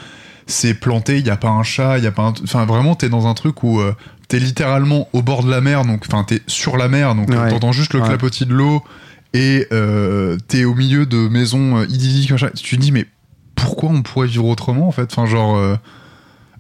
c'est 0.46 0.74
planté, 0.74 1.18
il 1.20 1.28
y 1.28 1.30
a 1.30 1.36
pas 1.36 1.50
un 1.50 1.64
chat, 1.64 1.98
il 1.98 2.06
y 2.06 2.08
a 2.08 2.12
pas 2.12 2.24
un... 2.24 2.34
Enfin, 2.44 2.66
vraiment, 2.66 2.96
t'es 2.96 3.10
dans 3.10 3.28
un 3.28 3.34
truc 3.34 3.64
où 3.64 3.82
euh, 3.82 3.94
t'es 4.30 4.40
littéralement 4.40 5.10
au 5.12 5.22
bord 5.22 5.44
de 5.44 5.50
la 5.52 5.60
mer, 5.60 5.84
donc 5.84 6.06
enfin, 6.08 6.24
t'es 6.24 6.42
sur 6.48 6.78
la 6.78 6.88
mer, 6.88 7.16
donc 7.16 7.30
Ouais. 7.30 7.50
t'entends 7.50 7.74
juste 7.74 7.94
le 7.94 8.00
Ouais. 8.00 8.08
clapotis 8.08 8.46
de 8.46 8.54
l'eau 8.54 8.82
et 9.34 9.68
euh, 9.72 10.38
t'es 10.48 10.66
au 10.66 10.74
milieu 10.74 11.06
de 11.06 11.28
maisons 11.28 11.78
euh, 11.78 11.86
idylliques, 11.86 12.32
machin. 12.32 12.50
Tu 12.56 12.76
te 12.78 12.82
dis, 12.82 12.92
mais 12.92 13.06
pourquoi 13.56 13.90
on 13.90 14.02
pourrait 14.02 14.28
vivre 14.28 14.46
autrement, 14.46 14.88
en 14.88 14.92
fait? 14.92 15.10
Enfin, 15.12 15.26
genre... 15.26 15.58
euh, 15.58 15.76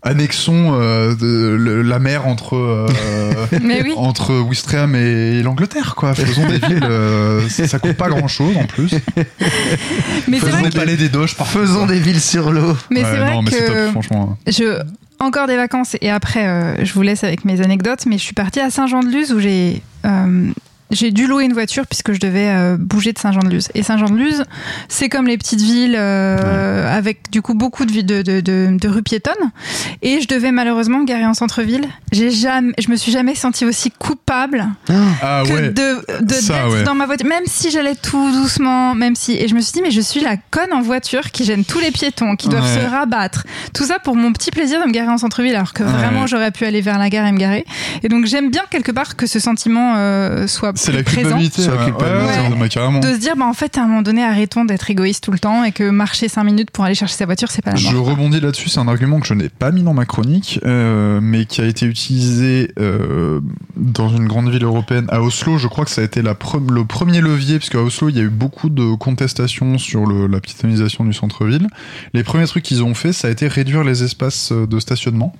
annexons 0.04 0.74
euh, 0.80 1.16
de- 1.16 1.56
le- 1.60 1.82
la 1.82 1.98
mer 2.00 2.28
entre 2.28 2.56
euh, 2.56 2.88
Mais 3.64 3.82
oui. 3.82 3.94
entre 3.98 4.40
Ouistreham 4.42 4.96
et 4.96 5.42
l'Angleterre 5.42 5.96
quoi 5.96 6.14
faisons 6.14 6.48
des 6.48 6.60
villes 6.60 6.84
euh, 6.84 7.42
ça, 7.50 7.80
coûte 7.80 7.94
pas 7.94 8.08
grand 8.08 8.28
chose 8.28 8.56
en 8.58 8.66
plus 8.66 8.92
Mais 10.28 10.38
faisons 10.40 10.62
des 10.62 10.70
que, 10.70 10.76
palais 10.76 10.98
des 10.98 11.10
doges 11.10 11.36
par 11.36 11.48
Faisons 11.48 11.88
des 11.88 12.00
villes 12.00 12.22
sur 12.22 12.52
l'eau. 12.52 12.78
mais 12.92 13.04
c'est 13.04 13.18
vrai 13.18 13.32
non 13.34 13.42
mais 13.42 13.52
c'est 13.52 13.66
top 13.66 13.76
que 13.76 13.88
franchement 13.92 14.38
je 14.48 14.80
encore 15.20 15.48
des 15.48 15.56
vacances 15.58 15.98
et 16.00 16.12
après 16.12 16.48
euh, 16.48 16.86
je 16.86 16.94
vous 16.94 17.02
laisse 17.02 17.24
avec 17.24 17.44
mes 17.44 17.60
anecdotes. 17.62 18.06
Mais 18.06 18.20
je 18.20 18.24
suis 18.24 18.36
partie 18.36 18.60
à 18.60 18.70
Saint-Jean-de-Luz 18.70 19.34
où 19.34 19.40
j'ai 19.40 19.82
euh, 20.06 20.50
j'ai 20.92 21.12
dû 21.12 21.28
louer 21.28 21.44
une 21.46 21.54
voiture 21.54 21.86
puisque 21.88 22.14
je 22.14 22.20
devais 22.20 22.48
euh, 22.50 22.78
bouger 22.80 23.14
de 23.14 23.20
Saint-Jean-de-Luz. 23.20 23.70
Et 23.76 23.84
Saint-Jean-de-Luz, 23.84 24.44
c'est 24.88 25.10
comme 25.10 25.28
les 25.28 25.38
petites 25.38 25.62
villes 25.62 25.96
euh, 25.98 26.96
avec 26.98 27.30
du 27.32 27.42
coup 27.42 27.54
beaucoup 27.54 27.86
de, 27.86 28.02
de, 28.02 28.22
de, 28.22 28.42
de, 28.42 28.78
de 28.80 28.88
rues 28.90 29.04
piétonnes. 29.04 29.34
Et 30.02 30.22
je 30.22 30.28
devais 30.28 30.52
malheureusement 30.52 31.00
me 31.00 31.06
garer 31.06 31.26
en 31.26 31.34
centre-ville. 31.34 31.88
J'ai 32.12 32.32
jamais, 32.32 32.74
je 32.80 32.90
me 32.90 32.96
suis 32.96 33.12
jamais 33.12 33.36
sentie 33.36 33.66
aussi 33.66 33.92
coupable 33.92 34.66
ah 35.22 35.44
que 35.46 35.52
ouais 35.54 35.70
de, 35.70 36.24
de 36.26 36.34
Ça, 36.34 36.70
ouais. 36.70 36.84
dans 36.84 36.96
ma 36.96 37.06
voiture, 37.06 37.28
même 37.28 37.44
si 37.46 37.70
j'allais 37.72 37.96
tout 37.96 38.32
doucement, 38.32 38.96
même 38.96 39.16
si. 39.16 39.34
Et 39.34 39.48
je 39.48 39.56
me 39.56 39.60
suis 39.62 39.74
dit, 39.74 39.82
mais 39.82 39.92
je 39.92 40.02
suis 40.02 40.22
la 40.22 40.38
conne 40.38 40.74
en 40.74 40.82
voiture 40.82 41.32
qui 41.32 41.44
gêne 41.44 41.66
tous 41.66 41.80
les 41.80 41.92
piétons, 41.92 42.36
qui 42.36 42.48
doivent 42.50 42.64
Ouais. 42.64 42.82
se 42.84 42.90
rabattre. 42.90 43.44
Tout 43.74 43.84
ça 43.86 44.00
pour 44.00 44.16
mon 44.16 44.34
petit 44.34 44.52
plaisir 44.52 44.82
de 44.82 44.88
me 44.88 44.92
garer 44.92 45.10
en 45.10 45.18
centre-ville, 45.18 45.56
alors 45.56 45.74
que 45.74 45.84
Ouais. 45.84 45.90
vraiment 45.92 46.28
j'aurais 46.28 46.52
pu 46.52 46.66
aller 46.66 46.82
vers 46.82 46.98
la 46.98 47.10
gare 47.10 47.26
et 47.28 47.32
me 47.32 47.38
garer. 47.38 47.66
Et 48.04 48.10
donc 48.10 48.26
j'aime 48.26 48.50
bien 48.50 48.64
quelque 48.70 48.92
part 48.92 49.16
que 49.16 49.26
ce 49.28 49.40
sentiment 49.40 49.94
euh, 49.98 50.48
soit 50.48 50.77
c'est 50.78 50.92
la 50.94 51.04
culpabilité 51.04 51.62
ouais. 51.64 51.86
culpabilité. 51.86 52.54
Ouais, 52.56 52.62
ouais, 52.62 52.70
carrément 52.70 53.00
De 53.00 53.14
se 53.14 53.18
dire, 53.20 53.36
bah 53.36 53.46
en 53.46 53.54
fait, 53.54 53.78
à 53.78 53.84
un 53.84 53.88
moment 53.88 54.02
donné, 54.02 54.24
arrêtons 54.24 54.64
d'être 54.66 54.90
égoïste 54.90 55.24
tout 55.24 55.32
le 55.32 55.40
temps 55.40 55.64
et 55.64 55.72
que 55.72 55.90
marcher 55.90 56.30
5 56.30 56.44
minutes 56.44 56.72
pour 56.72 56.84
aller 56.86 56.96
chercher 56.96 57.16
sa 57.16 57.26
voiture, 57.26 57.52
c'est 57.52 57.62
pas 57.62 57.72
la 57.72 57.76
Je 57.78 57.96
mort. 57.96 58.06
rebondis 58.08 58.40
là-dessus, 58.40 58.70
c'est 58.70 58.80
un 58.80 58.88
argument 58.88 59.20
que 59.20 59.28
je 59.28 59.34
n'ai 59.34 59.50
pas 59.50 59.72
mis 59.72 59.84
dans 59.84 59.94
ma 59.94 60.06
chronique, 60.06 60.60
euh, 60.66 61.20
mais 61.22 61.46
qui 61.46 61.62
a 61.62 61.66
été 61.66 61.86
utilisé 61.86 62.72
euh, 62.80 63.42
dans 63.76 64.10
une 64.10 64.28
grande 64.28 64.50
ville 64.50 64.64
européenne, 64.64 65.06
à 65.10 65.22
Oslo. 65.22 65.58
Je 65.58 65.68
crois 65.68 65.86
que 65.86 65.92
ça 65.92 66.02
a 66.02 66.04
été 66.04 66.22
la 66.22 66.34
pre- 66.34 66.72
le 66.72 66.86
premier 66.86 67.22
levier, 67.22 67.58
puisque 67.58 67.76
à 67.76 67.82
Oslo, 67.82 68.10
il 68.10 68.16
y 68.16 68.20
a 68.20 68.24
eu 68.24 68.30
beaucoup 68.30 68.70
de 68.70 68.96
contestations 68.96 69.78
sur 69.78 70.06
le- 70.06 70.28
la 70.28 70.40
piétonisation 70.40 71.04
du 71.06 71.14
centre-ville. 71.14 71.68
Les 72.14 72.24
premiers 72.24 72.46
trucs 72.46 72.64
qu'ils 72.64 72.84
ont 72.84 72.94
fait, 72.94 73.14
ça 73.14 73.28
a 73.28 73.32
été 73.32 73.48
réduire 73.48 73.84
les 73.84 74.04
espaces 74.04 74.52
euh, 74.52 74.68
de 74.68 74.80
stationnement. 74.80 75.34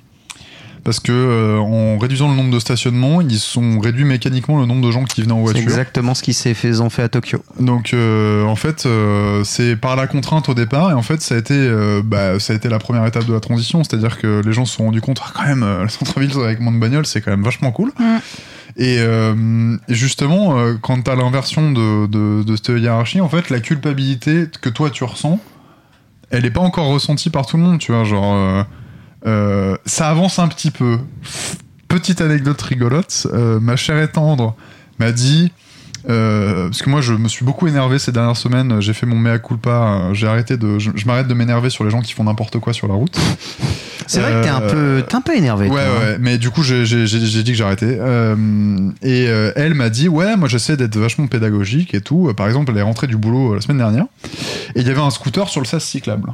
Parce 0.88 1.02
que 1.02 1.12
euh, 1.12 1.58
en 1.60 1.98
réduisant 1.98 2.30
le 2.30 2.36
nombre 2.38 2.50
de 2.50 2.60
stationnements, 2.60 3.20
ils 3.20 3.60
ont 3.60 3.78
réduit 3.82 4.06
mécaniquement 4.06 4.58
le 4.58 4.66
nombre 4.66 4.88
de 4.88 4.90
gens 4.90 5.04
qui 5.04 5.22
venaient 5.22 5.34
en 5.34 5.40
C'est 5.40 5.52
voiture. 5.52 5.64
exactement 5.64 6.14
ce 6.16 6.24
qu'ils 6.24 6.34
s'est 6.34 6.54
fait, 6.54 6.80
ont 6.80 6.90
fait 6.90 7.02
à 7.04 7.10
Tokyo. 7.10 7.44
Donc 7.60 7.94
euh, 7.94 8.46
en 8.46 8.56
fait 8.56 8.86
euh, 8.86 9.44
c'est 9.44 9.76
par 9.76 9.98
la 9.98 10.08
contrainte 10.08 10.48
au 10.48 10.54
départ 10.54 10.90
et 10.92 10.94
en 10.94 11.02
fait 11.02 11.22
ça 11.22 11.36
a 11.36 11.40
été 11.40 11.56
euh, 11.56 12.02
bah, 12.06 12.40
ça 12.40 12.54
a 12.54 12.56
été 12.56 12.70
la 12.70 12.80
première 12.80 13.06
étape 13.06 13.26
de 13.26 13.34
la 13.34 13.42
transition 13.42 13.84
c'est-à-dire 13.84 14.18
que 14.18 14.42
les 14.46 14.54
gens 14.54 14.64
se 14.64 14.78
sont 14.78 14.86
rendus 14.86 15.02
compte 15.02 15.20
ah, 15.26 15.30
quand 15.36 15.44
même 15.46 15.62
euh, 15.64 15.84
le 15.84 15.90
centre-ville 15.90 16.32
avec 16.42 16.62
moins 16.62 16.72
de 16.72 16.80
bagnoles 16.80 17.06
c'est 17.06 17.20
quand 17.20 17.32
même 17.32 17.44
vachement 17.44 17.72
cool 17.74 17.92
Mm. 18.00 18.18
et, 18.78 18.96
euh, 19.00 19.76
justement 19.90 20.58
euh, 20.58 20.76
quand 20.82 21.02
t'as 21.04 21.18
l'inversion 21.18 21.74
de, 21.74 22.08
de, 22.08 22.44
de 22.44 22.56
cette 22.56 22.70
hiérarchie 22.82 23.20
en 23.20 23.28
fait 23.28 23.50
la 23.50 23.60
culpabilité 23.60 24.46
que 24.62 24.70
toi 24.70 24.90
tu 24.90 25.04
ressens 25.04 25.38
elle 26.30 26.46
est 26.46 26.52
pas 26.52 26.62
encore 26.62 26.88
ressentie 26.88 27.30
par 27.30 27.46
tout 27.46 27.58
le 27.58 27.64
monde 27.64 27.80
tu 27.80 27.92
vois 27.92 28.06
genre 28.06 28.64
euh, 29.26 29.76
ça 29.86 30.10
avance 30.10 30.40
un 30.40 30.48
petit 30.48 30.72
peu. 30.72 31.00
Petite 31.88 32.22
anecdote 32.22 32.62
rigolote 32.62 33.28
euh, 33.34 33.60
ma 33.60 33.76
chère 33.76 34.02
et 34.02 34.10
tendre 34.10 34.56
m'a 35.00 35.12
dit 35.12 35.52
euh, 36.10 36.68
parce 36.68 36.82
que 36.82 36.90
moi 36.90 37.02
je 37.02 37.14
me 37.14 37.28
suis 37.28 37.44
beaucoup 37.46 37.68
énervé 37.68 37.98
ces 37.98 38.12
dernières 38.12 38.38
semaines 38.38 38.82
j'ai 38.82 38.94
fait 38.94 39.06
mon 39.06 39.16
mea 39.18 39.40
culpa 39.40 40.10
j'ai 40.14 40.28
arrêté 40.28 40.58
de 40.58 40.80
je, 40.80 40.92
je 40.96 41.06
m'arrête 41.06 41.28
de 41.28 41.34
m'énerver 41.34 41.70
sur 41.70 41.84
les 41.86 41.90
gens 41.90 42.02
qui 42.02 42.14
font 42.14 42.26
n'importe 42.26 42.60
quoi 42.60 42.74
sur 42.74 42.88
la 42.88 42.94
route. 42.94 43.18
C'est 44.06 44.20
vrai 44.22 44.32
que 44.34 44.44
t'es 44.44 44.50
un 44.50 44.62
peu, 44.62 45.04
t'es 45.08 45.16
un 45.16 45.22
peu 45.22 45.36
énervé. 45.36 45.68
ouais 45.70 45.74
toi, 45.74 45.82
hein. 45.82 46.06
ouais 46.12 46.18
mais 46.20 46.38
du 46.38 46.50
coup 46.50 46.62
j'ai 46.62 46.86
j'ai- 46.86 47.06
dit 47.44 47.52
que 47.52 47.58
j'arrêtais. 47.58 48.00
Et 49.02 49.24
elle 49.56 49.74
m'a 49.74 49.90
dit 49.90 50.08
ouais 50.10 50.36
moi 50.36 50.48
j'essaie 50.50 50.78
d'être 50.78 50.98
vachement 50.98 51.28
pédagogique 51.28 51.94
et 51.94 52.02
tout. 52.02 52.32
Par 52.36 52.48
exemple 52.48 52.72
elle 52.72 52.78
est 52.78 52.84
rentrée 52.84 53.08
du 53.08 53.18
boulot 53.18 53.56
la 53.56 53.62
semaine 53.62 53.80
dernière. 53.80 54.06
Et 54.76 54.82
il 54.82 54.88
y 54.88 54.90
avait 54.90 55.02
un 55.02 55.10
scooter 55.10 55.48
sur 55.50 55.62
le 55.62 55.66
sas 55.66 55.84
cyclable 55.84 56.34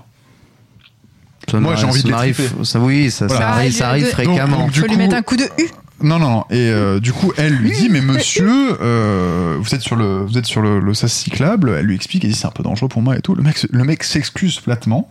Ça 1.49 1.59
Moi, 1.59 1.75
j'ai 1.75 1.85
envie 1.85 2.01
ça 2.01 2.07
de 2.07 2.25
les. 2.25 2.65
Ça, 2.65 2.79
oui, 2.79 3.11
ça, 3.11 3.27
ça 3.29 3.49
arrive, 3.49 3.71
Ah, 3.75 3.77
ça 3.77 3.85
il- 3.85 3.89
arrive 3.89 4.05
de- 4.05 4.09
fréquemment. 4.11 4.57
Donc, 4.59 4.71
du 4.71 4.79
Faut 4.79 4.87
lui 4.87 4.95
mettre 4.97 5.15
un 5.15 5.21
coup 5.21 5.35
de 5.37 5.43
U. 5.43 5.67
Non, 6.01 6.19
non, 6.19 6.29
non. 6.29 6.43
Et 6.49 6.55
euh, 6.69 6.99
du 6.99 7.13
coup, 7.13 7.31
elle 7.37 7.53
lui 7.53 7.71
dit, 7.71 7.87
mais 7.89 8.01
monsieur, 8.01 8.77
euh, 8.81 9.57
vous 9.59 9.73
êtes 9.73 9.81
sur 9.81 9.95
le, 9.95 10.23
vous 10.25 10.37
êtes 10.37 10.45
sur 10.45 10.61
le, 10.61 10.79
le 10.79 10.93
sas 10.93 11.11
cyclable. 11.13 11.75
Elle 11.79 11.85
lui 11.85 11.95
explique, 11.95 12.25
elle 12.25 12.31
dit, 12.31 12.35
c'est 12.37 12.47
un 12.47 12.51
peu 12.51 12.63
dangereux 12.63 12.89
pour 12.89 13.01
moi 13.01 13.15
et 13.17 13.21
tout. 13.21 13.35
Le 13.35 13.43
mec, 13.43 13.65
le 13.71 13.83
mec 13.85 14.03
s'excuse 14.03 14.59
platement. 14.59 15.09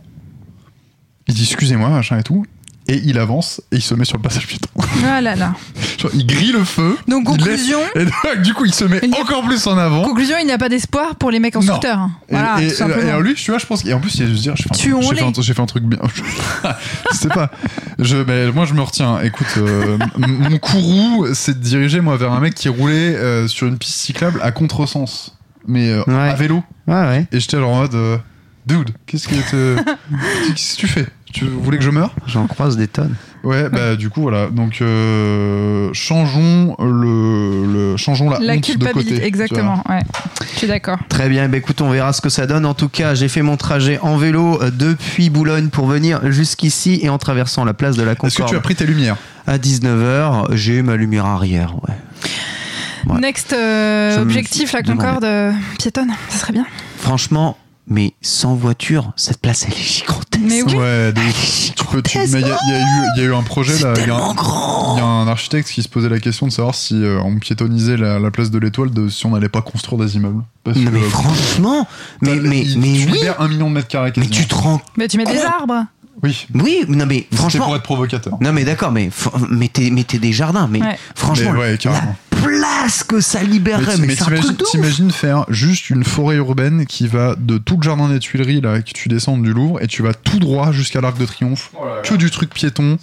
Il 1.29 1.35
dit, 1.35 1.45
excusez-moi, 1.45 1.89
machin 1.89 2.19
et 2.19 2.23
tout. 2.23 2.45
Et 2.89 3.01
il 3.05 3.17
avance 3.19 3.63
et 3.71 3.77
il 3.77 3.81
se 3.83 3.95
met 3.95 4.05
sur 4.05 4.17
le 4.17 4.23
passage 4.23 4.47
piéton. 4.49 4.69
Ah 5.07 5.21
là 5.21 5.37
là. 5.37 5.55
Genre, 5.99 6.11
il 6.15 6.27
grille 6.27 6.51
le 6.51 6.65
feu. 6.65 6.97
Donc, 7.07 7.27
conclusion. 7.27 7.79
laisse- 7.95 8.03
et 8.03 8.05
donc, 8.35 8.43
du 8.43 8.55
coup, 8.55 8.65
il 8.65 8.75
se 8.75 8.85
met 8.85 8.99
Il 9.05 9.15
encore 9.15 9.45
plus 9.45 9.65
en 9.69 9.79
avant. 9.79 10.03
Conclusion, 10.03 10.35
il 10.41 10.47
n'y 10.47 10.53
a 10.53 10.59
pas 10.59 10.69
d'espoir 10.69 11.15
pour 11.15 11.31
les 11.31 11.39
mecs 11.39 11.55
en 11.55 11.61
Non. 11.61 11.75
scooter. 11.75 11.97
hein. 11.97 12.11
Et, 12.29 12.33
Voilà, 12.35 12.61
et- 12.61 12.69
tout 12.69 12.75
simplement. 12.75 13.03
et 13.03 13.09
alors 13.11 13.21
lui, 13.21 13.35
tu 13.35 13.53
vois, 13.53 13.59
je 13.61 13.67
pense. 13.67 13.85
Et 13.85 13.93
en 13.95 14.01
plus, 14.01 14.17
il 14.17 14.25
a 14.25 14.27
dû 14.27 14.37
se 14.37 14.43
dire, 14.43 14.57
j'ai 14.57 14.65
fait, 14.65 14.71
un 14.71 14.73
truc- 14.75 14.81
fait, 14.83 15.23
un- 15.23 15.81
bien. 15.81 15.99
je 17.13 17.17
sais 17.17 17.29
pas. 17.29 17.51
Je, 18.01 18.51
moi, 18.51 18.65
je 18.65 18.75
me 18.75 18.81
retiens. 18.83 19.21
Écoute, 19.21 19.47
euh, 19.59 19.97
mon 20.19 20.59
courroux, 20.59 21.27
c'est 21.35 21.57
de 21.59 21.63
diriger 21.65 22.01
moi 22.01 22.17
vers 22.17 22.33
un 22.33 22.41
mec 22.41 22.55
qui 22.55 22.69
roulait 22.69 23.15
euh, 23.15 23.47
sur 23.47 23.69
une 23.69 23.79
piste 23.79 23.95
cyclable 23.95 24.41
à 24.43 24.51
contresens, 24.51 25.37
mais 25.69 25.89
euh, 25.91 26.03
Ouais. 26.09 26.15
à 26.31 26.35
vélo. 26.35 26.65
Ouais, 26.89 26.95
ouais. 26.95 27.27
Et 27.31 27.39
j'étais 27.39 27.59
genre 27.59 27.71
en 27.71 27.79
mode, 27.83 27.95
euh, 27.95 28.19
dude, 28.67 28.91
qu'est-ce 29.07 29.29
que 29.29 29.37
te- 29.51 29.77
qu'est-ce 30.49 30.75
que 30.75 30.81
tu 30.81 30.89
fais? 30.89 31.07
Tu 31.33 31.45
voulais 31.47 31.79
que 31.79 31.85
je 31.85 31.91
meure? 31.91 32.13
J'en 32.27 32.47
croise 32.47 32.77
des 32.77 32.89
tonnes. 32.89 33.15
Ouais, 33.43 33.69
bah 33.69 33.97
du 33.97 34.09
coup 34.11 34.23
voilà. 34.23 34.49
Donc 34.51 34.81
euh, 34.83 35.91
changeons 35.93 36.77
le, 36.79 37.67
le 37.67 37.97
changeons 37.97 38.31
la, 38.31 38.39
La 38.39 38.53
honte 38.55 38.61
de 38.61 38.67
culpabilité, 38.67 39.15
côté. 39.15 39.27
exactement. 39.27 39.83
Ouais. 39.89 39.99
Je 40.53 40.59
suis 40.59 40.67
d'accord. 40.69 40.99
Très 41.09 41.29
bien, 41.29 41.49
bah 41.49 41.57
écoute, 41.57 41.81
on 41.81 41.91
verra 41.91 42.13
ce 42.13 42.21
que 42.21 42.29
ça 42.29 42.47
donne. 42.47 42.65
En 42.67 42.75
tout 42.75 42.89
cas, 42.89 43.15
j'ai 43.15 43.29
fait 43.29 43.43
mon 43.43 43.57
trajet 43.57 43.99
en 44.01 44.17
vélo 44.17 44.63
euh, 44.63 44.71
depuis 44.71 45.31
Boulogne 45.31 45.69
pour 45.71 45.87
venir 45.87 46.21
jusqu'ici 46.31 47.01
et 47.03 47.09
en 47.09 47.19
traversant 47.19 47.65
la 47.65 47.75
place 47.75 47.97
de 47.97 48.03
la 48.05 48.15
vois. 48.15 48.29
Est-ce 48.29 48.37
que 48.37 48.43
Concorde 48.43 48.53
tu 48.55 48.59
as 48.59 48.63
pris 48.63 48.75
tes 48.77 48.87
lumières? 48.87 49.17
à 49.47 49.59
19h, 49.59 50.55
j'ai 50.55 50.75
eu 50.77 50.83
ma 50.83 50.95
lumière 50.97 51.27
arrière. 51.27 51.75
Ouais. 51.83 51.95
Ouais. 53.13 53.21
Next 53.21 53.53
euh, 53.53 54.23
objectif, 54.23 54.73
la. 54.73 54.83
Concorde 54.83 55.25
euh, 55.25 55.51
piétonne, 55.81 56.13
ça 56.29 56.39
serait 56.39 56.53
bien. 56.53 56.67
Franchement, 56.99 57.57
mais 57.89 58.15
sans 58.23 58.55
voiture, 58.55 59.13
cette 59.17 59.41
place 59.41 59.65
elle 59.67 59.75
est 59.75 59.83
gigantesque. 59.83 60.23
Mais 60.45 60.63
oui. 60.63 60.75
Ouais, 60.75 61.13
Tu 61.77 61.85
peux, 61.85 62.03
tu- 62.03 62.11
gigantesque. 62.13 62.33
mais 62.35 62.41
il 62.41 62.47
y, 62.47 62.51
a- 62.51 62.79
y 62.79 62.81
eu, 62.81 63.09
il 63.17 63.23
y 63.23 63.25
a 63.25 63.29
eu 63.29 63.35
un 63.35 63.43
projet 63.43 63.79
là. 63.81 63.93
il 63.97 64.07
y 64.07 64.11
a 64.11 64.17
un- 64.17 64.97
y 64.97 65.01
a 65.01 65.31
architecte 65.33 65.69
qui 65.69 65.83
se 65.83 65.89
posait 65.89 66.09
la 66.09 66.19
question 66.21 66.47
de 66.47 66.53
savoir 66.53 66.75
si 66.75 67.03
euh, 67.03 67.19
on 67.25 67.39
piétonnisait 67.39 67.97
la, 67.97 68.19
la 68.19 68.31
place 68.31 68.51
de 68.51 68.59
l'étoile, 68.59 68.91
de 68.91 69.09
si 69.09 69.25
on 69.27 69.31
n'allait 69.31 69.49
pas 69.49 69.63
construire 69.63 70.03
des 70.05 70.17
immeubles. 70.17 70.43
Parce 70.65 70.77
Non 70.79 70.91
mais 70.93 71.01
euh, 71.01 71.09
franchement, 71.11 71.87
mais 72.21 72.37
mais 72.37 72.61
il- 72.63 72.79
mais 72.79 72.93
tu 72.93 73.07
oui. 73.07 73.13
libères 73.19 73.41
un 73.41 73.49
million 73.49 73.69
de 73.69 73.75
mètres 73.75 73.89
carrés 73.89 74.13
Mais 74.17 74.27
tu 74.27 74.47
te 74.47 74.55
rends 74.55 74.81
Mais 74.97 75.09
tu 75.09 75.17
mets 75.17 75.25
des 75.25 75.41
arbres. 75.41 75.87
Oui. 76.23 76.47
Oui, 76.55 76.85
non 76.89 77.07
mais 77.07 77.17
C'était 77.31 77.37
franchement. 77.37 77.65
pour 77.67 77.77
être 77.77 77.83
provocateur. 77.83 78.35
Non 78.41 78.53
mais 78.53 78.65
d'accord, 78.65 78.93
mais 78.93 79.11
mettez 79.51 79.91
mettez 79.91 80.19
des 80.19 80.33
jardins, 80.33 80.69
mais 80.71 80.81
Ouais. 80.81 80.99
franchement 81.15 81.53
Mais 81.53 81.59
ouais, 81.59 81.79
la 81.85 82.01
place 82.43 83.05
que 83.05 83.21
ça 83.21 83.43
libérerait. 83.43 83.97
Mais, 83.99 84.09
mais 84.09 84.17
c'est 84.17 84.23
un 84.33 84.41
truc 84.41 84.63
t'imagines 84.71 85.11
faire 85.11 85.45
juste 85.49 85.91
une 85.91 86.05
forêt 86.05 86.37
urbaine 86.37 86.87
qui 86.87 87.07
va 87.07 87.35
de 87.39 87.59
tout 87.59 87.77
le 87.77 87.83
jardin 87.83 88.09
des 88.09 88.19
Tuileries, 88.19 88.61
là, 88.61 88.81
que 88.81 88.91
tu 88.93 89.09
descends 89.09 89.39
du 89.39 89.53
Louvre, 89.53 89.81
et 89.83 89.87
tu 89.87 90.03
vas 90.03 90.15
tout 90.15 90.39
droit 90.39 90.73
jusqu'à 90.73 91.01
l'Arc 91.01 91.19
de 91.19 91.27
Triomphe. 91.27 91.71
Que 92.05 92.15
du 92.15 92.31
truc 92.31 92.51
piéton. 92.51 92.99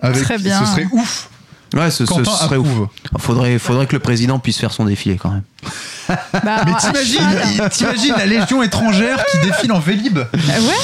Avec, 0.00 0.22
Très 0.22 0.38
bien. 0.38 0.60
Ce 0.64 0.70
serait 0.72 0.86
ouf. 0.92 1.28
Ouais, 1.74 1.90
ce, 1.90 2.06
serait 2.06 2.56
ouf. 2.56 2.88
Faudrait, 3.18 3.58
faudrait 3.58 3.86
que 3.86 3.94
le 3.94 4.00
président 4.00 4.38
puisse 4.38 4.58
faire 4.58 4.72
son 4.72 4.86
défilé 4.86 5.16
quand 5.16 5.30
même. 5.30 5.42
Bah, 6.08 6.64
Mais 6.64 6.72
t'imagines 7.70 8.14
la 8.16 8.24
légion 8.26 8.62
étrangère 8.62 9.22
qui 9.26 9.38
défile 9.46 9.72
en 9.72 9.78
Vélib 9.78 10.18
Euh, 10.18 10.22
Ouais. 10.34 10.74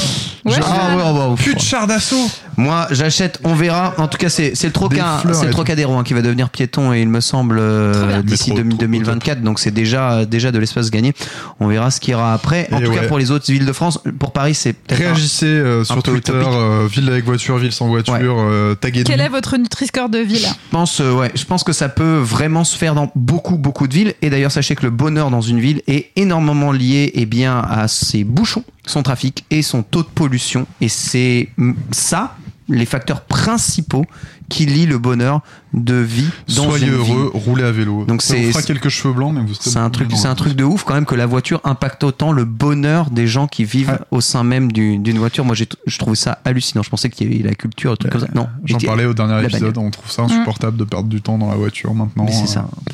Ouais. 0.45 0.53
Ah 0.63 0.95
ouais, 0.97 1.03
ouais, 1.03 1.27
ouais. 1.29 1.35
Plus 1.37 1.55
de 1.55 1.61
chars 1.61 1.87
d'assaut 1.87 2.31
Moi, 2.57 2.87
j'achète, 2.91 3.41
on 3.45 3.55
verra. 3.55 3.95
En 3.99 4.09
tout 4.09 4.19
cas, 4.19 4.29
c'est 4.29 4.55
c'est 4.55 4.67
le 4.67 4.73
Troca, 4.73 5.23
c'est 5.33 5.43
le 5.43 5.49
et. 5.49 5.51
Trocadéro 5.51 5.97
hein, 5.97 6.05
qui 6.05 6.15
va 6.15 6.23
devenir 6.23 6.51
piéton 6.51 6.93
et 6.93 7.01
il 7.01 7.09
me 7.09 7.21
semble 7.21 7.59
euh, 7.59 8.23
d'ici 8.23 8.51
Métro, 8.53 8.65
2000- 8.65 8.69
trop 8.71 8.79
2024. 8.79 9.43
Donc 9.43 9.59
c'est 9.59 9.71
déjà 9.71 10.25
déjà 10.25 10.53
de 10.53 10.59
l'espace 10.59 10.91
gagné. 10.91 11.13
On 11.61 11.67
verra 11.69 11.91
ce 11.91 12.01
qu'il 12.01 12.13
y 12.13 12.15
aura 12.15 12.33
après. 12.35 12.69
En 12.73 12.79
Et 12.79 12.85
tout 12.85 12.93
cas, 12.93 13.03
pour 13.07 13.19
les 13.19 13.31
autres 13.31 13.51
villes 13.51 13.67
de 13.67 13.73
France, 13.73 13.99
pour 14.19 14.33
Paris, 14.33 14.55
c'est 14.55 14.75
Réagissez 14.91 15.47
euh, 15.47 15.85
sur 15.85 16.03
Twitter, 16.03 16.33
euh, 16.35 16.87
ville 16.91 17.09
avec 17.09 17.25
voiture, 17.25 17.59
ville 17.59 17.73
sans 17.73 17.89
voiture, 17.89 18.15
Ouais. 18.15 18.21
euh, 18.23 18.75
taguez-nous. 18.75 19.05
Quel 19.07 19.21
est 19.21 19.29
votre 19.29 19.57
Nutri-Score 19.57 20.09
de 20.09 20.19
ville? 20.19 20.39
Je 20.47 20.71
pense, 20.71 21.01
euh, 21.01 21.13
ouais, 21.13 21.31
je 21.35 21.45
pense 21.45 21.65
que 21.65 21.73
ça 21.73 21.89
peut 21.89 22.19
vraiment 22.19 22.65
se 22.65 22.77
faire 22.77 22.95
dans 22.95 23.11
beaucoup, 23.15 23.57
beaucoup 23.57 23.89
de 23.89 23.95
villes. 23.95 24.15
Et 24.23 24.31
d'ailleurs, 24.31 24.53
sachez 24.53 24.75
que 24.75 24.83
le 24.83 24.91
bonheur 24.91 25.31
dans 25.31 25.41
une 25.41 25.61
ville 25.61 25.83
est 25.87 26.11
énormément 26.17 26.73
lié 26.73 27.11
eh 27.15 27.27
bien, 27.27 27.59
à 27.59 27.89
ses 27.89 28.25
bouchons, 28.25 28.65
son 28.87 29.03
trafic 29.03 29.45
et 29.51 29.63
son 29.63 29.83
taux 29.83 30.03
de 30.03 30.09
pollution. 30.09 30.67
Et 30.81 30.89
c'est 30.89 31.49
mm, 31.57 31.73
ça, 31.93 32.37
les 32.69 32.87
facteurs 32.87 33.21
principaux 33.23 34.05
qui 34.49 34.67
lient 34.67 34.87
le 34.87 34.99
bonheur 34.99 35.41
de 35.73 35.95
vie 35.95 36.29
dans 36.55 36.65
Soyez 36.71 36.87
une 36.87 36.95
heureux, 36.95 37.31
roulez 37.35 37.63
à 37.65 37.71
vélo. 37.73 38.05
Donc 38.05 38.23
ça 38.23 38.35
c'est- 38.35 38.51
fera 38.53 38.63
quelques 38.63 38.89
cheveux 38.89 39.13
blancs, 39.15 39.33
mais 39.35 39.41
vous 39.43 39.55
serez 39.55 39.71
C'est 39.71 39.79
un 39.79 39.91
truc, 39.91 40.11
c'est 40.15 40.29
un 40.29 40.35
truc 40.35 40.55
de 40.55 40.65
ouf 40.65 40.85
quand 40.85 40.95
même 40.95 41.05
que 41.07 41.15
la 41.15 41.27
voiture 41.27 41.61
impacte 41.65 42.05
autant 42.05 42.33
le 42.33 42.45
bonheur 42.45 43.11
des 43.11 43.27
gens 43.27 43.47
qui 43.47 43.65
vivent 43.65 43.91
Ouais. 43.91 43.99
au 44.11 44.21
sein 44.21 44.45
même 44.45 44.71
du- 44.73 44.99
d'une 44.99 45.19
voiture. 45.19 45.45
Moi, 45.45 45.55
je 45.55 45.99
trouvais 45.99 46.17
ça 46.17 46.39
hallucinant. 46.45 46.83
Je 46.83 46.91
pensais 46.91 47.11
qu'il 47.11 47.31
y 47.31 47.35
avait 47.35 47.49
la 47.49 47.55
culture, 47.55 47.93
un 47.93 47.97
truc 47.97 48.13
comme 48.13 48.21
ça. 48.23 48.29
Non, 48.35 48.49
J'en 48.65 48.79
parlais 48.79 49.05
au 49.07 49.15
dernier 49.15 49.43
épisode, 49.45 49.73
bagnole. 49.75 49.87
on 49.87 49.91
trouve 49.91 50.11
ça 50.11 50.23
insupportable 50.23 50.77
de 50.77 50.85
perdre 50.85 51.09
du 51.09 51.21
temps 51.21 51.39
dans 51.39 51.49
la 51.51 51.57
voiture 51.57 51.93
maintenant. 51.95 52.27
C'est 52.31 52.47
ça. 52.47 52.61
Euh, 52.89 52.91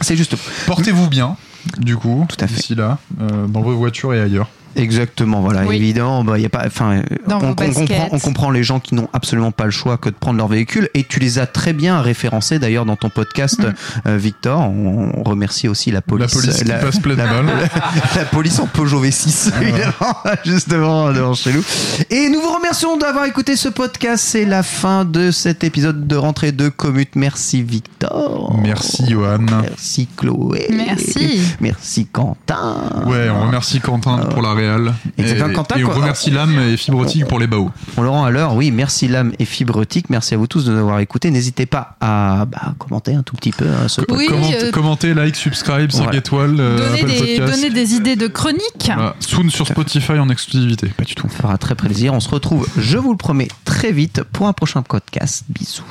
C'est 0.00 0.16
juste. 0.16 0.36
Portez-vous 0.66 1.08
bien, 1.08 1.36
du 1.78 1.96
coup, 1.96 2.24
Tout 2.28 2.36
à 2.40 2.46
fait. 2.46 2.54
d'ici 2.56 2.74
là, 2.76 2.98
euh, 3.20 3.46
dans 3.48 3.62
vos 3.62 3.74
voitures 3.76 4.14
et 4.14 4.20
ailleurs. 4.20 4.48
Exactement, 4.76 5.40
voilà. 5.40 5.64
Oui. 5.64 5.76
Évidemment, 5.76 6.24
bah, 6.24 6.38
y 6.38 6.46
a 6.46 6.48
pas, 6.48 6.64
enfin, 6.66 7.02
on, 7.26 7.38
comprend, 7.38 7.54
baskets. 7.54 8.08
on 8.12 8.18
comprend 8.18 8.50
les 8.50 8.62
gens 8.62 8.80
qui 8.80 8.94
n'ont 8.94 9.08
absolument 9.12 9.50
pas 9.50 9.64
le 9.64 9.70
choix 9.70 9.96
que 9.96 10.08
de 10.08 10.14
prendre 10.14 10.38
leur 10.38 10.48
véhicule. 10.48 10.88
Et 10.94 11.04
tu 11.04 11.20
les 11.20 11.38
as 11.38 11.46
très 11.46 11.72
bien 11.72 12.00
référencés 12.00 12.58
d'ailleurs 12.58 12.84
dans 12.84 12.96
ton 12.96 13.10
podcast, 13.10 13.60
euh, 14.06 14.16
Victor. 14.16 14.60
On, 14.60 15.12
on 15.16 15.22
remercie 15.22 15.68
aussi 15.68 15.90
la 15.90 16.02
police. 16.02 16.34
la 16.34 16.40
police 16.40 16.62
qui 16.62 16.64
passe 16.64 17.00
la 18.16 18.24
police 18.24 18.58
en 18.58 18.66
Peugeot 18.66 19.02
V6, 19.04 19.52
évidemment, 19.60 20.16
justement, 20.44 21.12
devant 21.12 21.34
chez 21.34 21.52
nous. 21.52 21.64
Et 22.10 22.28
nous 22.28 22.40
vous 22.40 22.54
remercions 22.54 22.96
d'avoir 22.96 23.24
écouté 23.24 23.56
ce 23.56 23.68
podcast. 23.68 24.24
C'est 24.24 24.44
la 24.44 24.62
fin 24.62 25.04
de 25.04 25.30
cet 25.30 25.64
épisode 25.64 26.06
de 26.06 26.16
rentrée 26.16 26.52
de 26.52 26.68
Commute. 26.68 27.16
Merci 27.16 27.62
Victor. 27.62 28.56
Merci, 28.62 29.04
Johan. 29.08 29.38
Merci 29.38 30.08
Chloé. 30.16 30.68
Merci. 30.70 31.40
Merci 31.60 32.06
Quentin. 32.06 33.04
Ouais, 33.06 33.28
on 33.30 33.46
remercie 33.46 33.80
Quentin 33.80 34.18
pour 34.18 34.42
la 34.42 34.54
réal. 34.58 34.94
Exactement, 35.16 35.48
Et, 35.50 35.52
Quentin, 35.54 35.76
et 35.78 35.84
on 35.84 35.86
quoi. 35.86 35.96
remercie 35.96 36.30
l'âme 36.30 36.58
et 36.58 36.76
Fibrotique 36.76 37.26
pour 37.26 37.38
les 37.38 37.46
baos. 37.46 37.70
On 37.96 38.02
le 38.02 38.08
rend 38.08 38.24
à 38.24 38.30
l'heure, 38.30 38.54
oui. 38.54 38.70
Merci 38.70 39.08
l'âme 39.08 39.32
et 39.38 39.44
fibrotique. 39.44 40.10
Merci 40.10 40.34
à 40.34 40.36
vous 40.36 40.46
tous 40.46 40.64
de 40.64 40.72
nous 40.72 40.78
avoir 40.78 40.98
écoutés. 41.00 41.30
N'hésitez 41.30 41.66
pas 41.66 41.96
à 42.00 42.44
bah, 42.46 42.74
commenter 42.78 43.14
un 43.14 43.22
tout 43.22 43.36
petit 43.36 43.52
peu 43.52 43.66
hein, 43.66 43.88
ce 43.88 44.00
Oui, 44.10 44.26
Comment- 44.28 44.50
euh, 44.52 44.70
Commentez, 44.72 45.14
like, 45.14 45.36
subscribe, 45.36 45.90
5 45.90 46.02
Voilà. 46.04 46.18
étoiles, 46.18 46.56
euh, 46.58 46.78
Donner 46.78 47.02
des, 47.04 47.18
Podcast. 47.38 47.54
donner 47.54 47.70
des 47.70 47.94
idées 47.94 48.16
de 48.16 48.26
chroniques. 48.26 48.60
Voilà. 48.86 49.14
Soon 49.20 49.48
sur 49.50 49.66
Spotify 49.66 50.12
en 50.18 50.28
exclusivité. 50.28 50.88
Pas 50.88 51.04
du 51.04 51.14
tout. 51.14 51.26
On 51.26 51.30
fera 51.30 51.56
très 51.58 51.74
plaisir. 51.74 52.14
On 52.14 52.20
se 52.20 52.28
retrouve, 52.28 52.66
je 52.76 52.98
vous 52.98 53.12
le 53.12 53.16
promets, 53.18 53.48
très 53.64 53.92
vite 53.92 54.22
pour 54.32 54.48
un 54.48 54.52
prochain 54.52 54.82
podcast. 54.82 55.44
Bisous. 55.48 55.82